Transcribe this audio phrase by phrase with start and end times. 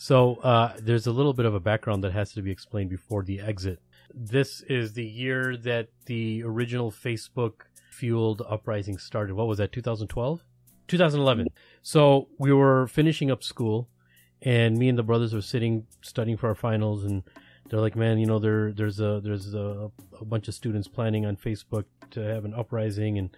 [0.00, 3.22] So uh, there's a little bit of a background that has to be explained before
[3.22, 3.80] the exit.
[4.14, 9.34] This is the year that the original Facebook fueled uprising started.
[9.34, 9.72] What was that?
[9.72, 10.42] 2012,
[10.88, 11.48] 2011.
[11.82, 13.90] So we were finishing up school,
[14.40, 17.22] and me and the brothers were sitting studying for our finals, and
[17.68, 21.26] they're like, "Man, you know, there there's a there's a, a bunch of students planning
[21.26, 23.36] on Facebook to have an uprising, and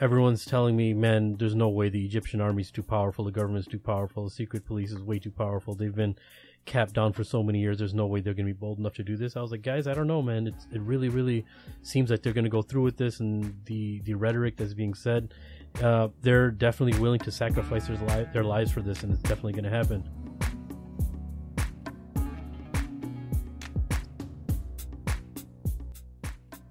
[0.00, 3.78] everyone's telling me, man, there's no way the Egyptian army's too powerful, the government's too
[3.78, 5.74] powerful, the secret police is way too powerful.
[5.74, 6.16] They've been
[6.64, 7.78] capped down for so many years.
[7.78, 9.36] There's no way they're going to be bold enough to do this.
[9.36, 10.46] I was like, guys, I don't know, man.
[10.46, 11.44] It's, it really, really
[11.82, 14.94] seems like they're going to go through with this, and the the rhetoric that's being
[14.94, 15.34] said,
[15.82, 19.52] uh, they're definitely willing to sacrifice their, li- their lives for this, and it's definitely
[19.52, 20.08] going to happen.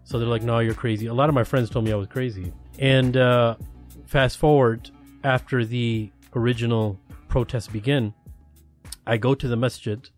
[0.04, 1.08] So they're like, no, you're crazy.
[1.08, 2.52] A lot of my friends told me I was crazy.
[2.82, 3.56] And uh,
[4.08, 4.90] fast forward
[5.24, 8.16] after the original protests begin,
[9.06, 10.10] I go to the masjid,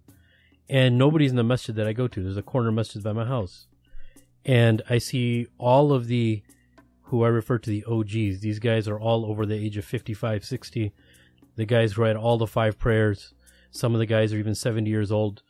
[0.70, 2.24] and nobody's in the masjid that I go to.
[2.24, 3.68] There's a corner masjid by my house,
[4.46, 6.42] and I see all of the
[7.08, 8.40] who I refer to the OGs.
[8.40, 10.94] These guys are all over the age of 55, 60.
[11.58, 13.34] The guys who had all the five prayers.
[13.72, 15.44] Some of the guys are even 70 years old,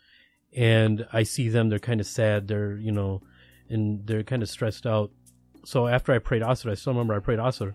[0.51, 1.69] and I see them.
[1.69, 2.47] They're kind of sad.
[2.47, 3.21] They're you know,
[3.69, 5.11] and they're kind of stressed out
[5.63, 7.73] so after I prayed Asr, I still remember I prayed Asr,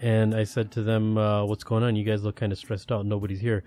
[0.00, 1.96] and I said to them, uh, "What's going on?
[1.96, 3.06] You guys look kind of stressed out.
[3.06, 3.64] Nobody's here."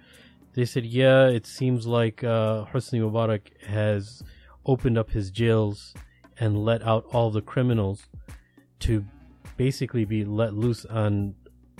[0.54, 4.24] They said, "Yeah, it seems like uh, Hosni Mubarak has
[4.66, 5.94] opened up his jails
[6.40, 8.08] and let out all the criminals
[8.80, 9.06] to
[9.58, 11.36] basically be let loose on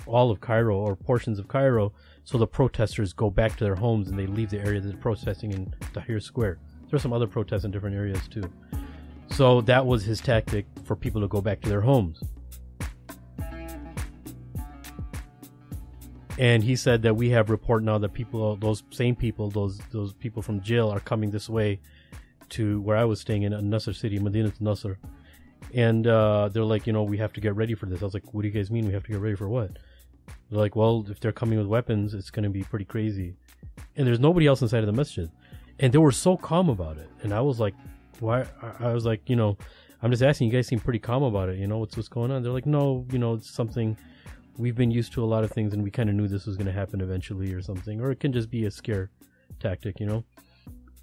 [0.06, 1.92] all of Cairo or portions of Cairo,
[2.24, 5.52] so the protesters go back to their homes and they leave the area that's protesting
[5.52, 6.58] in Tahrir Square.
[6.88, 8.50] There are some other protests in different areas too."
[9.32, 12.22] So that was his tactic for people to go back to their homes.
[16.38, 20.12] And he said that we have report now that people, those same people, those those
[20.12, 21.80] people from jail, are coming this way
[22.50, 24.98] to where I was staying in Nasser City, Medina Nasser.
[25.74, 28.02] And uh, they're like, you know, we have to get ready for this.
[28.02, 29.78] I was like, what do you guys mean we have to get ready for what?
[30.50, 33.34] They're like, well, if they're coming with weapons, it's going to be pretty crazy.
[33.96, 35.30] And there's nobody else inside of the masjid.
[35.78, 37.08] And they were so calm about it.
[37.22, 37.74] And I was like,
[38.22, 38.46] why?
[38.78, 39.58] I was like, you know,
[40.00, 40.46] I'm just asking.
[40.46, 41.58] You guys seem pretty calm about it.
[41.58, 42.42] You know, what's what's going on?
[42.42, 43.96] They're like, no, you know, it's something.
[44.58, 46.56] We've been used to a lot of things, and we kind of knew this was
[46.56, 48.00] going to happen eventually, or something.
[48.00, 49.10] Or it can just be a scare
[49.58, 50.24] tactic, you know.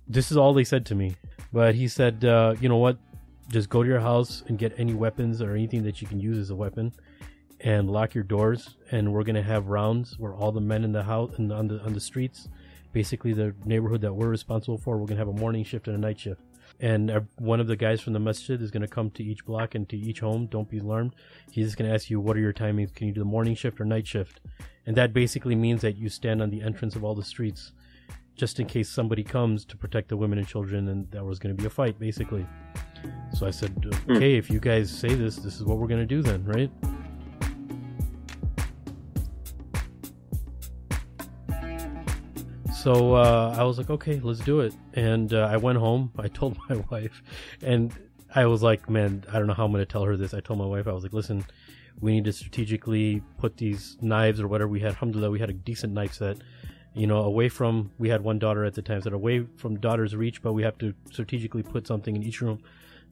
[0.08, 1.16] This is all they said to me.
[1.52, 2.98] But he said, uh, you know what?
[3.50, 6.38] Just go to your house and get any weapons or anything that you can use
[6.38, 6.94] as a weapon,
[7.60, 8.78] and lock your doors.
[8.92, 11.82] And we're gonna have rounds where all the men in the house and on the
[11.82, 12.48] on the streets,
[12.94, 16.00] basically the neighborhood that we're responsible for, we're gonna have a morning shift and a
[16.00, 16.42] night shift
[16.80, 19.76] and one of the guys from the masjid is going to come to each block
[19.76, 20.48] and to each home.
[20.48, 21.14] Don't be alarmed.
[21.52, 22.94] He's just going to ask you, what are your timings?
[22.94, 24.40] Can you do the morning shift or night shift?
[24.86, 27.74] And that basically means that you stand on the entrance of all the streets
[28.36, 31.54] just in case somebody comes to protect the women and children and there was going
[31.56, 32.48] to be a fight, basically.
[33.34, 33.72] So I said,
[34.06, 34.16] hmm.
[34.16, 36.72] okay, if you guys say this, this is what we're going to do then, right?
[42.84, 44.74] So uh, I was like, okay, let's do it.
[44.94, 46.14] And uh, I went home.
[46.18, 47.22] I told my wife,
[47.62, 47.94] and
[48.34, 50.34] I was like, man, I don't know how I'm going to tell her this.
[50.34, 51.46] I told my wife, I was like, listen,
[52.00, 54.92] we need to strategically put these knives or whatever we had.
[54.92, 56.38] Alhamdulillah, we had a decent knife set.
[56.94, 60.16] You know, away from we had one daughter at the time, so away from daughter's
[60.16, 62.62] reach, but we have to strategically put something in each room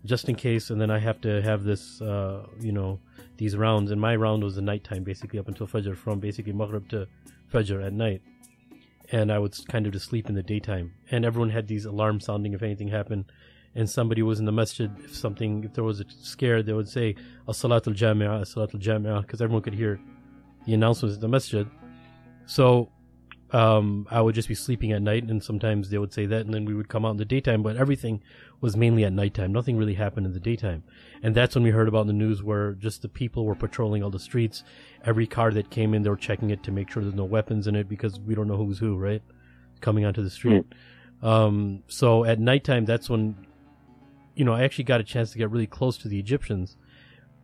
[0.05, 0.69] just in case.
[0.69, 3.01] And then I have to have this, uh, you know,
[3.35, 3.91] these rounds.
[3.91, 7.05] And my round was the nighttime, basically up until Fajr, from basically Maghrib to
[7.51, 8.21] Fajr at night
[9.11, 10.93] and I would kind of just sleep in the daytime.
[11.11, 13.25] And everyone had these alarms sounding if anything happened.
[13.75, 16.89] And somebody was in the masjid, if something, if there was a scare, they would
[16.89, 17.15] say,
[17.47, 19.99] As-salat al-jami'ah, as-salat al-jami'ah, because everyone could hear
[20.65, 21.67] the announcements in the masjid.
[22.47, 22.89] So,
[23.51, 26.53] um, I would just be sleeping at night, and sometimes they would say that, and
[26.53, 28.21] then we would come out in the daytime, but everything
[28.59, 29.51] was mainly at nighttime.
[29.51, 30.83] Nothing really happened in the daytime.
[31.21, 34.09] And that's when we heard about the news where just the people were patrolling all
[34.09, 34.63] the streets.
[35.05, 37.67] Every car that came in, they were checking it to make sure there's no weapons
[37.67, 39.21] in it because we don't know who's who, right?
[39.81, 40.65] Coming onto the street.
[41.21, 41.27] Mm.
[41.27, 43.35] Um, so at nighttime, that's when,
[44.35, 46.77] you know, I actually got a chance to get really close to the Egyptians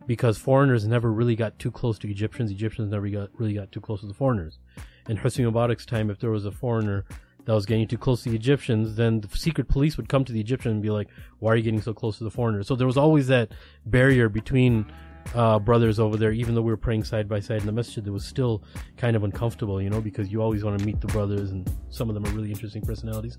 [0.08, 2.52] because foreigners never really got too close to Egyptians.
[2.52, 4.60] Egyptians never got really got too close to the foreigners.
[5.08, 7.06] In Hosni Mubarak's time, if there was a foreigner
[7.46, 10.32] that was getting too close to the Egyptians, then the secret police would come to
[10.32, 11.10] the Egyptian and be like,
[11.40, 13.52] "Why are you getting so close to the foreigners?" So there was always that
[13.86, 14.86] barrier between
[15.34, 16.32] uh, brothers over there.
[16.32, 18.64] Even though we were praying side by side in the masjid, it was still
[18.98, 22.10] kind of uncomfortable, you know, because you always want to meet the brothers, and some
[22.10, 23.38] of them are really interesting personalities.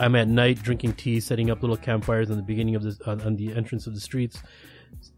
[0.00, 3.20] I'm at night drinking tea, setting up little campfires on the beginning of this on,
[3.22, 4.42] on the entrance of the streets.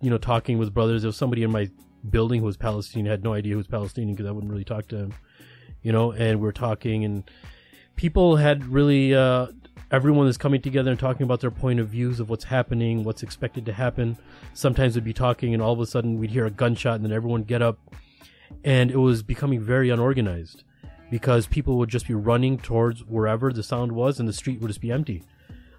[0.00, 1.02] You know, talking with brothers.
[1.02, 1.70] There was somebody in my
[2.08, 3.08] building was Palestinian.
[3.08, 5.14] I had no idea who was Palestinian because I wouldn't really talk to him,
[5.82, 6.12] you know.
[6.12, 7.24] And we are talking, and
[7.96, 9.48] people had really uh,
[9.90, 13.22] everyone is coming together and talking about their point of views of what's happening, what's
[13.22, 14.16] expected to happen.
[14.54, 17.12] Sometimes we'd be talking, and all of a sudden we'd hear a gunshot, and then
[17.12, 17.78] everyone get up,
[18.64, 20.64] and it was becoming very unorganized
[21.10, 24.68] because people would just be running towards wherever the sound was, and the street would
[24.68, 25.24] just be empty.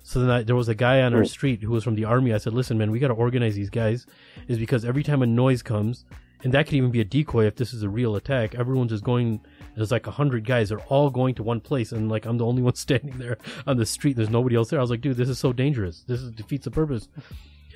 [0.04, 1.26] So then I, there was a guy on our hmm.
[1.28, 2.34] street who was from the army.
[2.34, 4.06] I said, "Listen, man, we got to organize these guys."
[4.48, 6.06] Is because every time a noise comes,
[6.44, 8.56] and that could even be a decoy if this is a real attack.
[8.56, 9.42] Everyone's just going.
[9.76, 10.70] There's like a hundred guys.
[10.70, 13.38] They're all going to one place, and like I'm the only one standing there
[13.68, 14.16] on the street.
[14.16, 14.80] There's nobody else there.
[14.80, 16.04] I was like, dude, this is so dangerous.
[16.08, 17.08] This is, defeats the purpose.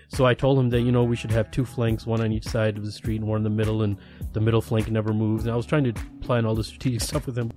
[0.07, 2.47] So I told him that you know we should have two flanks, one on each
[2.47, 3.97] side of the street and one in the middle, and
[4.33, 5.45] the middle flank never moves.
[5.45, 7.51] And I was trying to plan all the strategic stuff with him.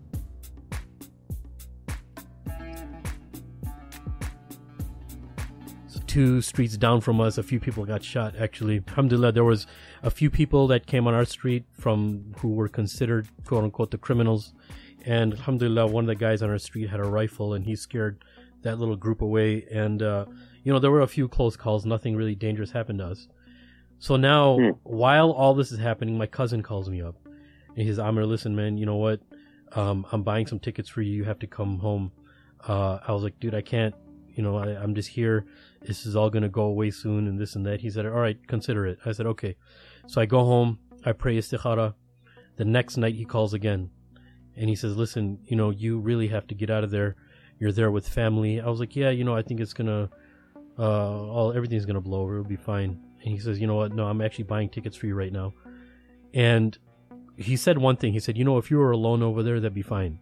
[6.08, 8.34] Two streets down from us, a few people got shot.
[8.36, 9.66] Actually, alhamdulillah, there was
[10.02, 13.98] a few people that came on our street from who were considered quote unquote the
[13.98, 14.54] criminals,
[15.04, 18.24] and alhamdulillah, one of the guys on our street had a rifle and he scared
[18.62, 19.64] that little group away.
[19.70, 20.24] And uh,
[20.64, 21.86] you know, there were a few close calls.
[21.86, 23.28] Nothing really dangerous happened to us.
[24.00, 24.70] So now, hmm.
[24.82, 27.16] while all this is happening, my cousin calls me up
[27.68, 29.20] and he says, "Amir, listen, man, you know what?
[29.72, 31.12] Um, I'm buying some tickets for you.
[31.12, 32.12] You have to come home."
[32.66, 33.94] Uh, I was like, "Dude, I can't."
[34.34, 35.46] You know, I, I'm just here
[35.80, 37.80] this is all going to go away soon and this and that.
[37.80, 38.98] He said, all right, consider it.
[39.04, 39.56] I said, okay.
[40.06, 41.94] So I go home, I pray istikhara.
[42.56, 43.90] The next night he calls again
[44.56, 47.16] and he says, listen, you know, you really have to get out of there.
[47.60, 48.60] You're there with family.
[48.60, 50.10] I was like, yeah, you know, I think it's going to,
[50.78, 52.38] uh, all, everything's going to blow over.
[52.38, 53.00] It'll be fine.
[53.22, 53.92] And he says, you know what?
[53.92, 55.54] No, I'm actually buying tickets for you right now.
[56.34, 56.76] And
[57.36, 58.12] he said one thing.
[58.12, 60.18] He said, you know, if you were alone over there, that'd be fine.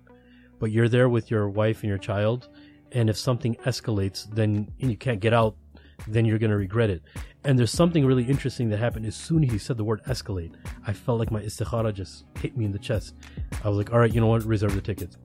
[0.58, 2.48] But you're there with your wife and your child
[2.92, 5.56] and if something escalates, then and you can't get out,
[6.06, 7.02] then you're gonna regret it.
[7.44, 10.54] And there's something really interesting that happened as soon as he said the word escalate.
[10.86, 13.14] I felt like my istikhara just hit me in the chest.
[13.62, 14.44] I was like, all right, you know what?
[14.44, 15.16] Reserve the tickets.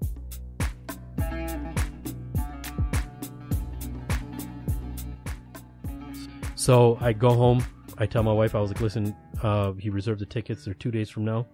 [6.62, 7.66] So I go home.
[7.98, 10.64] I tell my wife, I was like, listen, uh, he reserved the tickets.
[10.64, 11.48] They're two days from now.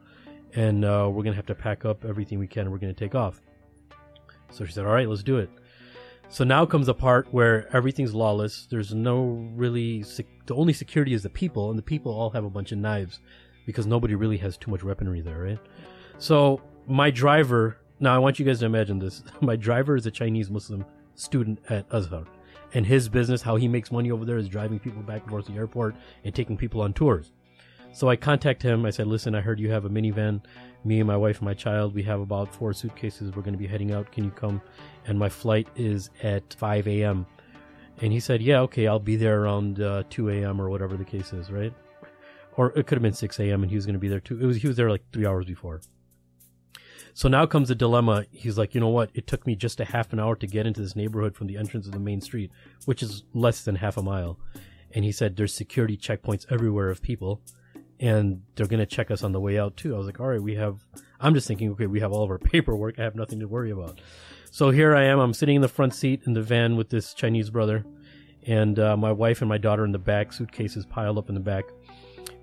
[0.53, 2.93] And uh, we're going to have to pack up everything we can and we're going
[2.93, 3.39] to take off.
[4.51, 5.49] So she said, all right, let's do it.
[6.29, 8.67] So now comes the part where everything's lawless.
[8.69, 12.43] There's no really sec- the only security is the people, and the people all have
[12.43, 13.21] a bunch of knives
[13.65, 15.59] because nobody really has too much weaponry there, right?
[16.17, 17.77] So my driver.
[17.99, 19.23] Now I want you guys to imagine this.
[19.41, 20.85] My driver is a Chinese Muslim
[21.15, 22.25] student at Azhar,
[22.75, 25.45] and his business, how he makes money over there, is driving people back and forth
[25.47, 27.31] to the airport and taking people on tours.
[27.93, 28.85] So I contact him.
[28.85, 30.41] I said, "Listen, I heard you have a minivan.
[30.87, 31.93] Me and my wife and my child.
[31.93, 33.35] We have about four suitcases.
[33.35, 34.11] We're going to be heading out.
[34.11, 34.61] Can you come
[35.05, 37.25] and my flight is at 5 a.m.
[37.99, 40.61] And he said, "Yeah, okay, I'll be there around uh, 2 a.m.
[40.61, 41.73] or whatever the case is, right?"
[42.55, 43.63] Or it could have been 6 a.m.
[43.63, 44.39] and he was going to be there too.
[44.39, 45.81] It was he was there like three hours before.
[47.13, 48.25] So now comes the dilemma.
[48.31, 49.09] He's like, you know what?
[49.15, 51.57] It took me just a half an hour to get into this neighborhood from the
[51.57, 52.51] entrance of the main street,
[52.85, 54.39] which is less than half a mile.
[54.91, 57.41] And he said there's security checkpoints everywhere of people,
[57.99, 59.95] and they're going to check us on the way out too.
[59.95, 60.85] I was like, all right, we have.
[61.19, 62.99] I'm just thinking, okay, we have all of our paperwork.
[62.99, 63.99] I have nothing to worry about.
[64.51, 65.19] So here I am.
[65.19, 67.85] I'm sitting in the front seat in the van with this Chinese brother,
[68.45, 70.31] and uh, my wife and my daughter in the back.
[70.31, 71.65] Suitcases piled up in the back.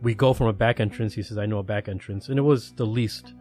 [0.03, 1.15] We go from a back entrance.
[1.15, 3.33] He says, "I know a back entrance," and it was the least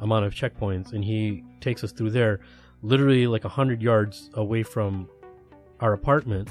[0.00, 0.92] amount of checkpoints.
[0.92, 2.40] And he takes us through there,
[2.82, 5.08] literally like a hundred yards away from
[5.80, 6.48] our apartment.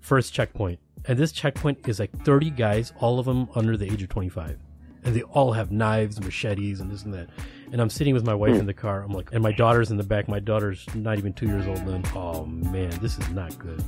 [0.00, 4.02] First checkpoint, and this checkpoint is like 30 guys, all of them under the age
[4.02, 4.58] of 25
[5.06, 7.28] and they all have knives, machetes, and this and that.
[7.70, 9.02] And I'm sitting with my wife in the car.
[9.02, 10.28] I'm like, and my daughter's in the back.
[10.28, 12.02] My daughter's not even two years old then.
[12.14, 13.82] Oh man, this is not good.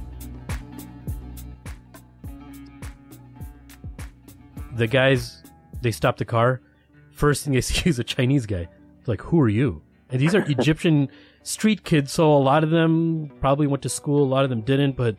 [4.77, 5.43] The guys,
[5.83, 6.63] they stop the car.
[7.11, 8.69] First thing they see is a Chinese guy.
[9.01, 9.83] It's like, who are you?
[10.11, 11.09] And these are Egyptian
[11.43, 14.23] street kids, so a lot of them probably went to school.
[14.23, 15.17] A lot of them didn't, but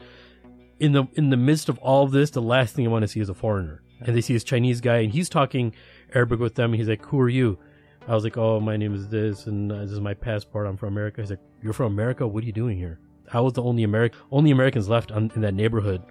[0.79, 3.07] in the in the midst of all of this, the last thing I want to
[3.07, 5.73] see is a foreigner and they see this Chinese guy, and he's talking
[6.13, 6.71] Arabic with them.
[6.71, 7.57] And he's like, "Who are you?"
[8.07, 10.67] I was like, "Oh, my name is this, and uh, this is my passport.
[10.67, 12.27] I'm from America." He's like, "You're from America?
[12.27, 12.99] What are you doing here?"
[13.31, 16.01] I was the only American, only Americans left on, in that neighborhood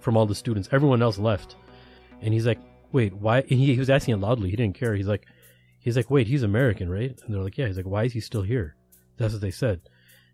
[0.00, 0.68] from all the students.
[0.72, 1.56] Everyone else left,
[2.20, 2.58] and he's like,
[2.92, 4.50] "Wait, why?" And he, he was asking it loudly.
[4.50, 4.94] He didn't care.
[4.94, 5.26] He's like,
[5.78, 8.20] "He's like, wait, he's American, right?" And they're like, "Yeah." He's like, "Why is he
[8.20, 8.76] still here?"
[9.18, 9.80] That's what they said.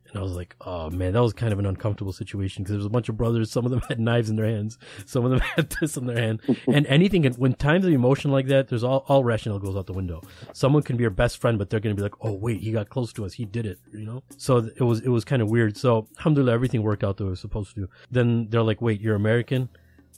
[0.09, 2.79] And I was like, oh man, that was kind of an uncomfortable situation because there
[2.79, 3.51] was a bunch of brothers.
[3.51, 4.79] Some of them had knives in their hands.
[5.07, 6.41] Some of them had this in their hand.
[6.67, 9.93] and anything, when times of emotion like that, there's all, all rational goes out the
[9.93, 10.23] window.
[10.53, 12.73] Someone can be your best friend, but they're going to be like, oh wait, he
[12.73, 13.33] got close to us.
[13.33, 14.23] He did it, you know?
[14.37, 15.77] So it was, it was kind of weird.
[15.77, 17.89] So alhamdulillah, everything worked out the way it was supposed to.
[18.11, 19.69] Then they're like, wait, you're American?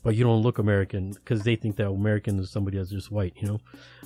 [0.05, 3.33] But you don't look American because they think that American is somebody that's just white,
[3.37, 3.59] you know?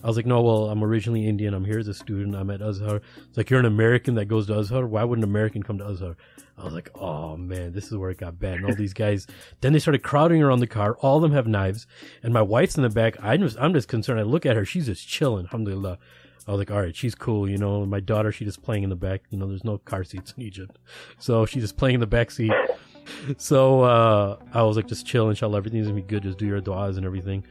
[0.03, 1.53] I was like, no, well, I'm originally Indian.
[1.53, 2.37] I'm here as a student.
[2.37, 3.03] I'm at Azhar.
[3.29, 4.87] It's like, you're an American that goes to Azhar.
[4.87, 6.17] Why would an American come to Azhar?
[6.57, 8.55] I was like, oh man, this is where it got bad.
[8.55, 9.27] And all these guys,
[9.61, 10.97] then they started crowding around the car.
[11.01, 11.87] All of them have knives.
[12.23, 13.17] And my wife's in the back.
[13.21, 14.21] I'm just, I'm just concerned.
[14.21, 14.65] I look at her.
[14.65, 15.47] She's just chilling.
[15.47, 15.99] Alhamdulillah.
[16.47, 17.85] I was like, all right, she's cool, you know.
[17.85, 19.23] My daughter, she just playing in the back.
[19.29, 20.79] You know, there's no car seats in Egypt,
[21.19, 22.53] so she's just playing in the back seat.
[23.39, 26.23] So uh, I was like, just chill, inshallah, everything's gonna be good.
[26.23, 27.45] Just do your du'as and everything.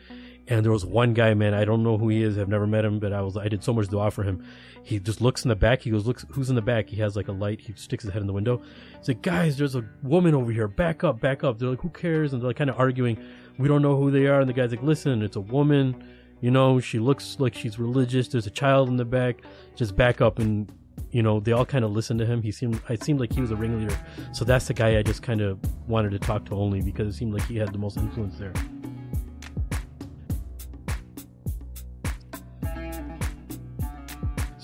[0.50, 2.38] And there was one guy, man, I don't know who he is.
[2.38, 4.46] I've never met him, but I was, I did so much du'a for him.
[4.82, 5.82] He just looks in the back.
[5.82, 6.90] He goes, looks, who's in the back?
[6.90, 7.60] He has like a light.
[7.60, 8.62] He sticks his head in the window.
[8.98, 10.70] He's like, guys, there's a woman over here.
[10.70, 11.60] Back up, back up.
[11.60, 12.32] They're like, who cares?
[12.32, 13.22] And they're like kind of arguing.
[13.58, 14.40] We don't know who they are.
[14.40, 16.02] And the guy's like, listen, it's a woman.
[16.40, 18.30] You know, she looks like she's religious.
[18.30, 19.42] There's a child in the back.
[19.76, 20.72] Just back up and
[21.12, 22.42] you know, they all kind of listened to him.
[22.42, 23.98] He seemed, it seemed like he was a ringleader.
[24.34, 27.18] So that's the guy I just kind of wanted to talk to only because it
[27.18, 28.54] seemed like he had the most influence there.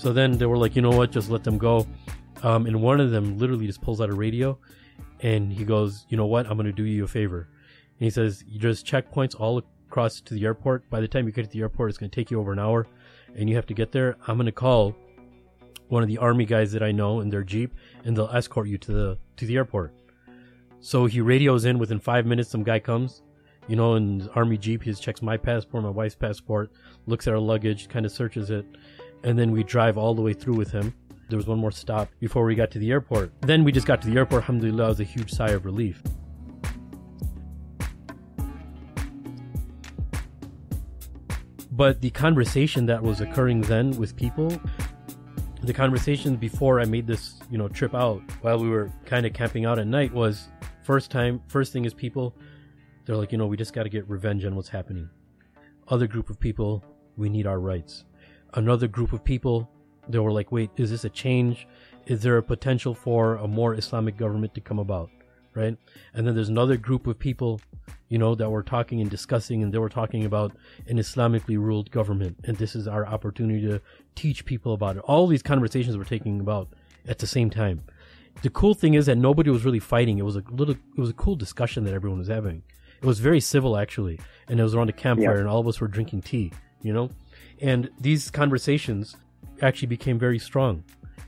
[0.04, 1.86] So then they were like, you know what, just let them go.
[2.42, 4.58] Um, and one of them literally just pulls out a radio
[5.20, 7.48] and he goes, you know what, I'm going to do you a favor.
[7.98, 10.90] And he says, just checkpoints all across to the airport.
[10.90, 12.58] By the time you get to the airport, it's going to take you over an
[12.58, 12.86] hour
[13.34, 14.16] and you have to get there.
[14.28, 14.94] I'm going to call
[15.88, 17.74] one of the army guys that I know in their jeep,
[18.04, 19.94] and they'll escort you to the to the airport.
[20.80, 22.50] So he radios in within five minutes.
[22.50, 23.22] Some guy comes,
[23.68, 24.82] you know, in his army jeep.
[24.82, 26.70] He checks my passport, my wife's passport,
[27.06, 28.66] looks at our luggage, kind of searches it,
[29.22, 30.94] and then we drive all the way through with him.
[31.30, 33.32] There was one more stop before we got to the airport.
[33.40, 34.42] Then we just got to the airport.
[34.42, 36.02] Alhamdulillah, it was a huge sigh of relief.
[41.72, 44.60] But the conversation that was occurring then with people
[45.66, 49.32] the conversations before I made this, you know, trip out while we were kind of
[49.32, 50.48] camping out at night was
[50.82, 52.34] first time, first thing is people,
[53.04, 55.08] they're like, you know, we just got to get revenge on what's happening.
[55.88, 56.84] Other group of people,
[57.16, 58.04] we need our rights.
[58.54, 59.70] Another group of people,
[60.08, 61.66] they were like, wait, is this a change?
[62.06, 65.10] Is there a potential for a more Islamic government to come about?
[65.54, 65.76] Right?
[66.12, 67.60] And then there's another group of people
[68.08, 70.52] you know, that were talking and discussing, and they were talking about
[70.86, 73.80] an Islamically ruled government, and this is our opportunity to
[74.14, 75.02] teach people about it.
[75.06, 76.68] All these conversations were taking about
[77.08, 77.82] at the same time.
[78.42, 80.18] The cool thing is that nobody was really fighting.
[80.18, 82.62] It was a little, it was a cool discussion that everyone was having.
[83.00, 85.40] It was very civil actually, and it was around a campfire, yeah.
[85.40, 86.52] and all of us were drinking tea.
[86.82, 87.10] You know,
[87.60, 89.16] and these conversations
[89.62, 90.84] actually became very strong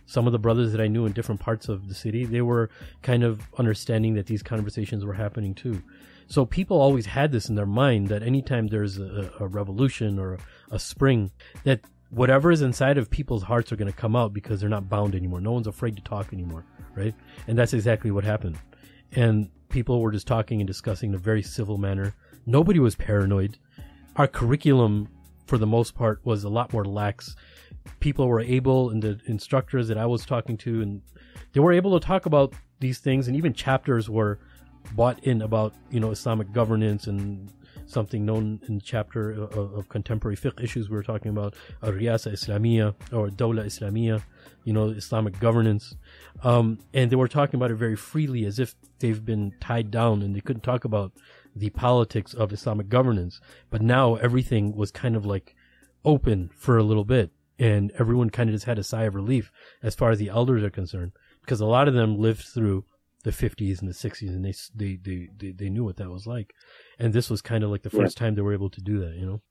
[0.06, 2.70] some of the brothers that I knew in different parts of the city, they were
[3.02, 5.82] kind of understanding that these conversations were happening too.
[6.28, 10.38] So people always had this in their mind that anytime there's a, a revolution or
[10.70, 11.30] a spring,
[11.64, 14.88] that whatever is inside of people's hearts are going to come out because they're not
[14.88, 15.40] bound anymore.
[15.40, 16.64] No one's afraid to talk anymore,
[16.96, 17.14] right?
[17.46, 18.58] And that's exactly what happened.
[19.12, 22.14] And people were just talking and discussing in a very civil manner.
[22.44, 23.58] Nobody was paranoid.
[24.16, 25.08] Our curriculum,
[25.46, 27.36] for the most part, was a lot more lax.
[28.00, 31.02] People were able, and the instructors that I was talking to, and
[31.52, 34.38] they were able to talk about these things, and even chapters were
[34.94, 37.50] bought in about you know Islamic governance and
[37.86, 42.94] something known in chapter of, of contemporary fiqh issues we were talking about riyasa islamiyah
[43.12, 44.20] or dawla islamiyah
[44.64, 45.96] you know islamic governance.
[46.42, 50.22] Um, and they were talking about it very freely as if they've been tied down
[50.22, 51.12] and they couldn't talk about
[51.54, 53.40] the politics of islamic governance.
[53.70, 55.54] But now everything was kind of like
[56.04, 59.50] open for a little bit and everyone kind of just had a sigh of relief
[59.82, 62.84] as far as the elders are concerned because a lot of them lived through
[63.22, 66.26] the 50s and the 60s and they, they, they, they, they knew what that was
[66.26, 66.52] like.
[66.98, 68.26] And this was kind of like the first yeah.
[68.26, 69.42] time they were able to do that, you know?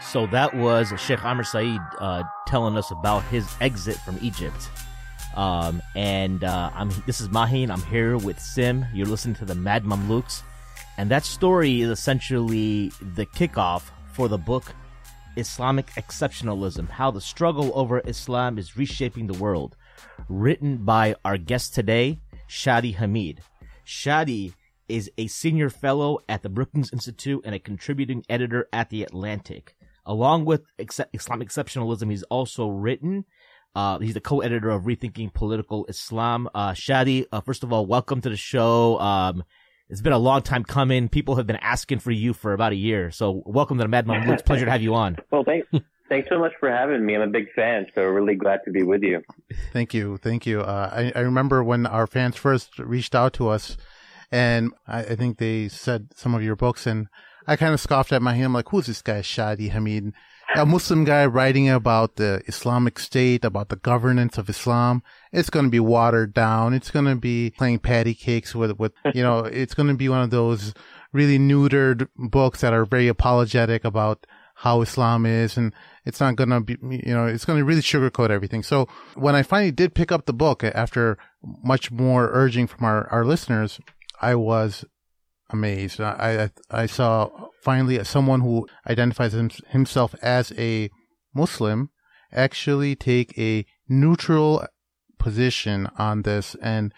[0.00, 4.70] So that was Sheikh Amir Saeed uh, telling us about his exit from Egypt.
[5.34, 7.70] Um, and uh, I'm this is Mahin.
[7.70, 8.86] I'm here with Sim.
[8.94, 10.42] You're listening to the Mad Mamluks.
[10.96, 14.74] And that story is essentially the kickoff for the book
[15.36, 19.76] Islamic Exceptionalism How the Struggle Over Islam is Reshaping the World,
[20.28, 23.40] written by our guest today, Shadi Hamid.
[23.84, 24.54] Shadi
[24.88, 29.74] is a senior fellow at the Brookings Institute and a contributing editor at The Atlantic.
[30.06, 33.24] Along with Ex- Islamic Exceptionalism, he's also written
[33.74, 36.48] uh, he's the co-editor of Rethinking Political Islam.
[36.54, 38.98] Uh, Shadi, uh, first of all, welcome to the show.
[39.00, 39.42] Um,
[39.88, 41.08] it's been a long time coming.
[41.08, 43.10] People have been asking for you for about a year.
[43.10, 44.28] So welcome to the Mad Mom.
[44.30, 45.16] It's a pleasure to have you on.
[45.30, 45.66] Well, thanks.
[46.08, 47.16] Thanks so much for having me.
[47.16, 49.22] I'm a big fan, so really glad to be with you.
[49.72, 50.18] Thank you.
[50.18, 50.60] Thank you.
[50.60, 53.76] Uh, I, I remember when our fans first reached out to us
[54.30, 57.08] and I, I think they said some of your books and
[57.46, 60.12] I kind of scoffed at Mahin like, who's this guy, Shadi Hamid?
[60.56, 65.02] A Muslim guy writing about the Islamic State, about the governance of Islam.
[65.32, 66.74] It's going to be watered down.
[66.74, 70.08] It's going to be playing patty cakes with, with, you know, it's going to be
[70.08, 70.72] one of those
[71.12, 75.56] really neutered books that are very apologetic about how Islam is.
[75.56, 75.74] And
[76.04, 78.62] it's not going to be, you know, it's going to really sugarcoat everything.
[78.62, 83.08] So when I finally did pick up the book after much more urging from our,
[83.08, 83.80] our listeners,
[84.20, 84.84] I was
[85.54, 86.00] amazed.
[86.00, 87.30] I, I, I saw
[87.62, 89.32] finally someone who identifies
[89.68, 90.90] himself as a
[91.34, 91.90] Muslim
[92.32, 94.66] actually take a neutral
[95.18, 96.92] position on this and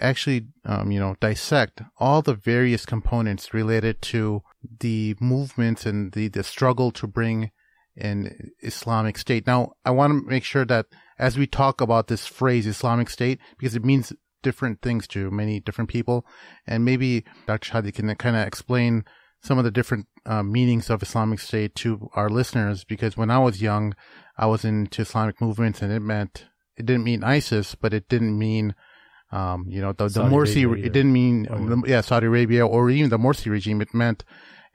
[0.00, 4.42] actually, um, you know, dissect all the various components related to
[4.80, 7.50] the movements and the, the struggle to bring
[7.96, 9.46] an Islamic State.
[9.46, 10.86] Now, I want to make sure that
[11.18, 14.12] as we talk about this phrase Islamic State, because it means
[14.44, 16.24] different things to many different people.
[16.66, 17.72] And maybe Dr.
[17.72, 19.04] Shadi can kind of explain
[19.42, 22.84] some of the different uh, meanings of Islamic State to our listeners.
[22.84, 23.94] Because when I was young,
[24.38, 26.44] I was into Islamic movements and it meant,
[26.76, 28.74] it didn't mean ISIS, but it didn't mean,
[29.32, 31.96] um, you know, the, the Morsi, it didn't mean, oh, yeah.
[31.96, 33.80] yeah, Saudi Arabia or even the Morsi regime.
[33.80, 34.24] It meant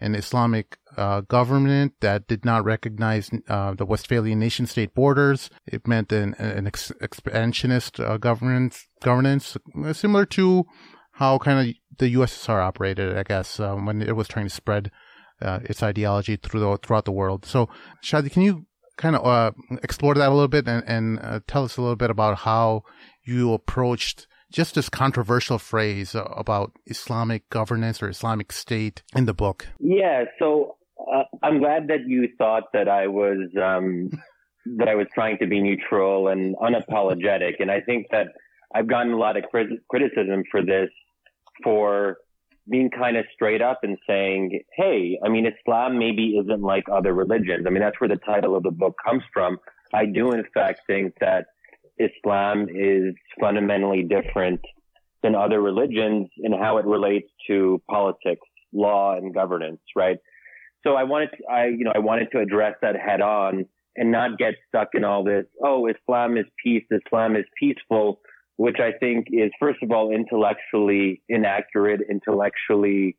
[0.01, 5.49] an Islamic uh, government that did not recognize uh, the Westphalian nation state borders.
[5.65, 10.65] It meant an, an ex- expansionist uh, governance, governance uh, similar to
[11.13, 14.91] how kind of the USSR operated, I guess, uh, when it was trying to spread
[15.41, 17.45] uh, its ideology through the, throughout the world.
[17.45, 17.69] So,
[18.03, 18.65] Shadi, can you
[18.97, 22.39] kind of explore that a little bit and, and tell us a little bit about
[22.39, 22.83] how
[23.23, 29.67] you approached just this controversial phrase about Islamic governance or Islamic state in the book.
[29.79, 30.75] Yeah, so
[31.11, 34.09] uh, I'm glad that you thought that I was um,
[34.77, 38.27] that I was trying to be neutral and unapologetic, and I think that
[38.73, 40.89] I've gotten a lot of crit- criticism for this,
[41.63, 42.17] for
[42.69, 47.13] being kind of straight up and saying, "Hey, I mean, Islam maybe isn't like other
[47.13, 49.57] religions." I mean, that's where the title of the book comes from.
[49.93, 51.47] I do, in fact, think that
[51.97, 54.61] Islam is fundamentally different
[55.23, 60.17] than other religions in how it relates to politics, law, and governance, right?
[60.83, 63.65] So I wanted to, I, you know, I wanted to address that head on
[63.95, 68.21] and not get stuck in all this, oh, Islam is peace, Islam is peaceful,
[68.55, 73.17] which I think is, first of all, intellectually inaccurate, intellectually,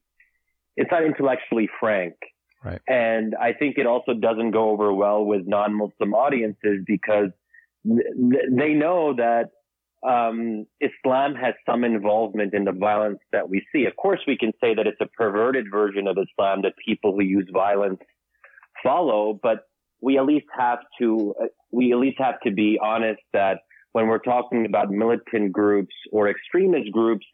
[0.76, 2.14] it's not intellectually frank.
[2.64, 2.80] Right.
[2.86, 7.30] And I think it also doesn't go over well with non-Muslim audiences because
[7.84, 9.50] they know that
[10.02, 13.84] um, Islam has some involvement in the violence that we see.
[13.84, 17.22] Of course, we can say that it's a perverted version of Islam that people who
[17.22, 18.00] use violence
[18.82, 19.68] follow, but
[20.00, 23.58] we at least have to uh, we at least have to be honest that
[23.92, 27.26] when we're talking about militant groups or extremist groups,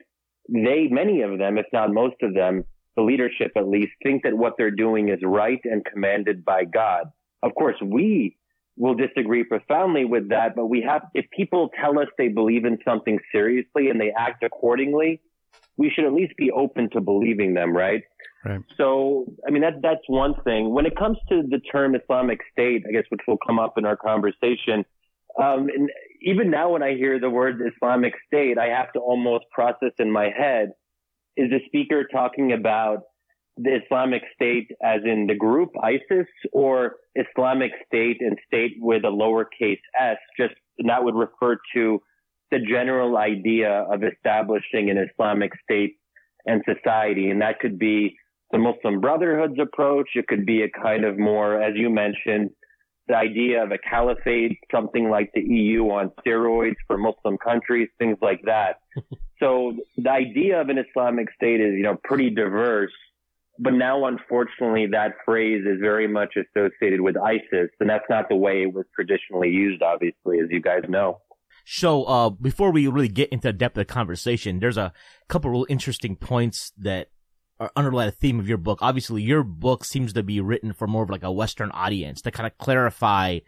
[0.49, 2.65] they many of them, if not most of them,
[2.97, 7.05] the leadership at least, think that what they're doing is right and commanded by God.
[7.43, 8.37] Of course, we
[8.77, 12.79] will disagree profoundly with that, but we have, if people tell us they believe in
[12.85, 15.21] something seriously and they act accordingly,
[15.79, 18.03] we should at least be open to believing them, right?
[18.45, 18.61] Right.
[18.77, 20.73] So, I mean, that, that's one thing.
[20.73, 23.85] When it comes to the term Islamic State, I guess, which will come up in
[23.85, 24.85] our conversation,
[25.43, 25.91] um, and
[26.23, 30.11] even now when I hear the word Islamic State, I have to almost process in
[30.11, 30.73] my head,
[31.37, 33.03] is the speaker talking about
[33.57, 39.09] the Islamic State as in the group ISIS or Islamic State and state with a
[39.09, 40.55] lowercase s, just
[40.87, 42.01] that would refer to
[42.51, 45.97] the general idea of establishing an Islamic state
[46.45, 47.31] and society.
[47.31, 48.17] And that could be
[48.53, 50.11] the Muslim Brotherhood's approach.
[50.15, 52.51] It could be a kind of more, as you mentioned,
[53.09, 58.19] the idea of a caliphate, something like the EU on steroids for Muslim countries, things
[58.21, 58.81] like that.
[59.41, 62.93] so the idea of an Islamic state is, you know, pretty diverse.
[63.59, 68.37] But now, unfortunately, that phrase is very much associated with ISIS, and that's not the
[68.37, 71.21] way it was traditionally used, obviously, as you guys know.
[71.65, 74.93] So, uh, before we really get into the depth of the conversation, there's a
[75.29, 77.09] couple of real interesting points that
[77.59, 78.81] are underlie the theme of your book.
[78.83, 82.31] Obviously, your book seems to be written for more of like a Western audience to
[82.31, 83.39] kind of clarify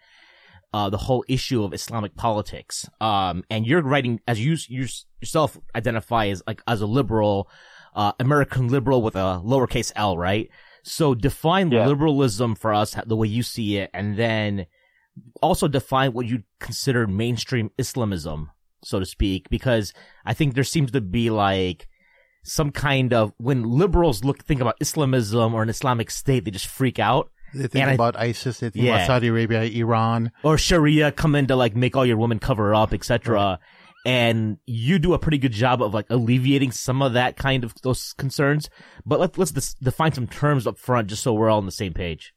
[0.73, 2.88] uh, the whole issue of Islamic politics.
[3.01, 4.87] Um, and you're writing as you, you
[5.21, 7.49] yourself identify as like as a liberal
[7.94, 10.51] uh, American liberal with a lowercase l, right?
[10.83, 11.87] So define yeah.
[11.87, 14.66] liberalism for us the way you see it, and then
[15.42, 18.51] also define what you'd consider mainstream Islamism,
[18.85, 19.92] so to speak, because
[20.24, 21.88] I think there seems to be like
[22.42, 26.66] some kind of when liberals look think about Islamism or an Islamic state, they just
[26.66, 27.31] freak out.
[27.55, 28.96] They think and about I, ISIS, they think yeah.
[28.96, 32.74] about Saudi Arabia, Iran, or Sharia come in to like make all your women cover
[32.74, 33.37] up, etc.
[33.37, 33.59] Right.
[34.09, 37.75] And you do a pretty good job of like alleviating some of that kind of
[37.83, 38.71] those concerns.
[39.05, 41.92] But let's let's define some terms up front, just so we're all on the same
[41.92, 42.33] page.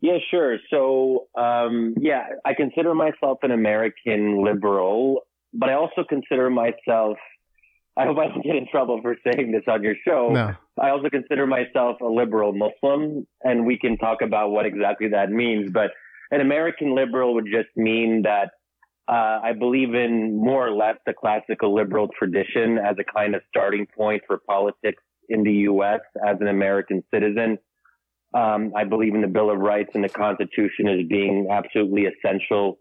[0.00, 0.58] Yeah, sure.
[0.70, 7.16] So, um, yeah, I consider myself an American liberal, but I also consider myself.
[7.96, 10.30] I hope I don't get in trouble for saying this on your show.
[10.32, 10.54] No.
[10.80, 15.30] I also consider myself a liberal Muslim, and we can talk about what exactly that
[15.30, 15.72] means.
[15.72, 15.90] But
[16.30, 18.50] an American liberal would just mean that
[19.06, 23.42] uh, I believe in more or less the classical liberal tradition as a kind of
[23.48, 26.00] starting point for politics in the U.S.
[26.26, 27.58] as an American citizen.
[28.34, 32.78] Um, I believe in the Bill of Rights and the Constitution as being absolutely essential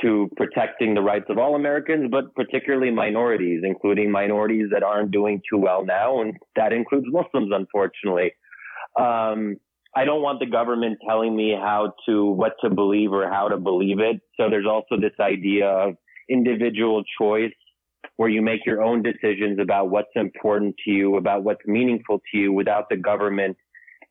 [0.00, 5.42] to protecting the rights of all Americans, but particularly minorities, including minorities that aren't doing
[5.50, 8.32] too well now, and that includes Muslims, unfortunately.
[8.98, 9.56] Um,
[9.94, 13.58] I don't want the government telling me how to, what to believe or how to
[13.58, 14.20] believe it.
[14.38, 15.96] So there's also this idea of
[16.30, 17.52] individual choice
[18.16, 22.38] where you make your own decisions about what's important to you, about what's meaningful to
[22.38, 23.56] you without the government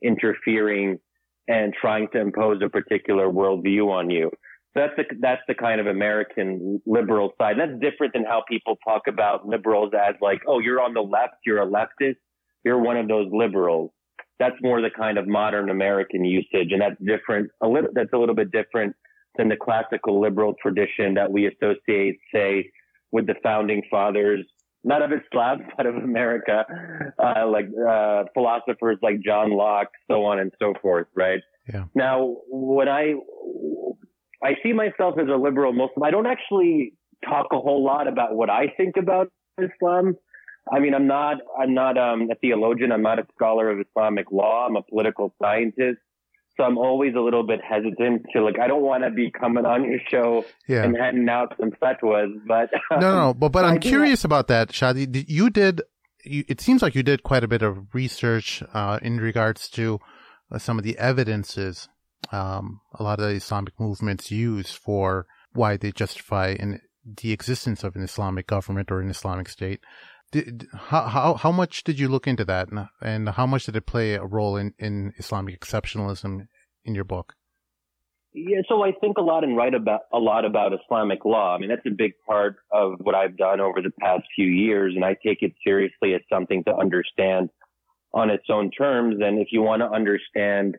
[0.03, 0.99] interfering
[1.47, 4.29] and trying to impose a particular worldview on you.
[4.75, 7.55] That's the, that's the kind of American liberal side.
[7.59, 11.35] That's different than how people talk about liberals as like, oh, you're on the left,
[11.45, 12.17] you're a leftist,
[12.63, 13.91] you're one of those liberals
[14.41, 16.71] that's more the kind of modern American usage.
[16.71, 18.95] And that's different, a little, that's a little bit different
[19.37, 22.71] than the classical liberal tradition that we associate, say,
[23.11, 24.43] with the founding fathers,
[24.83, 26.65] not of Islam, but of America,
[27.23, 31.41] uh, like, uh, philosophers like John Locke, so on and so forth, right?
[31.71, 31.83] Yeah.
[31.93, 33.13] Now, when I,
[34.43, 38.33] I see myself as a liberal Muslim, I don't actually talk a whole lot about
[38.35, 40.15] what I think about Islam.
[40.71, 42.91] I mean, I'm not, I'm not um, a theologian.
[42.91, 44.67] I'm not a scholar of Islamic law.
[44.67, 45.99] I'm a political scientist.
[46.57, 49.65] So I'm always a little bit hesitant to like, I don't want to be coming
[49.65, 50.83] on your show Yeah.
[50.83, 52.69] and handing out some fatwas, but.
[52.91, 55.25] No, no, but but I I'm do curious about that, Shadi.
[55.27, 55.81] You did.
[56.23, 59.99] You, it seems like you did quite a bit of research uh, in regards to
[60.51, 61.87] uh, some of the evidences
[62.31, 67.83] um, a lot of the Islamic movements use for why they justify in the existence
[67.83, 69.79] of an Islamic government or an Islamic state.
[70.31, 73.75] Did, how, how how much did you look into that, and, and how much did
[73.75, 76.47] it play a role in, in Islamic exceptionalism
[76.85, 77.35] in your book?
[78.33, 81.53] Yeah, so I think a lot and write about a lot about Islamic law.
[81.53, 84.93] I mean, that's a big part of what I've done over the past few years,
[84.95, 87.49] and I take it seriously as something to understand
[88.13, 89.17] on its own terms.
[89.21, 90.77] And if you want to understand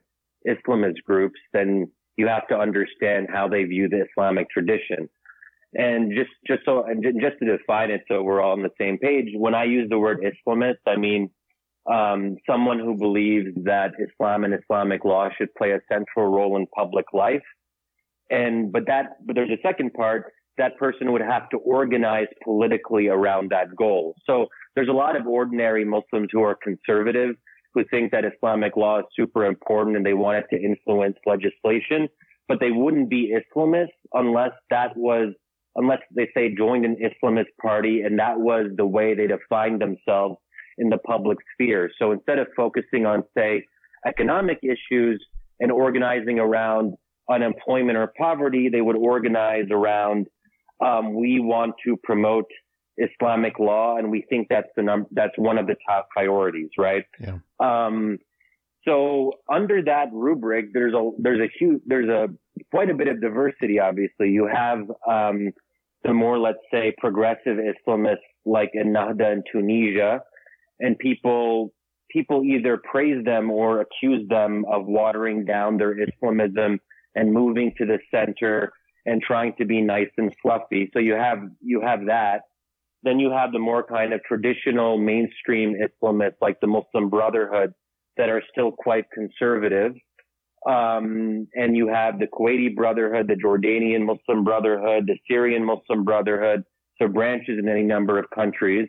[0.49, 5.11] Islamist groups, then you have to understand how they view the Islamic tradition.
[5.75, 8.99] And just just so and just to define it, so we're all on the same
[8.99, 9.29] page.
[9.35, 11.31] When I use the word Islamist, I mean
[11.91, 16.67] um, someone who believes that Islam and Islamic law should play a central role in
[16.67, 17.43] public life.
[18.31, 23.09] And, but that, but there's a second part, that person would have to organize politically
[23.09, 24.15] around that goal.
[24.27, 27.37] So there's a lot of ordinary Muslims who are conservative
[27.75, 32.07] who think that Islamic law is super important and they want it to influence legislation,
[32.47, 35.33] but they wouldn't be Islamists unless that was,
[35.77, 40.37] unless they say joined an Islamist party and that was the way they defined themselves
[40.79, 41.91] in the public sphere.
[41.99, 43.67] So instead of focusing on, say,
[44.07, 45.25] economic issues
[45.61, 46.95] and organizing around
[47.31, 50.27] unemployment or poverty, they would organize around,
[50.85, 52.47] um, we want to promote
[52.97, 57.05] Islamic law, and we think that's the num- that's one of the top priorities, right?
[57.21, 57.39] Yeah.
[57.61, 58.19] Um,
[58.87, 62.29] so under that rubric, there's a there's a huge there's a
[62.71, 63.79] quite a bit of diversity.
[63.79, 65.53] Obviously, you have um,
[66.05, 70.23] the more let's say progressive Islamists like Ennahda in Tunisia,
[70.81, 71.73] and people
[72.11, 76.79] people either praise them or accuse them of watering down their Islamism
[77.15, 78.73] and moving to the center
[79.07, 80.91] and trying to be nice and fluffy.
[80.93, 82.43] So you have you have that.
[83.05, 87.75] Then you have the more kind of traditional mainstream Islamists like the Muslim Brotherhood
[88.17, 89.95] that are still quite conservative.
[90.69, 96.63] Um, and you have the Kuwaiti Brotherhood, the Jordanian Muslim Brotherhood, the Syrian Muslim Brotherhood.
[97.01, 98.89] So branches in any number of countries.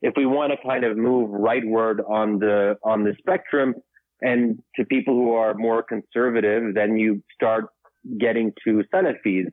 [0.00, 3.74] If we want to kind of move rightward on the, on the spectrum
[4.20, 7.66] and to people who are more conservative, then you start
[8.18, 9.46] getting to Salafis.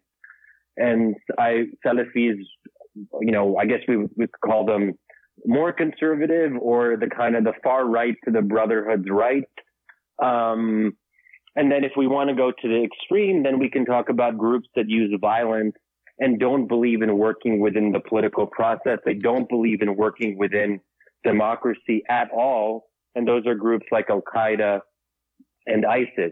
[0.78, 2.38] And I, Salafis,
[3.22, 4.94] you know, I guess we we call them
[5.46, 9.44] more conservative or the kind of the far right to the Brotherhood's right.
[10.22, 10.94] Um,
[11.60, 14.38] and then if we want to go to the extreme, then we can talk about
[14.38, 15.76] groups that use violence
[16.18, 19.00] and don't believe in working within the political process.
[19.04, 20.80] They don't believe in working within
[21.26, 22.86] democracy at all.
[23.14, 24.80] And those are groups like Al Qaeda
[25.66, 26.32] and ISIS.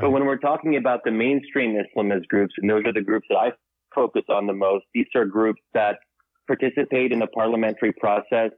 [0.00, 3.36] But when we're talking about the mainstream Islamist groups, and those are the groups that
[3.36, 3.52] I
[3.94, 5.96] focus on the most, these are groups that
[6.46, 8.52] participate in the parliamentary process.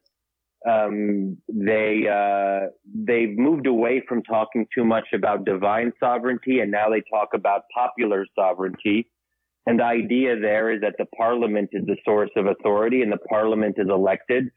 [0.68, 6.88] Um, they uh, they've moved away from talking too much about divine sovereignty, and now
[6.88, 9.11] they talk about popular sovereignty.
[9.66, 13.18] And the idea there is that the parliament is the source of authority, and the
[13.29, 14.50] parliament is elected.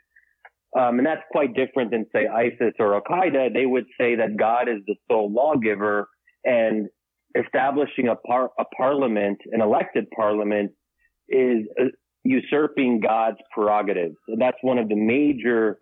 [0.77, 3.53] Um, and that's quite different than say ISIS or Al Qaeda.
[3.53, 6.07] They would say that God is the sole lawgiver,
[6.45, 6.87] and
[7.37, 10.71] establishing a, par- a parliament, an elected parliament,
[11.29, 11.85] is uh,
[12.23, 14.15] usurping God's prerogatives.
[14.27, 15.79] And that's one of the major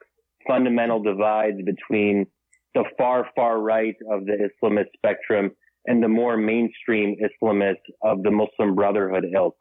[0.48, 2.26] fundamental divides between
[2.74, 5.52] the far, far right of the Islamist spectrum
[5.86, 9.56] and the more mainstream Islamists of the Muslim Brotherhood ilk.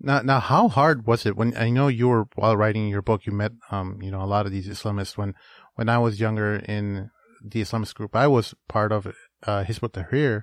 [0.00, 3.24] Now, now, how hard was it when I know you were while writing your book?
[3.24, 5.16] You met, um, you know, a lot of these Islamists.
[5.16, 5.34] When,
[5.76, 7.10] when I was younger in
[7.44, 10.42] the Islamist group, I was part of uh, Hizb ut-Tahrir.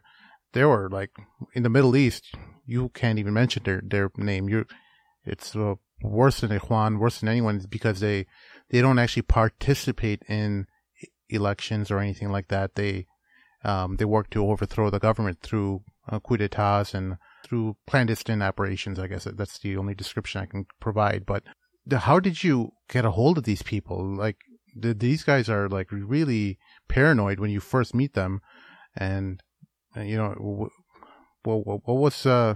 [0.54, 1.12] They were like
[1.54, 2.34] in the Middle East.
[2.66, 4.48] You can't even mention their their name.
[4.48, 4.66] You,
[5.26, 8.28] it's uh, worse than Ikhwan, worse than anyone, because they
[8.70, 10.68] they don't actually participate in
[11.30, 12.76] elections or anything like that.
[12.76, 13.08] They
[13.64, 19.00] um, they work to overthrow the government through uh, coup d'états and through clandestine operations.
[19.00, 21.26] I guess that's the only description I can provide.
[21.26, 21.44] But
[21.86, 24.16] the, how did you get a hold of these people?
[24.16, 24.38] Like
[24.76, 28.42] the, these guys are like really paranoid when you first meet them,
[28.96, 29.42] and
[29.96, 32.56] uh, you know, what, what, what was uh,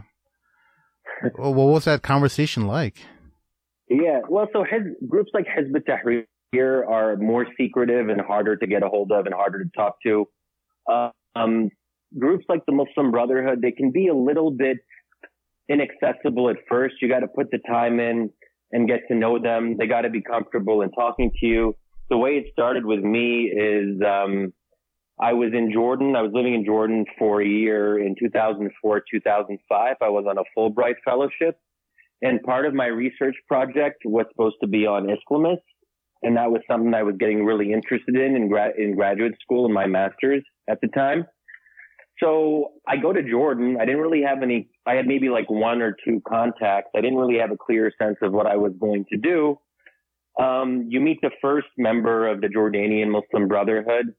[1.35, 3.05] what was that conversation like?
[3.89, 4.65] Yeah, well, so
[5.07, 9.33] groups like Hizb ut-Tahrir are more secretive and harder to get a hold of and
[9.33, 10.27] harder to talk to.
[10.89, 11.69] Uh, um,
[12.17, 14.77] groups like the Muslim Brotherhood, they can be a little bit
[15.69, 16.95] inaccessible at first.
[17.01, 18.29] You got to put the time in
[18.71, 19.77] and get to know them.
[19.77, 21.75] They got to be comfortable in talking to you.
[22.09, 24.53] The way it started with me is, um,
[25.19, 26.15] I was in Jordan.
[26.15, 29.95] I was living in Jordan for a year in 2004, 2005.
[30.01, 31.57] I was on a Fulbright fellowship
[32.23, 35.57] and part of my research project was supposed to be on Islamists.
[36.23, 39.65] And that was something I was getting really interested in in, gra- in graduate school
[39.65, 41.25] and my master's at the time.
[42.19, 43.75] So I go to Jordan.
[43.79, 46.91] I didn't really have any, I had maybe like one or two contacts.
[46.95, 49.59] I didn't really have a clear sense of what I was going to do.
[50.41, 54.15] Um, you meet the first member of the Jordanian Muslim Brotherhood,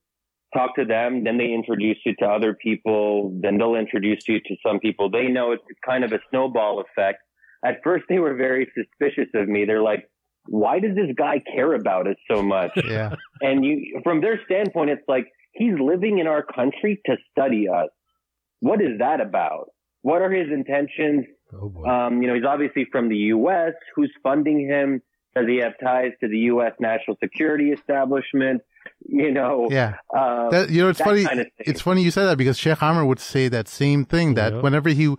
[0.53, 4.57] talk to them, then they introduce you to other people, then they'll introduce you to
[4.65, 5.53] some people they know.
[5.53, 7.23] It's kind of a snowball effect
[7.65, 9.65] at first they were very suspicious of me.
[9.65, 10.09] They're like,
[10.47, 12.71] why does this guy care about us so much?
[12.85, 13.15] Yeah.
[13.41, 17.89] And you, from their standpoint, it's like, he's living in our country to study us.
[18.61, 19.71] What is that about?
[20.03, 21.25] What are his intentions?
[21.53, 23.73] Oh um, you know, he's obviously from the U.S.
[23.95, 25.03] Who's funding him?
[25.35, 26.73] Does he have ties to the U.S.
[26.79, 28.63] national security establishment?
[29.07, 29.95] You know, yeah.
[30.15, 31.25] Uh, that, you know, it's funny.
[31.25, 34.35] Kind of it's funny you said that because Sheikh Amir would say that same thing.
[34.35, 35.15] That whenever he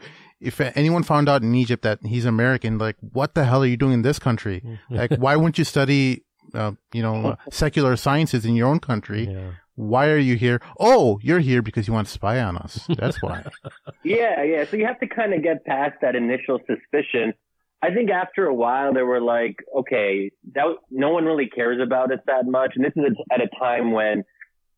[0.46, 3.78] if anyone found out in Egypt that he's American, like, what the hell are you
[3.78, 4.64] doing in this country?
[4.90, 9.28] like, why wouldn't you study, uh, you know, secular sciences in your own country?
[9.28, 9.52] Yeah.
[9.74, 10.62] Why are you here?
[10.80, 12.88] Oh, you're here because you want to spy on us.
[12.98, 13.44] That's why.
[14.04, 14.66] yeah, yeah.
[14.66, 17.34] So you have to kind of get past that initial suspicion.
[17.82, 22.12] I think after a while they were like, okay, that no one really cares about
[22.12, 24.24] us that much, and this is at a time when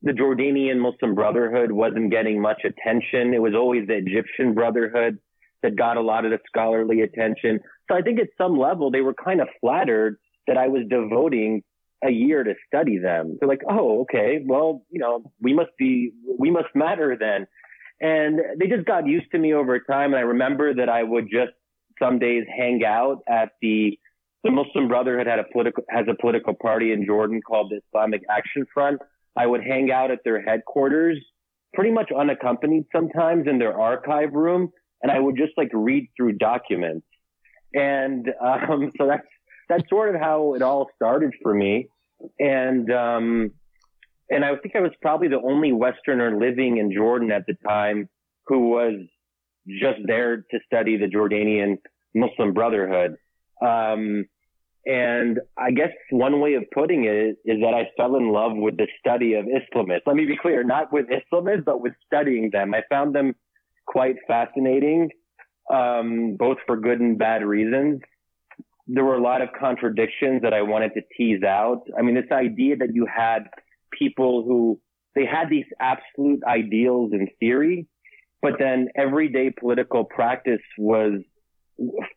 [0.01, 3.33] the Jordanian Muslim Brotherhood wasn't getting much attention.
[3.33, 5.19] It was always the Egyptian Brotherhood
[5.63, 7.59] that got a lot of the scholarly attention.
[7.89, 10.17] So I think at some level they were kind of flattered
[10.47, 11.63] that I was devoting
[12.03, 13.37] a year to study them.
[13.39, 17.47] They're like, oh, okay, well, you know, we must be, we must matter then.
[17.99, 20.13] And they just got used to me over time.
[20.13, 21.51] And I remember that I would just
[21.99, 23.97] some days hang out at the,
[24.43, 28.21] the Muslim Brotherhood had a political, has a political party in Jordan called the Islamic
[28.29, 29.01] Action Front.
[29.35, 31.17] I would hang out at their headquarters,
[31.73, 36.33] pretty much unaccompanied sometimes in their archive room and I would just like read through
[36.33, 37.05] documents.
[37.73, 39.27] And um, so that's
[39.69, 41.89] that's sort of how it all started for me.
[42.39, 43.51] And um,
[44.29, 48.09] and I think I was probably the only Westerner living in Jordan at the time
[48.47, 48.95] who was
[49.67, 51.77] just there to study the Jordanian
[52.15, 53.17] Muslim Brotherhood.
[53.61, 54.25] Um,
[54.85, 58.77] and I guess one way of putting it is that I fell in love with
[58.77, 60.03] the study of Islamists.
[60.05, 62.73] Let me be clear, not with Islamists, but with studying them.
[62.73, 63.35] I found them
[63.87, 65.09] quite fascinating,
[65.73, 68.01] um, both for good and bad reasons.
[68.85, 71.81] There were a lot of contradictions that I wanted to tease out.
[71.97, 73.47] I mean, this idea that you had
[73.97, 74.79] people who
[75.15, 77.87] they had these absolute ideals in theory,
[78.41, 81.21] but then everyday political practice was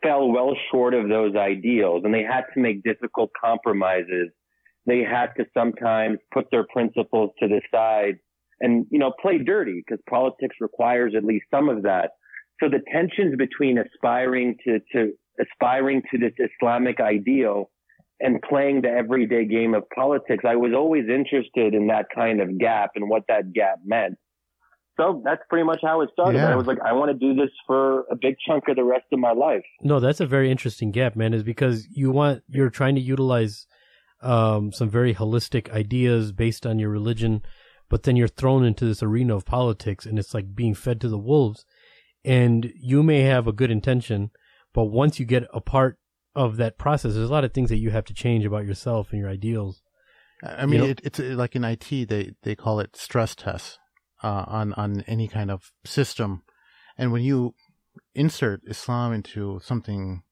[0.02, 4.30] fell well short of those ideals and they had to make difficult compromises.
[4.87, 8.18] They had to sometimes put their principles to the side
[8.61, 12.11] and, you know, play dirty because politics requires at least some of that.
[12.62, 17.70] So the tensions between aspiring to, to aspiring to this Islamic ideal
[18.20, 22.59] and playing the everyday game of politics, I was always interested in that kind of
[22.59, 24.16] gap and what that gap meant.
[24.99, 26.38] So that's pretty much how it started.
[26.38, 26.53] Yeah.
[26.53, 29.07] I was like, I want to do this for a big chunk of the rest
[29.11, 29.64] of my life.
[29.81, 31.33] No, that's a very interesting gap, man.
[31.33, 33.66] Is because you want you're trying to utilize
[34.20, 37.40] um, some very holistic ideas based on your religion,
[37.90, 41.09] but then you're thrown into this arena of politics, and it's like being fed to
[41.09, 41.66] the wolves.
[42.24, 44.31] And you may have a good intention,
[44.72, 45.98] but once you get a part
[46.35, 49.11] of that process, there's a lot of things that you have to change about yourself
[49.11, 49.83] and your ideals.
[50.42, 50.90] I mean, You know?
[50.90, 53.79] it, it's uh, like in IT, they, they call it stress tests
[54.22, 56.42] uh, on on any kind of system,
[56.96, 57.55] and when you
[58.14, 60.22] insert Islam into something,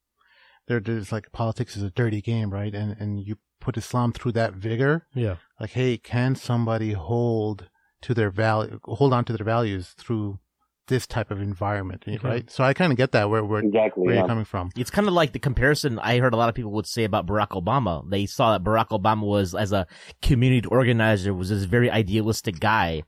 [0.66, 2.74] there there's like politics is a dirty game, right?
[2.74, 7.68] And and you put Islam through that vigor, Yeah, like, hey, can somebody hold
[8.02, 10.38] to their value, hold on to their values through
[10.86, 12.18] this type of environment, Okay.
[12.26, 12.50] right?
[12.50, 14.04] So I kind of get that where where, Exactly.
[14.04, 14.20] where yeah.
[14.20, 14.70] you're coming from.
[14.76, 17.26] It's kind of like the comparison I heard a lot of people would say about
[17.26, 18.08] Barack Obama.
[18.08, 19.86] They saw that Barack Obama was, as a
[20.22, 23.02] community organizer, was this very idealistic guy.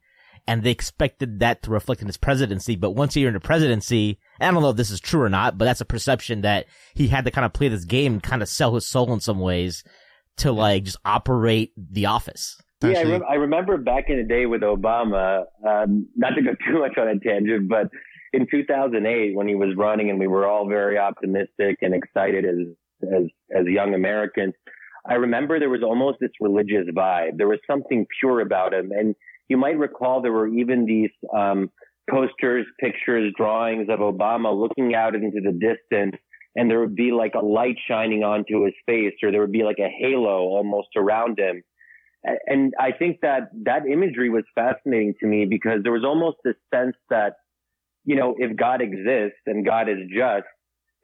[0.46, 2.74] And they expected that to reflect in his presidency.
[2.74, 5.56] But once you're in the presidency, I don't know if this is true or not,
[5.56, 8.42] but that's a perception that he had to kind of play this game and kind
[8.42, 9.84] of sell his soul in some ways
[10.38, 12.56] to like just operate the office.
[12.82, 13.12] Yeah, I, Essentially.
[13.12, 16.96] rem- I remember back in the day with Obama, um, not to go too much
[16.96, 17.88] on a tangent, but
[18.32, 23.08] in 2008 when he was running and we were all very optimistic and excited as,
[23.08, 24.54] as, as young Americans,
[25.08, 27.36] I remember there was almost this religious vibe.
[27.36, 28.92] There was something pure about him.
[28.92, 29.14] And
[29.48, 31.70] you might recall there were even these, um,
[32.08, 36.16] posters, pictures, drawings of Obama looking out into the distance
[36.56, 39.62] and there would be like a light shining onto his face or there would be
[39.62, 41.62] like a halo almost around him.
[42.46, 46.56] And I think that that imagery was fascinating to me because there was almost this
[46.74, 47.34] sense that,
[48.04, 50.44] you know, if God exists and God is just,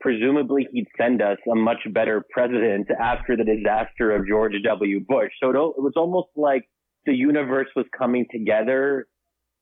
[0.01, 5.01] presumably he'd send us a much better president after the disaster of George W.
[5.01, 5.33] Bush.
[5.43, 6.69] So it was almost like
[7.07, 9.07] the universe was coming together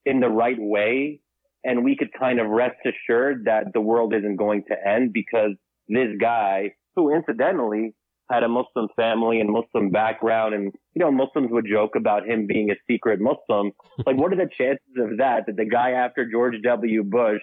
[0.05, 1.21] in the right way.
[1.63, 5.53] And we could kind of rest assured that the world isn't going to end because
[5.89, 7.95] this guy, who incidentally
[8.31, 12.47] had a Muslim family and Muslim background, and you know Muslims would joke about him
[12.47, 13.73] being a secret Muslim.
[14.07, 15.45] like, what are the chances of that?
[15.47, 17.03] That the guy after George W.
[17.05, 17.43] Bush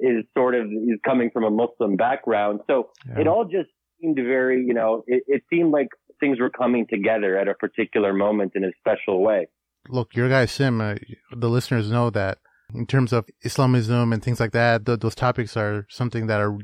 [0.00, 2.60] is sort of is coming from a Muslim background.
[2.66, 3.20] So Yeah.
[3.20, 3.68] it all just
[4.00, 5.88] seemed very, you know, it, it seemed like
[6.20, 9.46] things were coming together at a particular moment in a special way.
[9.88, 10.94] look, your guy Sim, uh,
[11.36, 12.38] the listeners know that
[12.74, 16.56] in terms of Islamism and things like that, th- those topics are something that are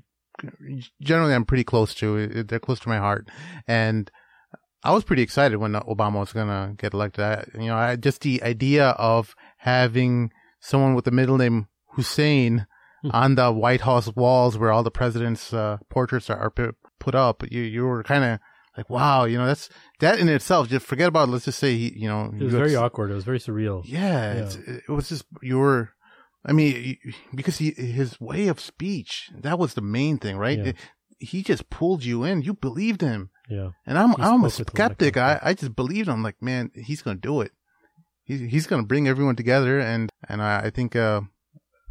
[1.01, 2.45] generally I'm pretty close to.
[2.45, 3.29] They're close to my heart,
[3.67, 4.11] and
[4.83, 7.25] I was pretty excited when Obama was gonna get elected.
[7.25, 12.67] I, you know, I just the idea of having someone with the middle name Hussein
[13.13, 17.43] on the White House walls where all the presidents' uh, portraits are, are put up,
[17.51, 18.39] you you were kind of
[18.77, 19.69] like, wow, you know, that's
[20.01, 20.69] that in itself.
[20.69, 21.29] Just forget about.
[21.29, 23.11] Let's just say, he, you know, it was very awkward.
[23.11, 23.83] It was very surreal.
[23.85, 25.91] yeah, It's, it was just you were.
[26.45, 26.97] I mean,
[27.35, 30.59] because he, his way of speech, that was the main thing, right?
[30.59, 30.65] Yeah.
[30.67, 30.77] It-
[31.23, 32.41] he just pulled you in.
[32.41, 33.29] You believed him.
[33.51, 35.17] Yeah, And I'm, He I'm a spoke with a lot of skeptic.
[35.19, 35.39] I.
[35.43, 36.23] I just believed him.
[36.23, 37.53] Like, man, he's going to do it.
[38.25, 39.79] He's, he's going to bring everyone together.
[39.79, 41.21] And, and I, I think, uh,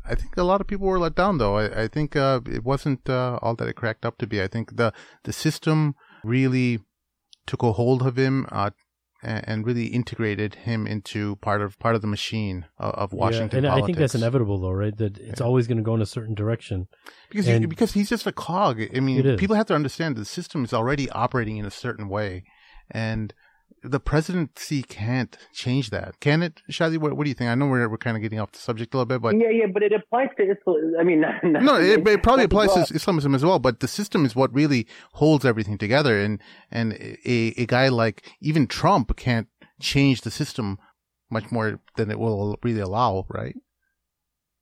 [0.04, 1.58] I think a lot of people were let down though.
[1.58, 4.42] I, I think, uh, it wasn't, uh, all that it cracked up to be.
[4.42, 4.94] I think the,
[5.26, 6.80] the system really
[7.46, 8.72] took a hold of him, uh,
[9.22, 13.74] and, really integrated him into part of part of the machine of, of Washington yeah,
[13.74, 14.96] and I think that's inevitable, though, right?
[14.98, 15.46] That it's Yeah.
[15.46, 16.88] always going to go in a certain direction.
[17.30, 18.82] because he, because he's just a cog.
[18.96, 22.44] I mean, people have to understand the system is already operating in a certain way,
[22.90, 23.34] and
[23.84, 26.62] the presidency can't change that, can it?
[26.72, 27.50] Shadi, what, what do you think?
[27.50, 29.50] I know we're we're kind of getting off the subject a little bit, but yeah,
[29.50, 30.94] yeah, but it applies to Islam.
[31.00, 33.60] I mean, not, not no, it, it probably applies go to Islamism as well.
[33.60, 36.94] But the system is what really holds everything together, and and
[37.26, 39.48] a a guy like even Trump can't
[39.80, 40.78] change the system
[41.30, 43.56] much more than it will really allow, right?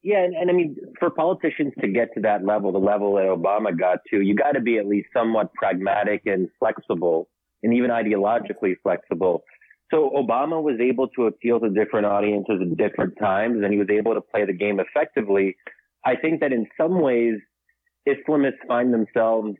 [0.03, 3.25] Yeah, and, and I mean, for politicians to get to that level, the level that
[3.25, 7.27] Obama got to, you got to be at least somewhat pragmatic and flexible,
[7.67, 9.43] and even ideologically flexible.
[9.91, 13.89] So Obama was able to appeal to different audiences at different times, and he was
[13.91, 15.57] able to play the game effectively.
[16.05, 17.35] I think that in some ways,
[18.07, 19.57] Islamists find themselves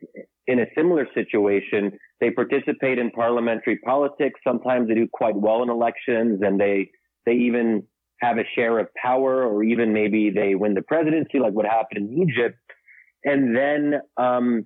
[0.48, 1.98] in a similar situation.
[2.22, 4.40] They participate in parliamentary politics.
[4.46, 6.92] Sometimes they do quite well in elections, and they
[7.26, 7.84] they even
[8.22, 12.10] have a share of power or even maybe they win the presidency like what happened
[12.10, 12.58] in Egypt.
[13.24, 14.66] And then, um,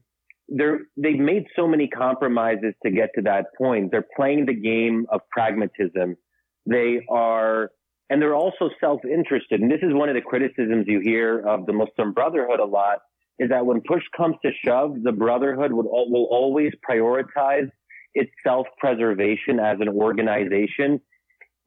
[0.52, 3.90] they're, they've made so many compromises to get to that point.
[3.90, 6.18] They're playing the game of pragmatism.
[6.66, 7.72] They are,
[8.10, 9.62] and they're also self-interested.
[9.62, 13.00] And this is one of the criticisms you hear of the Muslim Brotherhood a lot
[13.40, 17.72] is that when push comes to shove, the Brotherhood would, will always prioritize
[18.14, 21.00] its self-preservation as an organization,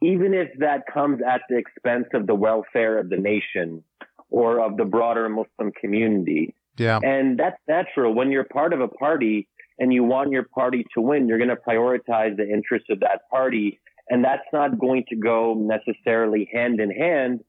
[0.02, 3.82] even if that comes at the expense of the welfare of the nation
[4.28, 6.54] or of the broader Muslim community.
[6.76, 6.98] Yeah.
[7.02, 8.14] And that's natural.
[8.14, 9.48] When you're part of a party
[9.78, 13.22] and you want your party to win, you're going to prioritize the interests of that
[13.30, 13.80] party.
[14.08, 17.40] And that's not going to go necessarily hand in hand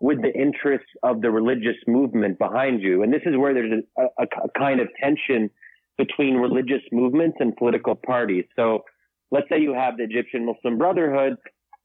[0.00, 3.02] with the interests of the religious movement behind you.
[3.02, 5.50] And this is where there's a, a, a kind of tension
[5.96, 8.44] between religious movements and political parties.
[8.54, 8.84] So
[9.32, 11.36] let's say you have the Egyptian Muslim Brotherhood,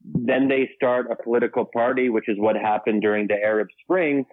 [0.05, 4.25] then they start a political party, which is what happened during the Arab Spring.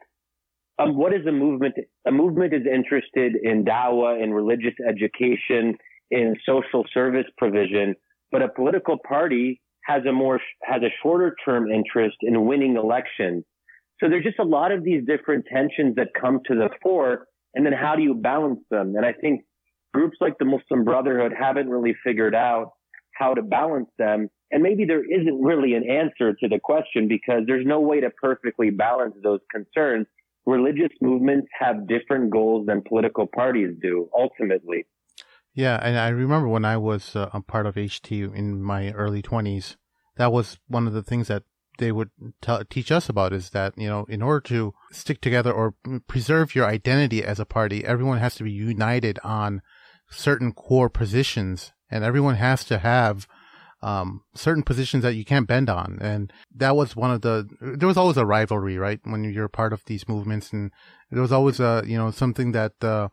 [0.79, 1.75] Um, what is a movement?
[2.07, 5.77] A movement is interested in dawah, in religious education,
[6.11, 7.95] in social service provision,
[8.33, 13.45] but a political party has a more, has a shorter term interest in winning elections.
[14.01, 17.27] So there's just a lot of these different tensions that come to the fore.
[17.55, 18.95] And then how do you balance them?
[18.97, 19.43] And I think
[19.93, 22.71] groups like the Muslim Brotherhood haven't really figured out
[23.13, 24.29] how to balance them.
[24.51, 28.11] And maybe there isn't really an answer to the question because there's no way to
[28.11, 30.07] perfectly balance those concerns.
[30.47, 34.87] Religious movements have different goals than political parties do ultimately.
[35.55, 39.23] Yeah, and I remember when I was uh, a part of HT in my early
[39.23, 39.77] 20s,
[40.17, 41.43] that was one of the things that
[41.79, 42.11] they would
[42.41, 45.75] tell, teach us about is that, you know, in order to stick together or
[46.07, 49.63] preserve your identity as a party, everyone has to be united on
[50.09, 53.27] certain core positions and everyone has to have
[53.83, 55.99] um, certain positions that you can't bend on.
[56.01, 59.01] And that was one of the, there was always a rivalry, right?
[59.05, 60.71] When you're part of these movements and
[61.11, 63.09] there was always a, you know, something that, uh,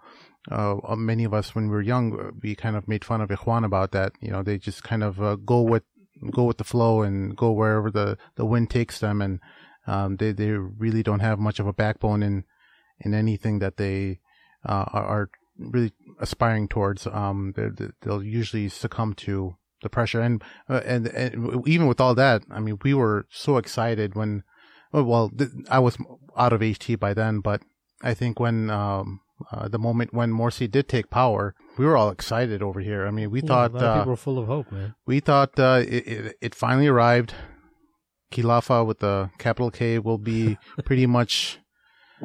[0.52, 3.66] uh, many of us when we were young, we kind of made fun of Ikhwan
[3.66, 4.14] about that.
[4.22, 5.84] You know, they just kind of uh, go with,
[6.32, 9.22] go with the flow and go wherever the, the wind takes them.
[9.22, 9.40] And,
[9.86, 12.44] um, they, they really don't have much of a backbone in,
[13.00, 14.20] in anything that they,
[14.66, 20.22] uh, are really aspiring towards, um, they, they'll usually succumb to the pressure.
[20.22, 24.44] And, uh, and, and even with all that, I mean, we were so excited when,
[24.92, 25.98] well, th- I was
[26.38, 27.62] out of HT by then, but
[28.02, 29.22] I think when, um,
[29.52, 33.06] uh, the moment when Morsi did take power, we were all excited over here.
[33.06, 34.96] I mean, we yeah, thought, uh, people were full of hope, man.
[35.06, 37.34] We thought, uh, it, it, it finally arrived.
[38.32, 41.60] Khilafa with the capital K will be pretty much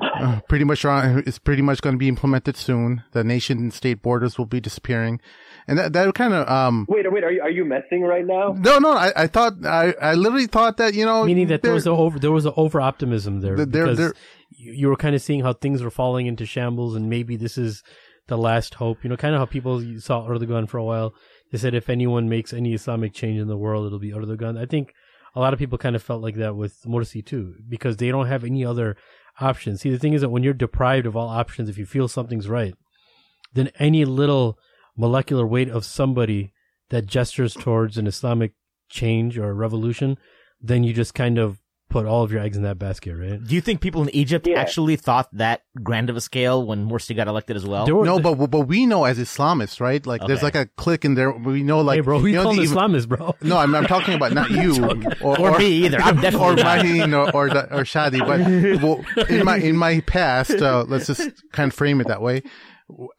[0.01, 3.03] uh, pretty much it's pretty much going to be implemented soon.
[3.13, 5.21] The nation and state borders will be disappearing,
[5.67, 6.87] and that that kind of um.
[6.89, 8.55] Wait, wait, are you are you messing right now?
[8.57, 8.93] No, no.
[8.93, 11.91] I, I thought I I literally thought that you know meaning that there was a
[11.91, 14.15] over there was an over optimism there there because there,
[14.51, 17.83] you were kind of seeing how things were falling into shambles, and maybe this is
[18.29, 19.05] the last hope.
[19.05, 21.15] You know, kind of how people saw Erdogan for a while.
[21.51, 24.59] They said if anyone makes any Islamic change in the world, it'll be Erdogan.
[24.59, 24.95] I think
[25.35, 28.27] a lot of people kind of felt like that with Morsi too, because they don't
[28.27, 28.97] have any other
[29.41, 29.81] options.
[29.81, 32.49] See, the thing is that when you're deprived of all options, if you feel something's
[32.49, 32.75] right,
[33.53, 34.59] then any little
[34.97, 36.53] molecular weight of somebody
[36.91, 38.53] that gestures towards an Islamic
[38.89, 40.19] change or a revolution,
[40.61, 41.62] then you just kind of
[41.93, 43.43] put all of your eggs in that basket, right?
[43.43, 44.59] Do you think people in Egypt yeah.
[44.59, 47.87] actually thought that grand of a scale when Morsi got elected as well?
[47.87, 50.05] Were, no, but but we know as Islamists, right?
[50.05, 50.29] Like okay.
[50.29, 51.31] there's like a click in there.
[51.31, 53.37] We know like, hey, bro, we call Islamists, bro.
[53.43, 56.01] No, I'm, I'm talking about not you or, or, or, me either.
[56.01, 58.21] I'm definitely or Mahin or or, the, or Shadi.
[58.21, 62.23] But well, in my in my past, uh, let's just kind of frame it that
[62.23, 62.43] way.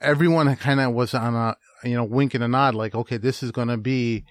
[0.02, 1.56] Everyone kind of was on a
[1.88, 4.26] you know wink and a nod, like okay, this is going to be.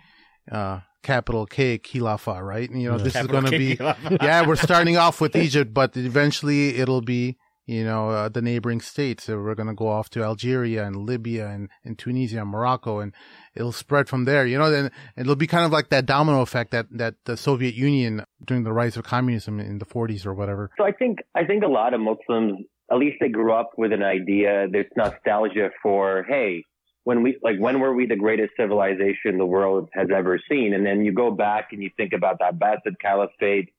[0.51, 2.71] Uh, capital K Khilafa, right?
[2.71, 3.03] You know, yeah.
[3.03, 7.03] this capital is going to be, yeah, we're starting off with Egypt, but eventually it'll
[7.03, 7.37] be,
[7.67, 9.25] you know, uh, the neighboring states.
[9.25, 13.01] So we're going to go off to Algeria and Libya and, and Tunisia and Morocco
[13.01, 13.13] and
[13.55, 16.71] it'll spread from there, you know, then it'll be kind of like that domino effect
[16.71, 20.71] that, that the Soviet Union during the rise of communism in the 40s or whatever.
[20.79, 23.93] So I think, I think a lot of Muslims, at least they grew up with
[23.93, 26.65] an idea, there's nostalgia for, hey,
[27.05, 30.75] when we like when were we the greatest civilization the world has ever seen?
[30.75, 33.71] And then you go back and you think about the Abbasid Caliphate,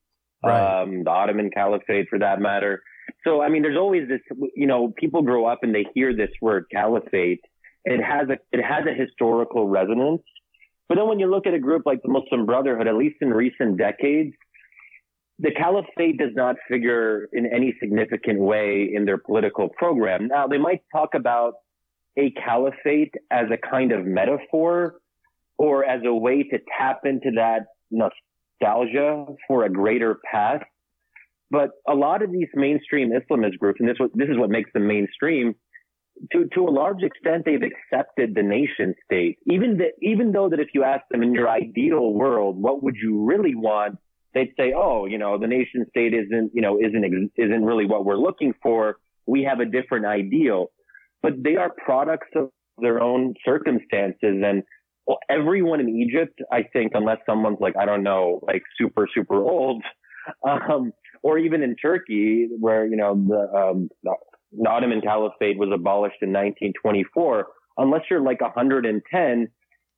[0.43, 0.81] right.
[0.81, 2.81] um, the Ottoman Caliphate for that matter.
[3.23, 4.21] So I mean, there's always this.
[4.55, 7.41] You know, people grow up and they hear this word caliphate.
[7.85, 10.23] It has a it has a historical resonance.
[10.89, 13.29] But then when you look at a group like the Muslim Brotherhood, at least in
[13.29, 14.35] recent decades,
[15.39, 20.27] the caliphate does not figure in any significant way in their political program.
[20.27, 21.53] Now they might talk about
[22.17, 24.95] a caliphate as a kind of metaphor
[25.57, 30.65] or as a way to tap into that nostalgia for a greater past.
[31.49, 34.87] But a lot of these mainstream Islamist groups, and this, this is what makes them
[34.87, 35.55] mainstream,
[36.31, 39.37] to, to a large extent, they've accepted the nation state.
[39.49, 43.23] Even even though that if you ask them in your ideal world, what would you
[43.25, 43.97] really want?
[44.33, 48.05] They'd say, oh, you know, the nation state isn't, you know, isn't, isn't really what
[48.05, 48.97] we're looking for.
[49.25, 50.71] We have a different ideal.
[51.23, 54.17] But they are products of their own circumstances.
[54.21, 54.63] And
[55.07, 59.41] well, everyone in Egypt, I think, unless someone's like, I don't know, like super, super
[59.41, 59.83] old,
[60.47, 60.91] um,
[61.23, 66.29] or even in Turkey, where, you know, the, um, the Ottoman Caliphate was abolished in
[66.29, 67.47] 1924,
[67.77, 69.47] unless you're like 110,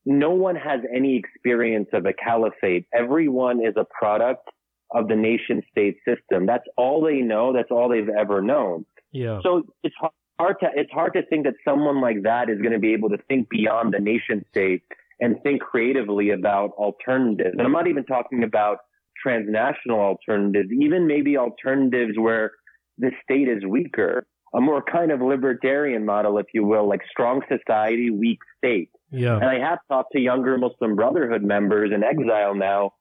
[0.06, 2.86] no one has any experience of a caliphate.
[2.94, 4.48] Everyone is a product
[4.92, 6.46] of the nation state system.
[6.46, 7.54] That's all they know.
[7.54, 8.86] That's all they've ever known.
[9.12, 9.40] Yeah.
[9.44, 12.80] So it's hard to, it's hard to think that someone like that is going to
[12.80, 14.84] be able to think beyond the nation state
[15.20, 17.56] and think creatively about alternatives.
[17.58, 18.80] And I'm not even talking about
[19.22, 22.52] transnational alternatives, even maybe alternatives where
[22.98, 27.42] the state is weaker, a more kind of libertarian model, if you will, like strong
[27.50, 28.90] society, weak state.
[29.12, 29.36] Yeah.
[29.36, 32.92] And I have talked to younger Muslim Brotherhood members in exile now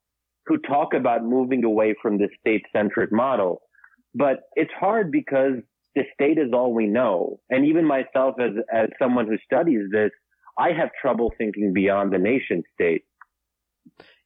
[0.47, 3.63] who talk about moving away from the state centric model.
[4.15, 5.55] But it's hard because
[5.95, 7.41] the state is all we know.
[7.51, 10.11] And even myself as, as someone who studies this,
[10.59, 13.03] I have trouble thinking beyond the nation state.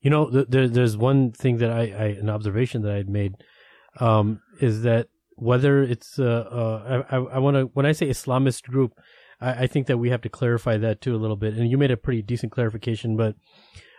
[0.00, 3.34] You know, there, there's one thing that I, I, an observation that I'd made,
[3.98, 8.64] um, is that whether it's, uh, uh I, I want to, when I say Islamist
[8.64, 8.92] group,
[9.40, 11.54] I, I think that we have to clarify that too a little bit.
[11.54, 13.34] And you made a pretty decent clarification, but,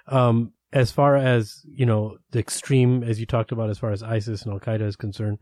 [0.08, 4.04] um, as far as, you know, the extreme, as you talked about, as far as
[4.04, 5.40] ISIS and Al Qaeda is concerned,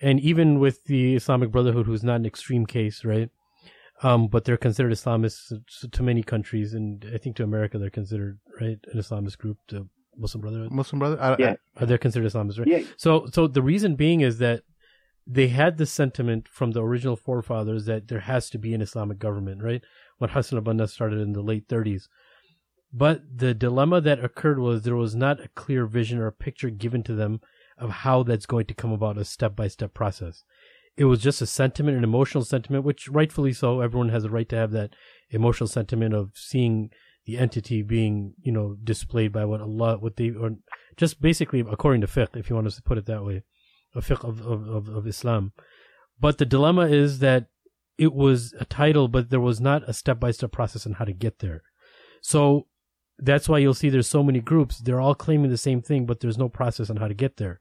[0.00, 3.30] and even with the Islamic Brotherhood, who's not an extreme case, right?
[4.02, 5.52] Um, but they're considered Islamists
[5.90, 9.86] to many countries, and I think to America they're considered right an Islamist group, the
[10.16, 10.72] Muslim Brotherhood.
[10.72, 11.54] Muslim Brother, I, Yeah.
[11.76, 12.68] Are they considered Islamists, right?
[12.68, 12.82] Yeah.
[12.96, 14.62] So, so the reason being is that
[15.26, 19.18] they had the sentiment from the original forefathers that there has to be an Islamic
[19.18, 19.82] government, right?
[20.18, 22.08] When Hassan al-Banna started in the late 30s.
[22.92, 26.70] But the dilemma that occurred was there was not a clear vision or a picture
[26.70, 27.40] given to them
[27.80, 30.44] of how that's going to come about a step by step process.
[30.96, 33.80] It was just a sentiment, an emotional sentiment, which rightfully so.
[33.80, 34.90] Everyone has a right to have that
[35.30, 36.90] emotional sentiment of seeing
[37.26, 40.56] the entity being, you know, displayed by what Allah, what they, or
[40.96, 43.42] just basically according to fiqh, if you want to put it that way,
[43.94, 45.52] a fiqh of, of, of, of Islam.
[46.18, 47.46] But the dilemma is that
[47.96, 51.04] it was a title, but there was not a step by step process on how
[51.04, 51.62] to get there.
[52.22, 52.66] So
[53.18, 54.78] that's why you'll see there's so many groups.
[54.78, 57.60] They're all claiming the same thing, but there's no process on how to get there,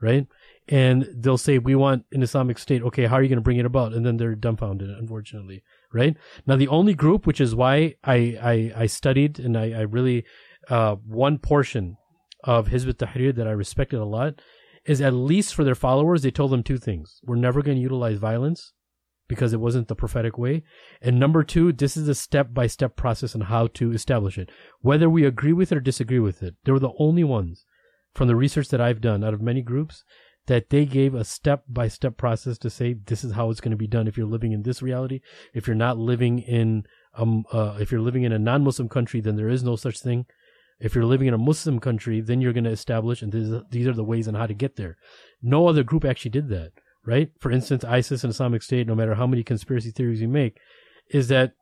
[0.00, 0.26] right?
[0.68, 2.82] And they'll say, we want an Islamic state.
[2.82, 3.92] Okay, how are you going to bring it about?
[3.92, 6.16] And then they're dumbfounded, unfortunately, right?
[6.46, 10.24] Now, the only group, which is why I, I, I studied and I, I really,
[10.68, 11.96] uh, one portion
[12.42, 14.40] of Hizb ut-Tahrir that I respected a lot
[14.84, 17.20] is at least for their followers, they told them two things.
[17.24, 18.72] We're never going to utilize violence
[19.28, 20.62] because it wasn't the prophetic way.
[21.02, 24.50] And number two, this is a step by step process on how to establish it.
[24.80, 27.64] Whether we agree with it or disagree with it, they were the only ones
[28.16, 30.04] from the research that I've done out of many groups
[30.46, 33.72] that they gave a step by step process to say this is how it's going
[33.72, 35.20] to be done if you're living in this reality.
[35.52, 39.20] If you're not living in, um, uh, if you're living in a non Muslim country,
[39.20, 40.26] then there is no such thing.
[40.78, 43.86] If you're living in a Muslim country, then you're going to establish, and this, these
[43.86, 44.96] are the ways on how to get there.
[45.42, 46.72] No other group actually did that
[47.06, 47.30] right?
[47.40, 50.58] For instance, ISIS and Islamic State, no matter how many conspiracy theories you make,
[51.08, 51.52] is that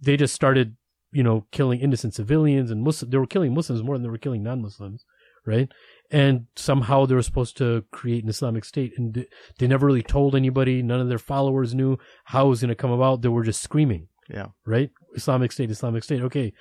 [0.00, 0.76] they just started,
[1.10, 3.10] you know, killing innocent civilians and Muslim.
[3.10, 5.04] They were killing Muslims more than they were killing non-Muslims,
[5.46, 5.68] right?
[6.10, 9.26] And somehow they were supposed to create an Islamic State, and they,
[9.58, 10.82] they never really told anybody.
[10.82, 13.22] None of their followers knew how it was going to come about.
[13.22, 14.46] They were just screaming, Yeah.
[14.66, 14.90] right?
[15.14, 16.22] Islamic State, Islamic State.
[16.22, 16.52] Okay,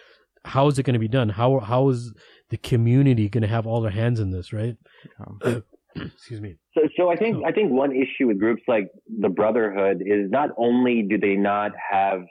[0.46, 1.30] how is it going to be done?
[1.30, 2.14] How how is
[2.50, 4.76] the community going to have all their hands in this, right?
[5.20, 5.64] Um,
[5.96, 6.56] Excuse me.
[6.74, 8.88] So, so I think So- I think one issue with groups like
[9.20, 12.22] the Brotherhood is not only do they not have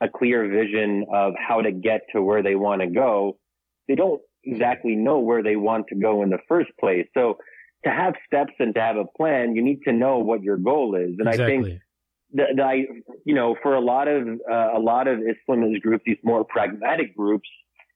[0.00, 3.36] a clear vision of how to get to where they want to go,
[3.88, 4.20] they don't
[4.50, 7.06] exactly know where they want to go in the first place.
[7.14, 7.38] So
[7.84, 10.96] to have steps and to have a plan, you need to know what your goal
[10.96, 11.16] is.
[11.18, 11.80] And I think
[12.34, 12.86] that, that I,
[13.24, 17.16] you know, for a lot of uh, a lot of Islamist groups, these more pragmatic
[17.16, 17.48] groups,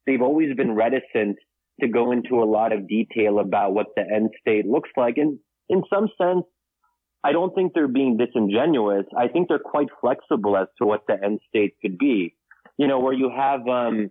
[0.06, 1.36] they've always been reticent
[1.80, 5.16] to go into a lot of detail about what the end state looks like.
[5.16, 5.38] And
[5.68, 6.44] in some sense,
[7.24, 9.06] I don't think they're being disingenuous.
[9.16, 12.34] I think they're quite flexible as to what the end state could be.
[12.78, 14.10] You know, where you have, um,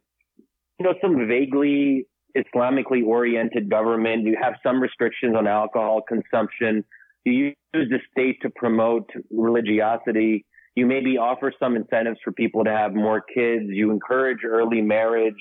[0.80, 4.24] you know, some vaguely Islamically oriented government.
[4.26, 6.84] You have some restrictions on alcohol consumption.
[7.26, 10.46] You use the state to promote religiosity.
[10.76, 13.66] You maybe offer some incentives for people to have more kids.
[13.68, 15.36] You encourage early marriage.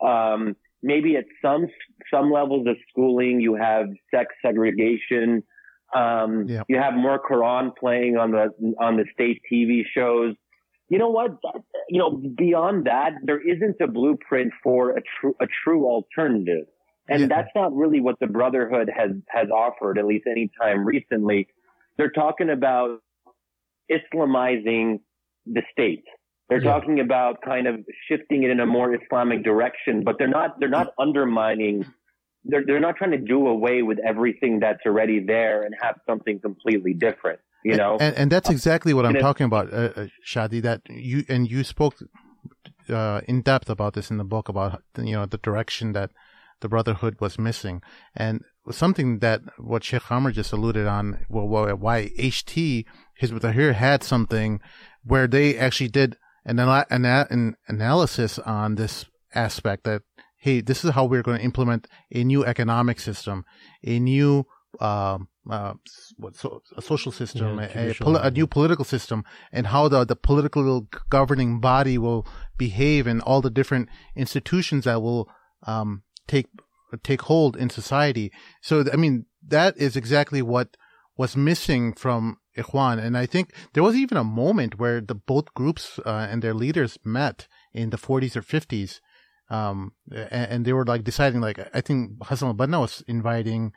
[0.00, 1.66] Um, maybe at some
[2.12, 5.42] some levels of schooling, you have sex segregation.
[5.94, 6.62] Um, Yeah.
[6.68, 10.34] You have more Quran playing on the on the state TV shows.
[10.90, 11.38] You know what?
[11.44, 16.66] That, you know, beyond that, there isn't a blueprint for a true a true alternative,
[17.08, 17.26] and Yeah.
[17.28, 21.46] that's not really what the Brotherhood has has offered, at least any time recently.
[21.96, 23.00] They're talking about
[23.90, 25.00] Islamizing
[25.46, 26.04] the state.
[26.48, 26.72] They're Yeah.
[26.72, 30.68] talking about kind of shifting it in a more Islamic direction, but they're not they're
[30.68, 31.84] not undermining
[32.44, 36.40] they're they're not trying to do away with everything that's already there and have something
[36.40, 37.38] completely different.
[37.64, 37.96] You know?
[38.00, 40.62] and, and that's exactly what I'm it- talking about, uh, uh, Shadi.
[40.62, 41.94] That you and you spoke
[42.88, 46.10] uh, in depth about this in the book about you know the direction that
[46.60, 47.82] the Brotherhood was missing,
[48.14, 51.24] and something that what Sheikh Amir just alluded on.
[51.28, 52.84] Well, why- why HT
[53.20, 54.60] Hizb Tahrir had something
[55.04, 59.04] where they actually did an, ana- an analysis on this
[59.34, 60.02] aspect that
[60.42, 63.44] hey, this is how we're going to implement a new economic system,
[63.84, 64.46] a new
[64.80, 65.74] um, uh,
[66.16, 69.88] what so, a social system, Yeah, a, a, poli- a new political system, and how
[69.88, 72.26] the the political governing body will
[72.56, 75.28] behave, and all the different institutions that will
[75.66, 76.46] um, take
[77.02, 78.32] take hold in society.
[78.60, 80.76] So, I mean, that is exactly what
[81.16, 85.52] was missing from Ikhwan, and I think there was even a moment where the both
[85.54, 89.00] groups uh, and their leaders met in the 40s or 50s
[89.50, 93.72] um, and, and they were like deciding, like, I think Hassan al-Banna was inviting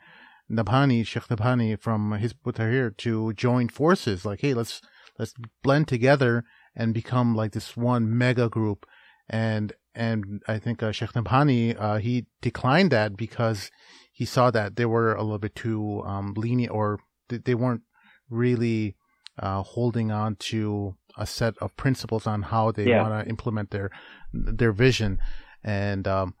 [0.50, 4.24] Nabhani, Sheikh Nabhani from his here to join forces.
[4.24, 4.80] Like, hey, let's,
[5.18, 6.44] let's blend together
[6.76, 8.86] and become like this one mega group.
[9.28, 13.70] And, and I think uh, Sheikh Nabhani, uh, he declined that because
[14.12, 17.82] he saw that they were a little bit too, um, lenient or they, they weren't
[18.28, 18.96] really,
[19.38, 23.02] uh, holding on to a set of principles on how they Yeah.
[23.02, 23.90] want to implement their,
[24.32, 25.18] their vision
[25.64, 26.34] and um,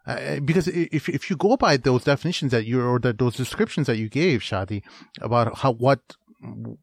[0.44, 3.96] because if if you go by those definitions that you or the, those descriptions that
[3.96, 4.82] you gave, Shadi,
[5.22, 6.00] about how what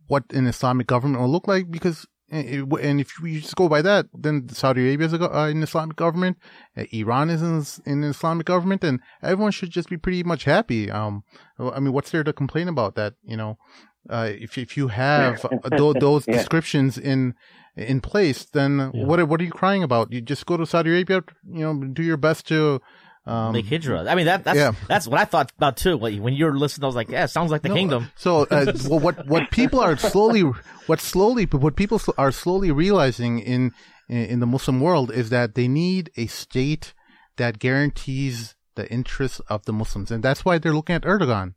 [0.08, 4.08] what an Islamic government will look like, because and if you just go by that,
[4.14, 6.38] then Saudi Arabia is uh, an Islamic government,
[6.78, 10.46] uh, Iran is an, is an Islamic government, and everyone should just be pretty much
[10.46, 10.90] happy.
[10.90, 11.24] Um,
[11.60, 13.16] I mean, what's there to complain about that?
[13.24, 13.58] You know,
[14.10, 16.38] uh, if if you have those, those Yeah.
[16.38, 17.36] descriptions in
[17.76, 19.06] in place, then Yeah.
[19.06, 20.12] what are- what are you crying about?
[20.12, 22.82] You just go to Saudi Arabia, you know, do your best to
[23.28, 24.10] um, Make hijra.
[24.10, 24.72] I mean, that that's yeah.
[24.88, 25.96] that's what I thought about too.
[25.96, 28.10] When when you were listening, I was like, yeah, sounds like the No, kingdom.
[28.16, 30.42] So, uh, well, what what people are slowly,
[30.88, 33.72] what slowly, what people are slowly realizing in
[34.10, 36.94] in the Muslim world is that they need a state
[37.38, 41.54] that guarantees the interests of the Muslims, and that's why they're looking at Erdogan.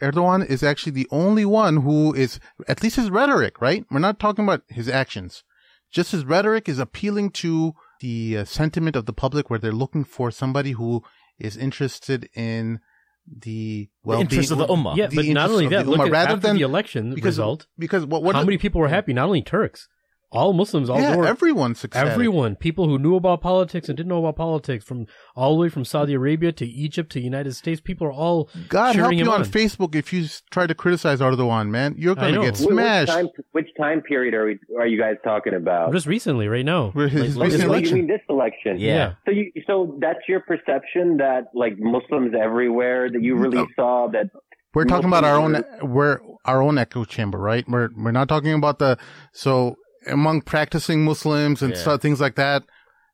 [0.00, 3.84] Erdogan is actually the only one who is, at least his rhetoric, right?
[3.90, 5.42] We're not talking about his actions.
[5.90, 10.04] Just his rhetoric is appealing to the uh, sentiment of the public where they're looking
[10.04, 11.02] for somebody who
[11.38, 12.80] is interested in
[13.26, 14.96] the The well interest of the ummah.
[14.96, 17.36] Yeah, the but not only that, the look at rather after than- the election because
[17.38, 17.66] result.
[17.78, 19.12] because what, what how is- many people were happy?
[19.12, 19.88] Not only Turks,
[20.32, 21.24] all Muslims, all yeah, over.
[21.26, 22.12] everyone's ecstatic.
[22.12, 25.06] Everyone, people who knew about politics and didn't know about politics, from
[25.36, 28.96] all the way from Saudi Arabia to Egypt to United States, people are all God
[28.96, 29.44] help you on, on.
[29.44, 31.94] Facebook if you try to criticize Erdogan, man.
[31.96, 32.42] You're gonna know.
[32.42, 33.12] get Wh- which, smashed.
[33.12, 35.92] time, which time period are we, are you guys talking about?
[35.92, 36.90] just recently, right now.
[36.94, 38.78] With his Like, recent Oh, you mean this election?
[38.78, 39.14] Yeah.
[39.26, 43.66] So you, so that's your perception that like Muslims everywhere that you really No.
[43.76, 44.30] saw that
[44.74, 47.64] We're talking about our own, we're our own echo chamber, right?
[47.68, 48.98] We're we're not talking about the
[49.32, 51.80] so among practicing Muslims and Yeah.
[51.80, 52.64] stuff, things like that.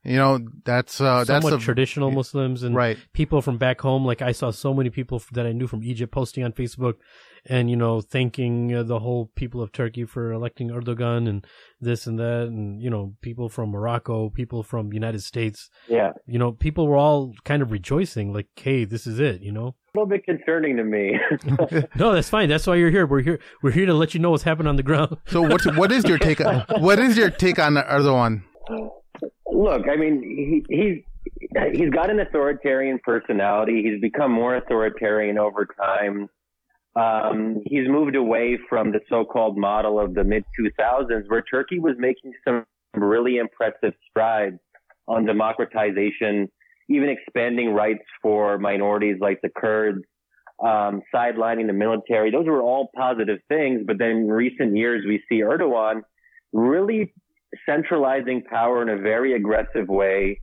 [0.04, 2.98] You know, that's uh, that's a, traditional Muslims and right.
[3.12, 4.04] people from back home.
[4.04, 6.94] Like I saw so many people that I knew from Egypt posting on Facebook,
[7.46, 11.46] and you know, thanking uh, the whole people of Turkey for electing Erdogan and
[11.80, 15.68] this and that, and you know, people from Morocco, people from United States.
[15.88, 19.52] yeah, You know, people were all kind of rejoicing, like, "Hey, this is it." You
[19.52, 19.74] know.
[19.94, 21.18] a little bit concerning to me.
[21.96, 22.48] No, that's fine.
[22.48, 23.06] That's why you're here.
[23.06, 23.40] We're here.
[23.62, 25.16] We're here to let you know what's happening on the ground.
[25.26, 26.40] So what's what is your take?
[26.40, 28.44] on- what is your take on Erdogan?
[29.52, 31.02] Look, I mean, he, he's
[31.78, 33.82] he's got an authoritarian personality.
[33.82, 36.28] He's become more authoritarian over time.
[36.94, 41.94] Um, he's moved away from the so-called model of the mid 2000s, where Turkey was
[41.98, 42.64] making some
[42.94, 44.58] really impressive strides
[45.08, 46.50] on democratization,
[46.88, 50.02] even expanding rights for minorities like the Kurds,
[50.62, 52.30] um, sidelining the military.
[52.30, 53.82] Those were all positive things.
[53.86, 56.02] But then in recent years, we see Erdogan
[56.52, 57.12] really
[57.66, 60.40] centralizing power in a very aggressive way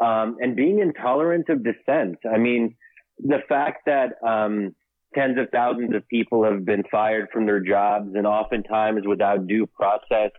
[0.00, 2.18] um, and being intolerant of dissent.
[2.32, 2.76] I mean,
[3.18, 4.74] the fact that um,
[5.14, 9.66] tens of thousands of people have been fired from their jobs and oftentimes without due
[9.66, 10.30] process.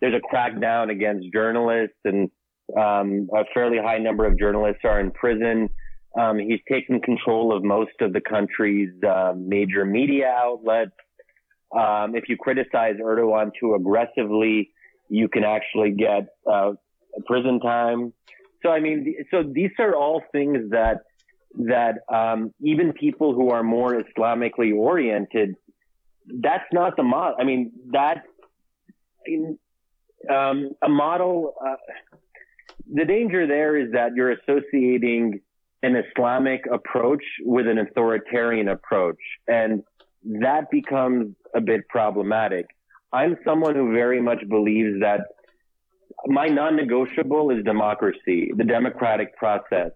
[0.00, 2.30] There's a crackdown against journalists and
[2.76, 5.68] um, a fairly high number of journalists are in prison.
[6.18, 10.92] Um, he's taken control of most of the country's uh, major media outlets.
[11.76, 14.70] Um, if you criticize Erdogan too aggressively,
[15.08, 16.72] you can actually get uh,
[17.26, 18.12] prison time.
[18.62, 21.00] So I mean, so these are all things that
[21.58, 25.54] that um, even people who are more Islamically oriented,
[26.40, 27.36] that's not the model.
[27.38, 28.24] I mean, that
[30.30, 31.54] um, a model.
[31.64, 31.76] Uh,
[32.92, 35.40] the danger there is that you're associating
[35.82, 39.82] an Islamic approach with an authoritarian approach, and
[40.24, 42.66] that becomes a bit problematic.
[43.12, 45.20] I'm someone who very much believes that
[46.26, 49.90] my non-negotiable is democracy, the democratic process.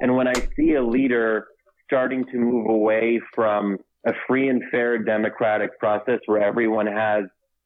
[0.00, 1.46] And when I see a leader
[1.84, 7.24] starting to move away from a free and fair democratic process where everyone has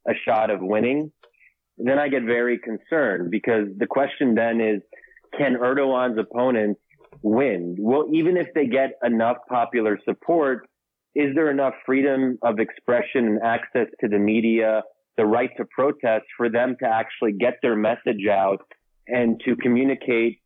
[0.09, 1.13] a shot of winning,
[1.79, 4.81] then I get very concerned because the question then is,
[5.39, 6.81] can Erdogan's opponents
[7.23, 7.77] win?
[7.79, 10.69] Well, even if they get enough popular support,
[11.15, 14.83] is there enough freedom of expression and access to the media,
[15.17, 18.63] the right to protest for them to actually get their message out
[19.07, 20.41] and to communicate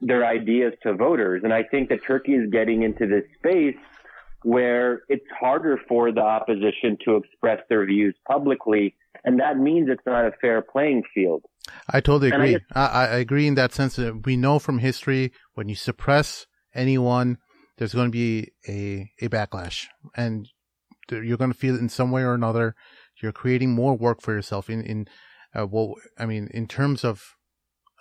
[0.00, 1.42] their ideas to voters?
[1.44, 3.76] And I think that Turkey is getting into this space
[4.42, 8.94] where it's harder for the opposition to express their views publicly.
[9.24, 11.44] And that means it's not a fair playing field.
[11.88, 12.54] I totally agree.
[12.54, 15.74] I, just, I, I, agree in that sense that we know from history when you
[15.74, 17.38] suppress anyone,
[17.76, 19.86] there's going to be a, a backlash
[20.16, 20.48] and
[21.10, 22.74] you're going to feel it in some way or another.
[23.20, 25.08] You're creating more work for yourself in, in,
[25.54, 27.34] uh, well, I mean, in terms of,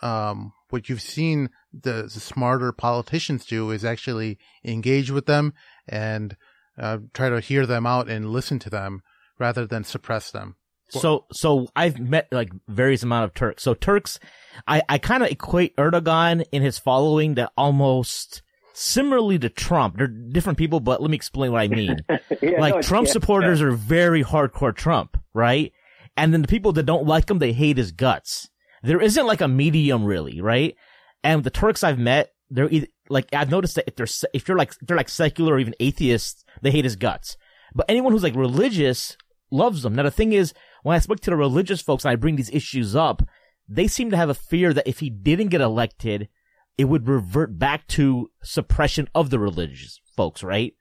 [0.01, 5.53] um, what you've seen the, the smarter politicians do is actually engage with them
[5.87, 6.35] and
[6.77, 9.01] uh, try to hear them out and listen to them
[9.39, 10.55] rather than suppress them.
[10.89, 13.63] So, so I've met like various amount of Turks.
[13.63, 14.19] So Turks,
[14.67, 18.41] I, I kind of equate Erdogan in his following that almost
[18.73, 19.97] similarly to Trump.
[19.97, 21.97] They're different people, but let me explain what I mean.
[22.41, 23.67] yeah, like no, Trump yeah, supporters yeah.
[23.67, 25.73] are very hardcore Trump, right?
[26.15, 28.49] And then the people that don't like him, they hate his guts.
[28.83, 30.75] There isn't like a medium really, right?
[31.23, 34.57] And the Turks I've met, they're either, like I've noticed that if they're if you're
[34.57, 37.37] like they're like secular or even atheists, they hate his guts.
[37.73, 39.17] But anyone who's like religious
[39.51, 39.95] loves them.
[39.95, 40.53] Now the thing is,
[40.83, 43.21] when I speak to the religious folks and I bring these issues up,
[43.67, 46.29] they seem to have a fear that if he didn't get elected,
[46.77, 50.73] it would revert back to suppression of the religious folks, right?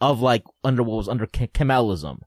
[0.00, 2.18] Of like under what was under Kemalism.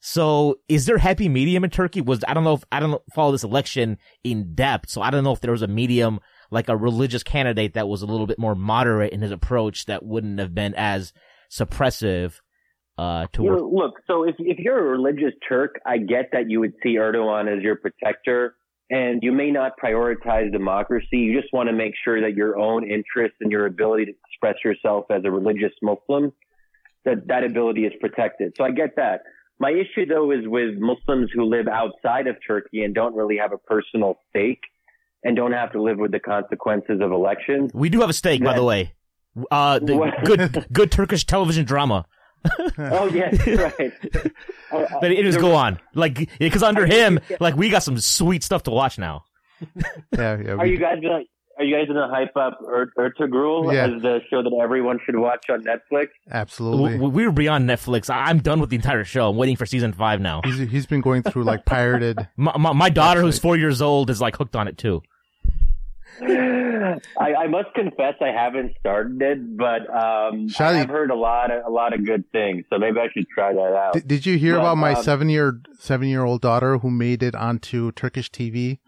[0.00, 2.00] So is there happy medium in Turkey?
[2.00, 5.24] Was I don't know if I don't follow this election in depth, so I don't
[5.24, 6.20] know if there was a medium
[6.50, 10.04] like a religious candidate that was a little bit more moderate in his approach that
[10.04, 11.12] wouldn't have been as
[11.50, 12.40] suppressive
[12.96, 13.94] uh, to you know, look.
[14.06, 17.62] So if if you're a religious Turk, I get that you would see Erdogan as
[17.62, 18.54] your protector,
[18.90, 21.18] and you may not prioritize democracy.
[21.18, 24.56] You just want to make sure that your own interests and your ability to express
[24.64, 26.32] yourself as a religious Muslim,
[27.04, 28.54] that that ability is protected.
[28.56, 29.22] So I get that.
[29.58, 33.52] My issue though is with Muslims who live outside of Turkey and don't really have
[33.52, 34.62] a personal stake
[35.24, 37.72] and don't have to live with the consequences of elections.
[37.74, 38.94] We do have a stake, by the way.
[39.50, 42.06] Uh, the good, good Turkish television drama.
[42.78, 43.92] oh yes, right.
[45.00, 48.64] But it just go on, like because under him, like we got some sweet stuff
[48.64, 49.24] to watch now.
[50.16, 50.52] yeah, yeah.
[50.52, 51.24] Are you guys gonna
[51.58, 53.86] Are you guys gonna hype up er- Ertugrul yeah.
[53.86, 56.08] as the show that everyone should watch on Netflix?
[56.30, 56.98] Absolutely.
[56.98, 58.08] We, are beyond Netflix.
[58.08, 59.30] I'm done with the entire show.
[59.30, 60.40] I'm waiting for season five now.
[60.44, 62.28] He's he's been going through like pirated.
[62.36, 65.02] my, my, my daughter, who's four years old, is like hooked on it too.
[66.22, 71.66] I, I, must confess I haven't started it, but um, I've heard a lot of
[71.66, 73.92] a lot of good things, so maybe I should try that out.
[73.94, 76.90] Did, did you hear but, about my um, seven year seven year old daughter who
[76.90, 78.78] made it onto Turkish TV?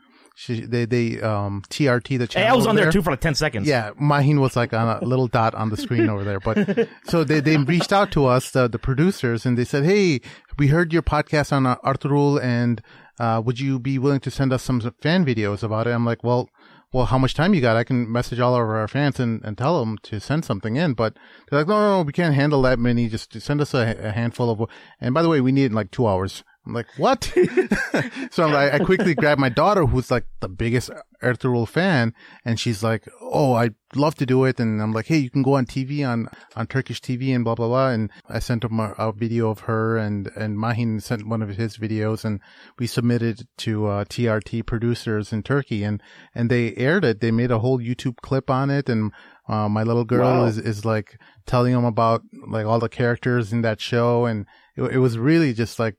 [0.40, 2.46] She, they they um TRT the channel.
[2.46, 3.68] Hey, I was on there, there, too for like ten seconds.
[3.68, 6.40] Yeah, Mahin was like on a little dot on the screen over there.
[6.40, 10.22] But so they they reached out to us, the the producers, and they said, "Hey,
[10.58, 12.80] we heard your podcast on uh, Ertugrul, and
[13.18, 16.24] uh, would you be willing to send us some fan videos about it?" I'm like,
[16.24, 16.48] "Well."
[16.92, 17.76] well, how much time you got?
[17.76, 20.94] I can message all of our fans and, and tell them to send something in.
[20.94, 21.14] But
[21.48, 23.08] they're like, no, no, no we can't handle that many.
[23.08, 24.68] Just send us a, a handful of,
[25.00, 26.42] and by the way, we need like two hours.
[26.66, 27.24] I'm like, what?
[28.30, 30.90] so I'm like, I quickly grabbed my daughter, who's like the biggest
[31.22, 32.12] Ertugrul fan,
[32.44, 34.60] and she's like, oh, I'd love to do it.
[34.60, 37.54] And I'm like, hey, you can go on TV on, on Turkish TV and blah,
[37.54, 37.88] blah, blah.
[37.88, 41.48] And I sent him a, a video of her and, and Mahin sent one of
[41.48, 42.40] his videos and
[42.78, 46.02] we submitted to, uh, TRT producers in Turkey and,
[46.34, 47.20] and they aired it.
[47.20, 48.88] They made a whole YouTube clip on it.
[48.88, 49.12] And,
[49.48, 50.44] uh, my little girl wow.
[50.44, 54.26] is, is like telling them about like all the characters in that show.
[54.26, 54.46] And
[54.76, 55.96] it, it was really just like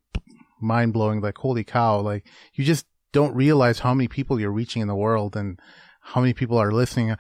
[0.62, 1.22] mind blowing.
[1.22, 2.00] Like, holy cow.
[2.00, 5.60] Like, you just don't realize how many people you're reaching in the world and
[6.02, 7.16] how many people are listening.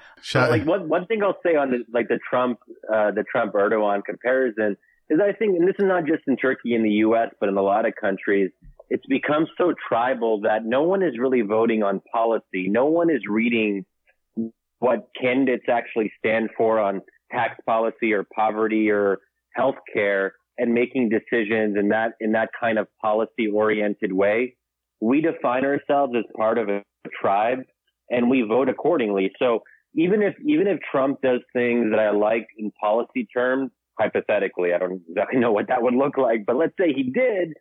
[0.49, 2.59] Like, one, one thing I'll say on the, like, the Trump,
[2.91, 4.77] uh, the Trump Erdogan comparison
[5.09, 7.57] is I think, and this is not just in Turkey and the U.S., but in
[7.57, 8.51] a lot of countries,
[8.89, 12.67] it's become so tribal that no one is really voting on policy.
[12.67, 13.85] No one is reading
[14.79, 19.19] what candidates actually stand for on tax policy or poverty or
[19.57, 20.31] healthcare
[20.62, 24.55] and making decisions in that in that kind of policy oriented way.
[25.01, 26.84] we define ourselves as part of a
[27.20, 27.59] tribe
[28.09, 29.32] and we vote accordingly.
[29.39, 29.62] So
[29.95, 34.78] even if, even if Trump does things that I like in policy terms, hypothetically, I
[34.78, 37.53] don't exactly know what that would look like, but let's say he did,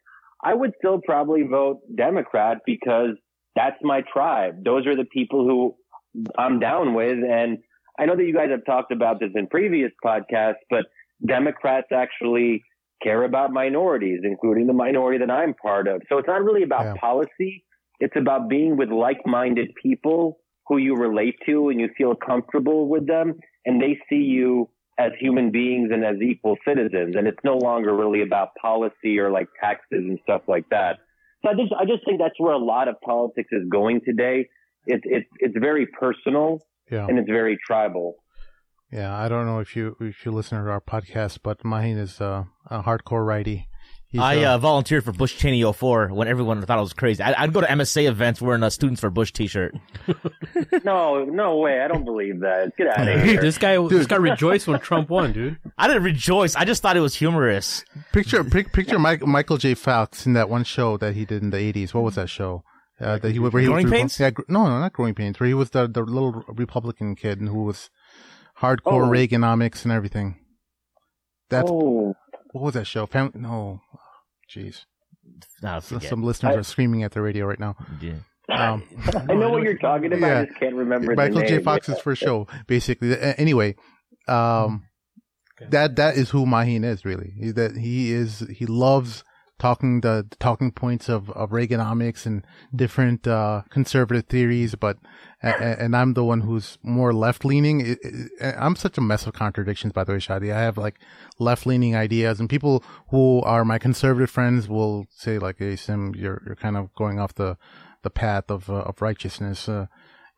[0.45, 3.17] I would still probably vote Democrat because
[3.57, 4.63] that's my tribe.
[4.65, 5.75] Those are the people who
[6.39, 7.19] I'm down with.
[7.19, 7.59] And
[7.99, 10.85] I know that you guys have talked about this in previous podcasts, but
[11.27, 12.63] Democrats actually
[13.03, 16.03] care about minorities, including the minority that I'm part of.
[16.09, 16.95] So it's not really about yeah.
[17.01, 17.65] policy.
[17.99, 23.07] It's about being with like-minded people who you relate to and you feel comfortable with
[23.07, 23.35] them
[23.67, 27.17] and they see you as human beings and as equal citizens.
[27.17, 30.99] And it's no longer really about policy or like taxes and stuff like that.
[31.43, 34.49] So I just, I just think that's where a lot of politics is going today.
[34.87, 37.07] It's, it's, it's very personal yeah.
[37.07, 38.20] and it's very tribal.
[38.93, 42.21] Yeah, I don't know if you if you listen to our podcast, but Mahin is
[42.21, 43.69] uh, a hardcore righty.
[44.09, 47.23] He's, I uh, uh, volunteered for Bush Cheney 04 when everyone thought I was crazy.
[47.23, 49.77] I, would go to MSA events wearing a Students for Bush T-shirt.
[50.85, 51.81] no, no way!
[51.81, 52.77] I don't believe that.
[52.77, 53.41] Get out of here.
[53.41, 53.91] this guy, dude.
[53.91, 55.59] this guy rejoiced when Trump won, dude.
[55.79, 56.57] I didn't rejoice.
[56.57, 57.85] I just thought it was humorous.
[58.13, 59.75] Picture, picture Mike, Michael J.
[59.75, 61.95] Fox in that one show that he did in the '80s.
[61.95, 62.65] What was that show?
[63.01, 64.21] Uh, that he, where he growing was, pains?
[64.21, 65.39] Yeah, no, no, not growing pains.
[65.39, 67.91] Where he was the the little Republican kid who was
[68.61, 69.11] hardcore oh.
[69.11, 70.37] Reaganomics and everything.
[71.49, 72.15] That's oh.
[72.53, 73.07] what was that show?
[73.07, 73.33] Family?
[73.35, 73.81] No,
[74.49, 74.85] jeez.
[75.63, 77.77] No, some listeners I, are screaming at the radio right now.
[78.01, 78.15] Yeah.
[78.51, 78.83] Um,
[79.29, 80.27] I know what you're talking about.
[80.27, 80.41] Yeah.
[80.41, 81.15] I just can't remember.
[81.15, 81.61] Michael J.
[81.61, 83.17] Fox's first show, basically.
[83.19, 83.77] Anyway,
[84.29, 84.85] um,
[85.61, 85.71] okay.
[85.71, 87.53] that that is who Mahin is really.
[87.53, 88.41] That he is.
[88.51, 89.25] He loves
[89.61, 92.45] talking the, the, talking points of, of Reaganomics and
[92.75, 94.97] different uh, conservative theories, but
[95.43, 97.97] and I'm the one who's more left leaning.
[98.43, 100.53] I'm such a mess of contradictions, by the way, Shadi.
[100.53, 100.99] I have like
[101.39, 106.15] left leaning ideas, and people who are my conservative friends will say like, "Hey, Sim,
[106.17, 107.57] you're you're kind of going off the
[108.03, 109.87] the path of uh, of righteousness." Uh,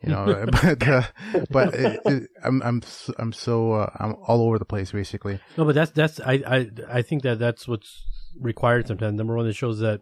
[0.03, 1.03] you know, but uh,
[1.51, 2.83] but it, it, I'm I'm
[3.19, 5.39] I'm so uh, I'm all over the place basically.
[5.57, 8.05] No, but that's that's I I I think that that's what's
[8.41, 9.17] required sometimes.
[9.17, 10.01] Number one, it shows that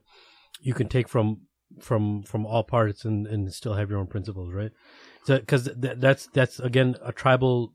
[0.60, 1.42] you can take from
[1.80, 4.72] from from all parts and and still have your own principles, right?
[5.24, 7.74] So because th- that's that's again a tribal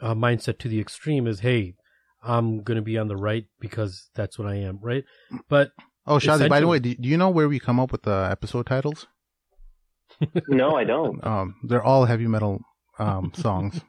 [0.00, 1.74] uh, mindset to the extreme is hey,
[2.22, 5.04] I'm gonna be on the right because that's what I am, right?
[5.48, 5.72] But
[6.06, 8.28] oh, Shadi, by the way, do, do you know where we come up with the
[8.30, 9.06] episode titles?
[10.48, 11.24] No, I don't.
[11.26, 12.60] Um, they're all heavy metal
[12.98, 13.80] um, songs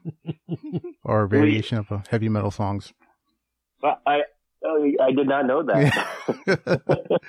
[1.04, 2.94] or variation of uh, heavy metal songs.
[3.84, 4.24] I
[4.64, 7.20] Oh, I did not know that.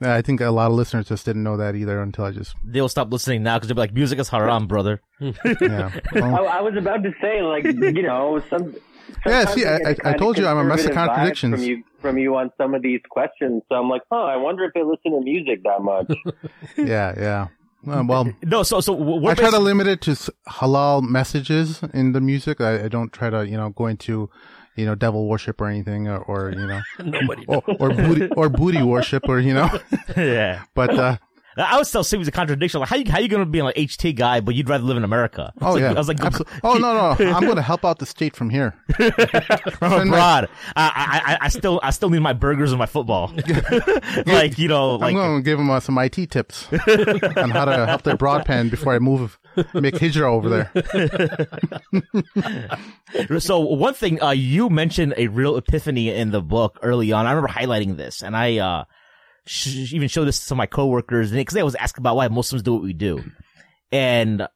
[0.00, 2.56] yeah, I think a lot of listeners just didn't know that either until I just.
[2.64, 5.92] They'll stop listening now because they'll be like, "Music is haram, brother." yeah.
[6.12, 8.74] Well, I, I, was about to say, like, you know, some.
[9.24, 12.18] Yeah, see, I, I, I told you I'm a mess of contradictions from you from
[12.18, 13.62] you on some of these questions.
[13.68, 16.12] So I'm like, oh, I wonder if they listen to music that much.
[16.76, 17.46] yeah, yeah.
[17.86, 18.62] Uh, well, no.
[18.62, 20.10] So, so I try to limit it to
[20.48, 22.60] halal messages in the music.
[22.60, 24.28] I, I, don't try to, you know, go into
[24.76, 26.80] you know, devil worship or anything, or, or you know,
[27.48, 29.68] or, or, booty or booty worship, or you know,
[30.16, 30.64] yeah.
[30.74, 31.16] But uh,
[31.56, 32.80] I was still seeing was a contradiction.
[32.80, 34.96] Like, how you how you gonna be an like, HT guy, but you'd rather live
[34.96, 35.52] in America?
[35.60, 36.18] Oh like, yeah, I was like,
[36.64, 38.74] oh no no, I'm gonna help out the state from here.
[39.78, 43.32] from abroad, I, I I still I still need my burgers and my football.
[44.26, 47.86] like you know, like, I'm gonna give them uh, some IT tips on how to
[47.86, 49.38] help their broadband before I move
[49.72, 50.70] make hijra over there.
[53.40, 57.26] so one thing uh, you mentioned a real epiphany in the book early on.
[57.26, 58.84] I remember highlighting this, and I uh,
[59.46, 62.74] sh- even showed this to my coworkers because they always ask about why Muslims do
[62.74, 63.24] what we do,
[63.90, 64.46] and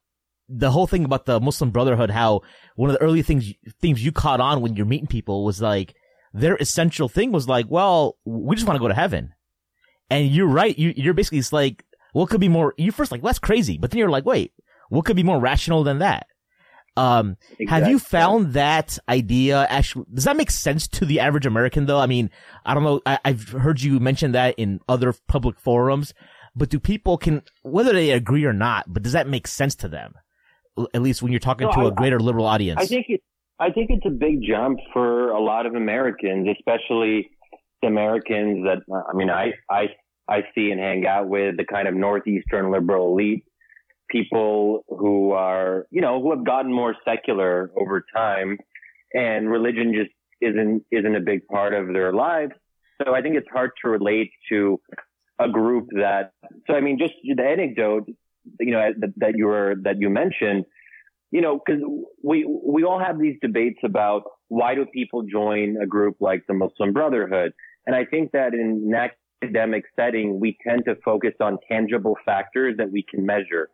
[0.47, 2.41] the whole thing about the Muslim Brotherhood, how
[2.75, 5.95] one of the early things things you caught on when you're meeting people was like
[6.33, 9.33] their essential thing was like, well, we just want to go to heaven.
[10.09, 10.77] And you're right.
[10.77, 12.73] You, you're basically it's like, what could be more?
[12.77, 14.53] You first like, well, that's crazy, but then you're like, wait,
[14.89, 16.27] what could be more rational than that?
[16.97, 17.65] Um, exactly.
[17.67, 21.99] have you found that idea actually, does that make sense to the average American though?
[21.99, 22.29] I mean,
[22.65, 23.01] I don't know.
[23.05, 26.13] I, have heard you mention that in other public forums,
[26.55, 29.87] but do people can, whether they agree or not, but does that make sense to
[29.87, 30.15] them?
[30.93, 32.81] At least when you're talking no, to I, a greater liberal audience.
[32.81, 33.21] I think it,
[33.59, 37.29] I think it's a big jump for a lot of Americans, especially
[37.81, 38.79] the Americans that,
[39.09, 39.87] I mean, I, I,
[40.27, 43.45] I see and hang out with the kind of Northeastern liberal elite
[44.11, 48.57] people who are, you know, who have gotten more secular over time
[49.13, 52.51] and religion just isn't, isn't a big part of their lives.
[53.01, 54.79] So I think it's hard to relate to
[55.39, 56.33] a group that,
[56.67, 58.07] so I mean, just the anecdote,
[58.59, 60.65] you know, that, that you were, that you mentioned,
[61.31, 61.79] you know, cause
[62.23, 66.53] we, we all have these debates about why do people join a group like the
[66.53, 67.53] Muslim Brotherhood?
[67.87, 72.75] And I think that in that academic setting, we tend to focus on tangible factors
[72.77, 73.69] that we can measure.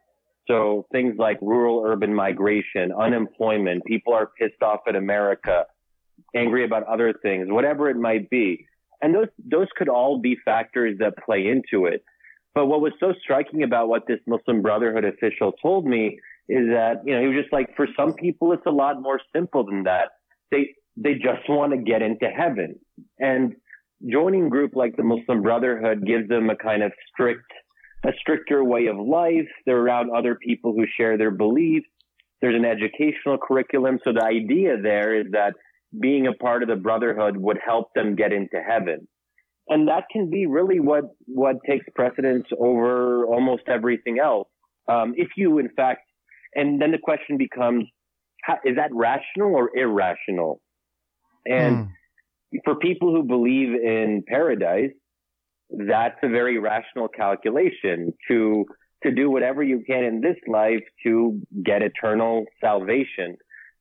[0.48, 5.66] So things like rural urban migration, unemployment, people are pissed off at America,
[6.36, 8.66] angry about other things, whatever it might be.
[9.02, 12.04] And those, those could all be factors that play into it.
[12.56, 16.20] But what was so striking about what this Muslim Brotherhood official told me
[16.50, 19.20] is that, you know, he was just like, for some people, it's a lot more
[19.36, 20.10] simple than that.
[20.50, 22.80] They, they just want to get into heaven.
[23.20, 23.56] And
[24.10, 27.52] joining group like the Muslim Brotherhood gives them a kind of strict,
[28.06, 29.48] a stricter way of life.
[29.66, 31.88] They're around other people who share their beliefs.
[32.42, 34.00] There's an educational curriculum.
[34.04, 35.54] So the idea there is that
[36.00, 39.08] being a part of the Brotherhood would help them get into heaven.
[39.70, 44.48] And that can be really what, what takes precedence over almost everything else.
[44.88, 46.02] Um, if you, in fact,
[46.56, 47.86] and then the question becomes,
[48.44, 50.62] how, is that rational or irrational?
[51.46, 51.90] And mm
[52.64, 54.92] for people who believe in paradise,
[55.70, 58.66] that's a very rational calculation to
[59.04, 63.38] to do whatever you can in this life to get eternal salvation.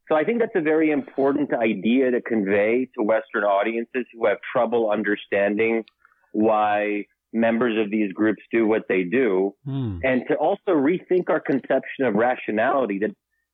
[0.08, 4.36] So I think that's a very important idea to convey to Western audiences who have
[4.52, 5.84] trouble understanding
[6.32, 9.98] why members of these groups do what they do hmm.
[10.04, 13.10] and to also rethink our conception of rationality that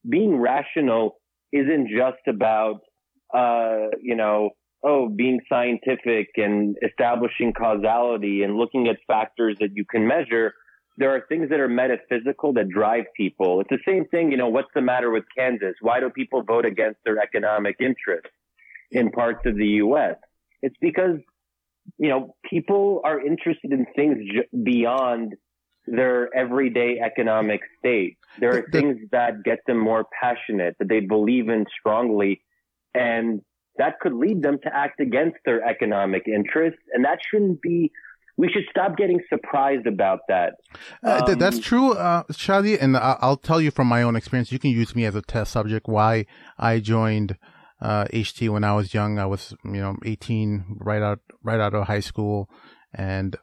[0.09, 1.17] being rational
[1.53, 2.81] isn't just about
[3.35, 4.51] uh, you know
[4.85, 10.55] oh, being scientific and establishing causality and looking at factors that you can measure,
[10.99, 13.61] there are things that are metaphysical that drive people.
[13.61, 15.75] It's the same thing, you know, what's the matter with Kansas?
[15.81, 18.31] Why do people vote against their economic interests
[18.91, 20.17] in parts of the U.S.?
[20.61, 21.17] It's because,
[21.99, 24.19] you know, people are interested in things
[24.65, 25.35] beyond
[25.87, 28.19] their everyday economic state.
[28.39, 32.43] There are things that get them more passionate, that they believe in strongly.
[32.95, 33.41] And
[33.79, 36.81] that could lead them to act against their economic interests.
[36.93, 37.91] And that shouldn't be,
[38.37, 40.55] we should stop getting surprised about that.
[41.03, 42.79] Um, uh, that's true, uh, Shadi.
[42.81, 45.53] And I'll tell you from my own experience, you can use me as a test
[45.53, 46.27] subject why
[46.59, 47.39] I joined,
[47.81, 49.19] uh, HT when I was young.
[49.19, 52.49] I was, you know, 18, right out, right out of high school.
[52.95, 53.37] And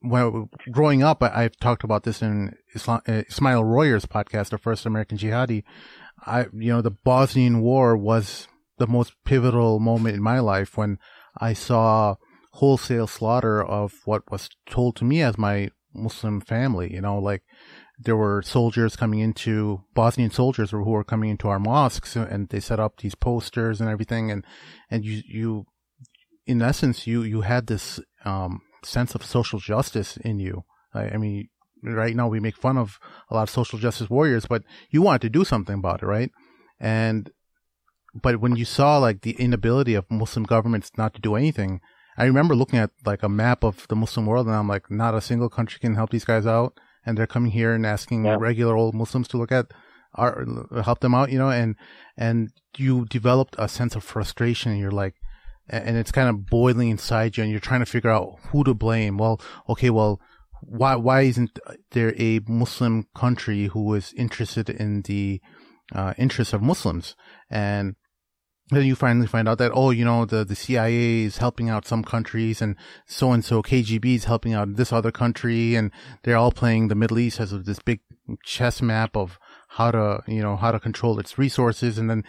[0.00, 4.58] when growing up, I, have talked about this in Islam, uh, Ismail Royer's podcast, the
[4.58, 5.62] first American jihadi.
[6.26, 8.48] I, you know, the Bosnian War was
[8.80, 10.98] the most pivotal moment in my life when
[11.38, 12.16] I saw
[12.54, 16.92] wholesale slaughter of what was told to me as my Muslim family.
[16.92, 17.42] You know, like
[17.98, 22.58] there were soldiers coming into Bosnian soldiers who were coming into our mosques and they
[22.58, 24.30] set up these posters and everything.
[24.30, 24.44] And,
[24.90, 25.66] and you, you,
[26.46, 30.64] in essence, you, you had this, um, sense of social justice in you.
[30.94, 31.48] I, I mean,
[31.82, 32.98] right now we make fun of
[33.30, 36.30] a lot of social justice warriors, but you wanted to do something about it, right?
[36.80, 37.30] And
[38.14, 41.80] but when you saw like the inability of Muslim governments not to do anything,
[42.16, 45.14] I remember looking at like a map of the Muslim world and I'm like, not
[45.14, 46.78] a single country can help these guys out.
[47.06, 48.36] And they're coming here and asking yeah.
[48.38, 49.72] regular old Muslims to look at
[50.14, 50.44] our,
[50.84, 51.76] help them out, you know, and,
[52.16, 54.72] and you developed a sense of frustration.
[54.72, 55.14] And you're like,
[55.68, 58.74] and it's kind of boiling inside you and you're trying to figure out who to
[58.74, 59.16] blame.
[59.16, 60.20] Well, okay, well,
[60.60, 61.58] why, why isn't
[61.92, 65.40] there a Muslim country who is interested in the,
[65.92, 67.16] uh, interests of Muslims?
[67.50, 67.96] And
[68.70, 71.86] then you finally find out that, oh, you know, the, the CIA is helping out
[71.86, 72.76] some countries and
[73.06, 75.90] so and so KGB is helping out this other country and
[76.22, 78.00] they're all playing the Middle East as this big
[78.44, 79.38] chess map of
[79.70, 81.98] how to, you know, how to control its resources.
[81.98, 82.24] And then,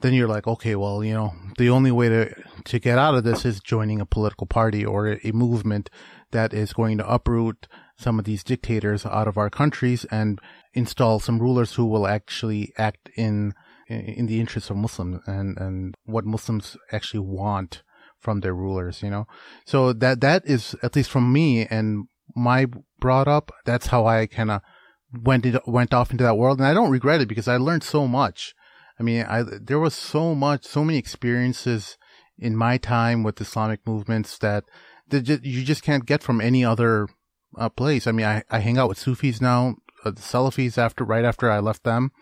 [0.00, 2.34] then you're like, okay, well, you know, the only way to,
[2.64, 5.88] to get out of this is joining a political party or a, movement
[6.32, 7.66] that is going to uproot
[7.96, 10.40] some of these dictators out of our countries and
[10.72, 13.54] install some rulers who will actually act in
[13.86, 17.82] in the interests of Muslims and, and what Muslims actually want
[18.18, 19.26] from their rulers, you know?
[19.66, 22.66] So that, that is, at least from me and my
[22.98, 24.62] brought up, that's how I kind of
[25.12, 26.58] went, went off into that world.
[26.58, 28.54] And I don't regret it because I learned so much.
[28.98, 31.98] I mean, I, there was so much, so many experiences
[32.38, 34.64] in my time with Islamic movements that,
[35.08, 37.08] that you just can't get from any other
[37.58, 38.06] uh, place.
[38.06, 41.50] I mean, I, I hang out with Sufis now, uh, the Salafis after, right after
[41.50, 42.12] I left them.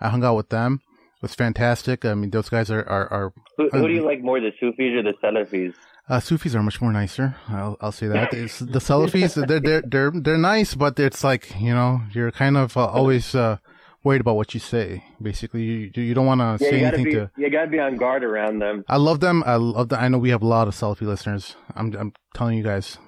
[0.00, 0.80] I hung out with them
[1.16, 2.04] It was fantastic.
[2.04, 3.12] I mean, those guys are are.
[3.12, 5.74] are who, who do you like more, the Sufis or the Salafis?
[6.08, 7.36] Uh, Sufis are much more nicer.
[7.48, 8.34] I'll I'll say that.
[8.34, 12.56] It's, the Salafis, they're they're they're they're nice, but it's like you know you're kind
[12.56, 13.58] of uh, always uh,
[14.02, 15.04] worried about what you say.
[15.20, 17.30] Basically, you you don't want to yeah, say anything be, to.
[17.36, 18.84] You got to be on guard around them.
[18.88, 19.42] I love them.
[19.46, 19.98] I love them.
[20.00, 21.56] I know we have a lot of Salafi listeners.
[21.74, 22.98] I'm I'm telling you guys.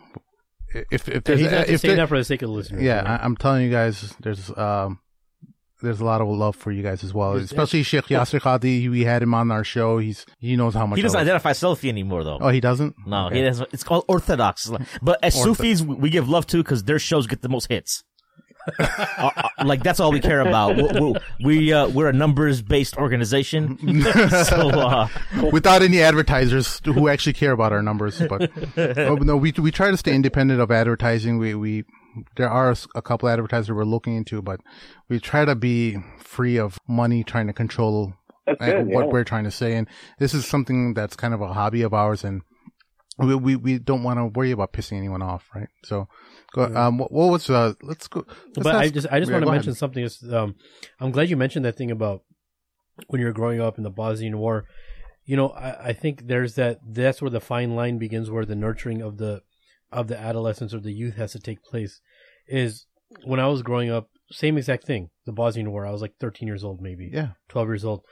[0.90, 2.82] If if there's he's not if saying that for the sake of the listeners.
[2.82, 4.14] Yeah, I, am telling you guys.
[4.20, 5.00] There's um
[5.82, 8.88] there's a lot of love for you guys as well, There's- especially Sheikh Yasir Qadhi.
[8.88, 9.98] We had him on our show.
[9.98, 10.96] He's he knows how much.
[10.96, 12.38] He doesn't love- identify Salafi anymore, though.
[12.40, 12.94] Oh, he doesn't.
[13.06, 13.38] No, Okay.
[13.38, 13.68] he doesn't.
[13.72, 14.70] It's called Orthodox.
[15.02, 17.66] But as Ortho- Sufis, we we give love to because their shows get the most
[17.68, 18.04] hits.
[18.78, 20.76] Uh, uh, like that's all we care about.
[20.76, 23.78] We're, we're, uh, we're a numbers based organization,
[24.44, 25.08] so uh,
[25.52, 28.20] without any advertisers who actually care about our numbers.
[28.28, 31.38] But oh, no, we we try to stay independent of advertising.
[31.38, 31.84] We we
[32.36, 34.60] there are a couple advertisers we're looking into, but
[35.08, 38.14] we try to be free of money trying to control
[38.46, 38.86] uh, good.
[38.86, 39.12] what yeah.
[39.12, 39.74] we're trying to say.
[39.74, 39.88] And
[40.18, 42.42] this is something that's kind of a hobby of ours, and
[43.18, 45.68] we we, we don't want to worry about pissing anyone off, right?
[45.84, 46.08] So,
[46.52, 47.74] go, um, what, what was uh?
[47.82, 48.24] Let's go.
[48.56, 49.60] let's but I just I just yeah, want to go ahead.
[49.60, 50.04] mention something.
[50.04, 50.56] Is, um,
[51.00, 52.22] I'm glad you mentioned that thing about
[53.08, 54.66] when you were growing up in the Bosnian War.
[55.24, 56.80] You know, I, I think there's that.
[56.86, 59.42] That's where the fine line begins, where the nurturing of the
[59.90, 62.00] of the adolescence or the youth has to take place.
[62.46, 62.86] Is
[63.24, 65.10] when I was growing up, same exact thing.
[65.26, 65.86] The Bosnian War.
[65.86, 68.04] I was like 13 years old, maybe Yeah, 12 years old.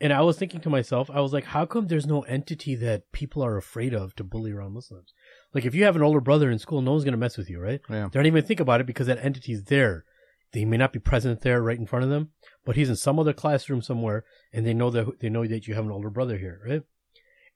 [0.00, 3.12] And I was thinking to myself, I was like, how come there's no entity that
[3.12, 5.12] people are afraid of to bully around Muslims?
[5.52, 7.50] Like, if you have an older brother in school, no one's going to mess with
[7.50, 7.80] you, right?
[7.88, 8.08] yeah.
[8.10, 10.04] They don't even think about it because that entity's there.
[10.52, 12.30] They may not be present there right in front of them,
[12.64, 15.74] but he's in some other classroom somewhere, and they know that they know that you
[15.74, 16.82] have an older brother here, right?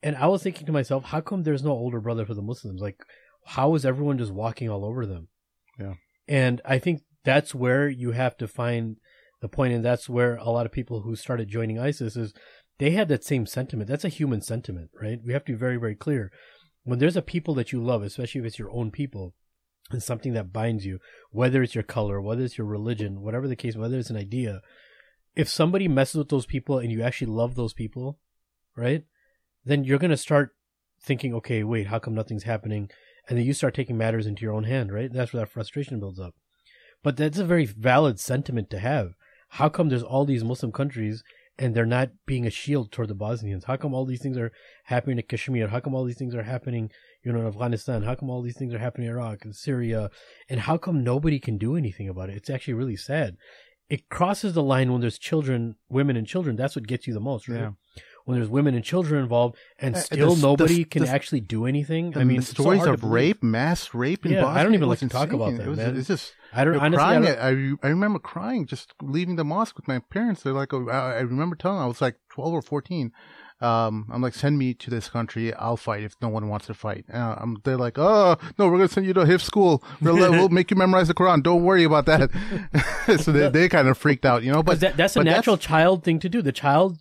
[0.02, 2.80] And I was thinking to myself, how come there's no older brother for the Muslims?
[2.80, 3.02] Like,
[3.46, 5.28] how is everyone just walking all over them?
[5.78, 5.94] Yeah.
[6.28, 8.98] And I think that's where you have to find
[9.40, 12.32] the point, and that's where a lot of people who started joining ISIS is
[12.78, 13.88] they had that same sentiment.
[13.88, 15.18] That's a human sentiment, right?
[15.24, 16.30] We have to be very, very clear.
[16.84, 19.34] When there's a people that you love, especially if it's your own people,
[19.90, 20.98] and something that binds you,
[21.30, 24.60] whether it's your color, whether it's your religion, whatever the case, whether it's an idea,
[25.34, 28.18] if somebody messes with those people and you actually love those people,
[28.76, 29.04] right?
[29.64, 30.54] Then you're gonna start
[31.02, 32.90] thinking, okay, wait, how come nothing's happening?
[33.28, 35.12] And then you start taking matters into your own hand, right?
[35.12, 36.34] That's where that frustration builds up.
[37.02, 39.14] But that's a very valid sentiment to have.
[39.50, 41.22] How come there's all these Muslim countries
[41.58, 43.64] and they're not being a shield toward the Bosnians?
[43.64, 44.50] How come all these things are
[44.84, 45.68] happening in Kashmir?
[45.68, 46.90] How come all these things are happening,
[47.22, 48.02] you know, in Afghanistan?
[48.02, 50.10] How come all these things are happening in Iraq and Syria?
[50.48, 52.36] And how come nobody can do anything about it?
[52.36, 53.36] It's actually really sad.
[53.88, 56.56] It crosses the line when there's children, women and children.
[56.56, 57.60] That's what gets you the most, right?
[57.60, 57.70] Yeah.
[58.24, 61.40] When there's women and children involved, and Uh, still the- nobody the- can the- actually
[61.42, 62.16] do anything.
[62.16, 64.88] I mean, the it's so stories of rape, mass rape in Yeah, I don't even
[64.88, 65.96] like to talk about that, It was, man.
[65.98, 67.04] It's just I don't honestly.
[67.04, 70.42] I don't- I, I remember crying just leaving the mosque with my parents.
[70.42, 73.12] They're like, oh, I I remember telling them I was like 12 or 14.
[73.60, 75.54] Um, I'm like, send me to this country.
[75.54, 77.06] I'll fight if no one wants to fight.
[77.12, 79.82] Uh, I'm, they're like, oh, no, we're going to send you to hifz school.
[80.02, 81.42] We'll, we'll make you memorize the Quran.
[81.42, 82.30] Don't worry about that.
[83.22, 85.56] so they, they kind of freaked out, you know, but that, that's a but natural
[85.56, 86.42] child thing to do.
[86.42, 86.98] The child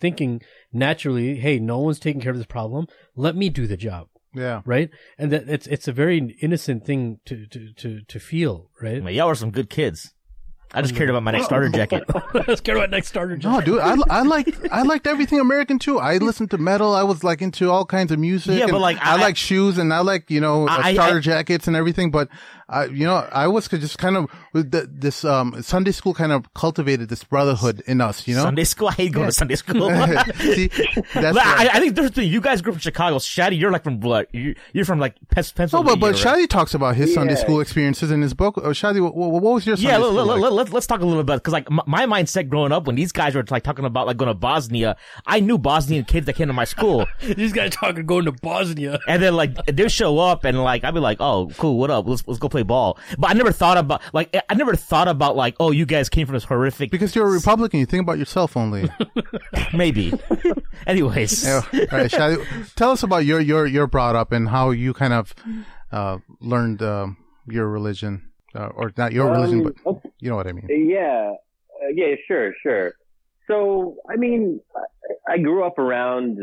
[0.00, 0.40] thinking
[0.72, 2.86] naturally, hey, no one's taking care of this problem.
[3.14, 4.62] Let me do the job, yeah.
[4.64, 4.90] right?
[5.18, 9.02] And that it's it's a very innocent thing to to to, to feel, right?
[9.02, 10.12] man, y'all were some good kids.
[10.74, 12.04] I just cared about my next starter jacket.
[12.34, 13.36] Let's get about next starter.
[13.36, 13.48] Jacket.
[13.52, 15.98] No, dude, I, I liked I liked everything American too.
[16.00, 16.92] I listened to metal.
[16.92, 18.58] I was like into all kinds of music.
[18.58, 20.92] Yeah, but, and like, I, I- like shoes and I like you know I- I-
[20.94, 22.10] starter I- jackets and everything.
[22.10, 22.28] But
[22.68, 26.32] I, you know, I was just kind of with the, this um Sunday school kind
[26.32, 28.26] of cultivated this brotherhood in us.
[28.26, 28.88] You know, Sunday school.
[28.88, 29.88] I hate going to Sunday school.
[30.40, 33.18] See, that's But I, why- I think there's the you guys grew up in Chicago.
[33.18, 34.28] Shadi, you're like from what?
[34.34, 35.96] You're, you're from like Pens- No, Pennsylvania.
[35.96, 36.38] but but right?
[36.38, 38.58] Shadi talks about his Sunday school experiences in his book.
[38.58, 40.40] Uh, Shadi, what, what was your Sunday yeah, school let, like?
[40.40, 42.96] let, let, let's talk a little bit because like my, my mindset growing up when
[42.96, 46.32] these guys were like talking about like going to Bosnia, I knew Bosnian kids that
[46.34, 48.98] came to my school, These guys talking going to Bosnia.
[49.06, 52.08] and then like they show up and like I'd be like, oh cool, what up?
[52.08, 52.98] Let's let's go play ball.
[53.18, 56.26] But I never thought about like I never thought about like oh you guys came
[56.26, 58.88] from this horrific because you're a Republican, you think about yourself only.
[59.74, 60.12] maybe.
[60.86, 61.62] Anyways, Yeah.
[61.72, 65.12] All right, Shadi, tell us about your your your brought up and how you kind
[65.12, 65.34] of
[65.92, 67.08] uh, learned uh,
[67.48, 70.66] your religion, uh, or not your religion, Um, but you know what I mean.
[70.68, 72.94] Yeah, uh, yeah, sure, sure.
[73.46, 76.38] So, I mean, I, I grew up around,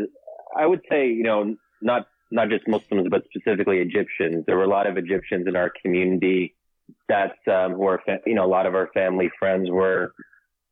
[0.57, 4.43] I would say, you know, not not just Muslims, but specifically Egyptians.
[4.45, 6.55] There were a lot of Egyptians in our community
[7.07, 7.95] that um, who
[8.25, 10.13] you know, a lot of our family friends were.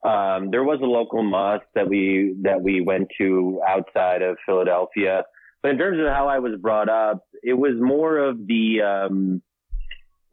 [0.04, 5.24] Um, there was a local mosque that we that we went to outside of Philadelphia.
[5.62, 9.44] But in terms of how I was brought up, it was more of the um,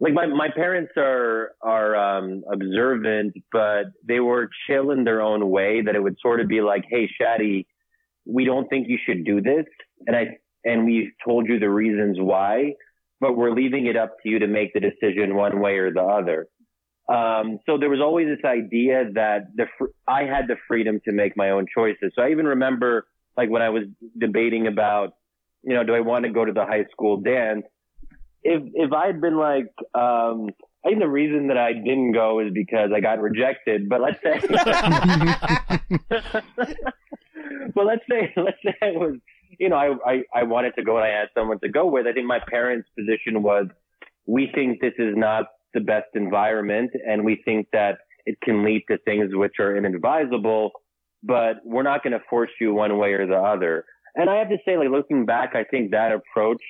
[0.00, 5.50] like my my parents are are um observant, but they were chill in their own
[5.50, 5.82] way.
[5.82, 7.66] That it would sort of be like, "Hey, Shadi,
[8.24, 9.66] we don't think you should do this,"
[10.06, 10.38] and I
[10.68, 12.74] and we've told you the reasons why,
[13.20, 16.02] but we're leaving it up to you to make the decision one way or the
[16.02, 16.46] other.
[17.08, 21.12] Um, so there was always this idea that the fr- I had the freedom to
[21.12, 22.12] make my own choices.
[22.14, 23.84] So I even remember like when I was
[24.18, 25.14] debating about,
[25.62, 27.64] you know, do I want to go to the high school dance?
[28.42, 30.48] if if I had been like, um,
[30.84, 33.88] I think the reason that I didn't go is because I got rejected.
[33.88, 34.40] But let's say,
[37.74, 39.16] but let's say, let's say I was,
[39.58, 42.06] you know, I, I, I wanted to go and I had someone to go with.
[42.06, 43.66] I think my parents' position was,
[44.26, 48.84] we think this is not the best environment and we think that it can lead
[48.90, 50.70] to things which are inadvisable,
[51.22, 53.84] but we're not going to force you one way or the other.
[54.14, 56.62] And I have to say, like looking back, I think that approach,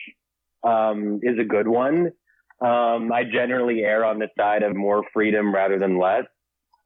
[0.63, 2.13] um, is a good one.
[2.61, 6.25] Um, I generally err on the side of more freedom rather than less.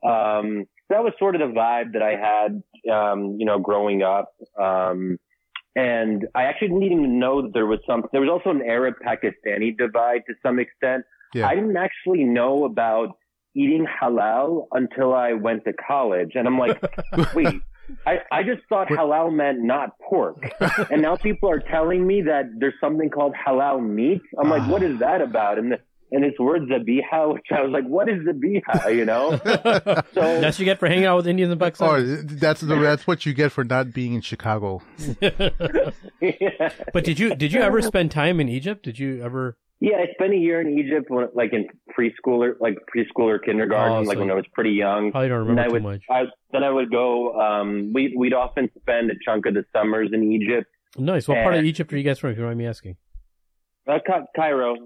[0.04, 2.62] Um, that was sort of the vibe that I had,
[2.92, 4.34] um, you know, growing up.
[4.60, 5.18] Um,
[5.74, 8.94] and I actually didn't even know that there was some, there was also an Arab
[9.04, 11.04] Pakistani divide to some extent.
[11.34, 11.48] Yeah.
[11.48, 13.16] I didn't actually know about
[13.54, 16.32] eating halal until I went to college.
[16.34, 16.82] And I'm like,
[17.34, 17.62] wait,
[18.06, 20.42] I, I just thought halal meant not pork.
[20.90, 24.20] and now people are telling me that there's something called halal meat.
[24.38, 25.58] I'm like, what is that about?
[25.58, 25.78] And the,
[26.12, 28.94] and this word zabiha, which I was like, what is zabiha?
[28.94, 29.40] You know?
[30.14, 31.88] So That's what you get for hanging out with Indians in Pakistan.
[31.88, 34.82] Or that's the, that's what you get for not being in Chicago.
[35.20, 35.50] yeah.
[36.92, 38.84] But did you did you ever spend time in Egypt?
[38.84, 39.56] Did you ever?
[39.80, 43.40] Yeah, I spent a year in Egypt, when, like in preschool or like preschool or
[43.40, 45.10] kindergarten, Oh, like when I was pretty young.
[45.10, 46.02] Probably don't And remember I too would, much.
[46.08, 46.22] I,
[46.52, 47.40] then I would go.
[47.40, 50.68] Um, we we'd often spend a chunk of the summers in Egypt.
[50.96, 51.26] Nice.
[51.26, 52.30] What part of Egypt are you guys from?
[52.30, 52.96] If you don't mind me asking.
[53.88, 54.76] Uh, Ca- Cairo,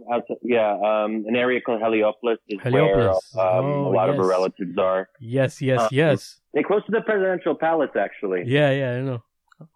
[0.43, 3.19] yeah, um, an area called Heliopolis is Heliopolis.
[3.35, 4.31] where um, Oh, a lot of our yes.
[4.31, 5.09] relatives are.
[5.21, 6.41] Yes, yes, Uh, yes.
[6.55, 8.45] They're close to the presidential palace, actually.
[8.47, 8.93] Yeah, yeah.
[8.93, 9.23] I know.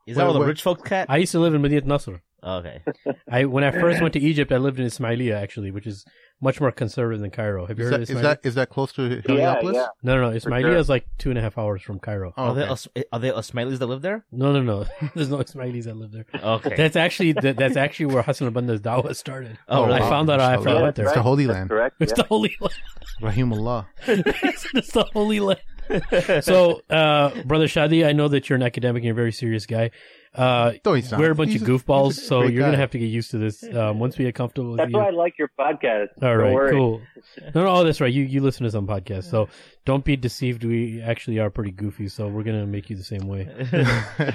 [0.07, 0.47] Is that where the wait.
[0.47, 1.07] rich folks cat?
[1.11, 2.23] I used to live in Medinat Nasr.
[2.43, 2.83] Okay.
[3.31, 6.05] I when I first went to Egypt, I lived in Ismailia actually, which is
[6.41, 7.67] much more conservative than Cairo.
[7.67, 9.75] Have you Is heard that, of is that is that close to Heliopolis?
[9.75, 9.87] yeah.
[10.03, 10.37] No, no, no.
[10.37, 10.77] Ismailia sure.
[10.77, 12.33] is like two and a half hours from Cairo.
[12.37, 13.05] Oh, Are there okay.
[13.12, 14.25] Are there Ismailis that live there?
[14.33, 14.87] No, no, no.
[15.15, 16.27] There's no Ismailis that live there.
[16.35, 16.75] Okay.
[16.77, 19.59] That's actually that, that's actually where Hassan al-Banna's dawah started.
[19.69, 20.09] Oh, I wow.
[20.09, 20.83] found out after I Mashallah.
[20.83, 21.07] went there.
[21.07, 21.71] It's the Holy That's Land.
[21.71, 21.97] correct.
[22.01, 22.23] It's yeah.
[22.23, 22.75] the holy land.
[23.21, 23.87] Rahimullah.
[24.07, 25.61] it's the holy land.
[26.43, 29.67] so, uh, brother Shadi, I know that you're an academic and you're a very serious
[29.67, 29.91] guy.
[30.35, 31.19] Uh, No, he's not.
[31.19, 33.33] we're a bunch He's of goofballs, he's a so you're gonna have to get used
[33.33, 33.65] to this.
[33.65, 34.97] Um, once we get comfortable with That's you.
[34.97, 36.09] why I like your podcast.
[36.23, 36.71] All Don't worry.
[36.73, 37.01] cool.
[37.55, 38.12] No, no, oh, that's right.
[38.12, 39.49] You you listen to some podcasts, so
[39.85, 40.62] don't be deceived.
[40.65, 43.49] We actually are pretty goofy, so we're gonna make you the same way.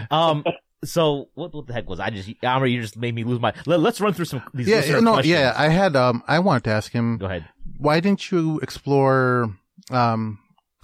[0.11, 0.43] um.
[0.83, 1.53] So what?
[1.53, 2.29] What the heck was I just?
[2.43, 3.53] Amir, you just made me lose my.
[3.65, 4.67] Let, us run through some these.
[4.67, 5.27] Yeah, no, questions.
[5.27, 5.53] yeah.
[5.55, 7.45] I had um, I wanted to ask him, Go ahead.
[7.77, 9.49] why didn't you explore,
[9.91, 10.39] um,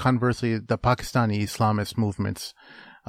[0.07, 2.53] conversely, the Pakistani Islamist movements?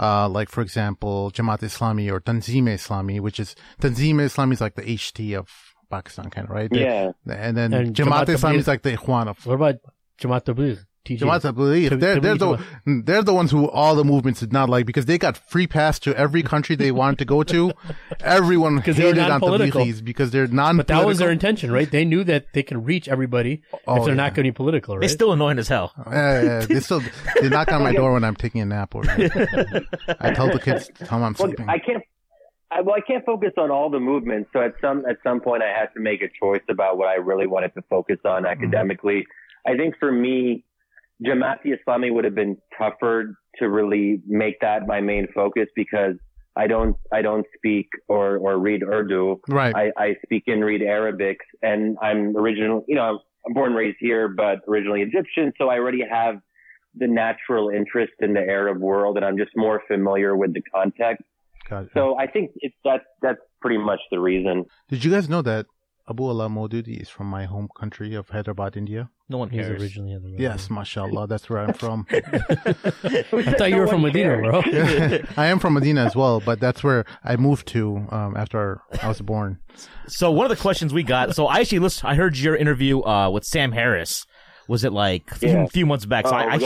[0.07, 4.77] Uh, like for example, Jamaat Islami or Tanzim Islami, which is Tanzim Islami is like
[4.81, 5.49] the HT of
[5.91, 6.71] Pakistan, kind of right?
[6.73, 7.13] Yeah.
[7.29, 9.77] And then And Jamaat, Jamaat Islami is like the Ikhwan of What about
[10.21, 10.81] Jamaat Tabligh?
[11.05, 11.19] TJ?
[11.19, 11.89] Jamaat Tabligh.
[11.89, 12.65] Tab- They're, they're the
[13.05, 15.99] they're the ones who all the movements did not like because they got free pass
[16.01, 17.73] to every country they wanted to go to.
[18.21, 19.85] Everyone 'Cause they were hated on non-political.
[20.05, 20.77] Because they're non.
[20.77, 21.91] But that was their intention, right?
[21.91, 24.15] They knew that they can reach everybody Oh, if they're yeah.
[24.23, 25.01] not going to be political, right?
[25.01, 25.93] They still annoying as hell.
[25.99, 27.03] Uh, they still
[27.41, 28.95] they knock on my door when I'm taking a nap.
[28.95, 31.69] Or I tell the kids, tell them I'm Well, sleeping.
[31.69, 32.03] I can't.
[32.71, 34.49] I, well, I can't focus on all the movements.
[34.53, 37.15] So at some at some point, I had to make a choice about what I
[37.17, 39.27] really wanted to focus on academically.
[39.67, 40.65] I think for me,
[41.25, 46.15] Jamaat Islami would have been tougher to really make that my main focus because
[46.57, 49.41] I don't I don't speak or or read Urdu.
[49.49, 49.75] right.
[49.75, 53.99] I, I speak and read Arabic, and I'm originally You know, I'm born and raised
[54.01, 55.53] here, but originally Egyptian.
[55.59, 56.37] So I already have
[56.95, 61.25] the natural interest in the Arab world, and I'm just more familiar with the context.
[61.71, 61.91] Got it.
[61.95, 64.65] So I think it's that that's pretty much the reason.
[64.89, 65.67] Did you guys know that
[66.07, 69.09] Abul A'la Maududi is from my home country of Hyderabad, India?
[69.29, 72.07] No one He's originally in the Yes, mashallah, that's where I'm from.
[72.11, 74.63] I thought you were from Medina, bro.
[75.37, 79.09] I am from Medina as well, but that's where I moved to um, after I
[79.09, 79.59] was born.
[80.07, 81.35] So one of the questions we got.
[81.35, 82.11] So I actually listened.
[82.11, 84.27] I heard your interview uh, with Sam Harris.
[84.69, 85.67] Was it like a few, Yeah.
[85.67, 86.27] few months back?
[86.27, 86.59] So oh, I, I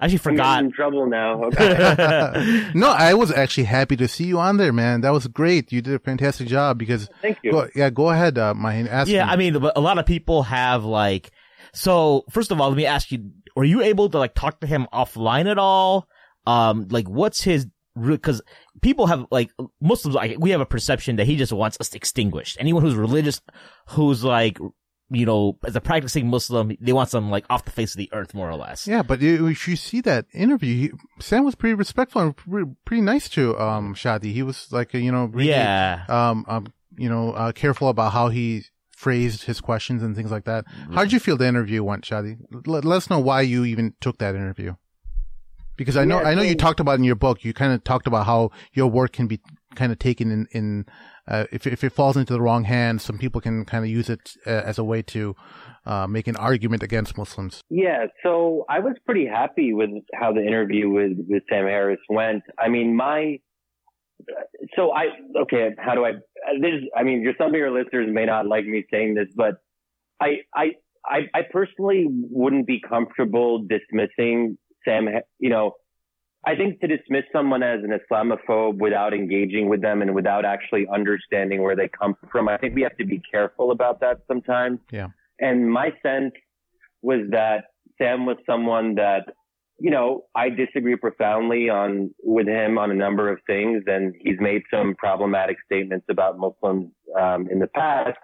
[0.00, 1.44] we're actually, getting in, I actually I'm getting in trouble now.
[1.44, 2.70] Okay.
[2.74, 5.00] No, I was actually happy to see you on there, man.
[5.02, 5.72] That was great.
[5.72, 7.52] You did a fantastic job because, Thank you.
[7.52, 8.88] go, yeah, go ahead, uh, Mahin.
[8.88, 9.30] Ask Yeah, me.
[9.32, 11.30] I mean, a lot of people have like.
[11.72, 14.66] So first of all, let me ask you: Were you able to like talk to
[14.66, 16.06] him offline at all?
[16.46, 17.66] Um, like, what's his?
[18.00, 18.42] Because
[18.82, 19.50] people have like
[19.80, 22.56] Muslims, like we have a perception that he just wants us extinguished.
[22.60, 23.40] Anyone who's religious,
[23.88, 24.58] who's like,
[25.10, 28.08] you know, as a practicing Muslim, they want some like off the face of the
[28.12, 28.86] earth, more or less.
[28.88, 32.70] Yeah, but you, if you see that interview, he, Sam was pretty respectful and pretty,
[32.84, 34.32] pretty nice to um Shadi.
[34.32, 36.04] He was like, you know, really, Yeah.
[36.08, 36.66] um, um,
[36.96, 38.64] you know, uh, careful about how he
[38.96, 40.64] phrased his questions and things like that.
[40.94, 42.38] How did you feel the interview went, Shadi?
[42.66, 44.76] Let, let us know why you even took that interview.
[45.76, 47.82] Because I know, Yeah, I know you talked about in your book, you kind of
[47.82, 49.40] talked about how your work can be
[49.74, 50.86] kind of taken in, in
[51.26, 54.10] uh, if, if it falls into the wrong hands, some people can kind of use
[54.10, 55.34] it uh, as a way to
[55.86, 57.60] uh, make an argument against Muslims.
[57.70, 62.42] Yeah, so I was pretty happy with how the interview with, with Sam Harris went.
[62.58, 63.38] I mean, my,
[64.76, 65.06] so I,
[65.42, 66.12] okay, how do I,
[66.60, 69.56] this, I mean, some of your listeners may not like me saying this, but
[70.20, 70.72] I, I,
[71.06, 75.72] I, I personally wouldn't be comfortable dismissing Sam, you know,
[76.46, 80.86] I think to dismiss someone as an Islamophobe without engaging with them and without actually
[80.92, 84.80] understanding where they come from, I think we have to be careful about that sometimes.
[84.90, 85.08] Yeah.
[85.40, 86.34] And my sense
[87.02, 87.64] was that
[87.98, 89.34] Sam was someone that,
[89.78, 94.38] you know, I disagree profoundly on with him on a number of things, and he's
[94.40, 98.18] made some problematic statements about Muslims um, in the past.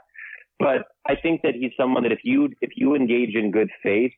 [0.59, 4.13] But I think that he's someone that if you if you engage in good faith,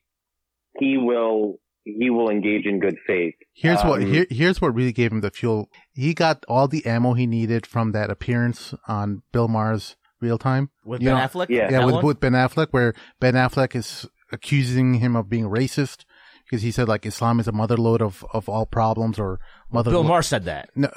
[0.79, 3.34] he will he will engage in good faith.
[3.54, 5.68] Here's um, what here, here's what really gave him the fuel.
[5.92, 10.70] He got all the ammo he needed from that appearance on Bill Maher's Real Time
[10.84, 11.48] with you Ben know, Affleck.
[11.48, 16.04] Yeah, yeah with, with Ben Affleck, where Ben Affleck is accusing him of being racist
[16.44, 19.40] because he said like Islam is a motherload of of all problems or
[19.70, 19.90] mother.
[19.90, 20.70] Bill Maher said that.
[20.76, 20.88] No,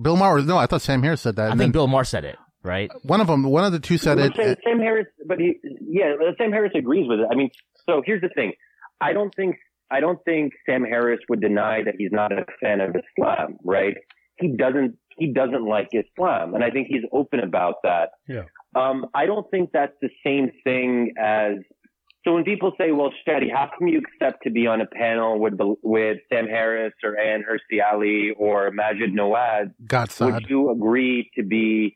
[0.00, 0.42] Bill Maher.
[0.42, 1.46] No, I thought Sam Harris said that.
[1.46, 2.36] I think then, Bill Maher said it.
[2.62, 2.90] Right.
[3.02, 3.44] One of them.
[3.44, 4.36] One of the two said well, it.
[4.36, 7.26] Sam, Sam Harris, but he, yeah, Sam Harris agrees with it.
[7.30, 7.50] I mean,
[7.86, 8.52] so here's the thing.
[9.00, 9.56] I don't think
[9.90, 13.96] I don't think Sam Harris would deny that he's not a fan of Islam, right?
[14.38, 18.10] He doesn't he doesn't like Islam, and I think he's open about that.
[18.28, 18.44] Yeah.
[18.74, 21.58] Um, I don't think that's the same thing as.
[22.24, 25.38] So when people say, "Well, Shadi, how come you accept to be on a panel
[25.38, 30.32] with with Sam Harris or Ayaan Hirsi Ali or Maajid Nawaz?" Ghassad.
[30.32, 31.94] Would you agree to be?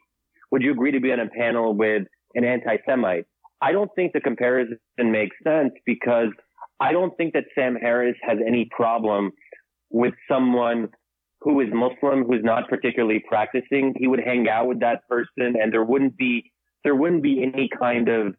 [0.51, 2.05] Would you agree to be on a panel with
[2.35, 3.25] an anti-Semite?
[3.61, 6.29] I don't think the comparison makes sense because
[6.81, 9.33] I don't think that Sam Harris has any problem
[9.91, 10.89] with someone
[11.41, 13.95] who is Muslim, who's not particularly practicing.
[13.97, 16.53] He would hang out with that person and there wouldn't be,
[16.85, 18.35] there wouldn't be any kind of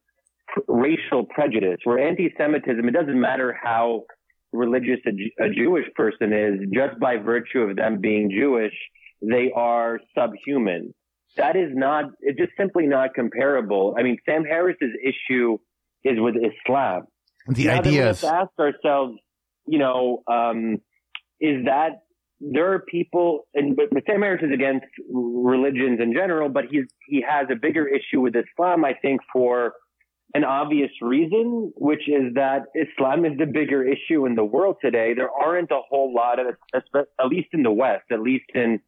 [0.67, 4.03] racial prejudice where anti-Semitism, it doesn't matter how
[4.51, 8.73] religious a, a Jewish person is, just by virtue of them being Jewish,
[9.21, 10.93] they are subhuman.
[11.37, 13.95] That is not, it's just simply not comparable.
[13.97, 15.57] I mean, Sam Harris's issue
[16.03, 17.03] is with Islam
[17.49, 18.21] the now ideas.
[18.21, 19.17] We have to ask ourselves,
[19.67, 20.81] you know, um,
[21.39, 22.01] is that
[22.39, 27.23] there are people, and but Sam Harris is against religions in general, but he's he
[27.27, 29.73] has a bigger issue with Islam, I think, for
[30.33, 35.13] an obvious reason, which is that Islam is the bigger issue in the world today.
[35.15, 38.79] There aren't a whole lot of, at least in the West, at least in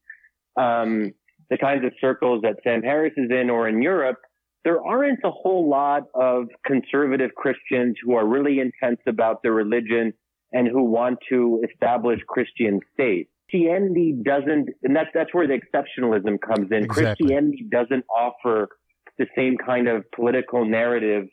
[0.55, 1.11] um,
[1.49, 4.19] the kinds of circles that Sam Harris is in, or in Europe,
[4.63, 10.13] there aren't a whole lot of conservative Christians who are really intense about their religion
[10.51, 13.29] and who want to establish Christian state.
[13.49, 16.85] Christianity doesn't, and that's, that's where the exceptionalism comes in.
[16.85, 17.27] Exactly.
[17.27, 18.69] Christianity doesn't offer
[19.17, 21.27] the same kind of political narrative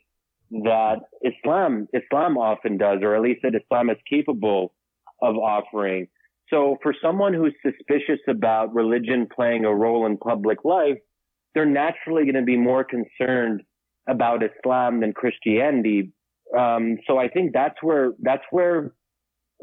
[0.51, 4.75] that Islam, Islam often does, or at least that Islam is capable
[5.21, 6.09] of offering.
[6.49, 10.99] So for someone who's suspicious about religion playing a role in public life,
[11.55, 13.63] they're naturally going to be more concerned
[14.09, 16.13] about Islam than Christianity.
[16.57, 18.93] Um, so I think that's where that's where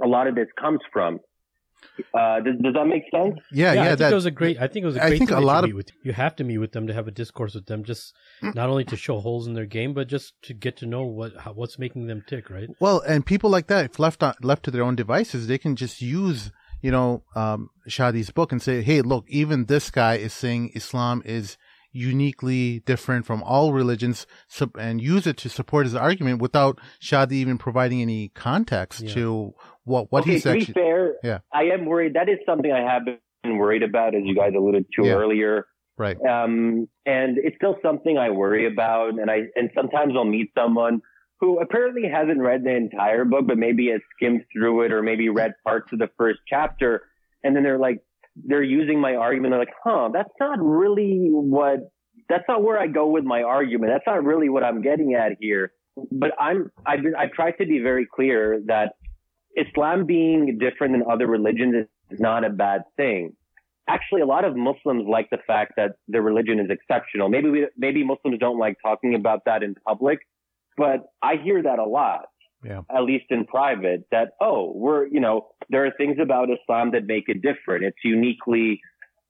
[0.03, 1.19] a lot of this comes from.
[2.13, 3.39] Uh, does, does, that make sense?
[3.51, 3.73] Yeah, yeah.
[3.73, 4.59] yeah I think that, it was a great.
[4.59, 5.13] I think it was a great.
[5.13, 7.11] I think a lot of with, you have to meet with them to have a
[7.11, 10.53] discourse with them, just not only to show holes in their game, but just to
[10.53, 12.69] get to know what how, what's making them tick, right?
[12.79, 15.75] Well, and people like that, if left on, left to their own devices, they can
[15.75, 16.51] just use
[16.81, 21.21] you know um, Shadi's book and say, "Hey, look, even this guy is saying Islam
[21.25, 21.57] is
[21.95, 24.27] uniquely different from all religions
[24.77, 29.13] and use it to support his argument without Shadi even providing any context yeah.
[29.13, 29.53] to
[29.85, 30.65] what what okay, he's to actually.
[30.65, 32.15] be fair, yeah, I am worried.
[32.15, 35.13] That is something I have been worried about, as you guys alluded to yeah.
[35.13, 35.65] earlier.
[35.97, 36.17] Right.
[36.17, 41.01] Um, and it's still something I worry about, and I and sometimes I'll meet someone
[41.39, 45.29] who apparently hasn't read the entire book, but maybe has skimmed through it or maybe
[45.29, 47.03] read parts of the first chapter,
[47.43, 48.01] and then they're like,
[48.35, 49.51] they're using my argument.
[49.51, 51.79] They're like, huh, that's not really what,
[52.29, 53.91] that's not where I go with my argument.
[53.93, 55.71] That's not really what I'm getting at here.
[56.11, 58.93] But I'm, I've been, I try to be very clear that
[59.55, 63.33] Islam being different than other religions is not a bad thing.
[63.87, 67.29] Actually, a lot of Muslims like the fact that their religion is exceptional.
[67.29, 70.19] Maybe we, maybe Muslims don't like talking about that in public,
[70.75, 72.25] but I hear that a lot
[72.65, 72.81] yeah.
[72.89, 77.05] at least in private, that, oh, we're, you know, there are things about Islam that
[77.05, 77.83] make it different.
[77.83, 78.81] It's uniquely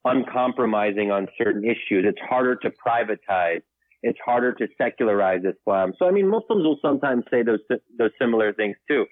[0.04, 2.06] uncompromising on certain issues.
[2.06, 3.62] It's harder to privatize.
[4.04, 5.94] It's harder to secularize Islam.
[5.98, 7.60] So, I mean, Muslims will sometimes say those,
[7.98, 9.06] those similar things too.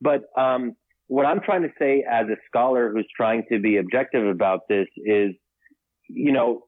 [0.00, 0.76] But, um,
[1.08, 4.88] what I'm trying to say as a scholar who's trying to be objective about this
[4.96, 5.36] is
[6.08, 6.62] you know,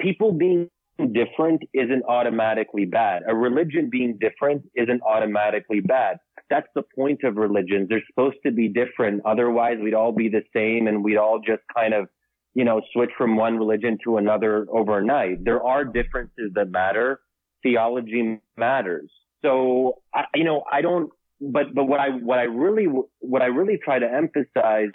[0.00, 0.68] people being
[1.12, 3.22] different isn't automatically bad.
[3.26, 6.18] A religion being different isn't automatically bad.
[6.50, 7.88] That's the point of religions.
[7.88, 9.22] They're supposed to be different.
[9.24, 12.08] Otherwise, we'd all be the same and we'd all just kind of,
[12.54, 15.44] you know, switch from one religion to another overnight.
[15.44, 17.20] There are differences that matter.
[17.62, 19.10] Theology matters.
[19.42, 21.10] So, I, you know, I don't,
[21.40, 22.86] but, but what I, what I really,
[23.20, 24.90] what I really try to emphasize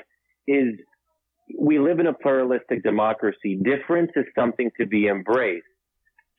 [0.47, 0.75] is
[1.57, 3.55] we live in a pluralistic democracy.
[3.55, 5.65] Difference is something to be embraced.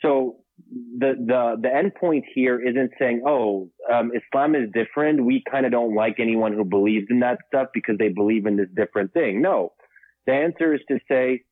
[0.03, 0.37] So
[0.99, 5.25] the the the end point here isn't saying, oh, um, Islam is different.
[5.25, 8.57] We kind of don't like anyone who believes in that stuff because they believe in
[8.57, 9.43] this different thing.
[9.43, 9.73] No,
[10.27, 11.43] the answer is to say,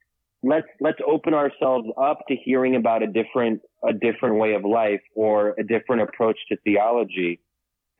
[0.43, 5.02] let's let's open ourselves up to hearing about a different a different way of life
[5.14, 7.40] or a different approach to theology,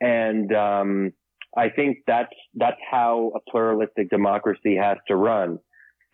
[0.01, 1.13] and um,
[1.57, 5.59] I think that's that's how a pluralistic democracy has to run.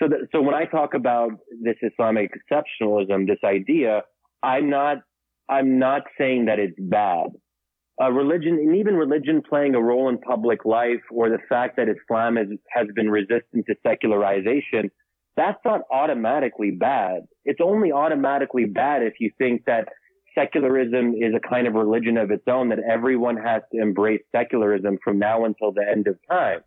[0.02, 4.02] So, that, so when I talk about this Islamic exceptionalism, this idea,
[4.42, 4.98] I'm not,
[5.48, 7.30] I'm not saying that it's bad.
[8.00, 11.86] Uh, religion and even religion playing a role in public life or the fact that
[11.88, 14.90] Islam has been resistant to secularization,
[15.36, 17.26] that's not automatically bad.
[17.44, 19.88] It's only automatically bad if you think that
[20.34, 24.98] secularism is a kind of religion of its own, that everyone has to embrace secularism
[25.02, 26.60] from now until the end of time.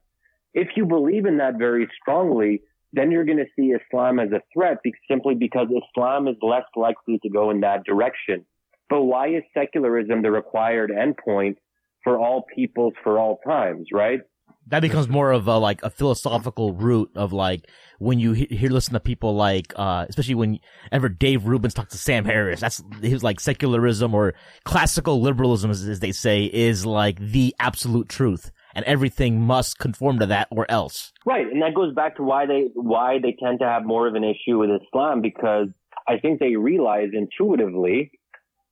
[0.53, 2.61] If you believe in that very strongly,
[2.93, 6.63] then you're going to see Islam as a threat be- simply because Islam is less
[6.75, 8.45] likely to go in that direction.
[8.89, 11.55] But why is secularism the required endpoint
[12.03, 14.19] for all peoples for all times, right?
[14.67, 17.67] That becomes more of a like a philosophical root of like
[17.99, 20.59] when you he- hear listen to people like uh especially when
[20.91, 25.83] ever Dave Rubin's talks to Sam Harris that's was like secularism or classical liberalism as,
[25.83, 30.69] as they say is like the absolute truth and everything must conform to that or
[30.69, 31.11] else.
[31.25, 34.15] Right, and that goes back to why they why they tend to have more of
[34.15, 35.67] an issue with Islam because
[36.07, 38.11] I think they realize intuitively,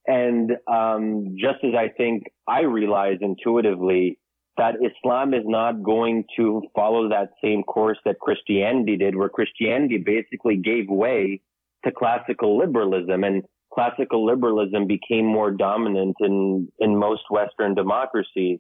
[0.05, 4.17] and um, just as I think I realize intuitively
[4.57, 9.97] that Islam is not going to follow that same course that Christianity did, where Christianity
[9.97, 11.41] basically gave way
[11.85, 18.59] to classical liberalism and classical liberalism became more dominant in, in most Western democracies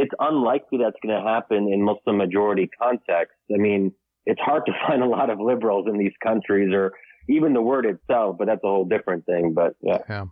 [0.00, 3.36] it's unlikely that's going to happen in Muslim majority contexts.
[3.54, 3.92] I mean,
[4.24, 6.92] it's hard to find a lot of liberals in these countries or
[7.28, 9.52] even the word itself, but that's a whole different thing.
[9.54, 9.98] But yeah.
[10.08, 10.24] Yeah.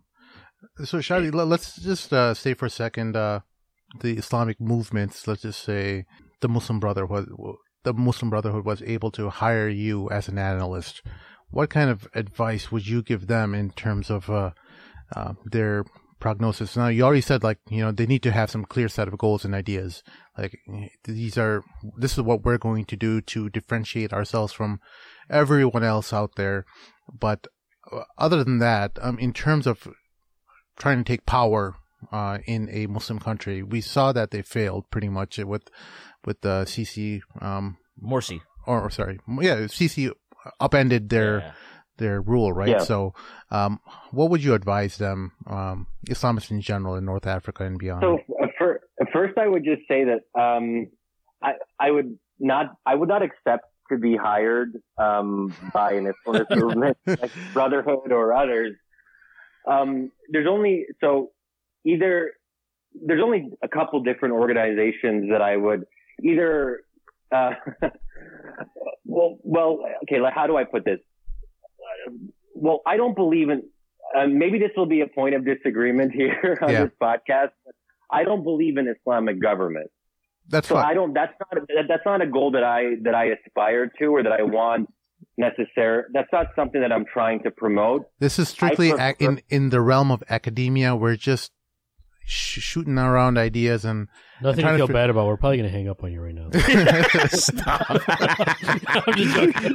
[0.84, 3.40] So Shadi, let's just uh, say for a second, uh,
[4.00, 6.06] the Islamic movements, let's just say
[6.40, 7.28] the Muslim Brotherhood,
[7.84, 11.02] the Muslim Brotherhood was able to hire you as an analyst.
[11.50, 14.50] What kind of advice would you give them in terms of uh,
[15.14, 15.84] uh their
[16.18, 16.76] prognosis.
[16.76, 19.18] Now, you already said like, you know, they need to have some clear set of
[19.18, 20.02] goals and ideas.
[20.36, 20.58] Like
[21.04, 21.62] these are,
[21.96, 24.80] this is what we're going to do to differentiate ourselves from
[25.30, 26.64] everyone else out there.
[27.12, 27.46] But
[27.90, 29.88] uh, other than that, um, in terms of
[30.76, 31.76] trying to take power,
[32.12, 35.68] uh, in a Muslim country, we saw that they failed pretty much with,
[36.24, 38.40] with the Sisi, um, Morsi.
[38.68, 40.12] Or, or sorry, yeah, Sisi
[40.60, 41.52] upended their, yeah
[41.98, 42.68] their rule, right?
[42.68, 42.78] Yeah.
[42.78, 43.14] So,
[43.50, 43.80] um,
[44.10, 48.02] what would you advise them, um, Islamists in general in North Africa and beyond?
[48.02, 48.80] So, uh, for,
[49.12, 50.88] first, I would just say that um,
[51.42, 56.56] I, I would not, I would not accept to be hired um, by an Islamist
[56.56, 58.76] movement like Brotherhood or others.
[59.66, 61.30] Um, there's only so
[61.84, 62.32] either
[62.94, 65.84] there's only a couple different organizations that I would
[66.22, 66.80] either.
[67.30, 67.50] Uh,
[69.04, 70.20] well, well, okay.
[70.20, 71.00] Like, how do I put this?
[72.54, 73.62] Well, I don't believe in,
[74.16, 76.84] uh, maybe this will be a point of disagreement here on yeah.
[76.84, 77.50] this podcast.
[77.64, 77.74] But
[78.10, 79.90] I don't believe in Islamic government.
[80.48, 80.86] That's so fine.
[80.86, 84.22] I don't, that's not, that's not a goal that I, that I aspire to or
[84.22, 84.88] that I want
[85.36, 86.04] necessary.
[86.12, 88.06] That's not something that I'm trying to promote.
[88.18, 90.96] This is strictly prefer- in, in the realm of academia.
[90.96, 91.52] We're just
[92.28, 94.08] sh- shooting around ideas and
[94.42, 95.26] nothing to feel to bad about.
[95.26, 96.50] We're probably going to hang up on you right now.
[97.28, 97.86] Stop.
[98.96, 99.74] I'm just joking.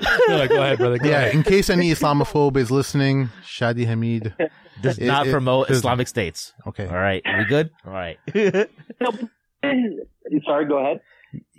[0.28, 0.98] no, go ahead, brother.
[0.98, 1.34] Go yeah, ahead.
[1.34, 4.34] in case any Islamophobe is listening, Shadi Hamid
[4.82, 6.52] does it, not it, promote it, Islamic states.
[6.66, 6.86] Okay.
[6.86, 7.22] All right.
[7.24, 7.70] Are we good?
[7.86, 8.18] All right.
[10.44, 11.00] Sorry, go ahead.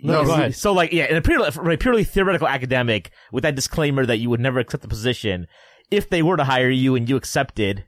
[0.02, 0.54] No, go ahead.
[0.54, 4.28] So, like, yeah, in a purely, a purely theoretical academic, with that disclaimer that you
[4.30, 5.46] would never accept the position,
[5.90, 7.84] if they were to hire you and you accepted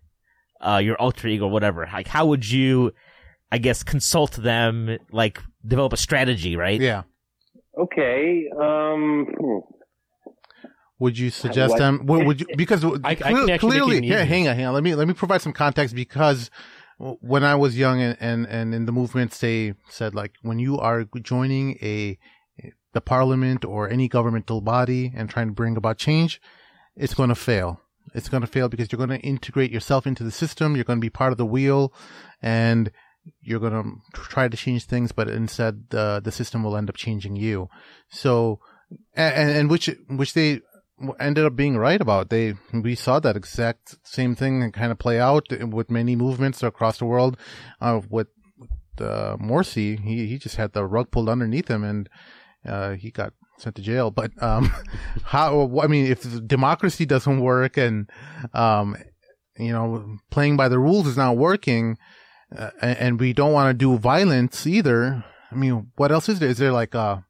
[0.61, 2.93] uh, your alter ego or whatever, like how would you,
[3.51, 6.81] I guess, consult them, like develop a strategy, right?
[6.81, 7.03] Yeah.
[7.79, 8.49] Okay.
[8.59, 9.27] Um.
[10.99, 11.79] Would you suggest what?
[11.79, 12.05] them?
[12.07, 14.75] Would, would you because I, I clearly, yeah, hang on, hang on.
[14.75, 16.51] Let me let me provide some context because
[16.99, 20.79] when I was young and, and, and in the movements, they said like when you
[20.79, 22.19] are joining a
[22.93, 26.41] the parliament or any governmental body and trying to bring about change,
[26.97, 27.81] it's going to fail.
[28.15, 30.75] It's going to fail because you're going to integrate yourself into the system.
[30.75, 31.93] You're going to be part of the wheel
[32.43, 32.91] and
[33.41, 36.97] you're going to try to change things, but instead the, the system will end up
[36.97, 37.69] changing you.
[38.09, 38.61] So,
[39.15, 40.61] and, and which, which they
[41.19, 42.31] ended up being right about.
[42.31, 46.99] They, we saw that exact same thing kind of play out with many movements across
[46.99, 47.37] the world,
[47.81, 48.29] uh, with,
[48.99, 49.99] uh, Morsi.
[50.01, 52.09] He, he just had the rug pulled underneath him and,
[52.67, 54.11] uh, he got sent to jail.
[54.11, 54.73] But, um,
[55.25, 58.11] how, I mean, if democracy doesn't work and,
[58.55, 58.97] um,
[59.59, 61.99] you know, playing by the rules is not working,
[62.57, 65.25] uh, and we don't want to do violence either.
[65.51, 66.49] I mean, what else is there?
[66.49, 67.25] Is there like a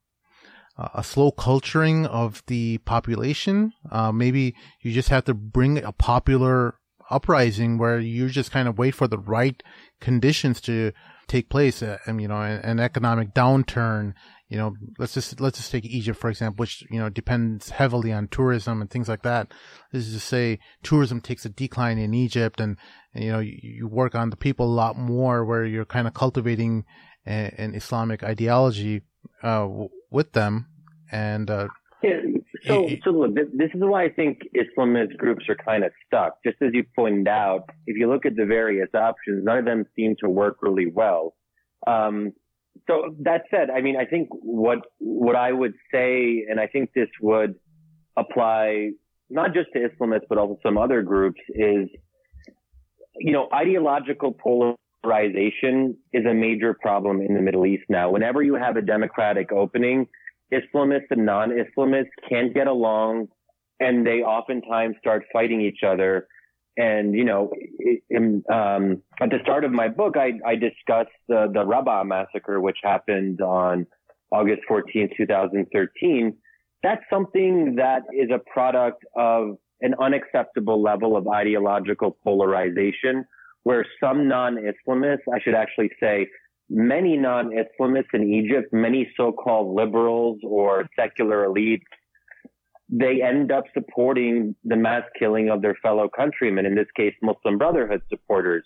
[0.95, 3.73] a slow culturing of the population?
[3.91, 6.77] Uh, maybe you just have to bring a popular
[7.11, 9.63] uprising where you just kind of wait for the right
[10.01, 10.93] conditions to
[11.27, 11.83] take place.
[11.83, 14.15] Uh, and, you know, an, an economic downturn,
[14.51, 18.13] you know, let's just, let's just take Egypt, for example, which, you know, depends heavily
[18.13, 19.53] on tourism and things like that.
[19.93, 22.77] This is to say tourism takes a decline in Egypt and,
[23.15, 26.09] and you know, you, you, work on the people a lot more where you're kind
[26.09, 26.85] of cultivating
[27.29, 29.03] a, an Islamic ideology,
[29.45, 30.67] uh, w- with them.
[31.13, 31.69] And, uh,
[32.03, 32.19] yeah,
[32.67, 36.39] so, so look, this, this is why I think Islamist groups are kind of stuck.
[36.45, 39.85] Just as you pointed out, if you look at the various options, none of them
[39.95, 41.35] seem to work really well.
[41.87, 42.33] Um,
[42.87, 46.91] so that said, I mean, I think what, what I would say, and I think
[46.95, 47.55] this would
[48.17, 48.91] apply
[49.29, 51.89] not just to Islamists, but also some other groups is,
[53.17, 58.11] you know, ideological polarization is a major problem in the Middle East now.
[58.11, 60.07] Whenever you have a democratic opening,
[60.53, 63.29] Islamists and non-Islamists can't get along
[63.79, 66.27] and they oftentimes start fighting each other
[66.81, 67.51] and, you know,
[68.09, 72.59] in, um, at the start of my book, I, I discussed the, the Rabaa massacre,
[72.59, 73.87] which happened on
[74.33, 76.37] August 14, 2013.
[76.83, 83.27] That's something that is a product of an unacceptable level of ideological polarization
[83.65, 86.29] where some non-Islamists, I should actually say,
[86.71, 91.83] many non-Islamists in Egypt, many so-called liberals or secular elites
[92.91, 97.57] they end up supporting the mass killing of their fellow countrymen, in this case, Muslim
[97.57, 98.65] Brotherhood supporters.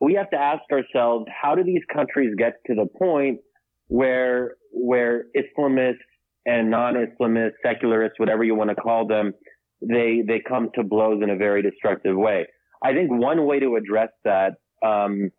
[0.00, 3.38] We have to ask ourselves, how do these countries get to the point
[3.86, 5.94] where, where Islamists
[6.46, 9.32] and non-Islamists, secularists, whatever you want to call them,
[9.80, 12.46] they, they come to blows in a very destructive way.
[12.82, 14.54] I think one way to address that,
[14.84, 15.30] um,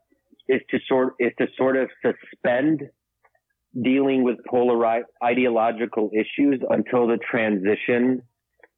[0.48, 2.82] is to sort, is to sort of suspend
[3.82, 8.22] dealing with polarized ideological issues until the transition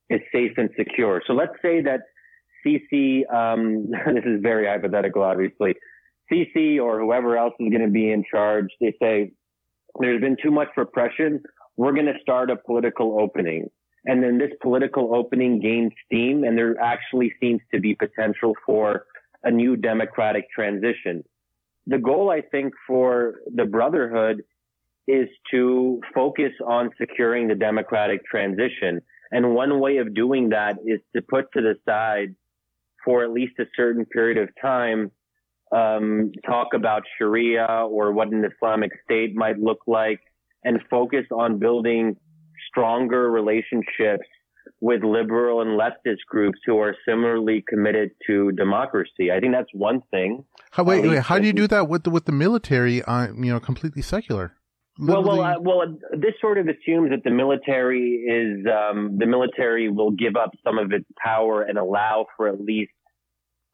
[0.10, 1.22] is safe and secure.
[1.26, 2.02] So let's say that
[2.66, 5.76] Sisi, um, this is very hypothetical, obviously.
[6.32, 9.32] Sisi or whoever else is going to be in charge, they say
[10.00, 11.42] there's been too much repression.
[11.78, 13.70] We're going to start a political opening.
[14.06, 19.06] And then this political opening gains steam and there actually seems to be potential for
[19.44, 21.24] a new democratic transition.
[21.88, 24.44] The goal, I think, for the Brotherhood
[25.12, 29.02] is to focus on securing the democratic transition.
[29.32, 32.36] And one way of doing that is to put to the side
[33.04, 35.12] for at least a certain period of time,
[35.72, 40.20] um, talk about Sharia or what an Islamic state might look like
[40.64, 42.18] and focus on building
[42.70, 44.28] stronger relationships
[44.80, 49.32] with liberal and leftist groups who are similarly committed to democracy.
[49.32, 50.44] I think that's one thing.
[50.72, 53.52] How, wait, wait, how do you do that with the, with the military, uh, you
[53.52, 54.54] know, completely secular?
[55.00, 55.98] Well, well, uh, well.
[56.12, 60.78] This sort of assumes that the military is um, the military will give up some
[60.78, 62.92] of its power and allow for at least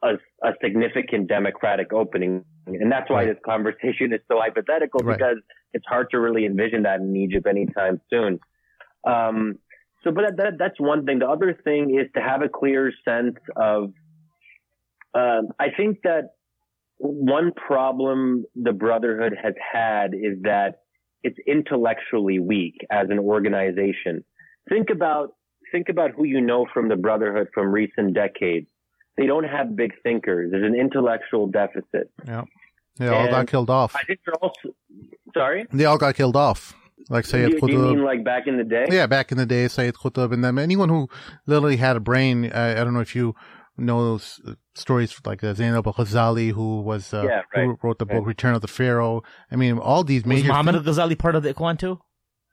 [0.03, 0.13] a,
[0.43, 3.33] a significant democratic opening, and that's why right.
[3.33, 5.17] this conversation is so hypothetical right.
[5.17, 5.37] because
[5.73, 8.39] it's hard to really envision that in Egypt anytime soon.
[9.03, 9.57] Um,
[10.03, 11.19] so, but that, that's one thing.
[11.19, 13.91] The other thing is to have a clear sense of.
[15.15, 16.33] Um, I think that
[16.97, 20.81] one problem the Brotherhood has had is that
[21.27, 24.23] it's intellectually weak as an organization.
[24.69, 25.33] Think about,
[25.71, 28.67] think about who you know from the Brotherhood from recent decades.
[29.17, 30.51] They don't have big thinkers.
[30.51, 32.11] There's an intellectual deficit.
[32.25, 32.43] Yeah.
[32.97, 33.95] They all got killed off.
[33.95, 34.69] I think they're also,
[35.33, 35.67] sorry?
[35.71, 36.73] They all got killed off.
[37.09, 37.71] Like Sayyid Qutb.
[37.71, 38.87] You mean like back in the day?
[38.89, 40.57] Yeah, back in the day, Sayyid Qutb and them.
[40.57, 41.07] Anyone who
[41.45, 43.35] literally had a brain, I, I don't know if you
[43.77, 44.19] know
[44.75, 47.65] stories like uh, Zainab al-Ghazali, who was uh, yeah, right.
[47.65, 48.27] who wrote the book right.
[48.27, 49.23] Return of the Pharaoh.
[49.51, 50.43] I mean, all these major.
[50.43, 51.99] Was Muhammad al-Ghazali part of the Ikhwan too?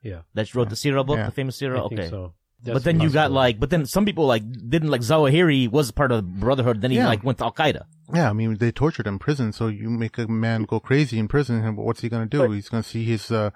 [0.03, 0.69] Yeah, that wrote yeah.
[0.69, 1.25] the Sirah book, yeah.
[1.25, 1.79] the famous Sirah.
[1.85, 2.33] okay, so.
[2.63, 6.11] but then you got like, but then some people like didn't like Zawahiri was part
[6.11, 6.81] of the Brotherhood.
[6.81, 7.07] Then he yeah.
[7.07, 7.85] like went to Al Qaeda.
[8.13, 9.51] Yeah, I mean they tortured him in prison.
[9.51, 12.39] So you make a man go crazy in prison, and what's he gonna do?
[12.39, 13.49] But, He's gonna see his uh,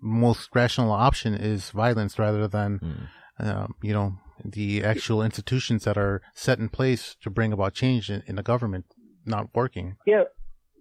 [0.00, 3.46] most rational option is violence rather than, Mm.
[3.46, 8.10] um, you know, the actual institutions that are set in place to bring about change
[8.10, 8.86] in, in the government
[9.24, 9.96] not working.
[10.06, 10.24] Yeah,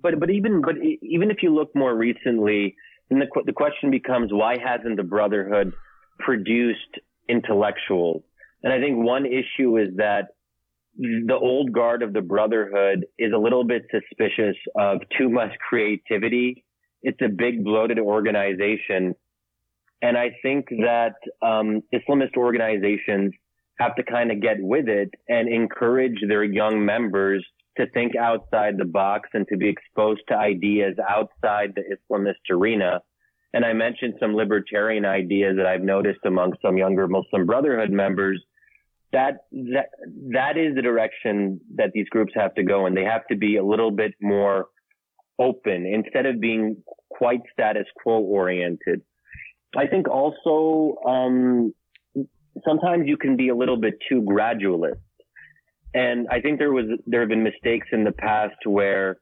[0.01, 2.75] but but even but even if you look more recently,
[3.09, 5.73] then the the question becomes why hasn't the Brotherhood
[6.19, 8.23] produced intellectuals?
[8.63, 10.29] And I think one issue is that
[10.97, 16.63] the old guard of the Brotherhood is a little bit suspicious of too much creativity.
[17.01, 19.15] It's a big bloated organization.
[20.01, 23.33] And I think that um, Islamist organizations
[23.81, 27.45] have to kind of get with it and encourage their young members
[27.77, 33.01] to think outside the box and to be exposed to ideas outside the Islamist arena.
[33.53, 38.41] And I mentioned some libertarian ideas that I've noticed among some younger Muslim Brotherhood members.
[39.11, 39.89] That that
[40.31, 43.57] that is the direction that these groups have to go, and they have to be
[43.57, 44.67] a little bit more
[45.37, 46.77] open instead of being
[47.09, 49.01] quite status quo oriented.
[49.75, 51.73] I think also um,
[52.65, 54.99] sometimes you can be a little bit too gradualist.
[55.93, 59.17] And I think there was there have been mistakes in the past where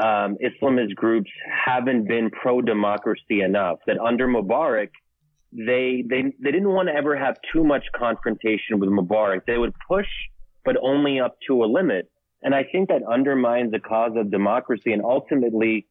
[0.00, 1.30] um, Islamist groups
[1.66, 3.78] haven't been pro democracy enough.
[3.86, 4.90] That under Mubarak,
[5.52, 9.40] they they they didn't want to ever have too much confrontation with Mubarak.
[9.46, 10.08] They would push,
[10.64, 12.10] but only up to a limit.
[12.42, 14.92] And I think that undermines the cause of democracy.
[14.92, 15.86] And ultimately,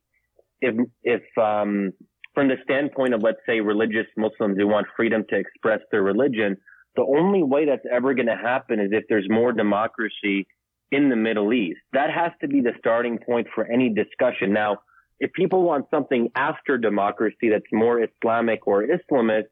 [0.62, 1.92] if if um,
[2.38, 6.56] from the standpoint of let's say religious Muslims who want freedom to express their religion,
[6.96, 10.46] the only way that's ever going to happen is if there's more democracy
[10.92, 11.80] in the Middle East.
[11.94, 14.54] That has to be the starting point for any discussion.
[14.54, 14.82] Now,
[15.20, 19.50] if people want something after democracy that's more Islamic or Islamist,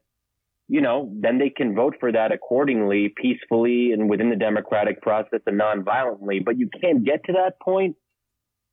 [0.68, 5.40] you know, then they can vote for that accordingly, peacefully and within the democratic process
[5.44, 6.38] and non-violently.
[6.38, 7.96] But you can't get to that point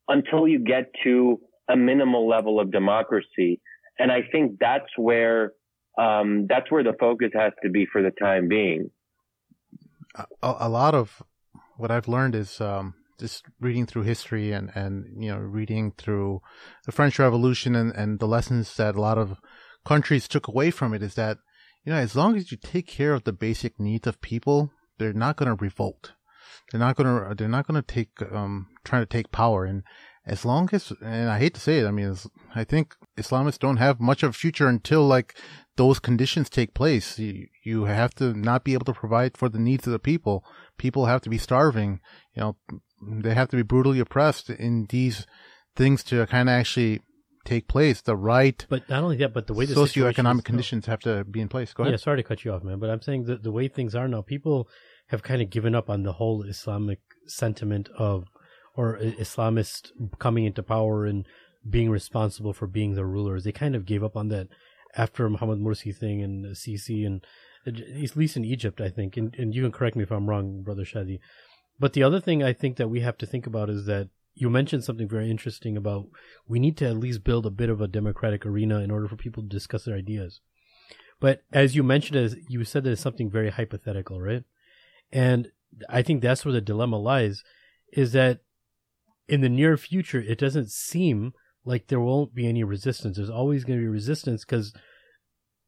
[0.07, 3.59] until you get to a minimal level of democracy.
[3.99, 5.53] And I think that's where
[5.97, 8.89] um, that's where the focus has to be for the time being.
[10.15, 11.21] A, a lot of
[11.77, 16.41] what I've learned is um, just reading through history and, and you know reading through
[16.85, 19.37] the French Revolution and, and the lessons that a lot of
[19.85, 21.37] countries took away from it is that
[21.85, 25.13] you know as long as you take care of the basic needs of people, they're
[25.13, 26.13] not going to revolt.
[26.71, 29.83] They're not going to they're not going to take um trying to take power and
[30.25, 32.15] as long as and I hate to say it, I mean
[32.55, 35.35] I think Islamists don't have much of a future until like
[35.75, 37.17] those conditions take place.
[37.19, 40.45] You, you have to not be able to provide for the needs of the people.
[40.77, 41.99] People have to be starving.
[42.35, 42.57] You know,
[43.01, 45.25] they have to be brutally oppressed in these
[45.75, 47.01] things to kind of actually
[47.45, 48.01] take place.
[48.01, 51.41] The right, But not only that, but the way the socioeconomic conditions have to be
[51.41, 51.73] in place.
[51.73, 51.93] Go ahead.
[51.93, 54.07] Yeah, sorry to cut you off, man, but I'm saying that the way things are
[54.07, 54.69] now, people
[55.07, 58.25] have kind of given up on the whole Islamic sentiment of
[58.75, 61.25] or I- Islamist coming into power and
[61.69, 63.43] being responsible for being the rulers.
[63.43, 64.47] They kind of gave up on that
[64.95, 67.25] after Muhammad Morsi thing and Sisi and
[67.65, 69.15] at least in Egypt, I think.
[69.15, 71.19] And, and you can correct me if I'm wrong, brother Shadi.
[71.79, 74.49] But the other thing I think that we have to think about is that you
[74.49, 76.07] mentioned something very interesting about
[76.47, 79.15] we need to at least build a bit of a democratic arena in order for
[79.15, 80.41] people to discuss their ideas.
[81.19, 84.43] But as you mentioned, as you said that it's something very hypothetical, right?
[85.11, 85.51] And
[85.87, 87.43] I think that's where the dilemma lies,
[87.91, 88.41] is that
[89.27, 91.33] in the near future, it doesn't seem
[91.65, 93.17] like there won't be any resistance.
[93.17, 94.73] There's always going to be resistance because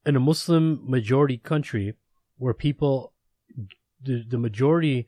[0.05, 1.93] in a Muslim majority country
[2.37, 3.13] where people,
[4.01, 5.07] the, the majority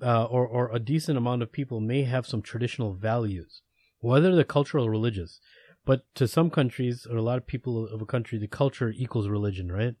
[0.00, 3.62] uh, or, or a decent amount of people may have some traditional values,
[4.00, 5.40] whether they're cultural or religious.
[5.84, 9.28] But to some countries, or a lot of people of a country, the culture equals
[9.28, 9.94] religion, right?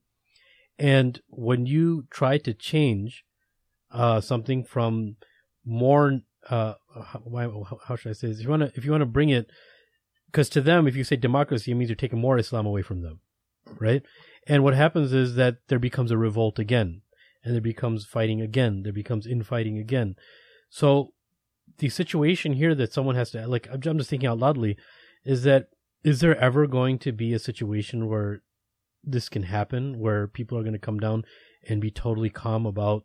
[0.78, 3.24] And when you try to change
[3.90, 5.16] uh, something from
[5.64, 6.20] more,
[6.50, 6.74] uh,
[7.84, 8.38] how, should I say this?
[8.38, 9.50] If you want to, if you want to bring it,
[10.26, 13.02] because to them, if you say democracy, it means you're taking more Islam away from
[13.02, 13.20] them,
[13.78, 14.02] right?
[14.46, 17.02] And what happens is that there becomes a revolt again,
[17.44, 20.16] and there becomes fighting again, there becomes infighting again.
[20.70, 21.12] So
[21.78, 24.76] the situation here that someone has to like, I'm just thinking out loudly,
[25.24, 25.68] is that
[26.02, 28.42] is there ever going to be a situation where
[29.04, 31.24] this can happen, where people are going to come down
[31.68, 33.04] and be totally calm about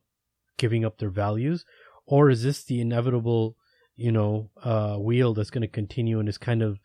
[0.58, 1.66] giving up their values,
[2.08, 3.56] or is this the inevitable,
[3.96, 6.80] you know, uh, wheel that's going to continue and is kind of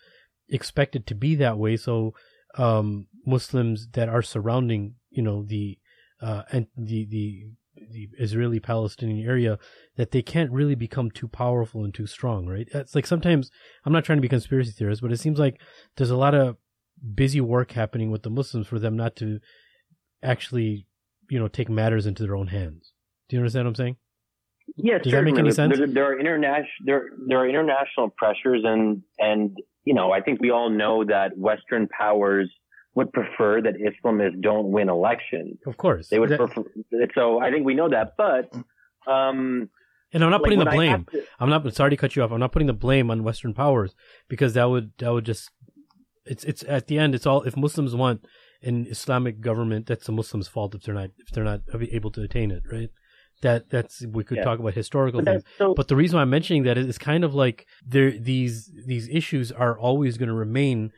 [0.48, 1.76] expected to be that way?
[1.76, 2.12] So
[2.58, 5.78] um, Muslims that are surrounding, you know, the
[6.20, 7.44] uh, and the the
[7.90, 9.58] the Israeli Palestinian area
[9.96, 12.68] that they can't really become too powerful and too strong, right?
[12.74, 13.50] It's like sometimes
[13.84, 15.60] I'm not trying to be conspiracy theorist, but it seems like
[15.96, 16.56] there's a lot of
[17.14, 19.40] busy work happening with the Muslims for them not to
[20.22, 20.86] actually,
[21.30, 22.92] you know, take matters into their own hands.
[23.28, 23.96] Do you understand what I'm saying?
[24.76, 25.76] Yeah, Does that make any sense?
[25.76, 30.40] There, there are international there there are international pressures, and and you know I think
[30.40, 32.50] we all know that Western powers
[32.94, 35.58] would prefer that Islamists don't win elections.
[35.66, 36.08] Of course.
[36.08, 36.64] They would That- prefer.
[37.14, 38.52] So I think we know that, but
[39.10, 39.68] um,
[40.12, 41.06] and I'm not like, putting the blame.
[41.12, 42.30] to- I'm not sorry to cut you off.
[42.32, 43.94] I'm not putting the blame on Western powers
[44.28, 45.50] because that would that would just
[46.26, 48.26] it's it's at the end it's all if Muslims want
[48.62, 52.22] an Islamic government that's the Muslims' fault if they're not if they're not able to
[52.22, 52.90] attain it, right?
[53.42, 54.44] That that's we could Yeah.
[54.44, 55.44] talk about historical but things.
[55.58, 55.74] so.
[55.74, 59.08] But the reason why I'm mentioning that is it's kind of like there these these
[59.08, 60.92] issues are always going to remain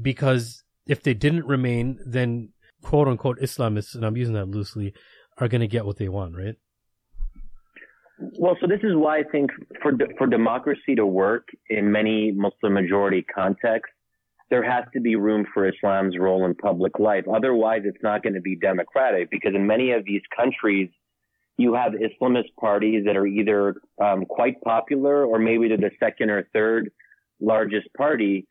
[0.00, 2.50] because if they didn't remain, then
[2.82, 4.94] quote unquote Islamists, and I'm using that loosely,
[5.38, 6.54] are going to get what they want, right?
[8.38, 9.50] Well, so this is why I think
[9.82, 13.94] for de- for democracy to work in many Muslim majority contexts,
[14.50, 17.24] there has to be room for Islam's role in public life.
[17.32, 20.90] Otherwise, it's not going to be democratic because in many of these countries,
[21.60, 26.30] you have Islamist parties that are either um, quite popular or maybe they're the second
[26.30, 26.90] or third
[27.40, 28.46] largest party.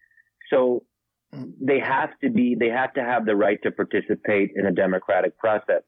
[0.52, 0.84] So
[1.31, 5.38] they have to be, they have to have the right to participate in a democratic
[5.38, 5.81] process.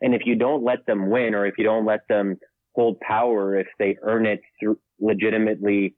[0.00, 2.36] And if you don't let them win or if you don't let them
[2.74, 5.94] hold power if they earn it through legitimately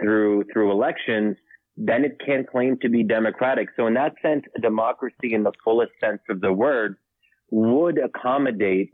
[0.00, 1.36] through through elections,
[1.76, 3.68] then it can't claim to be democratic.
[3.76, 6.96] So in that sense, democracy in the fullest sense of the word
[7.50, 8.90] would accommodate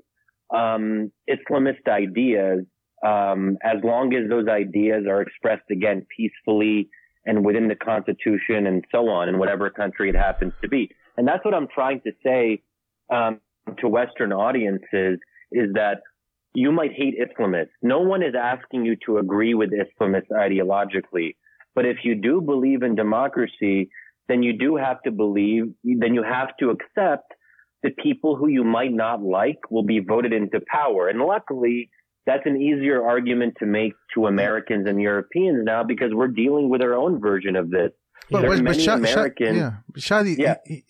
[0.54, 2.64] um, Islamist ideas
[3.06, 6.88] um, as long as those ideas are expressed again peacefully
[7.24, 10.90] and within the constitution and so on in whatever country it happens to be.
[11.16, 12.62] And that's what I'm trying to say
[13.10, 13.40] um,
[13.78, 15.18] to Western audiences
[15.52, 16.00] is that
[16.54, 17.68] you might hate Islamists.
[17.82, 21.36] No one is asking you to agree with Islamists ideologically.
[21.74, 23.90] But if you do believe in democracy,
[24.28, 27.32] then you do have to believe, then you have to accept
[27.82, 31.08] that people who you might not like will be voted into power.
[31.08, 31.90] And luckily,
[32.26, 36.82] that's an easier argument to make to Americans and Europeans now because we're dealing with
[36.82, 37.90] our own version of this.
[38.30, 39.56] But, there are but, many Sha- Sha- Americans.
[39.56, 40.56] yeah, Shadi, Yeah.
[40.66, 40.84] he-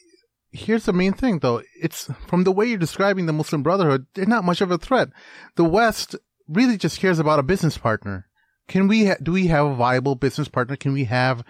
[0.53, 1.63] he- here's the main thing though.
[1.81, 5.09] It's from the way you're describing the Muslim Brotherhood, they're not much of a threat.
[5.57, 6.17] The West
[6.49, 8.27] really just cares about a business partner.
[8.67, 10.75] Can we, ha- do we have a viable business partner?
[10.77, 11.45] Can we have,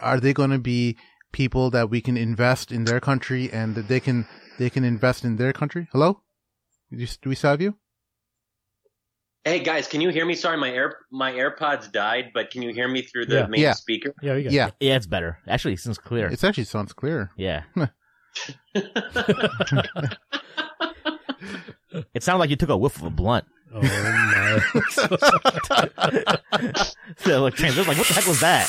[0.00, 0.96] are they going to be
[1.32, 4.26] people that we can invest in their country and that they can,
[4.58, 5.88] they can invest in their country?
[5.92, 6.22] Hello?
[6.90, 7.76] Do we still have you?
[9.44, 10.34] Hey guys, can you hear me?
[10.34, 13.46] Sorry, my air my AirPods died, but can you hear me through the Yeah.
[13.46, 13.72] main Yeah.
[13.72, 14.14] speaker?
[14.22, 14.70] Yeah, we got Yeah.
[14.78, 15.38] Yeah, it's better.
[15.48, 16.28] Actually, it sounds clear.
[16.28, 17.30] It actually sounds clear.
[17.36, 17.64] yeah.
[22.14, 23.44] It sounded like you took a whiff of a blunt.
[23.74, 24.60] Oh my!
[27.16, 28.66] so like, trans- I was like, what the heck was that?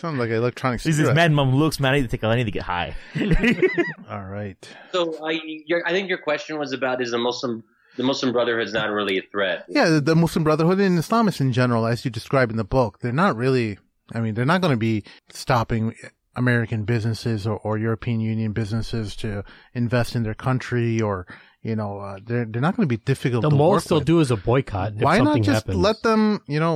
[0.00, 1.30] Sounds like an electronic These these cigarette.
[1.30, 1.94] mad looks, man.
[1.94, 2.24] I need to take.
[2.24, 2.96] I need to get high.
[4.10, 4.56] All right.
[4.92, 7.62] So I, your, I think your question was about is the Muslim
[7.98, 9.66] the Muslim Brotherhood's not really a threat.
[9.68, 13.00] Yeah, the, the Muslim Brotherhood and Islamists in general, as you describe in the book,
[13.00, 13.78] they're not really,
[14.14, 15.94] I mean, they're not going to be stopping
[16.36, 21.26] American businesses or, or European Union businesses to invest in their country or,
[21.68, 23.98] you know, uh, they're, they're not going to be difficult the to work most they'll
[23.98, 24.06] with.
[24.14, 24.94] do is a boycott.
[24.96, 25.78] If Why not just happens.
[25.88, 26.74] let them, you know,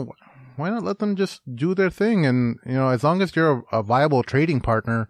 [0.56, 2.26] why not let them just do their thing?
[2.26, 5.08] And, you know, as long as you're a, a viable trading partner,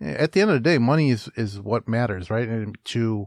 [0.00, 2.48] at the end of the day, money is, is what matters, right?
[2.48, 3.26] And to,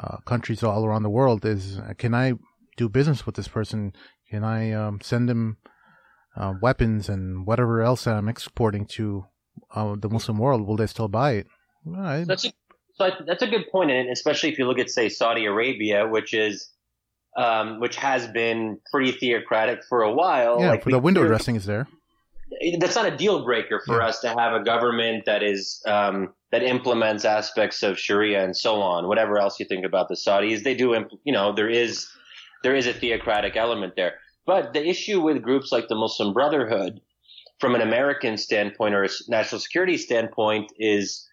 [0.00, 2.34] uh, countries all around the world is, uh, can I
[2.76, 3.92] do business with this person?
[4.30, 5.56] Can I, um, send them,
[6.36, 9.24] uh, weapons and whatever else that I'm exporting to,
[9.74, 10.66] uh, the Muslim world?
[10.66, 11.46] Will they still buy it?
[11.84, 12.52] Well, I- That's a,
[12.96, 16.34] so that's a good point, and especially if you look at say Saudi Arabia, which
[16.34, 16.70] is
[17.36, 20.58] um, which has been pretty theocratic for a while.
[20.60, 21.86] yeah, like the window dressing is there.
[22.78, 24.06] that's not a deal breaker for Yeah.
[24.06, 28.80] us to have a government that is um, that implements aspects of Sharia and so
[28.80, 29.08] on.
[29.08, 30.90] Whatever else you think about the Saudis, they do.
[30.90, 32.08] Impl- you know, there is
[32.62, 34.14] there is a theocratic element there.
[34.46, 37.00] But the issue with groups like the Muslim Brotherhood,
[37.58, 41.28] from an American standpoint or a national security standpoint, is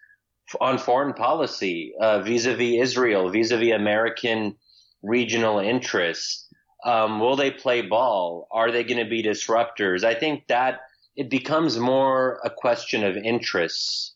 [0.60, 4.56] on foreign policy uh, vis-a-vis Israel, vis-a-vis American
[5.02, 6.48] regional interests.
[6.84, 8.46] Um, will they play ball?
[8.52, 10.04] Are they going to be disruptors?
[10.04, 10.80] I think that
[11.16, 14.14] it becomes more a question of interests.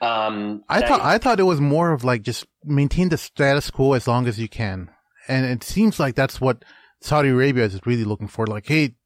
[0.00, 3.94] Um, I thought I thought it was more of like just maintain the status quo
[3.94, 4.90] as long as you can,
[5.28, 6.64] and it seems like that's what
[7.00, 8.46] Saudi Arabia is really looking for.
[8.46, 8.96] Like, hey,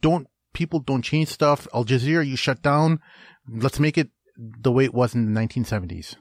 [0.00, 1.68] don't people don't change stuff.
[1.72, 3.00] Al Jazeera, you shut down.
[3.48, 6.16] Let's make it the way it was in the 1970s.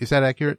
[0.00, 0.58] Is that accurate?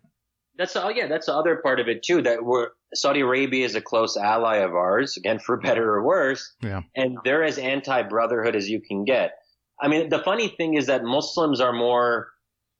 [0.57, 2.21] That's oh yeah, that's the other part of it too.
[2.21, 6.53] That we're Saudi Arabia is a close ally of ours, again for better or worse.
[6.61, 6.81] Yeah.
[6.95, 9.31] And they're as anti-brotherhood as you can get.
[9.81, 12.27] I mean, the funny thing is that Muslims are more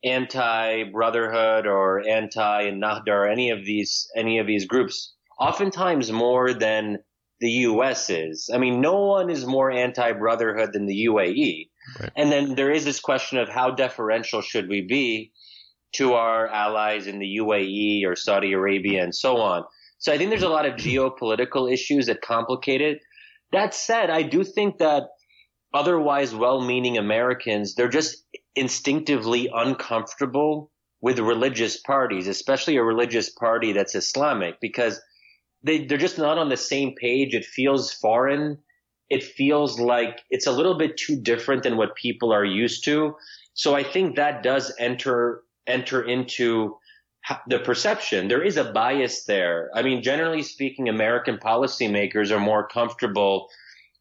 [0.03, 6.99] anti-brotherhood or anti-Nahda or any of these any of these groups, oftentimes more than
[7.39, 8.11] the U.S.
[8.11, 8.51] is.
[8.53, 11.70] I mean, no one is more anti-brotherhood than the UAE.
[11.99, 12.11] Right.
[12.15, 15.31] And then there is this question of how deferential should we be
[15.93, 19.63] to our allies in the UAE or Saudi Arabia and so on.
[19.97, 22.99] So I think there's a lot of geopolitical issues that complicate it.
[23.51, 25.03] That said, I do think that
[25.73, 28.23] otherwise well-meaning Americans, they're just
[28.55, 35.01] instinctively uncomfortable with religious parties, especially a religious party that's Islamic, because
[35.63, 37.33] they, they're just not on the same page.
[37.33, 38.59] It feels foreign.
[39.11, 43.13] It feels like it's a little bit too different than what people are used to.
[43.53, 46.77] So I think that does enter, enter into
[47.45, 48.29] the perception.
[48.29, 49.69] There is a bias there.
[49.75, 53.49] I mean, generally speaking, American policymakers are more comfortable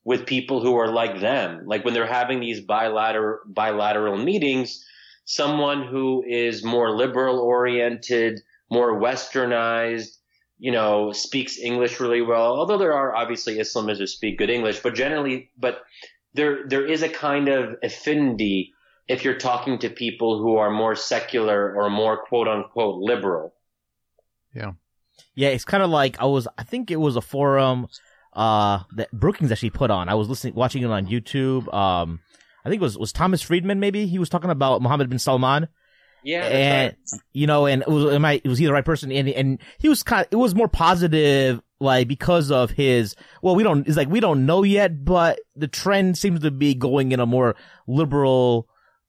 [0.04, 1.62] with people who are like them.
[1.66, 4.86] Like when they're having these bilateral, bilateral meetings,
[5.24, 10.19] someone who is more liberal oriented, more westernized,
[10.60, 12.54] you know, speaks English really well.
[12.56, 15.82] Although there are obviously Islamists who speak good English, but generally, but
[16.34, 18.74] there, there is a kind of affinity
[19.08, 23.54] if you're talking to people who are more secular or more quote unquote liberal.
[24.54, 24.72] Yeah.
[25.34, 26.46] Yeah, it's kind of like I was.
[26.58, 27.88] I think it was a forum
[28.32, 30.08] uh that Brookings actually put on.
[30.08, 31.72] I was listening, watching it on YouTube.
[31.74, 32.20] Um,
[32.64, 33.80] I think it was was Thomas Friedman.
[33.80, 35.68] Maybe he was talking about Mohammed bin Salman.
[36.22, 37.20] Yeah, and right.
[37.32, 39.10] you know, and it was am I was he the right person?
[39.12, 40.26] And and he was kind.
[40.26, 43.16] Of, it was more positive, like because of his.
[43.42, 43.86] Well, we don't.
[43.86, 47.26] It's like we don't know yet, but the trend seems to be going in a
[47.26, 47.56] more
[47.86, 48.68] liberal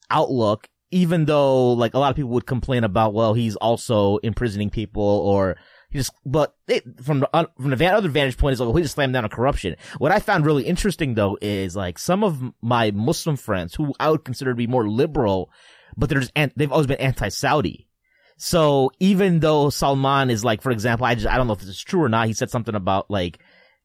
[0.10, 0.68] outlook.
[0.94, 5.02] Even though, like a lot of people would complain about, well, he's also imprisoning people
[5.02, 5.56] or
[5.92, 8.84] he just, but it, from the, from the other vantage point is like, well, he
[8.84, 9.76] just slammed down on corruption.
[9.98, 14.10] What I found really interesting though is like some of my Muslim friends who I
[14.10, 15.50] would consider to be more liberal,
[15.98, 17.88] but just, they've always been anti-Saudi.
[18.38, 21.70] So even though Salman is like, for example, I just, I don't know if this
[21.70, 22.28] is true or not.
[22.28, 23.40] He said something about like,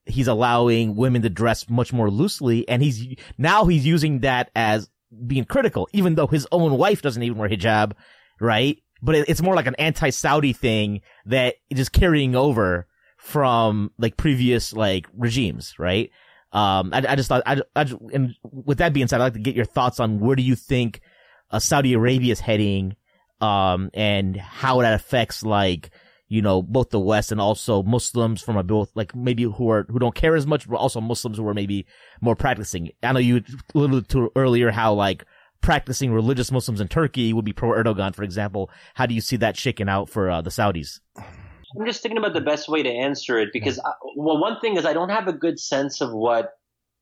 [0.06, 4.88] he's allowing women to dress much more loosely and he's, now he's using that as
[5.26, 7.92] being critical, even though his own wife doesn't even wear hijab,
[8.40, 8.78] right?
[9.02, 12.86] But it's more like an anti-Saudi thing that is just carrying over
[13.18, 16.10] from like previous like regimes, right?
[16.52, 19.38] Um, I, I just thought, I, I, and with that being said, I'd like to
[19.40, 21.02] get your thoughts on where do you think
[21.50, 22.96] uh, Saudi Arabia is heading,
[23.40, 25.90] um, and how that affects like,
[26.28, 29.86] you know, both the West and also Muslims from a both, like maybe who are,
[29.88, 31.86] who don't care as much, but also Muslims who are maybe
[32.20, 32.90] more practicing.
[33.02, 33.42] I know you
[33.74, 35.24] alluded to earlier how like
[35.60, 38.70] practicing religious Muslims in Turkey would be pro Erdogan, for example.
[38.94, 41.00] How do you see that shaking out for uh, the Saudis?
[41.16, 44.76] I'm just thinking about the best way to answer it because, I, well, one thing
[44.76, 46.55] is I don't have a good sense of what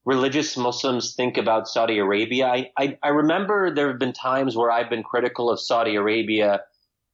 [0.05, 2.47] religious Muslims think about Saudi Arabia.
[2.47, 6.61] I, I, I remember there have been times where I've been critical of Saudi Arabia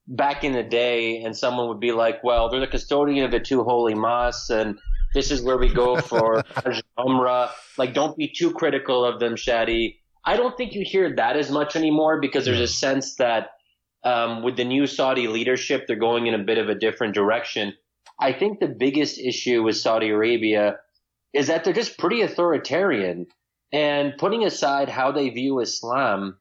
[0.09, 3.39] back in the day, and someone would be like, well, they're the custodian of the
[3.41, 4.79] two holy mosques, and
[5.15, 6.43] this is where we go for
[6.99, 7.51] Umrah.
[7.79, 9.97] Like, don't be too critical of them, Shadi.
[10.25, 13.51] I don't think you hear that as much anymore because there's a sense that
[14.05, 17.73] um, with the new Saudi leadership, they're going in a bit of a different direction.
[18.19, 20.77] I think the biggest issue with Saudi Arabia
[21.33, 23.27] is that they're just pretty authoritarian.
[23.73, 26.39] And putting aside how they view Islam,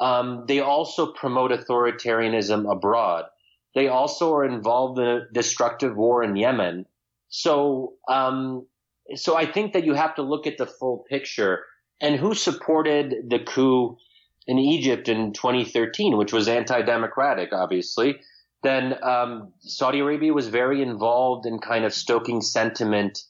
[0.00, 3.26] um, they also promote authoritarianism abroad.
[3.74, 6.86] They also are involved in a destructive war in Yemen.
[7.28, 8.66] So, um,
[9.14, 11.64] so I think that you have to look at the full picture
[12.00, 13.96] and who supported the coup
[14.46, 18.20] in Egypt in 2013, which was anti-democratic, obviously,
[18.62, 23.22] then um, Saudi Arabia was very involved in kind of stoking sentiment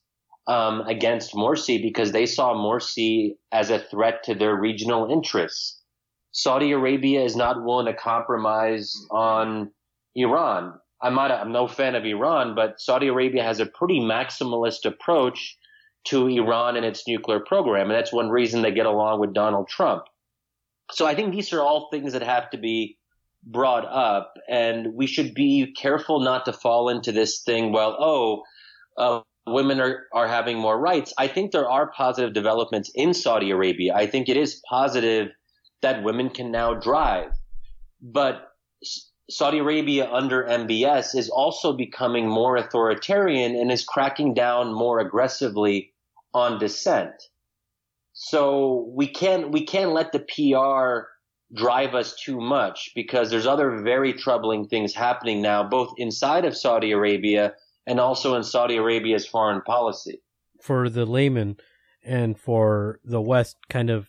[0.50, 5.80] um, against Morsi because they saw Morsi as a threat to their regional interests.
[6.32, 9.70] Saudi Arabia is not willing to compromise on
[10.16, 10.74] Iran.
[11.00, 11.30] I'm not.
[11.30, 15.56] A, I'm no fan of Iran, but Saudi Arabia has a pretty maximalist approach
[16.06, 17.88] to Iran and its nuclear program.
[17.88, 20.02] And that's one reason they get along with Donald Trump.
[20.90, 22.98] So I think these are all things that have to be
[23.44, 27.72] brought up and we should be careful not to fall into this thing.
[27.72, 28.42] Well, oh,
[28.98, 31.12] uh, women are, are having more rights.
[31.18, 33.94] I think there are positive developments in Saudi Arabia.
[33.94, 35.28] I think it is positive
[35.82, 37.32] that women can now drive,
[38.02, 38.48] but
[39.30, 45.92] Saudi Arabia under MBS is also becoming more authoritarian and is cracking down more aggressively
[46.34, 47.14] on dissent.
[48.12, 51.06] So we can't we can't let the PR
[51.54, 56.56] drive us too much because there's other very troubling things happening now, both inside of
[56.56, 57.54] Saudi Arabia
[57.90, 60.22] and also in Saudi Arabia's foreign policy.
[60.62, 61.56] For the layman
[62.04, 64.06] and for the West, kind of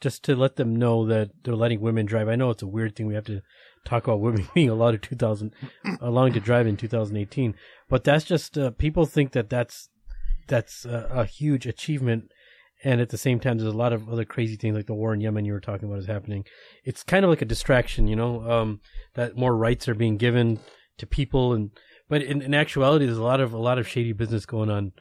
[0.00, 2.28] just to let them know that they're letting women drive.
[2.28, 3.42] I know it's a weird thing we have to
[3.84, 5.54] talk about women being allowed to 2000
[6.00, 7.54] allowing to drive in 2018
[7.88, 9.88] but that's just uh, people think that that's
[10.48, 12.30] that's a, a, huge achievement
[12.82, 15.12] and at the same time, there's a lot of other crazy things like the war
[15.12, 16.46] in Yemen you were talking about is happening.
[16.82, 18.80] It's kind of like a distraction, you know, um,
[19.14, 20.58] that more rights are being given
[20.96, 21.72] to people, and
[22.10, 24.92] but in, in actuality, there's a lot of a lot of shady business going on.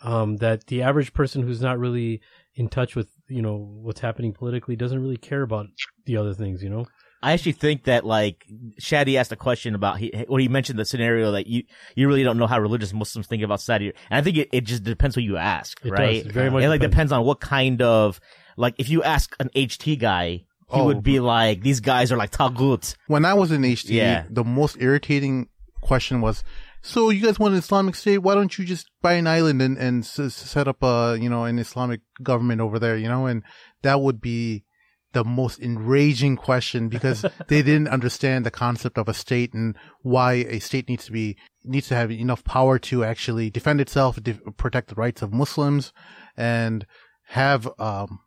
[0.00, 2.20] Um, that the average person who's not really
[2.54, 5.66] in touch with you know what's happening politically doesn't really care about
[6.06, 6.86] the other things, you know.
[7.20, 8.44] I actually think that like
[8.80, 11.64] Shadi asked a question about he when he mentioned the scenario that you
[11.96, 14.60] you really don't know how religious Muslims think about Saudi, and I think it, it
[14.62, 16.22] just depends who you ask, It right?
[16.22, 16.32] does.
[16.32, 16.94] Very much it like depends.
[16.94, 18.20] depends on what kind of
[18.56, 20.84] like if you ask an HT guy, he Oh.
[20.84, 22.94] would be like these guys are like taghut.
[23.08, 24.26] When I was in HT, Yeah.
[24.30, 25.48] the most irritating
[25.80, 26.44] question was,
[26.82, 28.18] "So you guys want an Islamic state?
[28.18, 31.44] Why don't you just buy an island and and s- set up a you know
[31.44, 32.96] an Islamic government over there?
[32.96, 33.42] You know?" And
[33.82, 34.64] that would be
[35.12, 40.32] the most enraging question because they didn't understand the concept of a state and why
[40.34, 44.34] a state needs to be needs to have enough power to actually defend itself, de-
[44.56, 45.92] protect the rights of Muslims,
[46.36, 46.86] and
[47.28, 48.20] have um,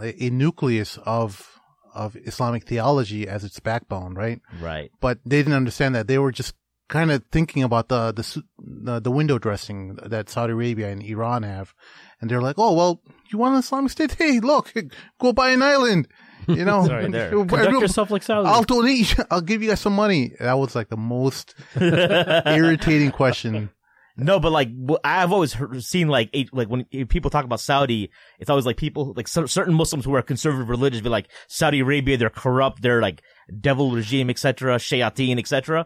[0.00, 1.50] a, a nucleus of
[1.94, 4.40] of Islamic theology as its backbone, right?
[4.60, 4.90] Right.
[5.00, 6.08] But they didn't understand that.
[6.08, 6.54] They were just
[6.88, 11.42] kind of thinking about the the the, the window dressing that Saudi Arabia and Iran
[11.42, 11.74] have,
[12.20, 13.00] and they're like, "Oh well,
[13.30, 14.14] you want an Islamic state?
[14.14, 14.72] Hey, look,
[15.20, 16.08] go buy an island."
[16.46, 17.30] You know, Sorry, there.
[17.46, 18.48] Conduct yourself like Saudi.
[18.48, 19.16] I'll donate.
[19.30, 20.32] I'll give you guys some money.
[20.40, 23.70] That was like the most irritating question.
[24.16, 24.68] No, but like
[25.02, 28.76] I've always heard, seen like eight, like when people talk about Saudi, it's always like
[28.76, 32.80] people like cer- certain Muslims who are conservative religious be like Saudi Arabia, they're corrupt,
[32.80, 33.22] they're like
[33.60, 35.84] devil regime, etc., shayateen, etc.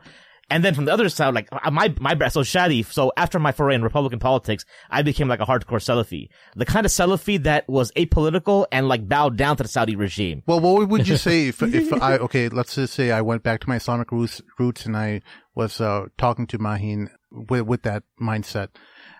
[0.51, 2.85] And then from the other side, like uh, my my bra- so Shadi.
[2.85, 6.87] So after my foray in Republican politics, I became like a hardcore Salafi, the kind
[6.87, 10.43] of Salafi that was apolitical and like bowed down to the Saudi regime.
[10.47, 12.49] Well, what would you say if if I okay?
[12.49, 15.21] Let's just say I went back to my Islamic roots, roots and I
[15.55, 18.69] was uh, talking to Mahin with with that mindset,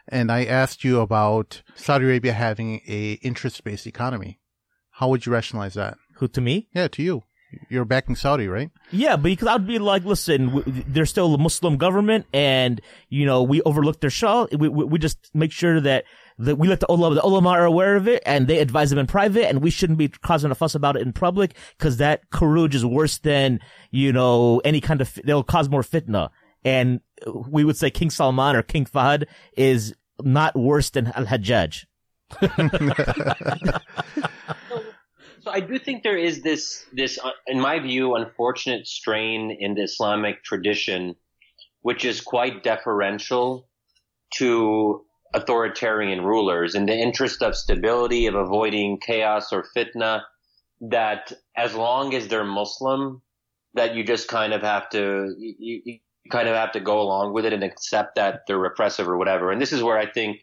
[0.09, 4.41] and I asked you about Saudi Arabia having a interest based economy.
[4.93, 5.99] How would you rationalize that?
[6.17, 6.69] Who to me?
[6.75, 7.23] Yeah, to you,
[7.69, 8.71] you're backing Saudi, right?
[8.91, 13.43] Yeah, because I'd be like, listen, w- they're still a Muslim government, and you know
[13.43, 14.47] we overlook their shah.
[14.53, 16.05] We, we we just make sure that
[16.39, 18.99] that we let the ulama, the ulama are aware of it, and they advise them
[18.99, 22.29] in private, and we shouldn't be causing a fuss about it in public because that
[22.31, 23.61] khuruj is worse than
[23.91, 26.31] you know any kind of they'll cause more fitna.
[26.65, 27.01] And
[27.47, 29.25] we would say King Salman or King Fahd
[29.57, 31.85] is not worse than Al Hajjaj.
[35.49, 39.75] So I do think there is this this uh, in my view unfortunate strain in
[39.75, 41.17] the Islamic tradition
[41.81, 43.67] which is quite deferential
[44.35, 46.75] to authoritarian rulers.
[46.75, 50.21] In the interest of stability of avoiding chaos or fitna
[50.83, 53.23] that as long as they're Muslim
[53.73, 55.99] that you just kind of have to you, you
[56.31, 59.51] kind of have to go along with it and accept that they're repressive or whatever.
[59.51, 60.41] And this is where I think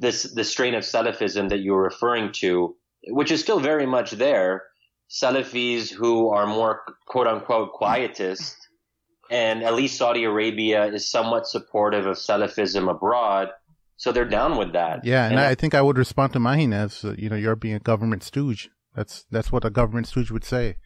[0.00, 2.74] this the strain of Salafism that you're referring to
[3.08, 4.62] which is still very much there,
[5.10, 8.56] Salafis who are more quote unquote quietist,
[9.30, 13.50] and at least Saudi Arabia is somewhat supportive of Salafism abroad,
[13.96, 15.04] so they're down with that.
[15.04, 17.56] Yeah, and I, I think I would respond to Mahin as uh, you know you're
[17.56, 18.70] being a government stooge.
[18.94, 20.76] That's that's what a government stooge would say.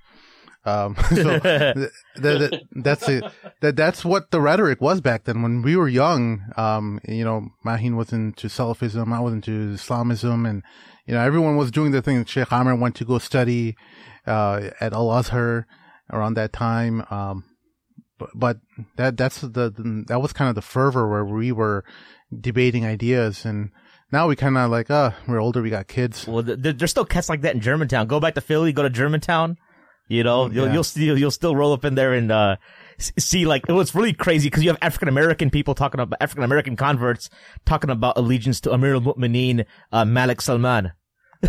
[0.64, 1.90] Um, so th-
[2.20, 3.24] th- th- that's it.
[3.60, 6.42] That that's what the rhetoric was back then when we were young.
[6.56, 10.62] Um, you know, Mahin was into Salafism, I was into Islamism, and
[11.06, 12.24] you know everyone was doing the thing.
[12.24, 13.76] Sheikh Amir went to go study
[14.26, 15.66] uh, at Al Azhar
[16.12, 17.04] around that time.
[17.10, 17.44] Um,
[18.18, 18.56] but, but
[18.96, 21.84] that that's the, the that was kind of the fervor where we were
[22.38, 23.70] debating ideas and.
[24.12, 26.28] Now we kind of like, uh, we're older, we got kids.
[26.28, 28.06] Well, th- th- there's still cats like that in Germantown.
[28.06, 29.56] Go back to Philly, go to Germantown.
[30.06, 30.72] You know, you'll Yeah.
[30.74, 32.54] you'll still you'll still roll up in there and uh
[32.98, 36.44] see like it was really crazy because you have African American people talking about African
[36.44, 37.28] American converts
[37.64, 40.92] talking about allegiance to Amir al-Mu'mineen uh, Malik Salman.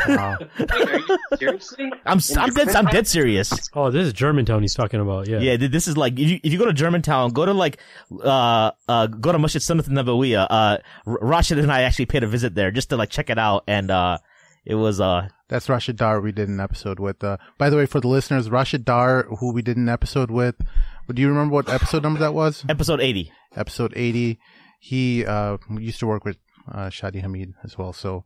[0.08, 0.38] Wow.
[0.60, 1.92] Wait, are you seriously?
[2.06, 3.52] I'm s- I'm dead I'm dead serious.
[3.74, 5.28] Oh, this is Germantown he's talking about.
[5.30, 5.40] Yeah.
[5.40, 7.78] Yeah, this is like if you if you go to Germantown, go to like
[8.24, 10.48] uh uh go to Masjid Sunnat Nabawiyah.
[10.50, 13.64] Uh, Rashid and I actually paid a visit there just to like check it out,
[13.68, 14.18] and uh
[14.66, 17.24] it was uh That's Rashid Dar we did an episode with.
[17.24, 20.56] Uh, by the way, for the listeners, Rashid Dar, who we did an episode with,
[21.14, 22.66] do you remember what episode number that was?
[22.68, 23.32] episode eighty.
[23.56, 24.40] Episode 80.
[24.80, 26.38] He, uh, used to work with,
[26.72, 27.94] uh, Shadi Hamid as well.
[27.94, 28.24] So,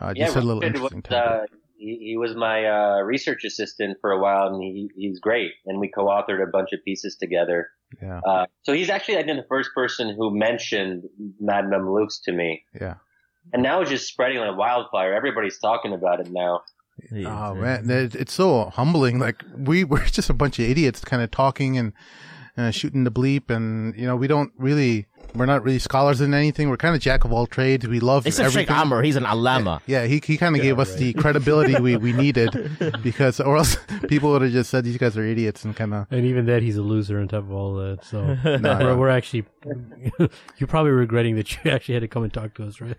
[0.00, 1.40] uh, Yeah, just a little Richard interesting was, uh,
[1.76, 5.50] he, he was my uh, research assistant for a while, and he, he's great.
[5.66, 7.68] And we co-authored a bunch of pieces together.
[8.00, 8.20] yeah.
[8.20, 11.04] Uh, so he's actually, I think, the first person who mentioned
[11.40, 12.62] Mad Mamluks to me.
[12.80, 12.94] Yeah.
[13.52, 15.14] And now it's just spreading like wildfire.
[15.14, 16.60] Everybody's talking about it now.
[17.14, 19.18] Oh man, it's so humbling.
[19.18, 21.92] Like we we're just a bunch of idiots, kind of talking and
[22.56, 25.06] uh, shooting the bleep, and you know we don't really,
[25.36, 26.68] we're not really scholars in anything.
[26.68, 27.86] We're kind of jack of all trades.
[27.86, 28.68] We love Except Sheikh.
[28.68, 29.80] Amir, he's an alama.
[29.86, 32.50] Yeah, he he kind of gave us the credibility we, we needed
[33.00, 33.76] because, or else
[34.08, 36.08] people would have just said these guys are idiots and kind of.
[36.10, 38.04] And even that, he's a loser on top of all that.
[38.04, 38.96] So No, we're, no.
[38.96, 39.44] we're actually,
[40.56, 42.96] you're probably regretting that you actually had to come and talk to us, right?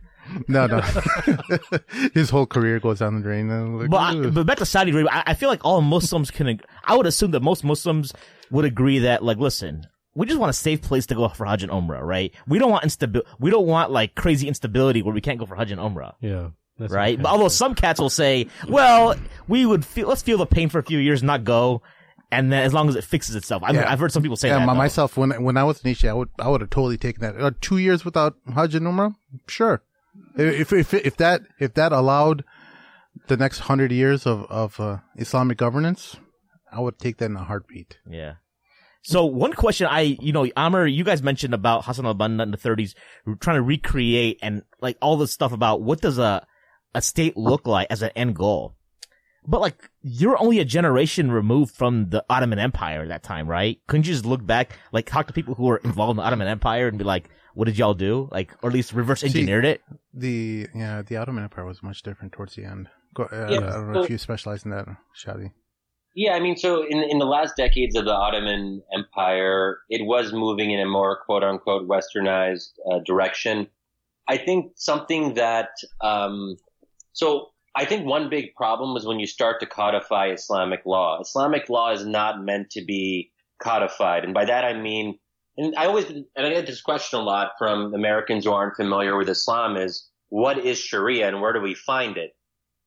[0.47, 0.81] No, no.
[2.13, 3.77] His whole career goes down the drain.
[3.79, 6.47] Like, But, I, but back to Saudi Arabia, I, I feel like all Muslims can.
[6.47, 8.13] ag- I would assume that most Muslims
[8.51, 11.63] would agree that, like, listen, we just want a safe place to go for Hajj
[11.63, 12.33] and Umrah, right?
[12.47, 13.21] We don't want instabil.
[13.39, 16.49] We don't want like crazy instability where we can't go for Hajj and Umrah, Yeah.
[16.77, 17.21] That's right?
[17.21, 19.13] But although some cats will say, well,
[19.49, 21.81] we would feel let's feel the pain for a few years, not go,
[22.31, 23.63] and then as long as it fixes itself.
[23.65, 23.91] I mean, Yeah.
[23.91, 24.65] I've heard some people say yeah, that.
[24.65, 24.77] my, though.
[24.77, 27.39] myself when when I was in Asia, I would I would have totally taken that.
[27.39, 29.13] Uh, two years without Hajj and Umrah,
[29.47, 29.83] sure.
[30.35, 32.43] If if if that if that allowed
[33.27, 36.17] the next hundred years of of uh, Islamic governance,
[36.71, 37.97] I would take that in a heartbeat.
[38.09, 38.35] Yeah.
[39.01, 42.57] So one question I, you know, Amir, you guys mentioned about Hassan al-Banna in the
[42.57, 42.95] 30s,
[43.39, 46.45] trying to recreate and like all this stuff about what does a,
[46.93, 48.75] a state look like as an end goal.
[49.47, 53.79] But like, you're only a generation removed from the Ottoman Empire at that time, right?
[53.87, 56.49] Couldn't you just look back, like talk to people who were involved in the Ottoman
[56.49, 58.29] Empire and be like, what did y'all do?
[58.31, 59.81] Like, or at least reverse engineered it?
[60.13, 62.89] The yeah, the Ottoman Empire was much different towards the end.
[63.13, 65.51] Go, uh, Yeah, I don't know if you specialize in that, Shadi.
[66.15, 70.33] Yeah, I mean, so in in the last decades of the Ottoman Empire, it was
[70.33, 73.67] moving in a more quote unquote westernized uh, direction.
[74.27, 75.69] I think something that
[76.01, 76.57] um,
[77.13, 81.19] so I think one big problem is when you start to codify Islamic law.
[81.21, 83.31] Islamic law is not meant to be
[83.61, 85.19] codified, and by that I mean,
[85.59, 89.15] and I always and I get this question a lot from Americans who aren't familiar
[89.15, 92.33] with Islam: is what is Sharia and where do we find it?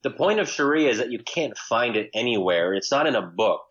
[0.03, 2.75] the point of Sharia is that you can't find it anywhere.
[2.75, 3.63] It's not in a book.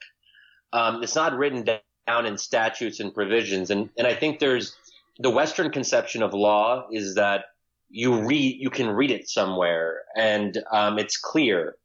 [0.74, 1.64] Um, it's not written
[2.08, 3.70] down in statutes and provisions.
[3.70, 4.76] And, and I think there's
[5.20, 7.46] the Western conception of law is that
[7.90, 11.76] you read, you can read it somewhere and, um, it's clear.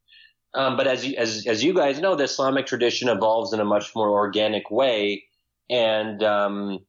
[0.53, 3.65] Um, but as you, as, as you guys know, the Islamic tradition evolves in a
[3.65, 5.25] much more organic way.
[5.69, 6.79] And, um,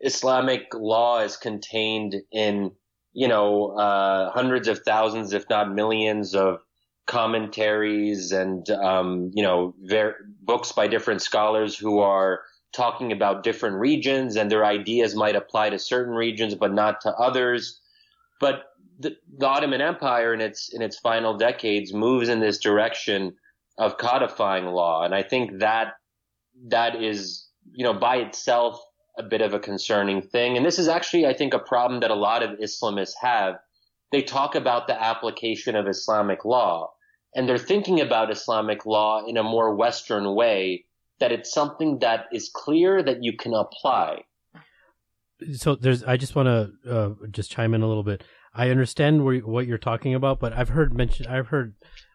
[0.00, 2.72] Islamic law is contained in,
[3.12, 6.60] you know, uh, hundreds of thousands, if not millions of
[7.06, 12.42] commentaries and um, you know ver- books by different scholars who are
[12.72, 17.10] talking about different regions and their ideas might apply to certain regions but not to
[17.14, 17.80] others.
[18.40, 18.64] But
[18.98, 23.34] the, the Ottoman Empire in its in its final decades moves in this direction
[23.78, 25.04] of codifying law.
[25.04, 25.94] And I think that
[26.68, 28.80] that is you know by itself
[29.18, 30.56] a bit of a concerning thing.
[30.56, 33.56] And this is actually I think a problem that a lot of Islamists have.
[34.12, 36.92] They talk about the application of Islamic law
[37.36, 40.86] and they're thinking about Islamic law in a more Western way,
[41.20, 44.22] that it's something that is clear that you can apply.
[45.52, 48.24] so there's i just want to uh, just chime in a little bit.
[48.54, 51.74] I understand where, what you're talking about but i've heard mention i've heard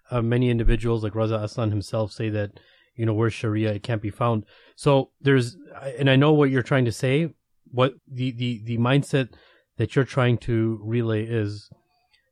[0.10, 2.60] uh, many individuals like Reza Aslan himself say that
[3.02, 4.45] you know where's sharia it can't be found
[4.76, 5.57] so there's
[5.98, 7.34] and i know what you're trying to say
[7.72, 9.30] what the the the mindset
[9.78, 11.69] that you're trying to relay is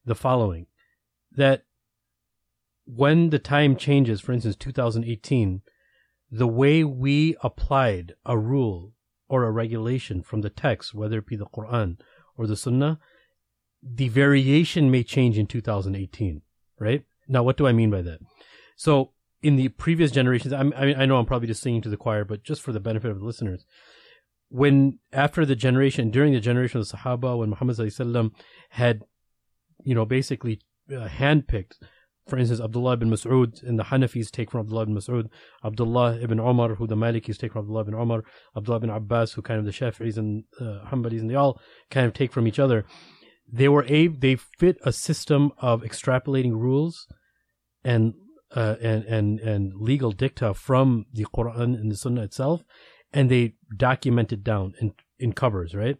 [0.06, 0.68] the following
[1.32, 1.64] that
[2.86, 5.62] when the time changes for instance 2018
[6.32, 8.94] the way we applied a rule
[9.30, 11.98] or a regulation from the text, whether it be the Quran
[12.36, 13.00] or the Sunnah,
[13.82, 16.42] the variation may change in 2018,
[16.80, 17.04] right?
[17.28, 18.20] Now, what do I mean by that?
[18.76, 22.26] So, in the previous generations, I, I know I'm probably just singing to the choir,
[22.26, 23.66] but just for the benefit of the listeners,
[24.50, 28.34] when after the generation, during the generation of the Sahaba, when Muhammad
[28.72, 29.02] had,
[29.84, 30.60] you know, basically
[30.92, 31.74] uh, handpicked,
[32.28, 35.30] for instance, Abdullah ibn Mas'ud and the Hanafis take from Abdullah ibn Mas'ud,
[35.64, 38.24] Abdullah ibn Umar, who the Malikis take from Abdullah ibn Umar,
[38.56, 41.60] Abdullah ibn Abbas, who kind of the Shafi'is and uh, Hanbalis, and they all
[41.90, 42.86] kind of take from each other.
[43.52, 47.08] They were able, they fit a system of extrapolating rules
[47.84, 48.14] and
[48.56, 52.64] uh, and and and legal dicta from the Quran and the Sunnah itself,
[53.14, 55.76] and they document it down in in covers.
[55.76, 55.98] Right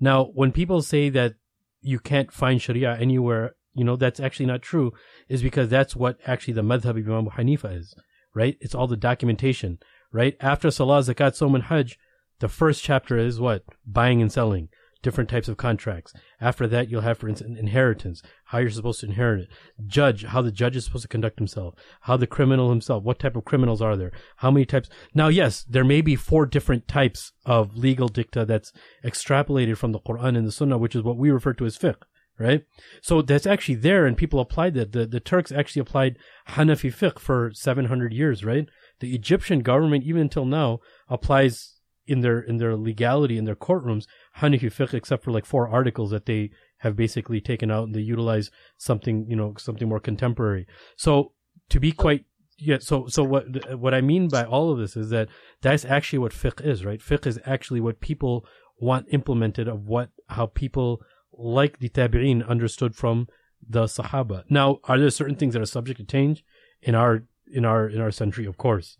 [0.00, 1.34] now, when people say that
[1.80, 4.92] you can't find Sharia anywhere, you know that's actually not true.
[5.28, 7.94] Is because that's what actually the madhab of Imam Hanifa is.
[8.34, 8.56] Right?
[8.60, 9.78] It's all the documentation.
[10.12, 11.98] Right after Salah, Zakat, Som, and Hajj,
[12.40, 14.68] the first chapter is what buying and selling
[15.04, 16.12] different types of contracts.
[16.40, 19.48] After that, you'll have, for instance, inheritance, how you're supposed to inherit it.
[19.86, 21.74] Judge, how the judge is supposed to conduct himself.
[22.00, 24.10] How the criminal himself, what type of criminals are there?
[24.38, 24.88] How many types?
[25.14, 28.72] Now, yes, there may be four different types of legal dicta that's
[29.04, 32.02] extrapolated from the Quran and the Sunnah, which is what we refer to as fiqh.
[32.36, 32.64] Right?
[33.00, 34.90] So that's actually there and people applied that.
[34.90, 36.18] The, the Turks actually applied
[36.48, 38.66] Hanafi fiqh for 700 years, right?
[38.98, 41.73] The Egyptian government, even until now, applies
[42.06, 44.06] in their in their legality in their courtrooms
[44.38, 48.50] Hanafi except for like four articles that they have basically taken out and they utilize
[48.76, 50.66] something you know something more contemporary.
[50.96, 51.32] So
[51.70, 52.24] to be quite
[52.58, 55.28] yeah, so so what what I mean by all of this is that
[55.60, 57.00] that's actually what fiqh is, right?
[57.00, 58.46] Fiqh is actually what people
[58.78, 61.00] want implemented of what how people
[61.32, 63.28] like the tabi'in understood from
[63.68, 64.44] the sahaba.
[64.48, 66.44] Now, are there certain things that are subject to change
[66.82, 68.46] in our in our in our century?
[68.46, 68.96] Of course,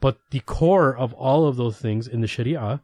[0.00, 2.80] but the core of all of those things in the Sharia,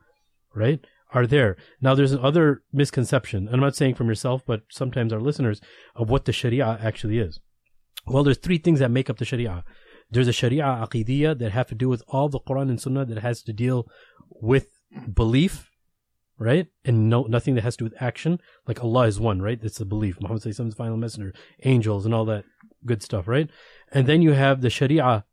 [0.55, 0.81] right,
[1.13, 1.57] are there.
[1.81, 3.49] Now, there's another misconception.
[3.51, 5.61] I'm not saying from yourself, but sometimes our listeners
[5.95, 7.41] of what the Sharia actually is.
[8.07, 9.65] Well, there's three things that make up the Sharia.
[10.11, 13.19] There's a Sharia aqidiyah that have to do with all the Quran and Sunnah that
[13.19, 13.89] has to deal
[14.31, 14.69] with
[15.13, 15.71] belief,
[16.39, 16.69] right?
[16.85, 18.39] And no, nothing that has to do with action.
[18.69, 19.61] Like Allah is one, right?
[19.61, 20.21] That's the belief.
[20.21, 21.35] Muhammad is the final messenger,
[21.65, 22.45] angels, and all that
[22.85, 23.51] good stuff, right?
[23.91, 25.25] And then you have the Sharia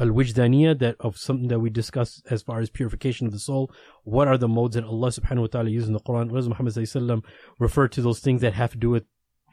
[0.00, 3.70] al-wijdaniyah that of something that we discuss as far as purification of the soul.
[4.04, 6.30] What are the modes that Allah subhanahu wa ta'ala uses in the Quran?
[6.30, 7.22] What does Muhammad sallallahu
[7.58, 9.04] refer to those things that have to do with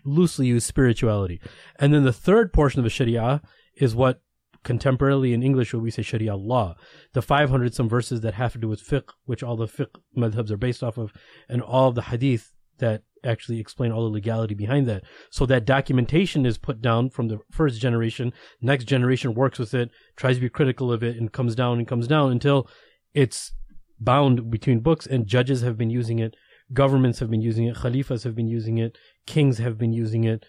[0.06, 1.42] loosely used spirituality?
[1.80, 3.42] And then the third portion of the Sharia
[3.76, 4.22] is what
[4.64, 6.76] contemporarily in English we say Sharia law.
[7.14, 10.52] The 500 some verses that have to do with fiqh, which all the fiqh madhabs
[10.52, 11.14] are based off of,
[11.48, 15.04] and all the hadith that actually explain all the legality behind that.
[15.30, 18.34] So that documentation is put down from the first generation.
[18.62, 21.88] Next generation works with it, tries to be critical of it, and comes down and
[21.88, 22.70] comes down until
[23.14, 23.54] it's
[24.00, 25.06] bound between books.
[25.06, 26.36] And judges have been using it,
[26.74, 30.46] governments have been using it, khalifas have been using it, kings have been using it.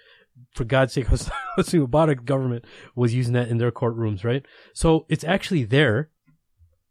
[0.54, 2.64] For God's sake, Hosni Mubarak government
[2.94, 4.46] was using that in their courtrooms, right?
[4.72, 6.10] So it's actually there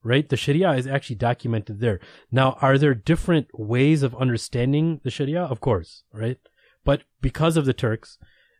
[0.07, 0.27] right?
[0.27, 1.99] The Sharia is actually documented there.
[2.31, 5.41] Now, are there different ways of understanding the Sharia?
[5.43, 6.39] Of course, right?
[6.85, 8.17] But because of the Turks,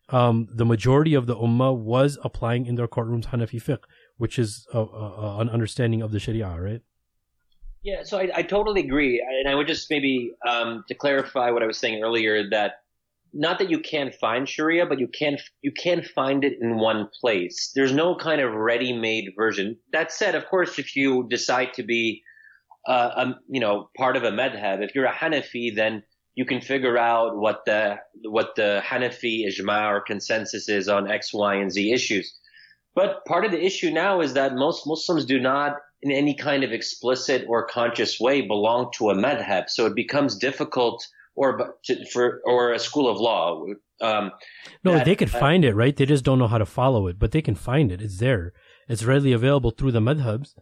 [0.10, 3.84] um, the majority of the Ummah was applying in their courtrooms Hanafi fiqh,
[4.18, 6.82] which is a, a, an understanding of the Sharia, right?
[7.84, 11.64] Yeah, so I, I totally agree, and I would just maybe um, to clarify what
[11.64, 12.82] I was saying earlier that
[13.34, 17.10] not that you can't find Sharia, but you can you can find it in one
[17.22, 17.72] place.
[17.76, 19.78] There's no kind of ready-made version.
[19.91, 22.24] That said, of course, if you decide to be,
[22.88, 26.04] uh, a, you know, part of a madhab, if you're a Hanafi, then
[26.36, 31.34] you can figure out what the what the Hanafi ijma or consensus is on X,
[31.34, 32.34] Y, and Z issues.
[32.95, 36.64] But part of the issue now is that most Muslims do not, in any kind
[36.64, 39.70] of explicit or conscious way, belong to a madhab.
[39.70, 41.06] So it becomes difficult
[41.38, 43.64] or to, for or a school of law.
[44.02, 44.32] Um,
[44.84, 45.96] no, that, they could uh, find it, right?
[45.96, 48.02] They just don't know how to follow it, but they can find it.
[48.02, 48.54] It's there.
[48.90, 50.56] It's readily available through the madhabs,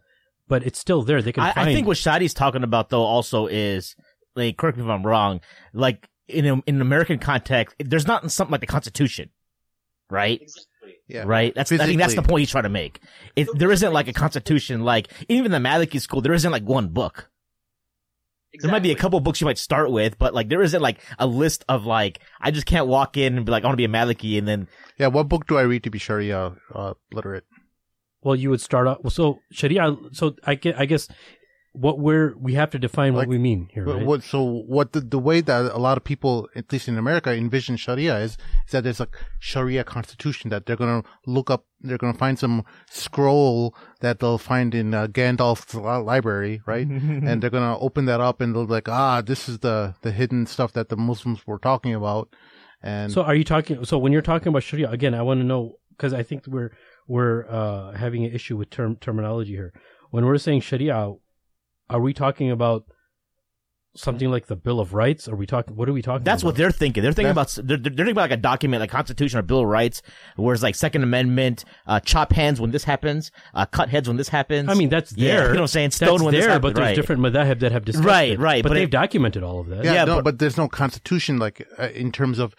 [0.48, 1.22] but it's still there.
[1.22, 1.70] They can I, find.
[1.70, 3.96] I think what Shadi's talking about though also is,
[4.36, 5.42] like, correct me if I'm wrong,
[5.74, 9.30] like in a, in an American context, there's not something like the Constitution,
[10.10, 10.42] right?
[11.08, 11.24] Yeah.
[11.26, 11.54] Right.
[11.56, 13.00] That's I think that's the point he's trying to make.
[13.36, 16.22] It, there isn't like a constitution, like even the Maliki school.
[16.22, 17.30] There isn't like one book.
[18.61, 19.02] There might be a Exactly.
[19.02, 22.19] couple books you might start with, but like there isn't like a list of like
[22.41, 24.48] I just can't walk in and be like I want to be a Maliki and
[24.48, 24.68] then
[24.98, 27.44] Yeah, what book do I read to be Sharia uh, literate?
[28.22, 28.98] well, you would start off.
[29.03, 29.95] Well, so Sharia.
[30.11, 31.07] So I guess, I guess
[31.76, 34.06] what we're we have to define what we mean here, right?
[34.06, 37.34] What, so what the, the way that a lot of people, at least in America,
[37.34, 39.08] envision Sharia is, is that there's a
[39.40, 44.20] Sharia constitution that they're going to look up, they're going to find some scroll that
[44.20, 46.88] they'll find in uh, Gandalf's library, right?
[46.88, 49.96] and they're going to open that up and they'll be like, ah, this is the,
[50.02, 52.30] the hidden stuff that the Muslims were talking about.
[52.82, 53.84] And So are you talking?
[53.84, 56.72] So when you're talking about Sharia again, I want to know because I think we're
[57.08, 59.74] we're uh, having an issue with term terminology here.
[60.12, 61.14] When we're saying Sharia,
[61.90, 62.84] are we talking about
[63.98, 65.28] something like the Bill of Rights?
[65.30, 65.76] Are we talking?
[65.76, 66.24] What are we talking?
[66.26, 66.49] that's about?
[66.49, 67.02] what they're thinking.
[67.02, 69.68] They're thinking about they're, they're thinking about like a document like Constitution or Bill of
[69.68, 70.02] Rights,
[70.36, 74.18] where it's like Second Amendment, uh, chop hands when this happens, uh, cut heads when
[74.18, 74.70] this happens.
[74.70, 75.41] I mean, that's Yeah, there.
[75.48, 75.91] you know what I'm saying?
[75.91, 76.95] Stone That's when this there, happened, but there's right.
[76.95, 78.40] different madhab that have discussed Right, it.
[78.40, 79.86] right, But, but they've it- documented all of that.
[79.86, 82.53] yeah, yeah, no, but- but, there's no constitution like uh, in terms of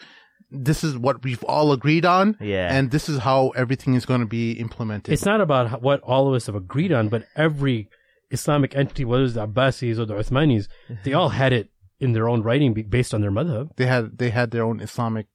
[0.51, 2.37] this is what we've all agreed on.
[2.41, 2.73] Yeah.
[2.73, 5.13] And this is how everything is going to be implemented.
[5.13, 7.89] It's not about what all of us have agreed on, but every
[8.31, 10.69] Islamic entity, whether it's the Abbasis or the Uthmanis,
[11.05, 11.71] they all had it
[12.01, 13.75] in their own writing based on their madhab.
[13.77, 15.27] they had, they had their own Islamic,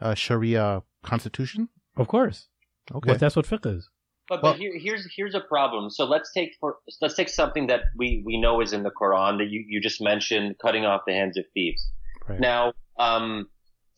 [0.00, 1.68] uh, Sharia constitution.
[1.96, 2.48] Of course.
[2.94, 3.10] Okay.
[3.12, 3.88] What, that's what fiqh is.
[4.28, 5.90] But, Well- but here, here's here's a problem.
[5.90, 9.38] So let's take for let's take something that we, we know is in the Quran
[9.38, 11.82] that you, you just mentioned, cutting off the hands of thieves.
[12.28, 12.40] Right.
[12.40, 13.48] Now, um,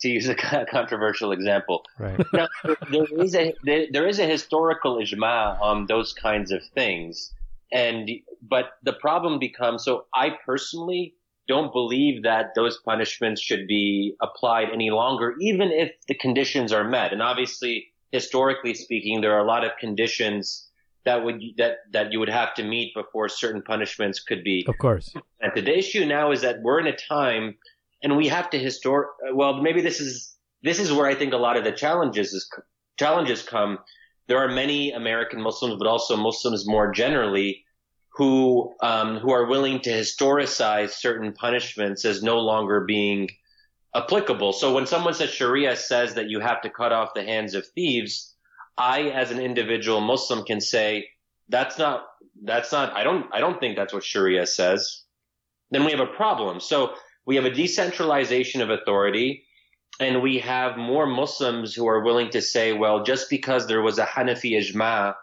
[0.00, 0.34] to use a
[0.70, 2.18] controversial example, Right.
[2.32, 2.48] now,
[2.90, 7.32] there is a there, there is a historical ijma on those kinds of things,
[7.72, 8.10] and
[8.48, 11.14] but the problem becomes so I personally
[11.48, 16.82] don't believe that those punishments should be applied any longer, even if the conditions are
[16.82, 17.12] met.
[17.12, 20.68] And obviously, historically speaking, there are a lot of conditions
[21.04, 24.76] that would that that you would have to meet before certain punishments could be Of
[24.78, 25.14] course.
[25.40, 27.56] and the issue now is that we're in a time,
[28.02, 29.08] and we have to historic.
[29.32, 32.50] Well, maybe this is this is where I think a lot of the challenges is
[32.98, 33.78] challenges come.
[34.26, 37.64] There are many American Muslims, but also Muslims more generally,
[38.16, 43.28] who um, who are willing to historicize certain punishments as no longer being
[43.94, 44.52] applicable.
[44.52, 47.66] So when someone says Sharia says that you have to cut off the hands of
[47.66, 48.34] thieves,
[48.78, 51.08] I, as an individual Muslim, can say
[51.48, 52.06] that's not
[52.42, 52.94] that's not.
[52.94, 55.02] I don't I don't think that's what Sharia says.
[55.70, 56.60] Then we have a problem.
[56.60, 56.94] So
[57.26, 59.42] we have a decentralization of authority.
[59.98, 63.98] And we have more Muslims who are willing to say, well, just because there was
[63.98, 65.14] a Hanafi ijma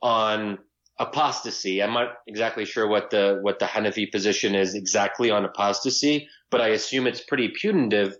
[0.00, 0.58] on
[0.98, 6.28] apostasy, I'm not exactly sure what the what the Hanafi position is exactly on apostasy,
[6.50, 8.16] but I assume it's pretty punitive.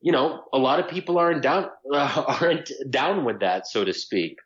[0.00, 3.92] You know, a lot of people aren't down uh, aren't down with that, so to
[3.92, 4.36] speak.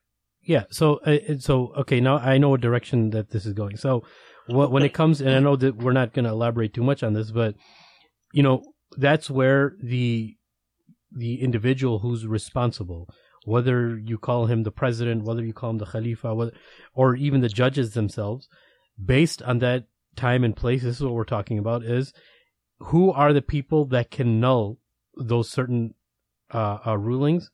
[0.42, 0.64] Yeah.
[0.70, 2.00] So, uh, so okay.
[2.00, 3.76] Now I know what direction that this is going.
[3.76, 4.04] So,
[4.46, 7.02] what, when it comes, and I know that we're not going to elaborate too much
[7.02, 7.54] on this, but
[8.32, 8.62] you know,
[8.96, 10.36] that's where the
[11.12, 13.08] the individual who's responsible,
[13.44, 16.52] whether you call him the president, whether you call him the Khalifa,
[16.94, 18.48] or even the judges themselves,
[19.02, 19.84] based on that
[20.16, 22.12] time and place, this is what we're talking about, is
[22.78, 24.78] who are the people that can null
[25.16, 25.94] those certain
[26.52, 27.50] uh, uh, rulings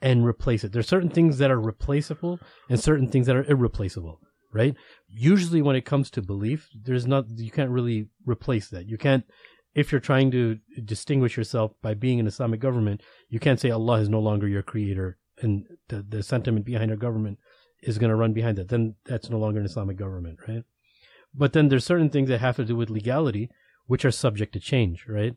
[0.00, 0.72] and replace it.
[0.72, 2.38] There's certain things that are replaceable
[2.68, 4.20] and certain things that are irreplaceable,
[4.52, 4.74] right?
[5.08, 8.86] Usually when it comes to belief, there's not, you can't really replace that.
[8.86, 9.24] You can't,
[9.74, 14.00] if you're trying to distinguish yourself by being an Islamic government, you can't say Allah
[14.00, 17.38] is no longer your creator and the, the sentiment behind our government
[17.82, 18.68] is going to run behind that.
[18.68, 20.64] Then that's no longer an Islamic government, right?
[21.34, 23.50] But then there's certain things that have to do with legality,
[23.86, 25.34] which are subject to change, right?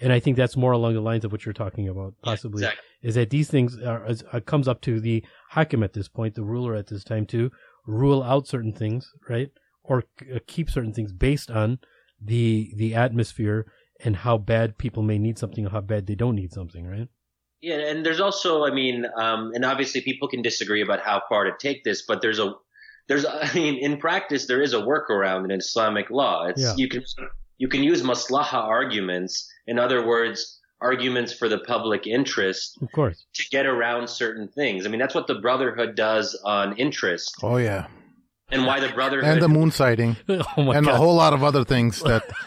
[0.00, 2.84] And I think that's more along the lines of what you're talking about, possibly, Exactly.
[3.02, 6.34] is that these things are, is, uh, comes up to the hakim at this point,
[6.34, 7.50] the ruler at this time, to
[7.86, 9.50] rule out certain things, right?
[9.84, 10.04] Or
[10.34, 11.78] uh, keep certain things based on
[12.20, 13.66] the the atmosphere
[14.04, 17.08] and how bad people may need something or how bad they don't need something, right?
[17.62, 21.44] Yeah, and there's also, I mean, um, and obviously people can disagree about how far
[21.44, 22.54] to take this, but there's a,
[23.08, 26.46] there's, I mean, in practice there is a workaround in Islamic law.
[26.46, 26.74] It's Yeah.
[26.76, 27.04] you can
[27.58, 33.24] you can use maslaha arguments, in other words, arguments for the public interest Of course.
[33.34, 34.84] to get around certain things.
[34.84, 37.86] I mean, that's what the Brotherhood does on interest, Oh yeah,
[38.52, 40.94] and why the Brotherhood and the moon sighting, oh my and god.
[40.94, 42.22] a whole lot of other things that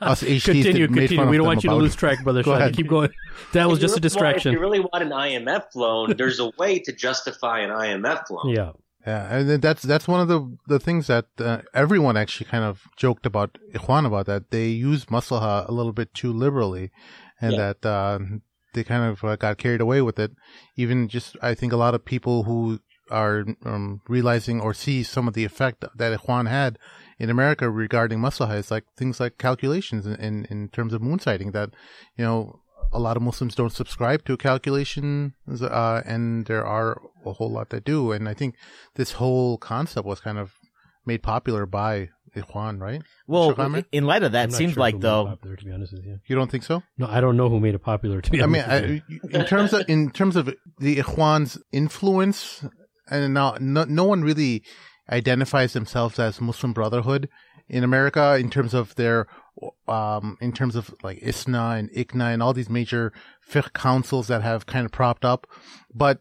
[0.00, 1.16] us HTs continue, did- made continue.
[1.24, 2.42] fun We don't them want you to lose track, brother.
[2.42, 2.76] Go ahead.
[2.76, 3.10] Keep going.
[3.52, 4.52] That was If just a really want- distraction.
[4.52, 8.50] if you really want an IMF loan, there's a way to justify an IMF loan.
[8.54, 8.72] Yeah.
[9.06, 12.82] Yeah, and that's that's one of the the things that uh, everyone actually kind of
[12.96, 16.90] joked about Ikhwan about that they use maslaha a little bit too liberally,
[17.40, 17.58] and Yeah.
[17.72, 18.18] that uh,
[18.74, 20.32] they kind of uh, got carried away with it.
[20.76, 22.80] Even just I think a lot of people who
[23.10, 26.78] are um, realizing or see some of the effect that Ikhwan had
[27.18, 31.18] in America regarding maslaha is like things like calculations in, in, in terms of moon
[31.18, 31.70] sighting that
[32.16, 32.60] you know
[32.92, 37.70] a lot of Muslims don't subscribe to calculations, uh, and there are a whole lot
[37.70, 38.12] that do.
[38.12, 38.54] And I think
[38.94, 40.54] this whole concept was kind of
[41.04, 43.02] made popular by Ikhwan, right?
[43.26, 45.26] Well, Sheikh in light of that, I'm seems sure like who made it though.
[45.26, 46.18] popular, to be honest with you.
[46.26, 46.82] You don't think so?
[46.98, 48.20] No, I don't know who made it popular.
[48.20, 50.46] To be I honest, mean, with I, in terms of in terms of
[50.78, 52.64] the Ikhwan's influence,
[53.10, 54.62] and now no, no one really
[55.10, 57.28] identifies themselves as Muslim Brotherhood
[57.68, 59.26] in America in terms of their
[59.88, 63.12] um in terms of like ISNA and ICNA and all these major
[63.50, 65.46] fiqh councils that have kind of propped up,
[65.94, 66.20] but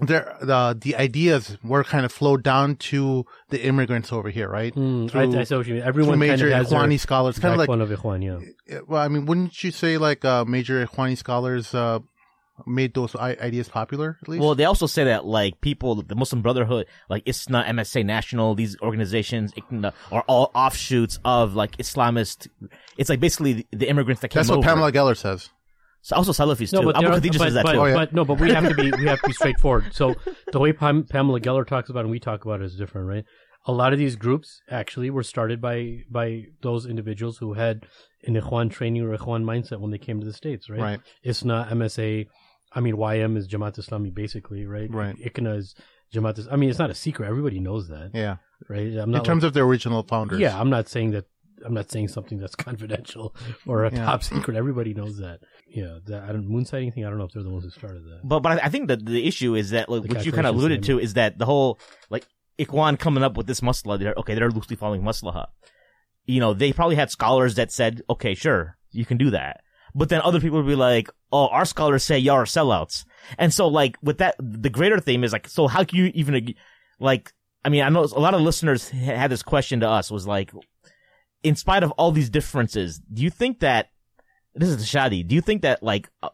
[0.00, 4.74] there the the ideas were kind of flowed down to the immigrants over here, right?
[4.74, 5.82] Hmm, Through- I, I see what you mean.
[5.84, 8.22] Everyone kind major of has their Ikhwani scholars, kind of like backbone of Ikhwan,
[8.66, 12.00] yeah, Well, I mean, wouldn't you say like uh, major Ikhwani scholars uh,
[12.66, 14.42] made those ideas popular at least?
[14.42, 18.76] Well, they also say that like people, the Muslim Brotherhood, like ISNA, MSA National, these
[18.80, 19.52] organizations
[20.12, 22.48] are all offshoots of like Islamist.
[22.96, 24.66] It's like basically the, the immigrants that came That's what over.
[24.68, 25.50] Pamela Geller says.
[26.02, 26.86] So also Salafis No, too.
[26.86, 27.78] but, Abu there are- Khadija but, says that but, too.
[27.80, 27.94] Oh, yeah.
[27.94, 29.94] but no, but we have to be we have to be straightforward.
[29.94, 30.14] So
[30.52, 33.08] the way Pam, Pamela Geller talks about it and we talk about it is different,
[33.08, 33.24] right?
[33.66, 37.86] A lot of these groups actually were started by by those individuals who had
[38.24, 40.80] an Ikhwan training or Ikhwan mindset when they came to the states, right?
[40.80, 41.00] Right.
[41.24, 42.26] ISNA, MSA,
[42.74, 44.90] I mean YM is Jamaat Islami basically, right?
[44.92, 45.16] Right.
[45.16, 45.74] ICNA is
[46.14, 46.38] Jamaat.
[46.38, 47.28] Is, I mean, it's not a secret.
[47.28, 48.36] Everybody knows that, Yeah.
[48.68, 48.86] right?
[49.02, 50.38] I'm In not terms of the original founders.
[50.40, 51.26] yeah, I'm not saying that.
[51.64, 53.34] I'm not saying something that's confidential
[53.66, 54.04] or a Yeah.
[54.04, 54.56] top secret.
[54.56, 55.40] Everybody knows that.
[55.68, 57.04] Yeah, the I don't, moon sighting thing.
[57.04, 58.20] I don't know if they're the ones who started that.
[58.24, 60.84] But but I think that the issue is that like, what you kind of alluded
[60.84, 60.98] thing.
[60.98, 61.78] to is that the whole
[62.10, 62.26] like
[62.58, 65.46] Ikhwan coming up with this masla, they're okay, they're loosely following maslaha.
[66.26, 69.60] You know, they probably had scholars that said, okay, sure, you can do that.
[69.94, 73.04] But then other people would be like, oh, our scholars say y'all are sellouts.
[73.38, 76.54] And so like with that, the greater theme is like, so how can you even
[77.00, 77.32] like
[77.64, 80.52] I mean, I know a lot of listeners had this question to us was like,
[81.42, 83.90] in spite of all these differences, do you think that
[84.54, 85.26] this is the Shadi?
[85.26, 86.28] Do you think that like a,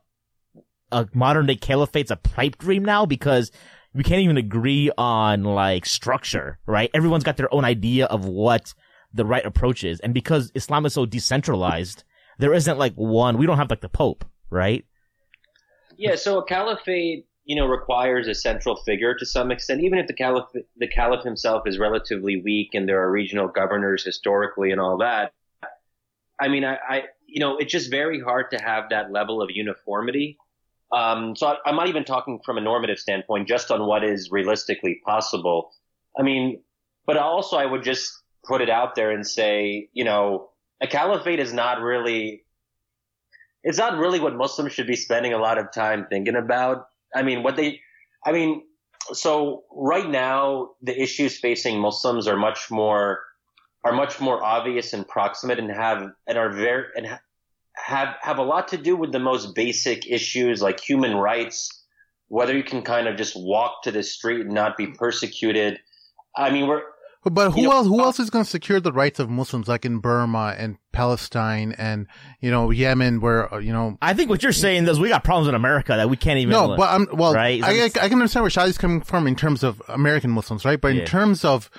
[0.92, 3.52] a modern day caliphate's a pipe dream now because
[3.94, 6.90] we can't even agree on like structure, right?
[6.92, 8.74] Everyone's got their own idea of what
[9.12, 12.04] the right approach is, and because Islam is so decentralized,
[12.38, 13.38] there isn't like one.
[13.38, 14.84] We don't have like the Pope, right?
[16.00, 19.82] Yeah, so a caliphate, you know, requires a central figure to some extent.
[19.82, 20.48] Even if the caliph,
[20.78, 25.34] the caliph himself is relatively weak, and there are regional governors historically and all that.
[26.40, 29.50] I mean, I, I you know, it's just very hard to have that level of
[29.52, 30.38] uniformity.
[30.90, 34.30] Um, so I, I'm not even talking from a normative standpoint, just on what is
[34.30, 35.70] realistically possible.
[36.18, 36.62] I mean,
[37.04, 38.10] but also I would just
[38.42, 40.48] put it out there and say, you know,
[40.80, 42.44] a caliphate is not really
[43.62, 46.86] it's not really what Muslims should be spending a lot of time thinking about.
[47.14, 47.80] I mean, what they,
[48.24, 48.62] I mean,
[49.12, 53.20] so right now the issues facing Muslims are much more,
[53.84, 57.06] are much more obvious and proximate and have, and are very, and
[57.76, 61.84] have, have a lot to do with the most basic issues like human rights,
[62.28, 65.78] whether you can kind of just walk to the street and not be persecuted.
[66.36, 66.82] I mean, we're,
[67.24, 67.86] but who you know, else?
[67.86, 71.74] Who else is going to secure the rights of Muslims, like in Burma and Palestine
[71.76, 72.06] and
[72.40, 73.98] you know Yemen, where uh, you know?
[74.00, 76.52] I think what you're saying is we got problems in America that we can't even.
[76.52, 77.34] No, but I'm well.
[77.34, 77.62] Right?
[77.62, 80.80] I, I, I, can understand where Shadi's coming from in terms of American Muslims, right?
[80.80, 81.00] But yeah.
[81.00, 81.70] in terms of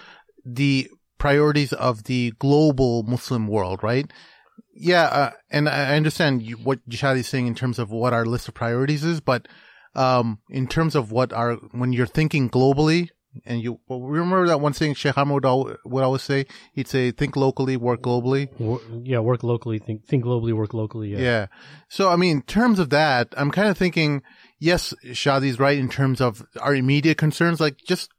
[0.45, 0.87] the
[1.17, 4.11] priorities of the global Muslim world, right?
[4.73, 8.47] Yeah, uh, and I understand you, what Shadi's saying in terms of what our list
[8.47, 9.47] of priorities is, but
[9.95, 13.09] um, in terms of what our when you're thinking globally,
[13.45, 15.43] and you well, remember that one thing Sheikh Ahmed
[15.85, 16.45] would always say?
[16.73, 18.49] He'd say, "Think locally, work globally."
[19.05, 19.79] yeah, work locally.
[19.79, 21.09] Think think globally, work locally.
[21.09, 21.19] Yeah.
[21.19, 21.45] yeah.
[21.87, 24.21] So I mean, in terms of that, I'm kind of thinking,
[24.59, 28.09] yes, Shadi's right in terms of our immediate concerns, like just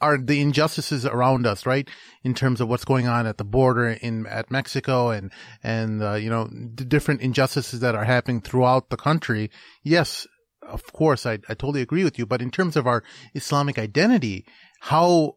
[0.00, 1.88] are the injustices around us, right?
[2.24, 5.30] In terms of what's going on at the border in at Mexico and
[5.62, 9.50] and uh, you know the different injustices that are happening throughout the country.
[9.82, 10.26] Yes,
[10.66, 12.26] of course, I, I totally agree with you.
[12.26, 13.02] But in terms of our
[13.34, 14.44] Islamic identity,
[14.80, 15.36] how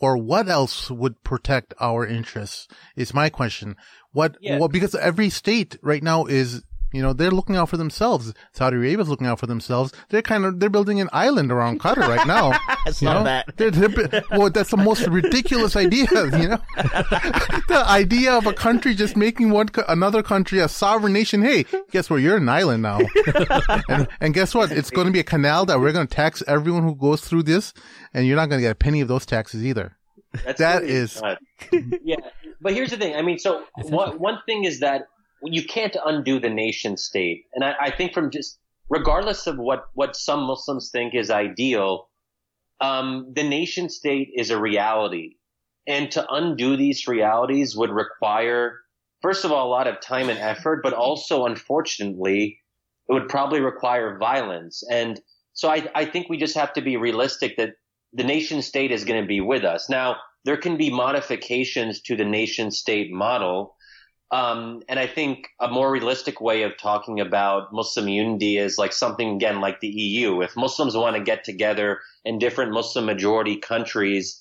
[0.00, 3.76] or what else would protect our interests is my question.
[4.12, 4.58] What, yeah.
[4.58, 6.62] well, because every state right now is
[6.92, 8.32] you know, they're looking out for themselves.
[8.52, 9.92] Saudi Arabia's looking out for themselves.
[10.10, 12.50] They're kind of, they're building an island around Qatar right now.
[13.00, 13.24] you know?
[13.24, 13.56] that.
[13.56, 16.58] They're, they're, well, that's the most ridiculous idea, you know?
[16.76, 21.42] the idea of a country just making one, another country a sovereign nation.
[21.42, 22.16] Hey, guess what?
[22.16, 23.00] You're an island now.
[23.88, 24.70] and, and guess what?
[24.70, 27.44] It's going to be a canal that we're going to tax everyone who goes through
[27.44, 27.72] this,
[28.14, 29.96] and you're not going to get a penny of those taxes either.
[30.44, 31.20] That's that is.
[32.04, 32.16] yeah.
[32.60, 33.16] But here's the thing.
[33.16, 35.06] I mean, so one thing is that
[35.44, 37.46] you can't undo the nation state.
[37.54, 38.58] And I, I, think from just,
[38.88, 42.08] regardless of what, what some Muslims think is ideal,
[42.80, 45.36] um, the nation state is a reality.
[45.86, 48.80] And to undo these realities would require,
[49.20, 52.60] first of all, a lot of time and effort, but also, unfortunately,
[53.08, 54.84] it would probably require violence.
[54.88, 55.20] And
[55.54, 57.74] so I, I think we just have to be realistic that
[58.12, 59.88] the nation state is going to be with us.
[59.88, 63.76] Now, there can be modifications to the nation state model
[64.32, 68.94] um, and I think a more realistic way of talking about Muslim unity is like
[68.94, 70.40] something again like the EU.
[70.40, 74.40] If Muslims want to get together in different Muslim majority countries,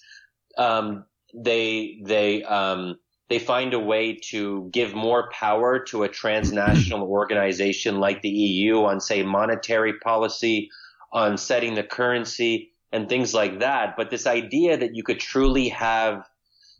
[0.57, 1.03] um,
[1.35, 7.99] they they um, they find a way to give more power to a transnational organization
[7.99, 10.69] like the EU on say monetary policy,
[11.11, 13.95] on setting the currency and things like that.
[13.97, 16.29] But this idea that you could truly have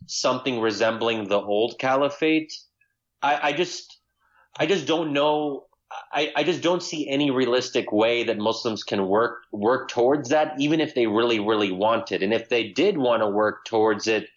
[0.06, 2.54] something resembling the old caliphate
[3.22, 3.98] I, I just,
[4.58, 5.64] I just don't know.
[6.12, 10.54] I, I just don't see any realistic way that Muslims can work work towards that,
[10.58, 12.22] even if they really, really want it.
[12.22, 14.28] And if they did want to work towards it,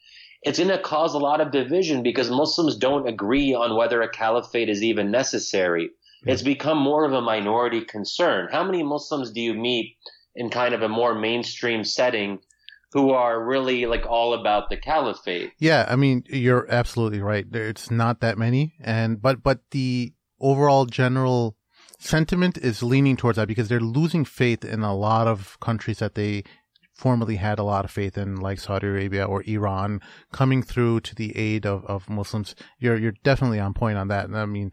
[0.41, 4.09] it's going to cause a lot of division because Muslims don't agree on whether a
[4.09, 5.87] caliphate is even necessary.
[5.87, 6.29] Mm-hmm.
[6.29, 8.49] It's become more of a minority concern.
[8.51, 9.95] How many Muslims do you meet
[10.35, 12.39] in kind of a more mainstream setting
[12.93, 15.51] who are really like all about the caliphate.
[15.59, 17.45] Yeah, I mean, you're absolutely right.
[17.51, 21.57] It's not that many, and but but the overall general
[21.99, 26.15] sentiment is leaning towards that because they're losing faith in a lot of countries that
[26.15, 26.43] they
[26.93, 30.01] formerly had a lot of faith in, like Saudi Arabia or Iran,
[30.31, 32.55] coming through to the aid of, of Muslims.
[32.79, 34.25] You're you're definitely on point on that.
[34.25, 34.71] And I mean,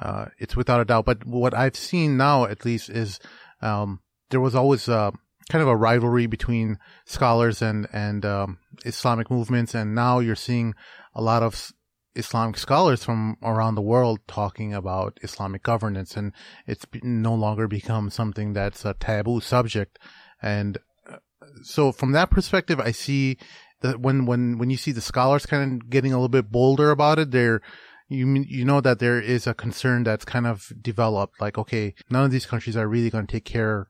[0.00, 1.04] uh, it's without a doubt.
[1.04, 3.20] But what I've seen now, at least, is
[3.62, 4.00] um,
[4.30, 5.12] there was always uh,
[5.50, 10.74] kind of a rivalry between scholars and and um, Islamic movements, and now you're seeing
[11.14, 11.72] a lot of
[12.14, 16.32] Islamic scholars from around the world talking about Islamic governance, and
[16.66, 19.98] it's no longer become something that's a taboo subject.
[20.42, 20.78] And
[21.08, 21.16] uh,
[21.62, 23.36] so from that perspective, I see
[23.82, 26.90] that when, when, when you see the scholars kind of getting a little bit bolder
[26.90, 27.60] about it, they're,
[28.08, 31.40] you you know that there is a concern that's kind of developed.
[31.40, 33.88] Like, okay, none of these countries are really going to take care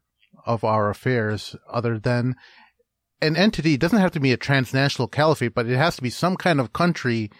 [0.54, 2.34] of our affairs other than
[3.22, 3.74] an entity.
[3.74, 6.60] It doesn't have to be a transnational caliphate, but it has to be some kind
[6.60, 7.30] of country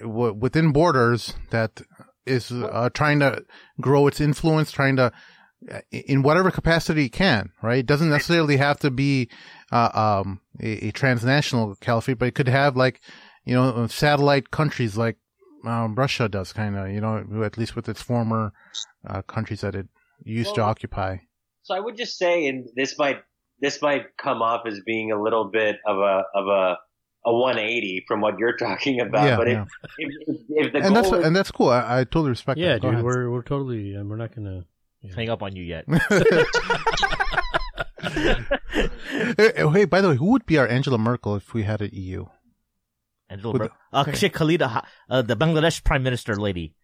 [0.00, 1.82] w- within borders that
[2.24, 3.44] is uh, trying to
[3.80, 5.12] grow its influence, trying to
[5.90, 7.78] in whatever capacity it can, right?
[7.78, 9.28] It doesn't necessarily have to be
[9.72, 9.90] uh,
[10.22, 13.00] um, a, a, transnational caliphate, but it could have like,
[13.44, 15.16] you know, satellite countries like
[15.64, 18.52] um, Russia does, kind of, you know, at least with its former
[19.06, 19.88] uh, countries that it
[20.22, 21.16] used well, to occupy.
[21.66, 23.22] So I would just say, and this might
[23.60, 26.76] this might come off as being a little bit of a of a
[27.28, 29.26] a 180 from what you're talking about.
[29.26, 29.64] Yeah, but yeah.
[29.98, 31.70] If, if, if, the and that's is, and that's cool.
[31.70, 32.60] I, I totally respect.
[32.60, 32.82] Yeah, that.
[32.82, 33.94] dude, we're we're totally.
[33.94, 34.64] and we're not gonna
[35.02, 35.14] yeah.
[35.16, 35.86] hang up on you yet.
[39.36, 42.26] hey, by the way, who would be our Angela Merkel if we had an EU?
[43.28, 46.76] Angela Merkel, uh, Sheikh Khalida, uh, the Bangladesh Prime Minister lady.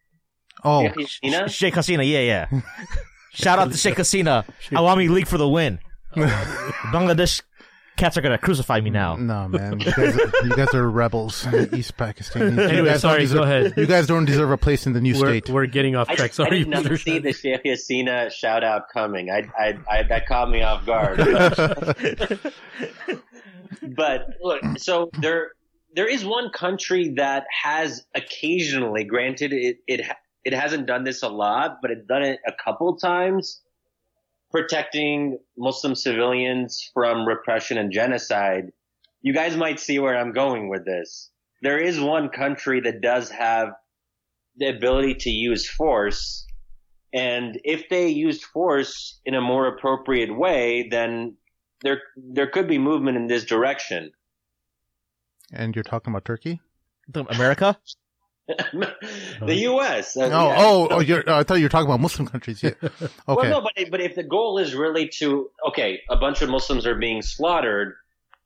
[0.65, 0.91] Oh,
[1.47, 2.61] Sheikh Hasina, yeah, yeah.
[3.33, 4.45] Shout out to Sheikh Hasina.
[4.71, 5.79] Awami League for the win.
[6.17, 6.21] Oh,
[6.93, 7.43] Bangladesh
[7.97, 9.17] cats are gonna crucify me now.
[9.17, 12.59] No, man, you guys, are, you guys are rebels, East Pakistan.
[12.59, 13.75] anyway, sorry, deserve, go ahead.
[13.77, 15.49] You guys don't deserve a place in the new we're, state.
[15.49, 16.21] We're getting off track.
[16.21, 19.31] I, sorry, I did not see the Sheikh uh, Hasina shout out coming.
[19.31, 21.19] I, I, I, that caught me off guard.
[23.97, 25.53] but look, so there,
[25.95, 30.05] there is one country that has occasionally, granted, it, it,
[30.45, 33.61] it hasn't done this a lot, but it's done it a couple times
[34.53, 38.71] protecting Muslim civilians from repression and genocide,
[39.23, 41.31] you guys might see where I'm going with this.
[41.63, 43.71] There is one country that does have
[44.57, 46.47] the ability to use force.
[47.15, 51.37] And if they used force in a more appropriate way, then
[51.83, 54.13] there, there could be movement in this direction.
[55.51, 56.61] And you're talking about Turkey?
[57.15, 57.79] America?
[59.41, 60.17] the U.S.
[60.17, 60.57] Uh, oh, yeah.
[60.59, 62.63] oh, oh you're, I thought you were talking about Muslim countries.
[62.63, 62.71] Yeah.
[63.29, 63.49] Okay.
[63.49, 66.87] well, no, but but if the goal is really to okay, a bunch of Muslims
[66.87, 67.95] are being slaughtered,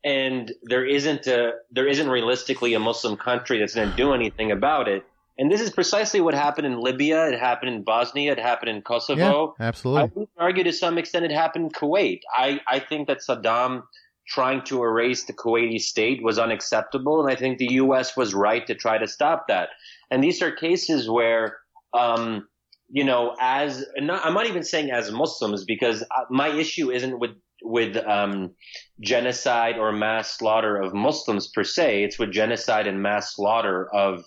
[0.03, 4.51] and there isn't a there isn't realistically a Muslim country that's going to do anything
[4.51, 5.03] about it.
[5.39, 7.27] And this is precisely what happened in Libya.
[7.27, 8.31] It happened in Bosnia.
[8.31, 9.55] It happened in Kosovo.
[9.59, 10.01] Yeah, absolutely.
[10.01, 12.21] I would argue to some extent it happened in Kuwait.
[12.35, 13.83] I, I think that Saddam
[14.27, 18.17] trying to erase the Kuwaiti state was unacceptable, and I think the U.S.
[18.17, 19.69] was right to try to stop that.
[20.11, 21.57] And these are cases where,
[21.93, 22.47] um,
[22.89, 27.19] you know, as not, I'm not even saying as Muslims because uh, my issue isn't
[27.19, 27.31] with
[27.63, 28.51] with um,
[28.99, 32.03] genocide or mass slaughter of Muslims per se.
[32.03, 34.25] It's with genocide and mass slaughter of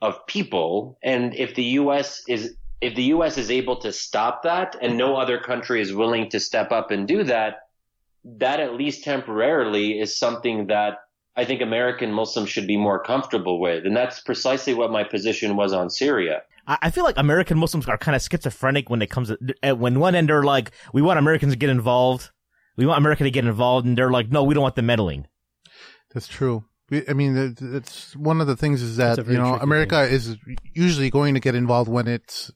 [0.00, 0.98] of people.
[1.02, 2.22] And if the U.S.
[2.28, 3.38] is if the U.S.
[3.38, 7.08] is able to stop that, and no other country is willing to step up and
[7.08, 7.67] do that,
[8.24, 10.98] that at least temporarily is something that
[11.36, 13.86] I think American Muslims should be more comfortable with.
[13.86, 16.42] And that's precisely what my position was on Syria.
[16.66, 20.00] I feel like American Muslims are kind of schizophrenic when it comes to, eh, when
[20.00, 22.30] one end they're like, we want Americans to get involved.
[22.76, 23.86] We want America to get involved.
[23.86, 25.26] And they're like, no, we don't want the meddling.
[26.12, 26.64] That's true.
[26.90, 30.14] I mean, it's one of the things is that, you know, America thing.
[30.14, 30.36] is
[30.74, 32.50] usually going to get involved when it's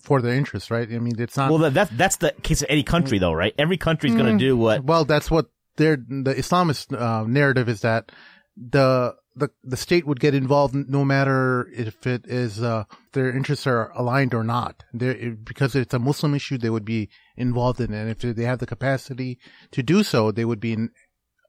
[0.00, 0.88] for their interest, right?
[0.90, 1.50] I mean, it's not.
[1.50, 3.54] Well, that's that's the case of any country, though, right?
[3.58, 4.84] Every country is mm, going to do what.
[4.84, 5.46] Well, that's what
[5.76, 8.12] their the Islamist uh, narrative is that
[8.56, 13.66] the the the state would get involved no matter if it is uh, their interests
[13.66, 14.82] are aligned or not.
[14.92, 18.00] They're, because it's a Muslim issue, they would be involved in it.
[18.00, 19.38] And if they have the capacity
[19.72, 20.90] to do so, they would be in,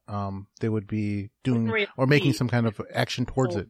[0.08, 3.70] um, they would be doing or making some kind of action towards it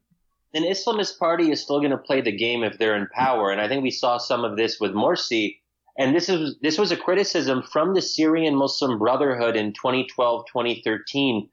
[0.54, 3.52] an Islamist party is still going to play the game if they're in power.
[3.52, 5.58] And I think we saw some of this with Morsi.
[5.98, 11.50] And this is this was a criticism from the Syrian Muslim Brotherhood in 2012, 2013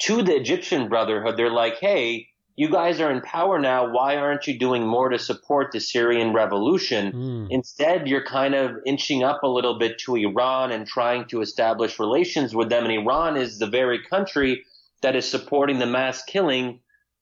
[0.00, 1.36] to the Egyptian Brotherhood.
[1.36, 3.90] They're like, hey, you guys are in power now.
[3.90, 7.12] Why aren't you doing more to support the Syrian revolution?
[7.12, 7.46] Mm.
[7.50, 11.98] Instead, you're kind of inching up a little bit to Iran and trying to establish
[11.98, 12.84] relations with them.
[12.84, 14.64] And Iran is the very country
[15.02, 16.80] that is supporting the mass killing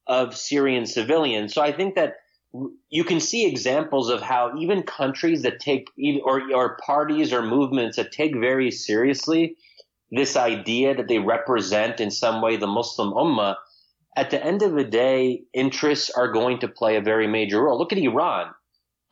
[0.09, 1.55] of Syrian civilians.
[1.55, 2.15] So I think that
[2.89, 5.89] you can see examples of how even countries that take
[6.25, 9.57] or, or parties or movements that take very seriously
[10.11, 13.57] this idea that they represent in some way the Muslim Ummah,
[14.17, 17.79] at the end of the day, interests are going to play a very major role.
[17.79, 18.53] Look at Iran.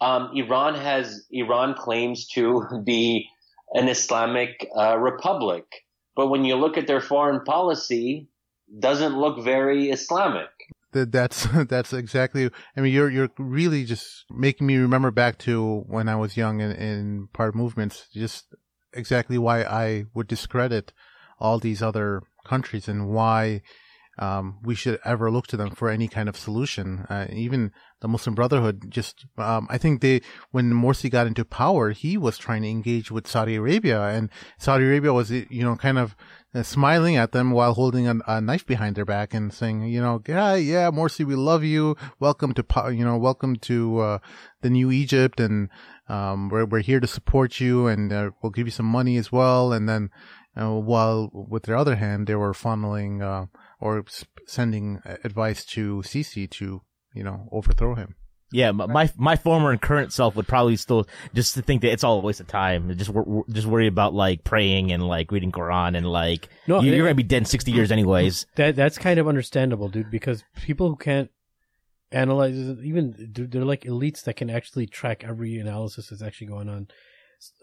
[0.00, 3.28] Um, Iran has Iran claims to be
[3.74, 5.64] an Islamic uh, republic,
[6.14, 8.28] but when you look at their foreign policy,
[8.78, 10.48] doesn't look very Islamic
[10.96, 12.50] that that's that's exactly.
[12.76, 16.60] I mean, you're you're really just making me remember back to when I was young
[16.60, 18.08] in, in part movements.
[18.12, 18.54] Just
[18.92, 20.92] exactly why I would discredit
[21.38, 23.62] all these other countries and why
[24.18, 27.06] um, we should ever look to them for any kind of solution.
[27.10, 31.90] Uh, even the Muslim Brotherhood, just um, I think they when Morsi got into power,
[31.90, 35.98] he was trying to engage with Saudi Arabia, and Saudi Arabia was you know kind
[35.98, 36.16] of
[36.62, 40.22] smiling at them while holding a, a, knife behind their back and saying, you know,
[40.26, 41.96] yeah, yeah, Morsi, we love you.
[42.20, 44.18] Welcome to, you know, welcome to uh,
[44.62, 45.68] the new Egypt, and
[46.08, 49.32] um, we're we're here to support you, and uh, we'll give you some money as
[49.32, 49.72] well.
[49.72, 50.10] And then,
[50.56, 53.46] uh, while with their other hand, they were funneling uh,
[53.80, 54.04] or
[54.46, 58.14] sending advice to Sisi to, you know, overthrow him.
[58.52, 62.04] Yeah, my my former and current self would probably still just to think that it's
[62.04, 62.96] all a waste of time.
[62.96, 63.10] Just
[63.50, 67.14] just worry about like praying and like reading Quran and like no, you, are gonna
[67.16, 68.46] be dead in sixty years anyways.
[68.54, 70.12] That that's kind of understandable, dude.
[70.12, 71.28] Because people who can't
[72.12, 76.86] analyze, even they're like elites that can actually track every analysis that's actually going on.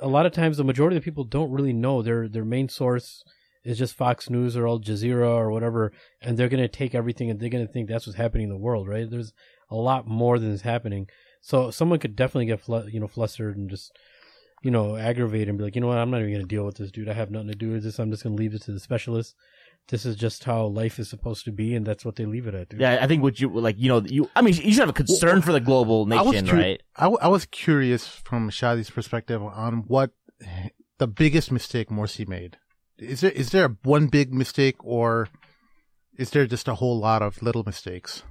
[0.01, 2.67] A lot of times, the majority of the people don't really know their their main
[2.67, 3.23] source
[3.63, 7.39] is just Fox News or Al Jazeera or whatever, and they're gonna take everything and
[7.39, 9.09] they're gonna think that's what's happening in the world, right?
[9.09, 9.31] There's
[9.73, 11.07] a lot more than is happening.
[11.41, 13.91] So someone could definitely get fl- you know flustered and just
[14.63, 16.77] you know aggravate and be like, you know what, I'm not even gonna deal with
[16.77, 17.09] this dude.
[17.09, 17.99] I have nothing to do with this.
[17.99, 19.35] I'm just gonna leave it to the specialists.
[19.89, 22.55] This is just how life is supposed to be, and that's what they leave it
[22.55, 22.69] at.
[22.69, 22.79] Dude.
[22.79, 24.29] Yeah, I think what you like, you know, you.
[24.35, 26.81] I mean, you should have a concern well, for the global nation, cu- right?
[26.95, 30.11] I, w- I was curious from Shadi's perspective on what
[30.99, 32.57] the biggest mistake Morsi made.
[32.97, 35.27] Is there is there one big mistake, or
[36.17, 38.23] is there just a whole lot of little mistakes?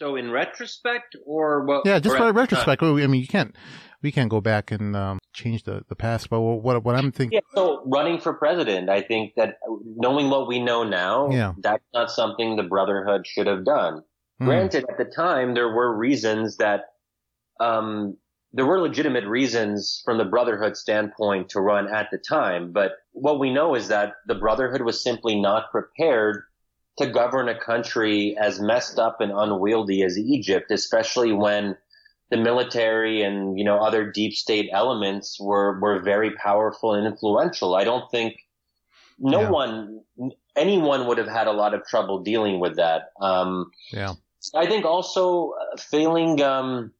[0.00, 1.82] So in retrospect, or what?
[1.84, 2.82] Yeah, just for retrospect.
[2.82, 3.54] I mean, you can't
[4.02, 6.30] we can't go back and um, change the, the past.
[6.30, 7.36] But what what I'm thinking.
[7.36, 7.54] Yeah.
[7.54, 11.52] So running for president, I think that knowing what we know now, yeah.
[11.58, 14.02] that's not something the Brotherhood should have done.
[14.40, 14.46] Mm.
[14.46, 16.84] Granted, at the time there were reasons that,
[17.60, 18.16] um,
[18.52, 22.72] there were legitimate reasons from the Brotherhood standpoint to run at the time.
[22.72, 26.42] But what we know is that the Brotherhood was simply not prepared
[26.98, 31.76] to govern a country as messed up and unwieldy as Egypt, especially when
[32.30, 37.74] the military and, you know, other deep state elements were, were very powerful and influential.
[37.74, 38.36] I don't think
[39.18, 39.50] no yeah.
[39.50, 40.00] one,
[40.56, 43.10] anyone would have had a lot of trouble dealing with that.
[43.20, 44.14] Um, yeah.
[44.54, 46.92] I think also uh, failing, um,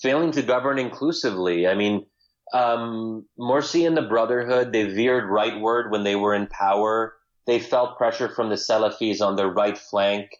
[0.00, 1.66] failing to govern inclusively.
[1.66, 2.06] I mean,
[2.52, 7.14] um, Morsi and the Brotherhood, they veered rightward when they were in power.
[7.46, 10.36] They felt pressure from the Salafis on their right flank.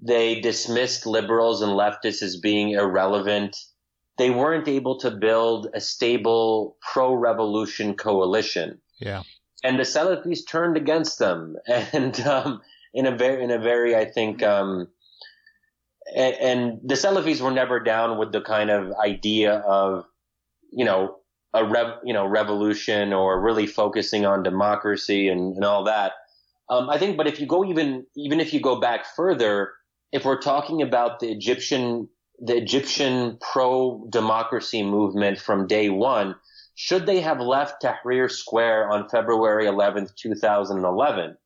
[0.00, 3.56] They dismissed liberals and leftists as being irrelevant.
[4.16, 8.80] They weren't able to build a stable pro-revolution coalition.
[9.00, 9.22] Yeah.
[9.62, 11.56] And the Salafis turned against them.
[11.92, 12.62] And, um,
[12.94, 14.88] in a very, in a very, I think, um,
[16.16, 20.04] and, and the Salafis were never down with the kind of idea of,
[20.72, 21.16] you know,
[21.54, 26.12] a rev, you know, revolution or really focusing on democracy and, and all that.
[26.70, 29.72] Um, I think, but if you go even, even if you go back further,
[30.12, 36.34] if we're talking about the Egyptian, the Egyptian pro-democracy movement from day one,
[36.74, 41.36] should they have left Tahrir Square on February 11th, 2011?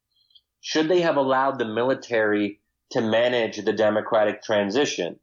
[0.61, 2.61] Should they have allowed the military
[2.91, 5.19] to manage the democratic transition?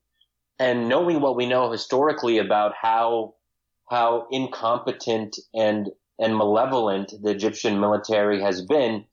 [0.57, 3.35] And knowing what we know historically about how,
[3.89, 9.05] how incompetent and, and malevolent the Egyptian military has been,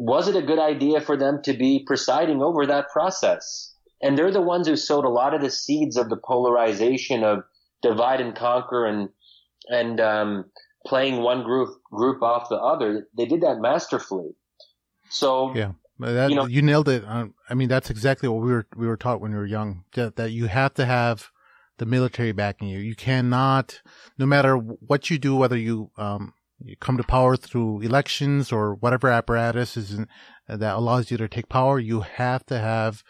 [0.00, 3.74] was it a good idea for them to be presiding over that process?
[4.02, 7.44] And they're the ones who sowed a lot of the seeds of the polarization of
[7.82, 9.10] divide and conquer and
[9.68, 10.46] and um,
[10.86, 13.08] playing one group group off the other.
[13.14, 14.30] They did that masterfully.
[15.10, 17.04] So yeah, that, you know, you nailed it.
[17.06, 19.84] Um, I mean, that's exactly what we were we were taught when we were young.
[19.92, 21.28] That, that you have to have
[21.76, 22.78] the military backing you.
[22.78, 23.82] You cannot,
[24.16, 26.32] no matter what you do, whether you um,
[26.62, 30.06] you come to power through elections or whatever apparatus is in,
[30.48, 33.02] uh, that allows you to take power, you have to have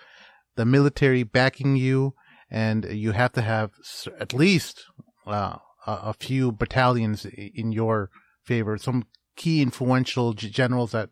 [0.57, 2.15] the military backing you,
[2.51, 3.71] and you have to have
[4.19, 4.85] at least
[5.27, 5.57] uh,
[5.87, 8.11] a few battalions in your
[8.43, 9.07] favor, some
[9.37, 11.09] key influential generals that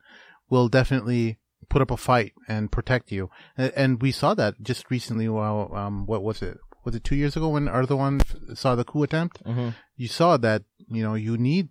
[0.50, 3.30] will definitely put up a fight and protect you.
[3.56, 5.28] And we saw that just recently.
[5.28, 6.58] While um, what was it?
[6.84, 9.44] Was it two years ago when Erdogan saw the coup attempt?
[9.44, 9.70] Mm-hmm.
[9.96, 11.68] You saw that you know you need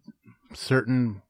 [0.54, 1.22] certain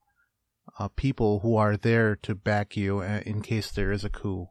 [0.80, 4.48] uh, people who are there to back you uh, in case there is a coup.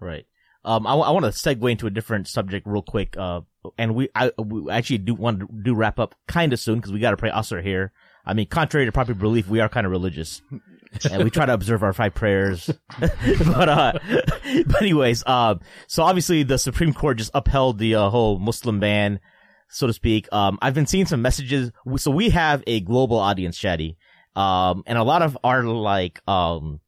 [0.00, 0.26] Right.
[0.64, 3.16] Um, I, w- I want to segue into a different subject real quick.
[3.16, 3.42] Uh,
[3.76, 6.92] and we, I, we actually do want to do wrap up kind of soon because
[6.92, 7.92] we got to pray Asr here.
[8.26, 10.40] I mean, contrary to popular belief, we are kind of religious,
[11.10, 12.70] and we try to observe our five prayers.
[12.98, 13.98] but uh,
[14.66, 19.20] but anyways, uh, so obviously the Supreme Court just upheld the uh, whole Muslim ban
[19.68, 20.32] so to speak.
[20.32, 21.70] Um, I've been seeing some messages.
[21.96, 23.96] So we have a global audience, Shadi.
[24.36, 26.80] Um, and a lot of our like, um,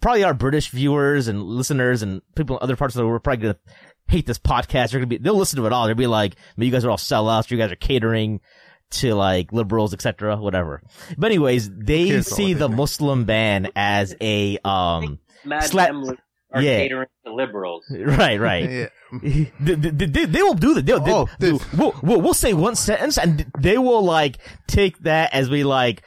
[0.00, 3.20] probably our British viewers and listeners and people in other parts of the world are
[3.20, 3.58] probably gonna
[4.08, 4.90] hate this podcast.
[4.90, 5.86] They're gonna be, they'll listen to it all.
[5.86, 7.50] They'll be like, "Man, you guys are all sellouts.
[7.50, 8.40] You guys are catering
[8.90, 10.82] to like liberals, etc., whatever.
[11.16, 12.68] But anyways, they cares see the?
[12.68, 16.18] Muslim ban as a, um, Mad Slap- Emily
[16.52, 16.78] are Yeah.
[16.78, 17.84] catering to liberals.
[17.90, 18.70] right, right.
[18.70, 18.86] Yeah.
[19.60, 20.86] they, they, they, they will do that.
[20.86, 24.98] They'll, they, Oh, this- we'll, we'll, we'll say one sentence and they will like take
[25.00, 26.02] that as we like,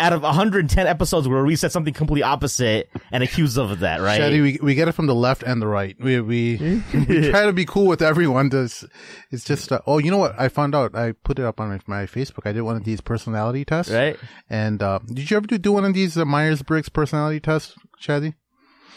[0.00, 4.00] out of 110 episodes where we said something completely opposite and accuse us of that,
[4.00, 4.20] right?
[4.20, 5.96] Shadi, we we get it from the left and the right.
[5.98, 8.48] We we, we try to be cool with everyone.
[8.48, 8.84] Does
[9.32, 11.70] it's just uh, oh you know what I found out I put it up on
[11.70, 12.46] my, my Facebook.
[12.46, 13.90] I did one of these personality tests.
[13.90, 14.16] right?
[14.48, 17.74] And uh, did you ever do, do one of these uh, Myers Briggs personality tests,
[18.00, 18.34] Shadi?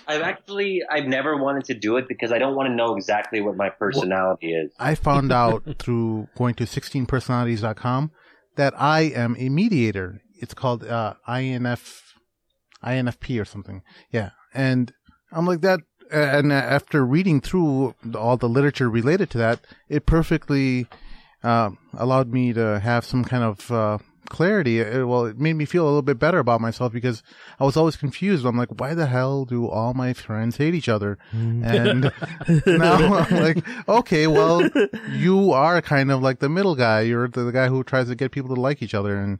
[0.08, 3.42] I've actually I've never wanted to do it because I don't want to know exactly
[3.42, 4.72] what my personality is.
[4.80, 8.12] I found out through going to 16personalities.com
[8.56, 10.22] that I am a mediator.
[10.36, 12.16] It's called uh, INF,
[12.84, 13.84] INFP or something.
[14.12, 14.32] Yeah.
[14.54, 14.92] And
[15.32, 15.80] I'm like that.
[16.12, 20.88] And after reading through all the literature related to that, it perfectly
[21.42, 23.98] uh, allowed me to have some kind of uh,
[24.32, 24.80] clarity.
[24.80, 27.22] It, well, it made me feel a little bit better about myself because
[27.60, 28.46] I was always confused.
[28.46, 31.18] I'm like, why the hell do all my friends hate each other?
[31.32, 32.12] And
[32.66, 34.68] now I'm like, okay, well,
[35.12, 37.02] you are kind of like the middle guy.
[37.02, 39.20] You're the, the guy who tries to get people to like each other.
[39.20, 39.40] And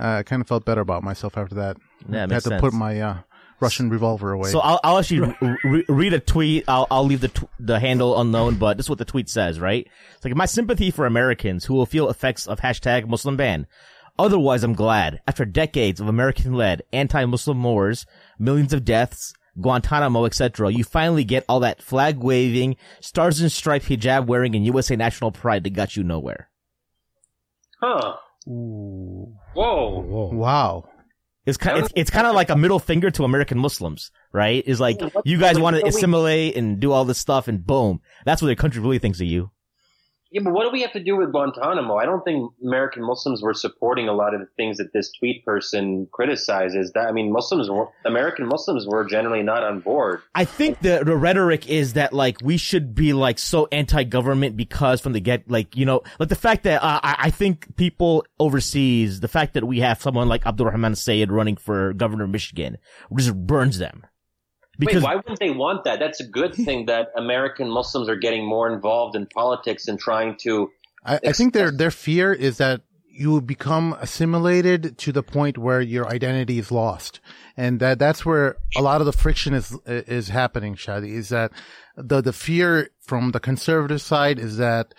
[0.00, 1.76] uh, I kind of felt better about myself after that.
[2.08, 2.60] Yeah, I had to sense.
[2.60, 3.18] put my uh,
[3.60, 4.50] Russian revolver away.
[4.50, 6.64] So I'll, I'll actually re- read a tweet.
[6.66, 9.60] I'll, I'll leave the tw- the handle unknown, but this is what the tweet says,
[9.60, 9.86] right?
[10.16, 13.66] It's like my sympathy for Americans who will feel effects of hashtag Muslim ban.
[14.18, 15.20] Otherwise, I'm glad.
[15.26, 18.06] After decades of American-led anti-Muslim wars,
[18.38, 24.26] millions of deaths, Guantanamo, etc., you finally get all that flag-waving, stars and stripes hijab
[24.26, 26.48] wearing, and USA national pride that got you nowhere.
[27.80, 28.16] Huh.
[28.46, 29.34] Ooh.
[29.54, 30.00] Whoa.
[30.00, 30.30] Whoa.
[30.32, 30.88] wow.
[31.46, 34.62] It's kind, it's, it's kind of like a middle finger to American Muslims, right?
[34.66, 38.00] Is like, Yeah, you guys want to assimilate and do all this stuff and boom.
[38.24, 39.50] That's what their country really thinks of you.
[40.34, 41.94] Yeah, but what do we have to do with Guantanamo?
[41.94, 45.44] I don't think American Muslims were supporting a lot of the things that this tweet
[45.44, 46.90] person criticizes.
[46.92, 50.22] That I mean, Muslims, were, American Muslims were generally not on board.
[50.34, 55.00] I think the, the rhetoric is that like we should be like so anti-government because
[55.00, 58.26] from the get, like, you know, like the fact that uh, I, I think people
[58.40, 62.78] overseas, the fact that we have someone like Abdurrahman Sayed running for governor of Michigan
[63.16, 64.04] just burns them.
[64.78, 65.98] Because Wait, why wouldn't they want that?
[65.98, 70.36] That's a good thing that American Muslims are getting more involved in politics and trying
[70.38, 70.70] to.
[71.04, 75.80] I, I think their their fear is that you become assimilated to the point where
[75.80, 77.20] your identity is lost,
[77.56, 80.74] and that that's where a lot of the friction is is happening.
[80.74, 81.52] Shadi is that
[81.96, 84.94] the the fear from the conservative side is that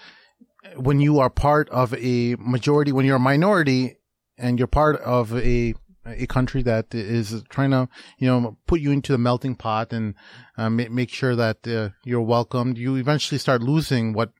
[0.78, 3.98] when you are part of a majority, when you're a minority,
[4.38, 5.74] and you're part of a
[6.06, 10.16] a country that is trying to, you know, put you into the melting pot and
[10.58, 14.32] uh, ma- make sure that uh, you're welcomed, you eventually start losing what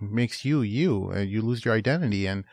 [0.00, 1.12] makes you you.
[1.14, 2.44] Uh, you lose your identity, and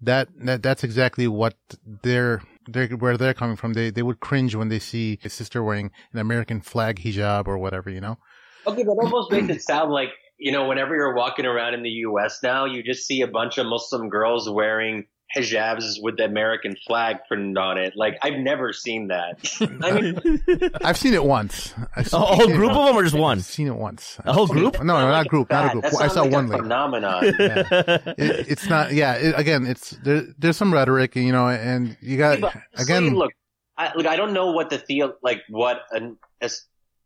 [0.00, 1.54] that, that that's exactly what
[2.02, 3.74] they're they're where they're coming from.
[3.74, 7.58] They they would cringe when they see a sister wearing an American flag hijab or
[7.58, 8.18] whatever, you know.
[8.66, 11.90] Okay, that almost makes it sound like you know, whenever you're walking around in the
[11.90, 12.40] U.S.
[12.42, 17.18] now, you just see a bunch of Muslim girls wearing hijabs with the American flag
[17.28, 17.94] printed on it.
[17.96, 19.38] Like I've never seen that.
[19.82, 21.72] I mean, I've seen it once.
[21.96, 23.40] I've a whole it- group of them or just I've one?
[23.40, 24.18] seen it once.
[24.24, 24.78] A whole group?
[24.78, 25.84] No, no, not group, not a group.
[25.84, 26.62] That I saw like one a lady.
[26.62, 27.24] phenomenon.
[27.24, 32.16] it, it's not yeah it, again it's there, there's some rhetoric you know and you
[32.18, 33.32] got But, again see, look,
[33.76, 36.50] I, look, I don't know what the theo like what an, a,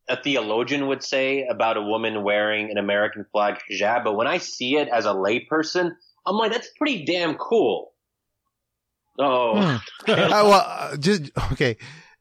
[0.09, 4.39] a theologian would say about a woman wearing an American flag hijab, but when I
[4.39, 5.93] see it as a layperson,
[6.27, 7.93] I'm like, that's pretty damn cool.
[9.19, 9.81] Oh.
[10.07, 11.77] Uh, well uh, just okay.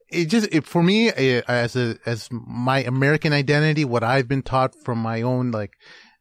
[0.10, 4.44] It just it, for me uh, as a as my american identity what i've been
[4.44, 5.74] taught from my own like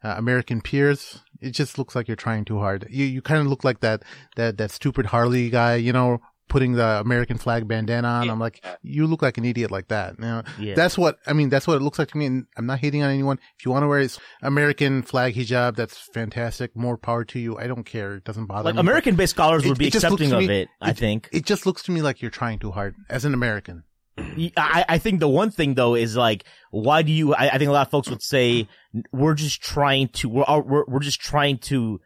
[0.02, 2.86] uh, american peers it just looks like you're trying too hard.
[2.88, 4.04] You you kind of look like that
[4.36, 6.20] that that stupid harley guy you know
[6.52, 10.14] putting the american flag bandana on i'm like you look like an idiot like that
[10.18, 10.74] you know Yeah.
[10.74, 13.02] that's what i mean that's what it looks like to me and i'm not hating
[13.02, 17.24] on anyone if you want to wear this american flag hijab that's fantastic more power
[17.24, 19.86] to you i don't care it doesn't bother like me American-based scholars It- would be
[19.86, 20.68] it just looks accepting of me- it.
[20.82, 21.28] I think.
[21.32, 23.84] it just looks to me like you're trying too hard as an American.
[24.18, 27.34] I, I think the one thing though is like, why do you?
[27.34, 28.68] I, I think a lot of folks would say
[29.10, 31.98] we're just trying to we're we're we're just trying to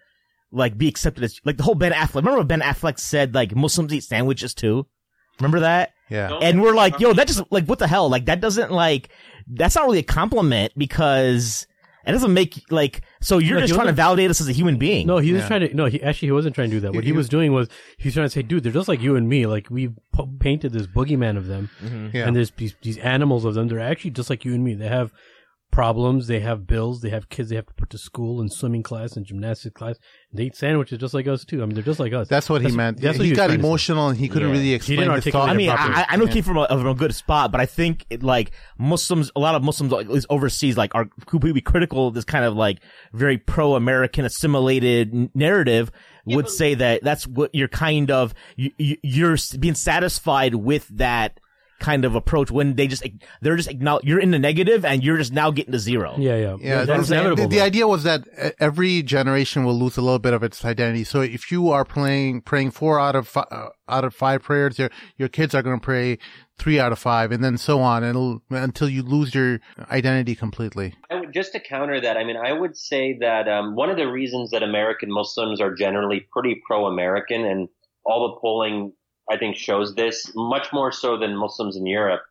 [0.52, 2.16] like be accepted as like the whole Ben Affleck.
[2.16, 4.86] Remember when Ben Affleck said like Muslims eat sandwiches too?
[5.40, 5.92] Remember that?
[6.08, 6.28] Yeah.
[6.28, 6.38] No.
[6.38, 8.08] And we're like, yo, that just like what the hell?
[8.08, 9.08] Like that doesn't like
[9.46, 11.66] that's not really a compliment because
[12.06, 14.78] it doesn't make like So you're No, just trying to validate us as a human
[14.78, 15.06] being.
[15.08, 15.48] No, he was Yeah.
[15.48, 15.74] trying to.
[15.74, 16.94] No, he actually he wasn't trying to do that.
[16.94, 17.68] What He- he, he was was- doing was
[17.98, 19.46] he was trying to say, dude, they're just like you and me.
[19.46, 22.16] Like we po- painted this boogeyman of them, mm-hmm.
[22.16, 22.26] Yeah.
[22.28, 23.66] and there's these, these animals of them.
[23.68, 24.74] They're actually just like you and me.
[24.74, 25.12] They have
[25.76, 26.26] problems.
[26.26, 27.02] They have bills.
[27.02, 27.50] They have kids.
[27.50, 29.96] They have to put to school and swimming class and gymnastics class.
[30.32, 31.62] They eat sandwiches just like us too.
[31.62, 32.28] I mean, they're just like us.
[32.28, 32.98] That's what he meant.
[33.00, 33.68] That's what he got trying to say.
[33.68, 34.52] emotional and he couldn't Yeah.
[34.54, 35.50] really He explain didn't his thought.
[35.50, 35.68] I mean.
[35.68, 36.30] I, I know Yeah.
[36.30, 39.40] it came from a, from a good spot, but I think it, like Muslims, a
[39.40, 42.78] lot of Muslims, at least overseas, like are completely critical of this kind of like
[43.12, 45.90] very pro-American assimilated n- narrative.
[46.24, 50.54] Yeah, would but- say that that's what you're kind of you, you, you're being satisfied
[50.54, 51.38] with that
[51.78, 53.06] kind of approach when they just
[53.42, 56.14] they're just acknowledge you're in the negative and you're just now getting to zero.
[56.18, 57.44] yeah, yeah, Yeah, That's the- inevitable.
[57.48, 58.26] The, the idea was that
[58.58, 61.04] every generation will lose a little bit of its identity.
[61.04, 64.78] So if you are playing praying four out of fi- uh, out of five prayers,
[64.78, 66.18] your your kids are going to pray
[66.58, 70.94] three out of five, and then so on, and until you lose your identity completely.
[71.10, 74.06] Would, just to counter that, I mean, I would say that um, one of the
[74.06, 77.68] reasons that American Muslims are generally pretty pro-American, and
[78.04, 78.92] all the polling
[79.30, 82.22] I think shows this much more so than Muslims in Europe.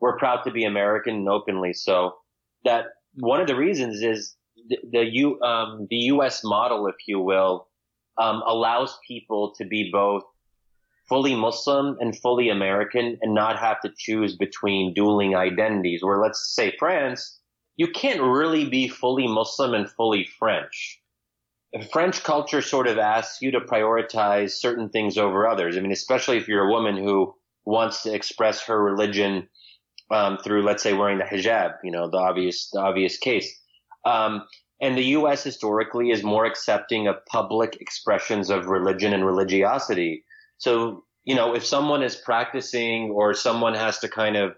[0.00, 2.16] We're proud to be American and openly so.
[2.64, 4.36] That one of the reasons is
[4.68, 6.42] the, the U um, the U.S.
[6.44, 7.68] model, if you will,
[8.18, 10.24] um, allows people to be both
[11.08, 16.02] fully Muslim and fully American and not have to choose between dueling identities.
[16.02, 17.40] Where let's say France,
[17.76, 21.01] you can't really be fully Muslim and fully French.
[21.90, 25.76] French culture sort of asks you to prioritize certain things over others.
[25.76, 27.34] I mean, especially if you're a woman who
[27.64, 29.48] wants to express her religion
[30.10, 31.76] um, through, let's say, wearing the hijab.
[31.82, 33.58] You know, the obvious, the obvious case.
[34.04, 34.44] Um,
[34.80, 35.44] and the U.S.
[35.44, 40.24] historically is more accepting of public expressions of religion and religiosity.
[40.58, 44.56] So, you know, if someone is practicing or someone has to kind of,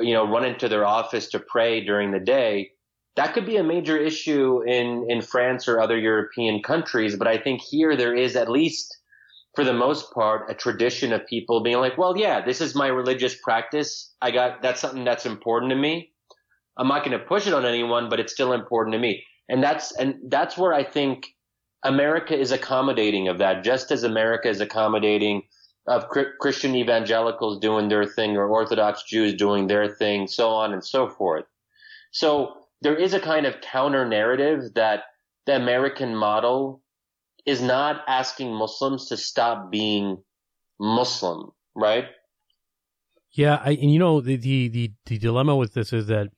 [0.00, 2.72] you know, run into their office to pray during the day,
[3.16, 7.16] that could be a major issue in, in France or other European countries.
[7.16, 8.98] But I think here there is at least,
[9.54, 12.88] for the most part, a tradition of people being like, well, yeah, this is my
[12.88, 14.12] religious practice.
[14.20, 16.10] I got, that's something that's important to me.
[16.76, 19.24] I'm not going to push it on anyone, but it's still important to me.
[19.48, 21.28] And that's, and that's where I think
[21.84, 25.42] America is accommodating of that, just as America is accommodating
[25.86, 26.08] of
[26.40, 31.08] Christian evangelicals doing their thing or Orthodox Jews doing their thing, so on and so
[31.08, 31.44] forth.
[32.10, 35.04] So there is a kind of counter narrative that
[35.46, 36.82] the American model
[37.46, 40.18] is not asking Muslims to stop being
[40.78, 42.04] Muslim, right?
[43.32, 46.28] Yeah, I, and you know the, the the the dilemma with this is that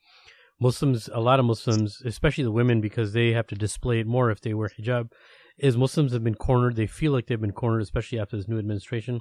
[0.58, 4.30] Muslims, a lot of Muslims, especially the women, because they have to display it more
[4.30, 5.10] if they wear hijab,
[5.58, 6.76] is Muslims have been cornered.
[6.76, 9.20] They feel like they've been cornered, especially after this new administration.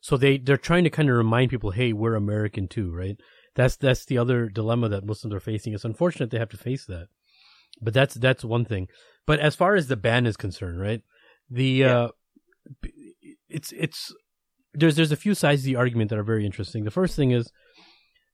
[0.00, 3.16] So they they're trying to kind of remind people, hey, we're American too, right?
[3.54, 5.74] That's that's the other dilemma that Muslims are facing.
[5.74, 7.08] It's unfortunate they have to face that,
[7.80, 8.88] but that's that's one thing.
[9.26, 11.02] But as far as the ban is concerned, right?
[11.50, 12.08] The uh,
[13.48, 14.12] it's it's
[14.72, 16.84] there's there's a few sides of the argument that are very interesting.
[16.84, 17.52] The first thing is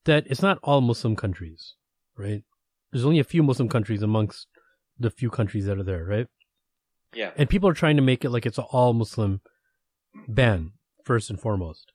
[0.05, 1.75] that it's not all Muslim countries,
[2.17, 2.43] right?
[2.91, 4.47] There's only a few Muslim countries amongst
[4.99, 6.27] the few countries that are there, right?
[7.15, 7.31] Yeah.
[7.37, 9.41] And people are trying to make it like it's an all Muslim
[10.29, 10.73] ban,
[11.05, 11.93] first and foremost.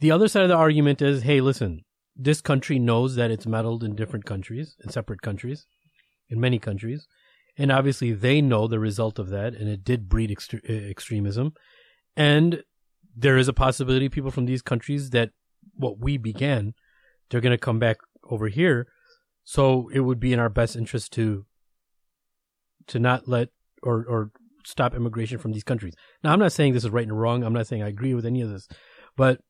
[0.00, 1.83] The other side of the argument is, hey, listen,
[2.16, 5.66] this country knows that it's meddled in different countries, in separate countries,
[6.28, 7.06] in many countries.
[7.56, 11.54] And obviously they know the result of that, and it did breed extre- uh, extremism.
[12.16, 12.62] And
[13.16, 15.30] there is a possibility people from these countries that
[15.74, 16.74] what we began,
[17.30, 18.88] they're going to come back over here.
[19.44, 21.46] So it would be in our best interest to
[22.86, 23.48] to not let
[23.82, 24.30] or or
[24.64, 25.94] stop immigration from these countries.
[26.22, 27.42] Now, I'm not saying this is right and wrong.
[27.42, 28.66] I'm not saying I agree with any of this,
[29.16, 29.40] but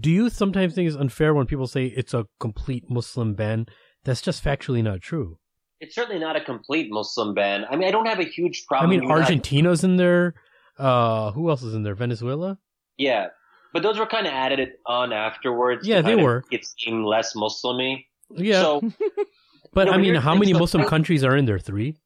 [0.00, 3.66] do you sometimes think it's unfair when people say it's a complete Muslim ban?
[4.04, 5.38] That's just factually not true.
[5.80, 7.64] It's certainly not a complete Muslim ban.
[7.68, 8.88] I mean, I don't have a huge problem.
[8.88, 10.34] I mean, You have- Argentina's in there.
[10.78, 11.94] Uh, who else is in there?
[11.94, 12.58] Venezuela.
[12.96, 13.26] yeah,
[13.72, 15.86] but those were kind of added on afterwards.
[15.86, 16.42] Yeah, they were.
[16.50, 18.06] make It seemed less Muslimy.
[18.30, 18.80] Yeah, So
[19.74, 21.58] but no, I mean, how many thing, so- Muslim countries are in there?
[21.58, 21.96] Three.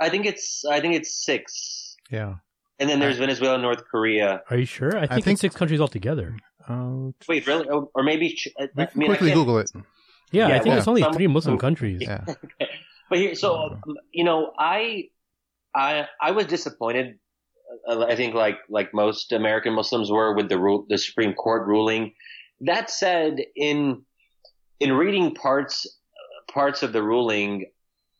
[0.00, 2.34] I think it's I think it's six, Yeah.
[2.78, 4.42] and then there's Venezuela, and North Korea.
[4.50, 4.96] Are you sure?
[4.96, 6.36] I think, think- it's six countries altogether.
[6.68, 7.68] Uh, Wait, really?
[7.68, 9.70] Or, or maybe ch- I we can mean, quickly can't- Google it.
[10.32, 12.00] Yeah, Yeah, I think well, it's only some- three Muslim countries.
[12.02, 12.24] Yeah.
[13.08, 15.04] But here, so um, you know, I,
[15.76, 17.20] I, I was disappointed.
[17.88, 21.68] uh, I think, like like most American Muslims were with the rule, the Supreme Court
[21.68, 22.14] ruling.
[22.62, 24.02] That said, in
[24.80, 25.86] in reading parts
[26.52, 27.66] parts of the ruling,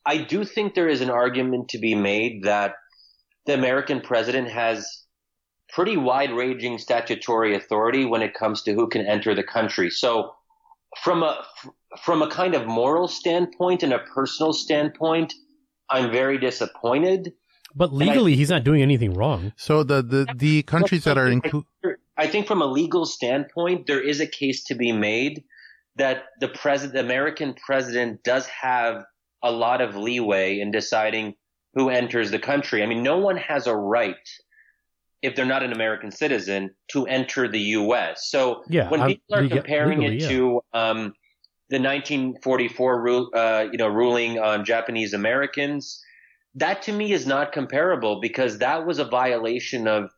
[0.05, 2.75] I do think there is an argument to be made that
[3.47, 4.87] the American president has
[5.69, 9.91] pretty wide ranging statutory authority when it comes to who can enter the country.
[9.91, 10.35] So,
[11.03, 11.45] from a
[12.03, 15.35] from a kind of moral standpoint and a personal standpoint,
[15.91, 17.33] I'm very disappointed.
[17.75, 19.53] But legally, I, he's not doing anything wrong.
[19.57, 21.67] So the the, the countries that are included.
[22.17, 25.45] I think from a legal standpoint, there is a case to be made
[25.97, 29.05] that the president, the American president, does have
[29.43, 31.35] a lot of leeway in deciding
[31.75, 32.83] who enters the country.
[32.83, 34.17] I mean, no one has a right
[35.23, 38.29] if they're not an American citizen to enter the U.S.
[38.29, 40.29] So yeah, when people are comparing legally, it yeah.
[40.29, 40.99] to um,
[41.69, 46.03] the 1944 rule, uh, you know, ruling on Japanese Americans,
[46.55, 50.11] that to me is not comparable because that was a violation of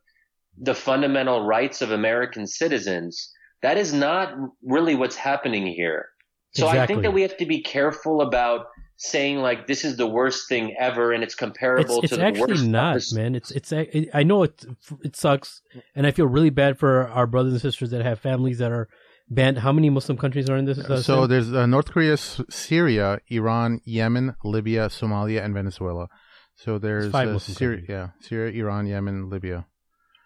[0.57, 3.31] the fundamental rights of American citizens.
[3.61, 6.07] That is not really what's happening here.
[6.55, 6.79] So exactly.
[6.79, 8.67] I think that we have to be careful about
[8.99, 12.41] saying like this is the worst thing ever and it's comparable it's, to it's the
[12.41, 12.51] worst.
[12.51, 13.33] It's actually not, man.
[13.33, 13.73] It's it's
[14.13, 14.65] I know it
[15.03, 15.61] it sucks,
[15.95, 18.89] and I feel really bad for our brothers and sisters that have families that are
[19.29, 19.59] banned.
[19.59, 20.77] How many Muslim countries are in this?
[20.77, 26.09] Uh, so there's uh, North Korea, Syria, Iran, Yemen, Libya, Somalia, and Venezuela.
[26.55, 29.65] So there's five uh, Syria, yeah, Syria, Iran, Yemen, Libya.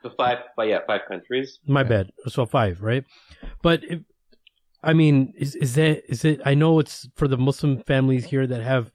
[0.02, 1.60] So five, but yeah, five countries.
[1.68, 1.88] My yeah.
[1.88, 2.11] bad.
[2.27, 3.06] So five, right?
[3.61, 4.00] But if,
[4.84, 6.42] I mean, is is that is it?
[6.45, 8.92] I know it's for the Muslim families here that have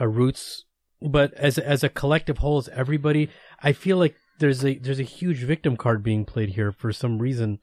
[0.00, 0.64] uh, roots,
[1.00, 3.30] but as as a collective whole, as everybody,
[3.62, 7.18] I feel like there's a there's a huge victim card being played here for some
[7.18, 7.58] reason.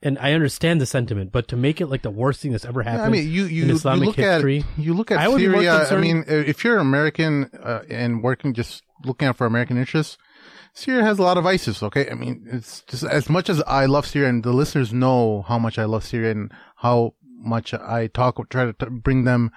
[0.00, 2.84] And I understand the sentiment, but to make it like the worst thing that's ever
[2.84, 5.18] happened yeah, I mean, you, you, in Islamic you look history, at, you look at
[5.18, 5.88] I Syria.
[5.90, 10.16] I mean, if you're American uh, and working just looking out for American interests,
[10.78, 12.08] Syria has a lot of ISIS, okay?
[12.08, 15.58] I mean, it's just as much as I love Syria, and the listeners know how
[15.58, 19.50] much I love Syria and how much I talk, try to bring them,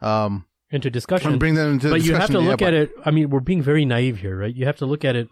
[0.00, 1.38] um, into discussion.
[1.38, 2.14] Bring them into but discussion.
[2.14, 2.90] you have to yeah, look at it.
[3.04, 4.52] I mean, we're being very naive here, right?
[4.52, 5.28] You have to look at it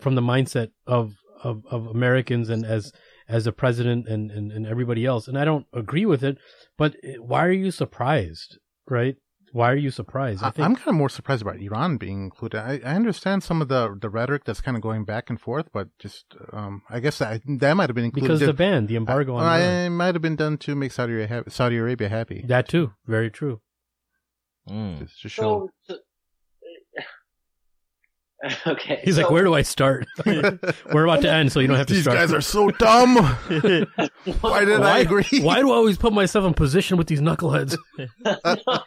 [0.00, 1.12] from the mindset of,
[1.44, 2.90] of, of Americans and as,
[3.28, 5.28] as a president and, and, and everybody else.
[5.28, 6.38] And I don't agree with it,
[6.78, 8.56] but why are you surprised,
[8.88, 9.16] right?
[9.56, 10.42] Why are you surprised?
[10.42, 12.60] I am kind of more surprised about Iran being included.
[12.60, 15.68] I, I, understand some of the the rhetoric that's kind of going back and forth,
[15.72, 18.96] but just um, I guess that that might have been included because the ban, the
[18.96, 22.44] embargo I, on I, might have been done to make Saudi Arabia, Saudi Arabia happy.
[22.46, 23.62] That too, very true.
[24.68, 24.98] Mm.
[24.98, 25.70] Just to show.
[25.84, 25.96] So,
[28.44, 29.00] so, okay.
[29.04, 30.06] He's so, like, where do I start?
[30.26, 32.18] We're about to end, so you don't have to These start.
[32.18, 33.16] guys are so dumb.
[34.42, 35.40] why did why, I agree?
[35.40, 37.78] Why do I always put myself in position with these knuckleheads?
[37.98, 38.82] no,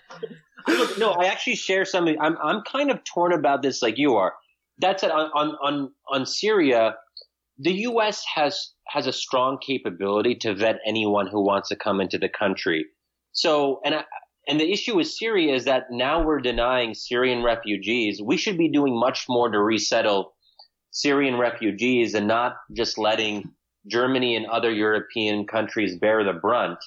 [1.19, 2.17] I actually share something.
[2.19, 4.33] I'm I'm kind of torn about this, like you are.
[4.79, 5.11] That's it.
[5.11, 6.95] On on on, on Syria,
[7.57, 8.23] the U.S.
[8.35, 12.85] has has a strong capability to vet anyone who wants to come into the country.
[13.33, 14.03] So, and I,
[14.47, 18.21] and the issue with Syria is that now we're denying Syrian refugees.
[18.21, 20.33] We should be doing much more to resettle
[20.91, 23.51] Syrian refugees and not just letting
[23.87, 26.79] Germany and other European countries bear the brunt.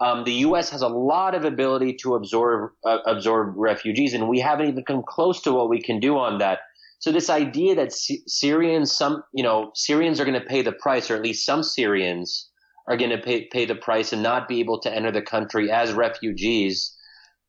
[0.00, 0.70] Um, the U.S.
[0.70, 5.02] has a lot of ability to absorb uh, absorb refugees, and we haven't even come
[5.06, 6.60] close to what we can do on that.
[7.00, 11.10] So this idea that Syrians, some you know, Syrians are going to pay the price,
[11.10, 12.48] or at least some Syrians
[12.86, 15.70] are going to pay pay the price and not be able to enter the country
[15.70, 16.94] as refugees.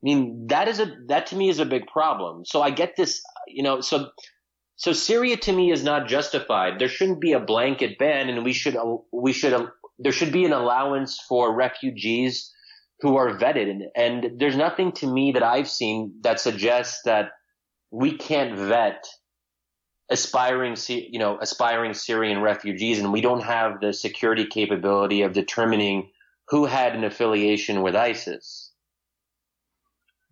[0.01, 2.45] I mean, that is a that to me is a big problem.
[2.45, 4.09] So I get this, you know, so
[4.75, 6.79] so Syria to me is not justified.
[6.79, 8.77] There shouldn't be a blanket ban, and we should
[9.11, 9.53] we should
[9.99, 12.53] there should be an allowance for refugees
[13.01, 13.69] who are vetted.
[13.69, 17.31] And, and there's nothing to me that I've seen that suggests that
[17.91, 19.05] we can't vet
[20.09, 26.09] aspiring, you know, aspiring Syrian refugees, and we don't have the security capability of determining
[26.47, 28.71] who had an affiliation with ISIS.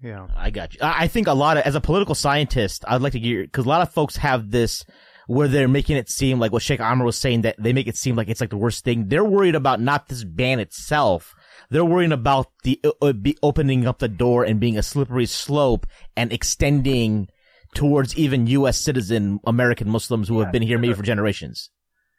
[0.02, 0.80] Yeah, I got you.
[0.84, 3.70] I think a lot of, as a political scientist, I'd like to get because a
[3.70, 4.86] lot of folks have this
[5.27, 7.97] where they're making it seem like what Sheikh Amir was saying that they make it
[7.97, 9.09] seem like it's like the worst thing.
[9.09, 11.35] They're worried about not this ban itself.
[11.69, 16.31] They're worrying about the uh, opening up the door and being a slippery slope and
[16.31, 17.27] extending
[17.75, 18.80] towards even U.S.
[18.80, 21.69] citizen American Muslims who yeah, have been here maybe for generations.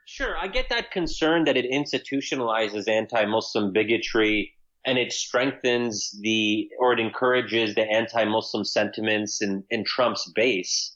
[0.07, 4.55] Sure, I get that concern that it institutionalizes anti-Muslim bigotry
[4.85, 10.95] and it strengthens the or it encourages the anti-Muslim sentiments in, in Trump's base.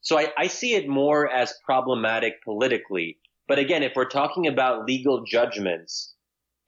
[0.00, 3.18] So I, I see it more as problematic politically.
[3.48, 6.14] But again, if we're talking about legal judgments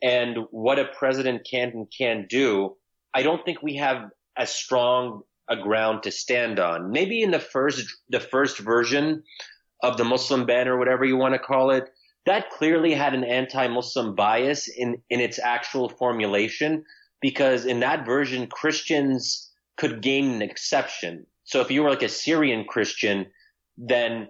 [0.02, 2.77] and what a president can and can't do,
[3.15, 6.91] I don't think we have as strong a ground to stand on.
[6.91, 9.23] Maybe in the first, the first version
[9.83, 11.91] of the Muslim ban or whatever you want to call it,
[12.27, 16.85] that clearly had an anti-Muslim bias in, in its actual formulation
[17.20, 21.27] because in that version, Christians could gain an exception.
[21.44, 23.26] So if you were like a Syrian Christian,
[23.76, 24.28] then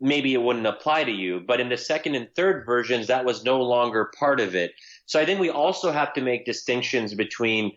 [0.00, 1.40] maybe it wouldn't apply to you.
[1.46, 4.72] But in the second and third versions, that was no longer part of it.
[5.06, 7.72] So I think we also have to make distinctions between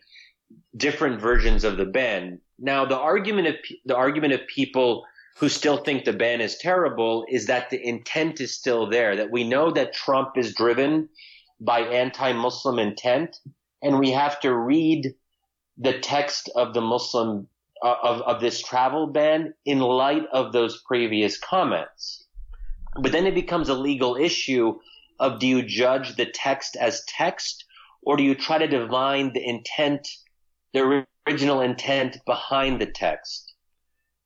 [0.78, 2.40] different versions of the ban.
[2.60, 7.26] Now, the argument of the argument of people who still think the ban is terrible
[7.28, 9.16] is that the intent is still there.
[9.16, 11.10] That we know that Trump is driven
[11.60, 13.40] by anti-Muslim intent,
[13.82, 15.16] and we have to read
[15.78, 17.48] the text of the Muslim
[17.84, 22.26] uh, of of this travel ban in light of those previous comments.
[22.96, 24.80] But then it becomes a legal issue
[25.20, 27.66] of do you judge the text as text
[28.02, 30.08] or do you try to divine the intent,
[30.74, 33.54] the original intent behind the text?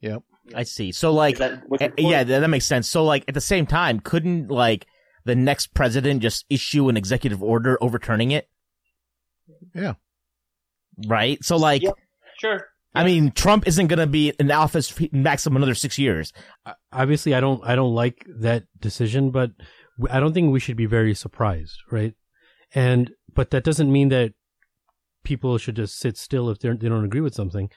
[0.02, 0.24] Yep.
[0.56, 0.92] I see.
[0.92, 2.88] So like, That- uh, yeah, that, that makes sense.
[2.90, 4.88] So like, at the same time, couldn't like
[5.26, 8.48] the next president just issue an executive order overturning it?
[9.74, 9.94] Yeah.
[11.08, 11.44] Right.
[11.44, 11.96] So like, Yep.
[12.40, 12.68] Sure.
[12.98, 16.34] I mean, Trump isn't going to be in office maximum another six years.
[16.92, 19.52] obviously I don't I don't like that decision, but
[20.10, 22.14] I don't think we should be very surprised, right?
[22.74, 24.34] And but that doesn't mean that
[25.24, 27.70] people should just sit still if they they don't agree with something.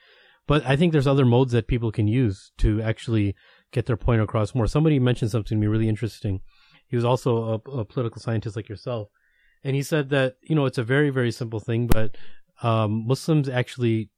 [0.46, 3.36] But I think there's other modes that people can use to actually
[3.72, 4.66] get their point across more.
[4.66, 6.40] Somebody mentioned something to me really interesting.
[6.88, 9.08] He was also a, a political scientist like yourself,
[9.62, 12.16] and he said that you know it's a very very simple thing, but
[12.62, 14.10] um, Muslims actually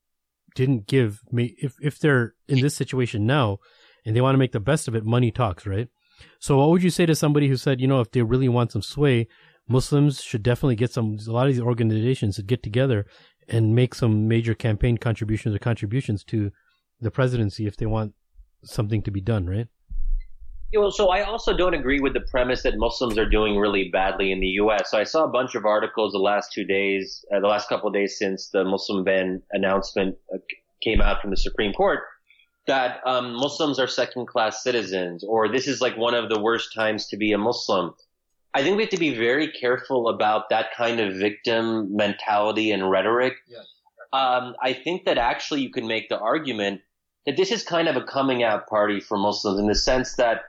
[0.54, 3.58] didn't give me if if they're in this situation now
[4.04, 5.88] and they want to make the best of it, money talks, right?
[6.38, 8.72] So what would you say to somebody who said, you know, if they really want
[8.72, 9.28] some sway,
[9.68, 13.06] Muslims should definitely get some, a lot of these organizations to get together
[13.48, 16.50] and make some major campaign contributions or contributions to
[17.00, 18.14] the presidency if they want
[18.64, 19.68] something to be done, right?
[20.72, 23.90] Yeah, well, so I also don't agree with the premise that Muslims are doing really
[23.90, 24.90] badly in the U.S.
[24.90, 27.88] So I saw a bunch of articles the last two days, uh, the last couple
[27.88, 30.38] of days since the Muslim ban announcement uh,
[30.82, 32.00] came out from the Supreme Court,
[32.66, 37.06] that um, Muslims are second-class citizens, or this is like one of the worst times
[37.08, 37.92] to be a Muslim.
[38.54, 42.90] I think we have to be very careful about that kind of victim mentality and
[42.90, 43.34] rhetoric.
[44.14, 46.80] Um, I think that actually you can make the argument
[47.26, 50.42] that this is kind of a coming out party for Muslims in the sense that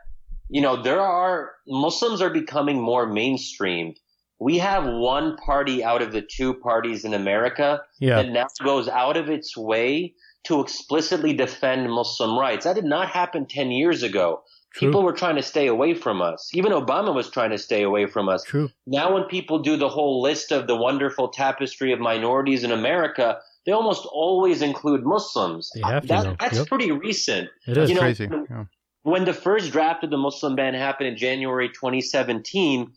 [0.53, 3.97] you know, there are Muslims are becoming more mainstreamed.
[4.39, 8.21] We have one party out of the two parties in America Yeah.
[8.21, 12.65] that now goes out of its way to explicitly defend Muslim rights.
[12.65, 14.43] That did not happen 10 years ago.
[14.75, 14.87] True.
[14.89, 16.49] People were trying to stay away from us.
[16.53, 18.43] Even Obama was trying to stay away from us.
[18.43, 18.69] True.
[18.85, 23.39] Now when people do the whole list of the wonderful tapestry of minorities in America,
[23.65, 25.71] they almost always include Muslims.
[25.73, 26.67] They have to That- That's Yep.
[26.67, 27.89] pretty recent It is.
[27.89, 28.27] You know, Crazy.
[28.49, 28.65] Yeah.
[29.03, 32.91] When the first draft of the Muslim ban happened in January 2017,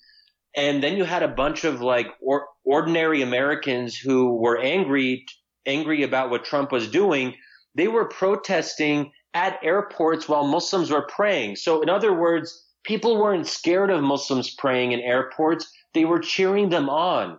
[0.56, 5.26] and then you had a bunch of like or, ordinary Americans who were angry,
[5.66, 7.34] angry about what Trump was doing.
[7.74, 11.56] They were protesting at airports while Muslims were praying.
[11.56, 15.70] So in other words, people weren't scared of Muslims praying in airports.
[15.92, 17.38] They were cheering them on.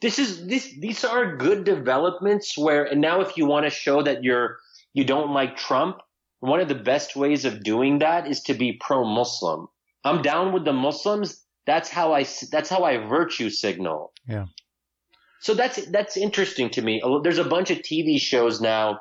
[0.00, 4.02] This is this these are good developments where and now if you want to show
[4.02, 4.58] that you're
[4.92, 5.98] you don't like Trump,
[6.40, 9.68] one of the best ways of doing that is to be pro-Muslim.
[10.04, 11.44] I'm down with the Muslims.
[11.66, 14.12] That's how I that's how I virtue signal.
[14.26, 14.46] Yeah.
[15.40, 17.02] So that's that's interesting to me.
[17.22, 19.00] There's a bunch of TV shows now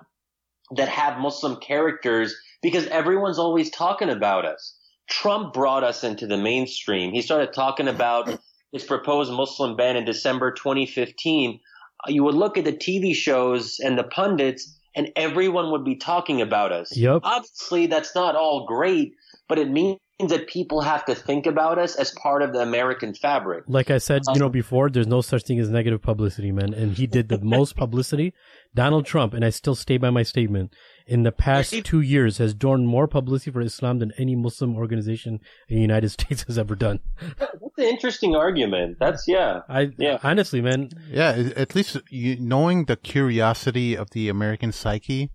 [0.75, 4.75] that have Muslim characters because everyone's always talking about us.
[5.09, 7.13] Trump brought us into the mainstream.
[7.13, 8.39] He started talking about
[8.73, 11.59] his proposed Muslim ban in December 2015.
[12.05, 15.95] Uh, You would look at the TV shows and the pundits and everyone would be
[15.95, 16.95] talking about us.
[16.95, 17.21] Yep.
[17.23, 19.13] Obviously, that's not all great,
[19.47, 23.13] but it means that people have to think about us as part of the American
[23.13, 23.63] fabric.
[23.67, 26.73] Like I said, you know, before, there's no such thing as negative publicity, man.
[26.73, 28.33] And he did the most publicity.
[28.73, 30.73] Donald Trump, and I still stay by my statement,
[31.07, 34.75] in the past he- two years has drawn more publicity for Islam than any Muslim
[34.75, 36.99] organization in the United States has ever done.
[37.39, 38.97] That's an interesting argument.
[38.99, 39.61] That's, yeah.
[39.69, 40.19] I, Yeah.
[40.23, 45.31] honestly, man, Yeah, at least you, knowing the curiosity of the American psyche,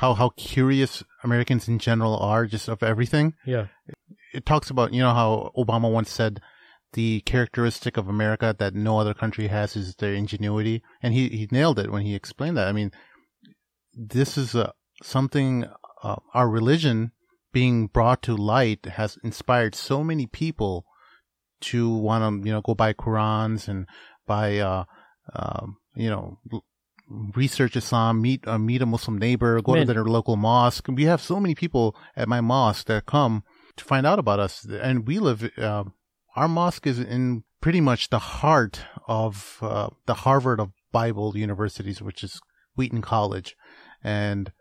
[0.00, 3.32] how how curious Americans in general are just of everything.
[3.46, 3.66] yeah,
[4.34, 6.40] It talks about you know how Obama once said
[6.92, 11.48] the characteristic of America that no other country has is their ingenuity, and he he
[11.50, 12.68] nailed it when he explained that.
[12.68, 12.90] I mean,
[13.94, 14.72] this is a
[15.02, 15.66] something
[16.02, 17.12] uh, our religion
[17.52, 20.84] being brought to light has inspired so many people
[21.60, 23.86] to want to you know go buy Qurans and
[24.26, 24.84] buy uh
[25.34, 26.38] um you know
[27.08, 29.86] research Islam meet uh, meet a Muslim neighbor go Man.
[29.86, 30.88] to their local mosque.
[30.88, 33.44] We have so many people at my mosque that come
[33.76, 34.64] to find out about us.
[34.64, 35.84] And we live uh,
[36.34, 42.02] our mosque is in pretty much the heart of uh, the Harvard of Bible universities
[42.02, 42.40] which is
[42.76, 43.56] Wheaton College.
[44.02, 44.52] And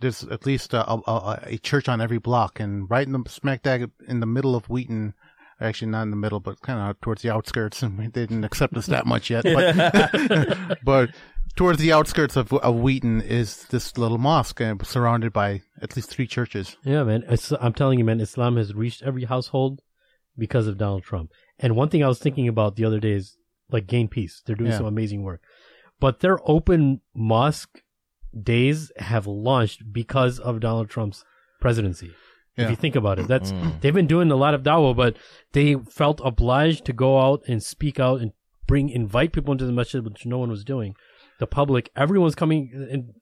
[0.00, 3.62] there's at least a, a, a church on every block, and right in the smack
[3.62, 5.14] dab in the middle of Wheaton,
[5.60, 8.76] actually not in the middle, but kind of towards the outskirts, and they didn't accept
[8.76, 9.44] us that much yet.
[9.44, 11.10] But, but
[11.56, 16.10] towards the outskirts of, of Wheaton is this little mosque uh, surrounded by at least
[16.10, 16.76] three churches.
[16.84, 17.24] Yeah, man.
[17.28, 19.80] It's, I'm telling you, man, Islam has reached every household
[20.38, 21.30] because of Donald Trump.
[21.58, 23.36] And one thing I was thinking about the other day is
[23.70, 24.42] like Gain Peace.
[24.44, 24.78] They're doing Yeah.
[24.78, 25.42] some amazing work.
[25.98, 27.80] But their open mosque
[28.42, 31.24] days have launched because of Donald Trump's
[31.60, 32.12] presidency.
[32.58, 33.80] If you think about it, that's Mm.
[33.82, 35.16] they've been doing a lot of dawah, but
[35.52, 38.32] they felt obliged to go out and speak out and
[38.66, 40.94] bring invite people into the masjid, which no one was doing.
[41.38, 43.12] The public, everyone's coming and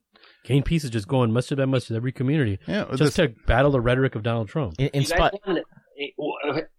[0.45, 3.71] Gain Peace is just going masjid by masjid, every community, Yeah, just this- to battle
[3.71, 4.75] the rhetoric of Donald Trump.
[4.79, 5.33] In, in spot,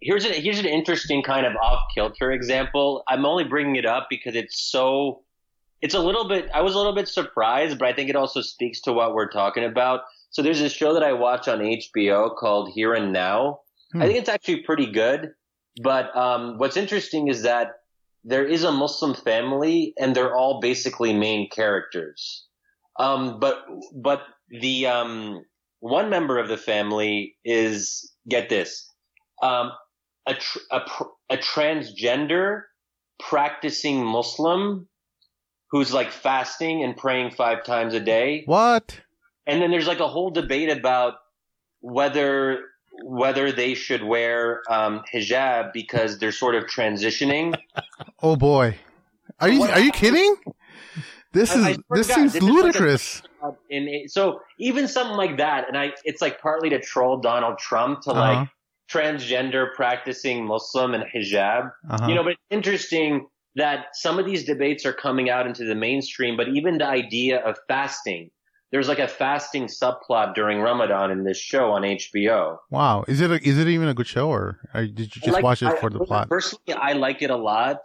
[0.01, 3.03] here's an here's an interesting kind of off kilter example.
[3.09, 5.23] I'm only bringing it up because it's so
[5.83, 8.41] it's a little bit I was a little bit surprised, but I think it also
[8.41, 10.01] speaks to what we're talking about.
[10.31, 13.61] So there's this show that I watch on HBO called Here and Now.
[13.93, 14.03] Hmm.
[14.03, 15.33] I think it's actually pretty good.
[15.83, 17.73] But um, what's interesting is that
[18.25, 22.47] there is a Muslim family and they're all basically main characters.
[22.99, 23.65] Um, but
[23.95, 25.45] but the um,
[25.81, 28.91] one member of the family is get this
[29.43, 29.71] um,
[30.27, 32.63] a, tr- a pr- a transgender
[33.21, 34.89] practicing Muslim
[35.71, 38.43] who's like fasting and praying five times a day.
[38.47, 39.01] what?
[39.47, 41.15] And then there's like a whole debate about
[41.81, 42.61] whether
[43.05, 47.55] whether they should wear um, hijab because they're sort of transitioning.
[48.23, 48.77] Oh boy,
[49.41, 50.37] are you What- are you kidding?
[51.33, 53.23] This I- I is swear this God, seems this like a- ludicrous.
[53.71, 57.59] and it, so even something like that, and I, it's like partly to troll Donald
[57.59, 58.21] Trump to Uh-huh.
[58.41, 58.49] like
[58.91, 61.71] transgender practicing Muslim and hijab.
[61.91, 62.07] Uh-huh.
[62.09, 65.75] You know, but it's interesting that some of these debates are coming out into the
[65.75, 68.31] mainstream, but even the idea of fasting.
[68.73, 72.59] There's like a fasting subplot during Ramadan in this show on HBO.
[72.71, 75.29] wow, is it a, is it even a good show, or, or did you just
[75.29, 76.29] Like, watch it I- for the plot?
[76.29, 77.79] Personally, I like it a lot.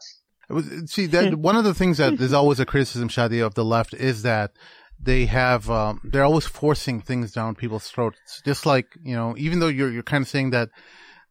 [0.88, 3.94] See, that one of the things that there's always a criticism, Shadi, of the left
[3.94, 4.52] is that
[5.00, 8.42] they have um, they're always forcing things down people's throats.
[8.44, 10.70] Just like you know, even though you're you're kind of saying that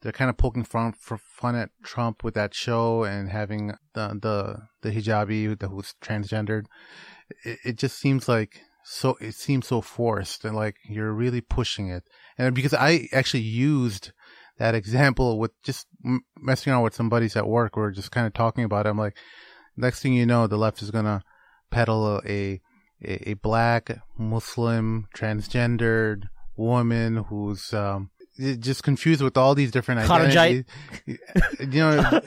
[0.03, 4.19] they're kind of poking fun for fun at Trump with that show and having the
[4.21, 6.67] the the hijabi who's transgendered,
[7.45, 11.89] it, it just seems like so it seems so forced and like you're really pushing
[11.89, 12.05] it.
[12.39, 14.13] And because I actually used
[14.61, 15.87] that example with just
[16.37, 17.77] messing around with some buddies at work.
[17.77, 18.91] We are just kind of talking about it.
[18.91, 19.17] I'm like,
[19.75, 21.25] next thing you know, the left is gonna
[21.71, 22.61] peddle a
[23.03, 26.25] a, a black Muslim transgendered
[26.57, 28.11] woman who's um
[28.59, 30.65] just confused with all these different Kharijite.
[31.07, 31.19] identities.
[31.61, 32.03] You know,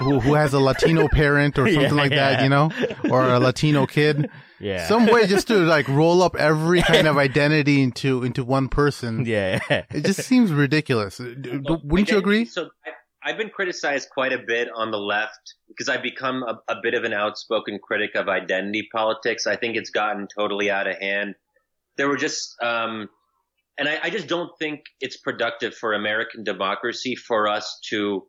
[0.00, 2.70] who, who has a Latino parent or something Yeah, like that, you know,
[3.10, 4.28] or a Latino kid.
[4.58, 4.86] yeah.
[4.86, 9.24] Some way just to like roll up every kind of identity into into one person.
[9.26, 9.60] yeah.
[9.90, 11.18] It just seems ridiculous.
[11.18, 12.44] D- d- Wouldn't you agree?
[12.44, 16.58] So I, I've been criticized quite a bit on the left because I've become a,
[16.72, 19.46] a bit of an outspoken critic of identity politics.
[19.46, 21.34] I think it's gotten totally out of hand.
[21.96, 23.08] There were just, um,
[23.80, 28.26] and I, I just don't think it's productive for American democracy for us to,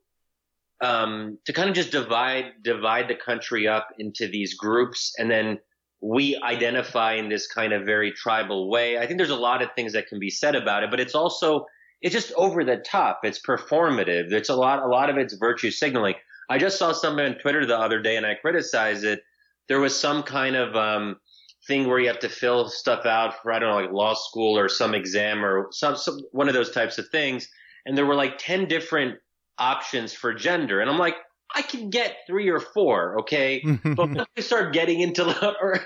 [0.81, 5.59] um, to kind of just divide divide the country up into these groups and then
[6.01, 8.97] we identify in this kind of very tribal way.
[8.97, 11.13] I think there's a lot of things that can be said about it, but it's
[11.13, 11.67] also
[12.01, 13.19] it's just over the top.
[13.23, 14.31] It's performative.
[14.31, 16.15] It's a lot a lot of it's virtue signaling.
[16.49, 19.21] I just saw something on Twitter the other day and I criticized it.
[19.67, 21.17] There was some kind of um
[21.67, 24.57] thing where you have to fill stuff out for I don't know like law school
[24.57, 27.47] or some exam or some, some one of those types of things
[27.85, 29.19] and there were like 10 different
[29.57, 31.15] options for gender and I'm like
[31.53, 33.61] I can get 3 or 4, okay?
[33.83, 35.25] but once we start getting into
[35.61, 35.79] or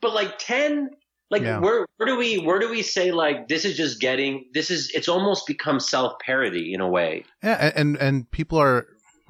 [0.00, 0.90] but like 10
[1.30, 1.58] like Yeah.
[1.60, 4.90] where where do we where do we say like this is just getting this is
[4.94, 8.86] it's almost become self parody in a way Yeah, and and people are,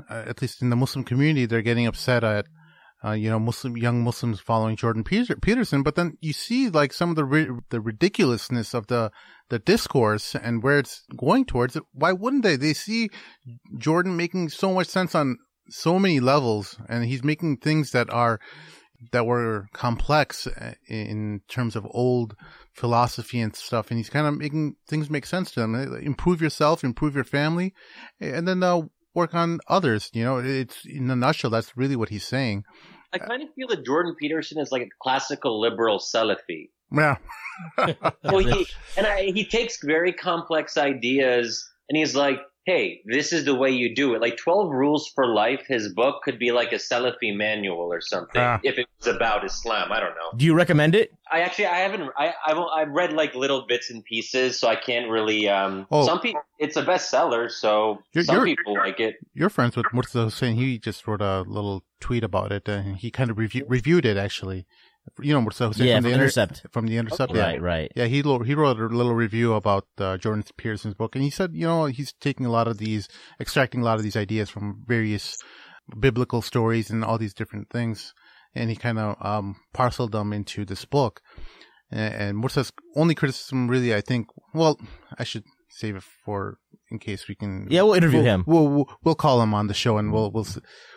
[0.09, 2.47] uh, at least in the Muslim community, they're getting upset at,
[3.05, 5.83] uh, you know, Muslim young Muslims following Jordan Peter- Peterson.
[5.83, 9.13] But then you see like some of the ri- the ridiculousness of the
[9.51, 11.79] the discourse and where it's going towards.
[11.93, 12.57] Why wouldn't they?
[12.57, 13.11] They see
[13.77, 15.39] Jordan making so much sense on
[15.71, 18.41] so many levels, and he's making things that are
[19.13, 22.35] that were complex uh, in terms of old
[22.75, 25.75] philosophy and stuff, and he's kind of making things make sense to them.
[26.03, 27.75] Improve yourself, improve your family,
[28.21, 28.83] and then uh,
[29.19, 30.11] work on others.
[30.15, 31.51] You know, it's in a nutshell.
[31.51, 32.65] That's really what he's saying.
[33.13, 36.71] I kind of feel that Jordan Peterson is like a classical liberal Salafi.
[36.91, 37.17] Yeah,
[38.25, 38.67] Well, he,
[38.97, 42.39] and I, he takes very complex ideas and he's like,
[42.69, 44.21] hey, this is the way you do it.
[44.21, 48.41] Like 12 Rules for Life, his book could be like a Salafi manual or something
[48.41, 48.61] Ah.
[48.63, 49.91] if it was about Islam.
[49.91, 50.31] I don't know.
[50.37, 51.11] Do you recommend it?
[51.33, 54.77] I actually, I haven't, I, I've, I've read like little bits and pieces, so I
[54.77, 56.05] can't really, um, Oh.
[56.05, 59.17] some people, it's a bestseller, so You're- some you're- people like it.
[59.35, 60.55] you're friends with Murtaza Hussain.
[60.57, 64.17] He just wrote a little tweet about it, and he kind of review, reviewed it
[64.19, 64.67] actually.
[65.21, 66.67] You know Murtaza Hussain Yeah, from the from Inter- Intercept.
[66.73, 67.43] From the Intercept, yeah.
[67.43, 67.93] Right, right.
[67.95, 71.31] Yeah, he lo- he wrote a little review about uh, Jordan Peterson's book, and he
[71.31, 73.09] said, you know, he's taking a lot of these,
[73.41, 75.39] extracting a lot of these ideas from various
[75.99, 78.15] biblical stories and all these different things,
[78.55, 81.21] and he kind of um, parceled them into this book.
[81.91, 84.79] And, and Murtaza's only criticism, really, I think, well,
[85.19, 86.59] I should save it for
[86.91, 87.67] in case we can.
[87.71, 88.45] Yeah, we'll interview we'll, him.
[88.47, 90.47] We'll, we'll we'll call him on the show, and we'll we'll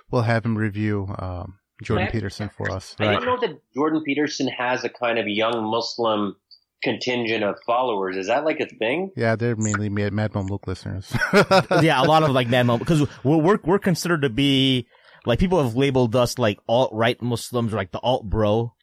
[0.10, 2.12] we'll have him review um, Jordan Right.
[2.14, 2.96] Peterson for us.
[3.00, 6.36] I didn't know that Jordan Peterson has a kind of young Muslim
[6.84, 8.18] contingent of followers.
[8.18, 9.12] Is that like a thing?
[9.16, 11.14] Yeah, they're mainly Mad Mom Mamluk listeners.
[11.84, 14.88] yeah, a lot of like mad Mom because we're, we're we're considered to be
[15.26, 18.74] like people have labeled us like alt right Muslims or like the alt bro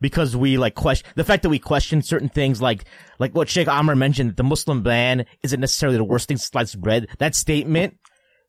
[0.00, 2.84] because we like question the fact that we question certain things like
[3.18, 6.80] like what Sheikh Amir mentioned the Muslim ban isn't necessarily the worst thing since sliced
[6.80, 7.08] bread.
[7.18, 7.98] That statement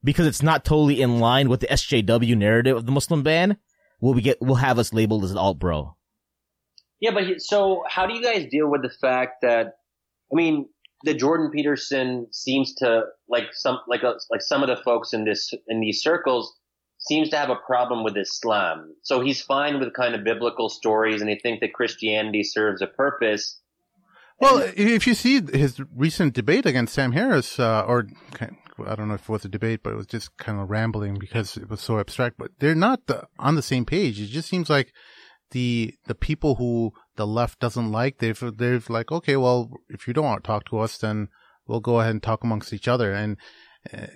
[0.03, 3.57] because it's not totally in line with the SJW narrative of the Muslim ban
[4.01, 5.95] will we get will have us labeled as an alt bro.
[6.99, 9.77] Yeah, but he- so how do you guys deal with the fact that
[10.31, 10.67] I mean,
[11.03, 15.25] the Jordan Peterson seems to like some like a, like some of the folks in
[15.25, 16.55] this in these circles
[16.99, 18.93] seems to have a problem with Islam.
[19.03, 22.87] So he's fine with kind of biblical stories, and they think that Christianity serves a
[22.87, 23.59] purpose.
[24.39, 28.07] Well, if you see his recent debate against Sam Harris, uh, or
[28.87, 31.17] I don't know if it was a debate, but it was just kind of rambling
[31.19, 32.37] because it was so abstract.
[32.37, 34.19] But they're not the, on the same page.
[34.19, 34.91] It just seems like
[35.51, 40.13] the the people who the left doesn't like, they've they've like, okay, well, if you
[40.13, 41.27] don't want to talk to us, then
[41.67, 43.13] we'll go ahead and talk amongst each other.
[43.13, 43.37] And
[43.93, 44.07] uh,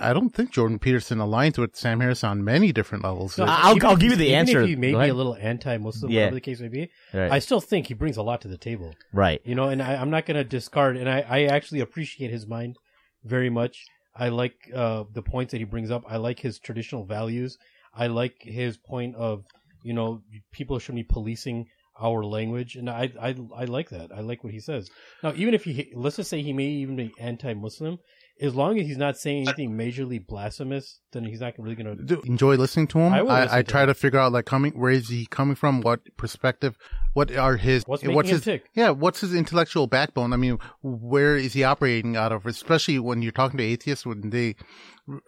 [0.00, 3.38] I don't think Jordan Peterson aligns with Sam Harris on many different levels.
[3.38, 4.62] No, I- I'll- even I'll give you the even answer.
[4.62, 6.20] If he may be a little anti-Muslim, Yeah.
[6.22, 7.30] whatever the case may be, Right.
[7.32, 8.94] I still think he brings a lot to the table.
[9.14, 9.40] right.
[9.44, 10.96] You know, and I, I'm not going to discard.
[10.96, 12.76] And I, I actually appreciate his mind
[13.24, 13.84] very much.
[14.18, 16.04] I like uh, the points that he brings up.
[16.08, 17.56] I like his traditional values.
[17.94, 19.44] I like his point of,
[19.82, 20.22] you know,
[20.52, 21.66] people should be policing
[22.00, 24.10] our language, and I, I, I like that.
[24.14, 24.88] I like what he says.
[25.22, 27.98] Now, even if he, let's just say he may even be anti-Muslim,
[28.40, 32.20] as long as he's not saying anything majorly blasphemous, then he's not really going to.
[32.22, 33.12] enjoy listening to him.
[33.12, 33.86] I I, will I, listen to try him.
[33.88, 36.76] to figure out like coming where is he coming from, what perspective,
[37.14, 38.64] what are his What's making him his tick?
[38.74, 40.32] yeah, what's his intellectual backbone?
[40.32, 42.46] I mean, where is he operating out of?
[42.46, 44.54] Especially when you're talking to atheists, when they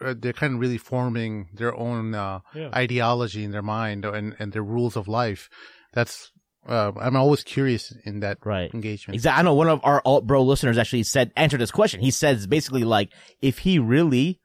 [0.04, 2.68] uh, they're kind of really forming their own uh, Yeah.
[2.74, 5.48] ideology in their mind and and their rules of life.
[5.92, 6.30] That's
[6.68, 8.72] uh, I'm always curious in that Right.
[8.74, 9.14] engagement.
[9.16, 9.40] Exactly.
[9.40, 12.00] I know one of our alt bro listeners actually said answered this question.
[12.00, 14.38] He says basically like if he really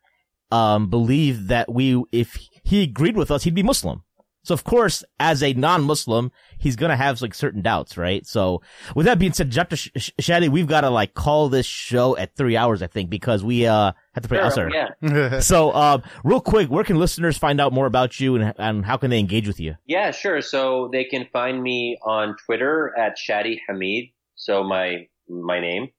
[0.52, 4.04] um believed that we if he agreed with us, he'd be Muslim.
[4.44, 8.26] So of course, as a non-Muslim, he's gonna have like certain doubts, right?
[8.28, 8.62] So
[8.96, 9.76] with that being said, Dr.
[9.76, 13.10] Sh- Sh- Shadi, we've got to like call this show at three hours, I think,
[13.10, 14.92] because we uh have to pray Sure, Asr.
[15.02, 15.40] yeah.
[15.42, 18.98] So, um, real quick, where can listeners find out more about you and, and how
[18.98, 19.76] can they engage with you?
[19.86, 20.42] Yeah, sure.
[20.42, 24.06] So they can find me on Twitter at Shadi Hamid.
[24.36, 25.90] So my my name,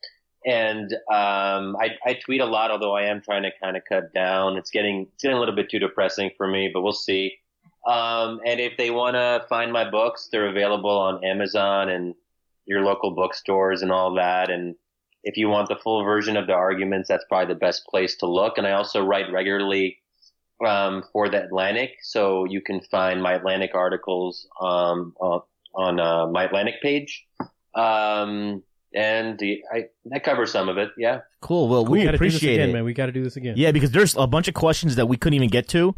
[0.44, 2.70] and um, I, I tweet a lot.
[2.70, 4.56] Although I am trying to kind of cut down.
[4.56, 7.34] It's getting it's getting a little bit too depressing for me, but we'll see.
[7.86, 12.14] Um, and if they want to find my books, they're available on Amazon and
[12.66, 14.50] your local bookstores and all that.
[14.50, 14.74] And
[15.26, 18.26] if you want the full version of the arguments, that's probably the best place to
[18.26, 18.58] look.
[18.58, 19.98] And I also write regularly
[20.64, 25.42] um, for the Atlantic, so you can find my Atlantic articles um, on,
[25.74, 27.26] on uh, my Atlantic page.
[27.74, 28.62] Um,
[28.94, 30.90] and the, I, that covers some of it.
[30.96, 31.22] Yeah.
[31.40, 31.68] Cool.
[31.68, 32.72] Well, we, gotta do this appreciate again, it.
[32.72, 32.84] man.
[32.84, 33.54] We got to do this again.
[33.56, 35.96] Yeah, because there's a bunch of questions that we couldn't even get to.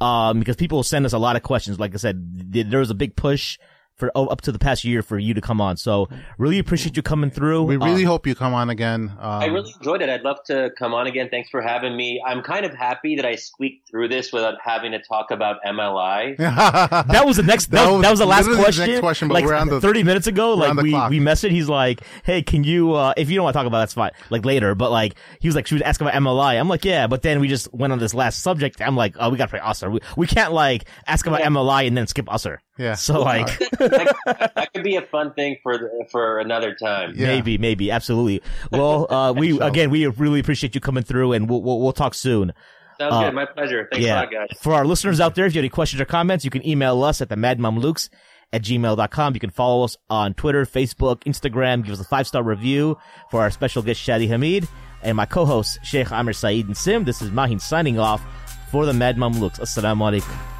[0.00, 1.78] Um, because people send us a lot of questions.
[1.78, 2.20] Like I said,
[2.68, 3.56] there was a big push
[3.96, 5.76] for oh, up to the past year for you to come on.
[5.76, 7.62] So really appreciate you coming through.
[7.62, 9.12] we really Uh, hope you come on again.
[9.20, 10.08] Um, I really enjoyed it.
[10.08, 11.28] I'd love to come on again.
[11.30, 12.20] Thanks for having me.
[12.26, 16.36] I'm kind of happy that I squeaked through this without having to talk about MLI.
[16.38, 17.66] that was the next.
[17.70, 18.86] That, That was, was that was the last literally the question.
[18.86, 20.54] next question, but like we're on the- thirty minutes ago.
[20.54, 21.10] Like on we clock.
[21.10, 21.50] we messaged.
[21.50, 22.94] He's like, "Hey, can you?
[22.94, 24.10] uh If you don't want to talk about, it, that's fine.
[24.30, 27.06] Like later." But like he was like, "She was asking about MLI." I'm like, "Yeah,"
[27.06, 28.80] but then we just went on this last subject.
[28.80, 29.90] I'm like, "Oh, we got to play Asr.
[29.92, 32.94] We, we can't like ask about MLI and then skip Asr." Yeah.
[32.94, 33.46] So like.
[33.78, 37.12] that, that could be a fun thing for the, for another time.
[37.14, 37.26] Yeah.
[37.26, 38.42] Maybe, maybe, absolutely.
[38.72, 42.14] Well, uh, we again, we really appreciate you coming through, and we'll we'll, we'll talk
[42.14, 42.52] soon.
[42.98, 43.34] Sounds Uh, good.
[43.34, 43.88] My pleasure.
[43.92, 44.48] Thanks a lot, guys.
[44.60, 47.02] For our listeners out there, if you have any questions or comments, you can email
[47.02, 48.08] us at the madmamluks
[48.52, 49.34] at gmail.com.
[49.34, 51.84] You can follow us on Twitter, Facebook, Instagram.
[51.84, 52.96] Give us a five star review
[53.30, 54.68] for our special guest Shadi Hamid
[55.02, 57.02] and my co-hosts Sheikh Amir Saeed and Sim.
[57.04, 58.22] This is Mahin signing off
[58.70, 59.58] for the Mad Mamluks.
[59.60, 60.53] Assalamu alaikum.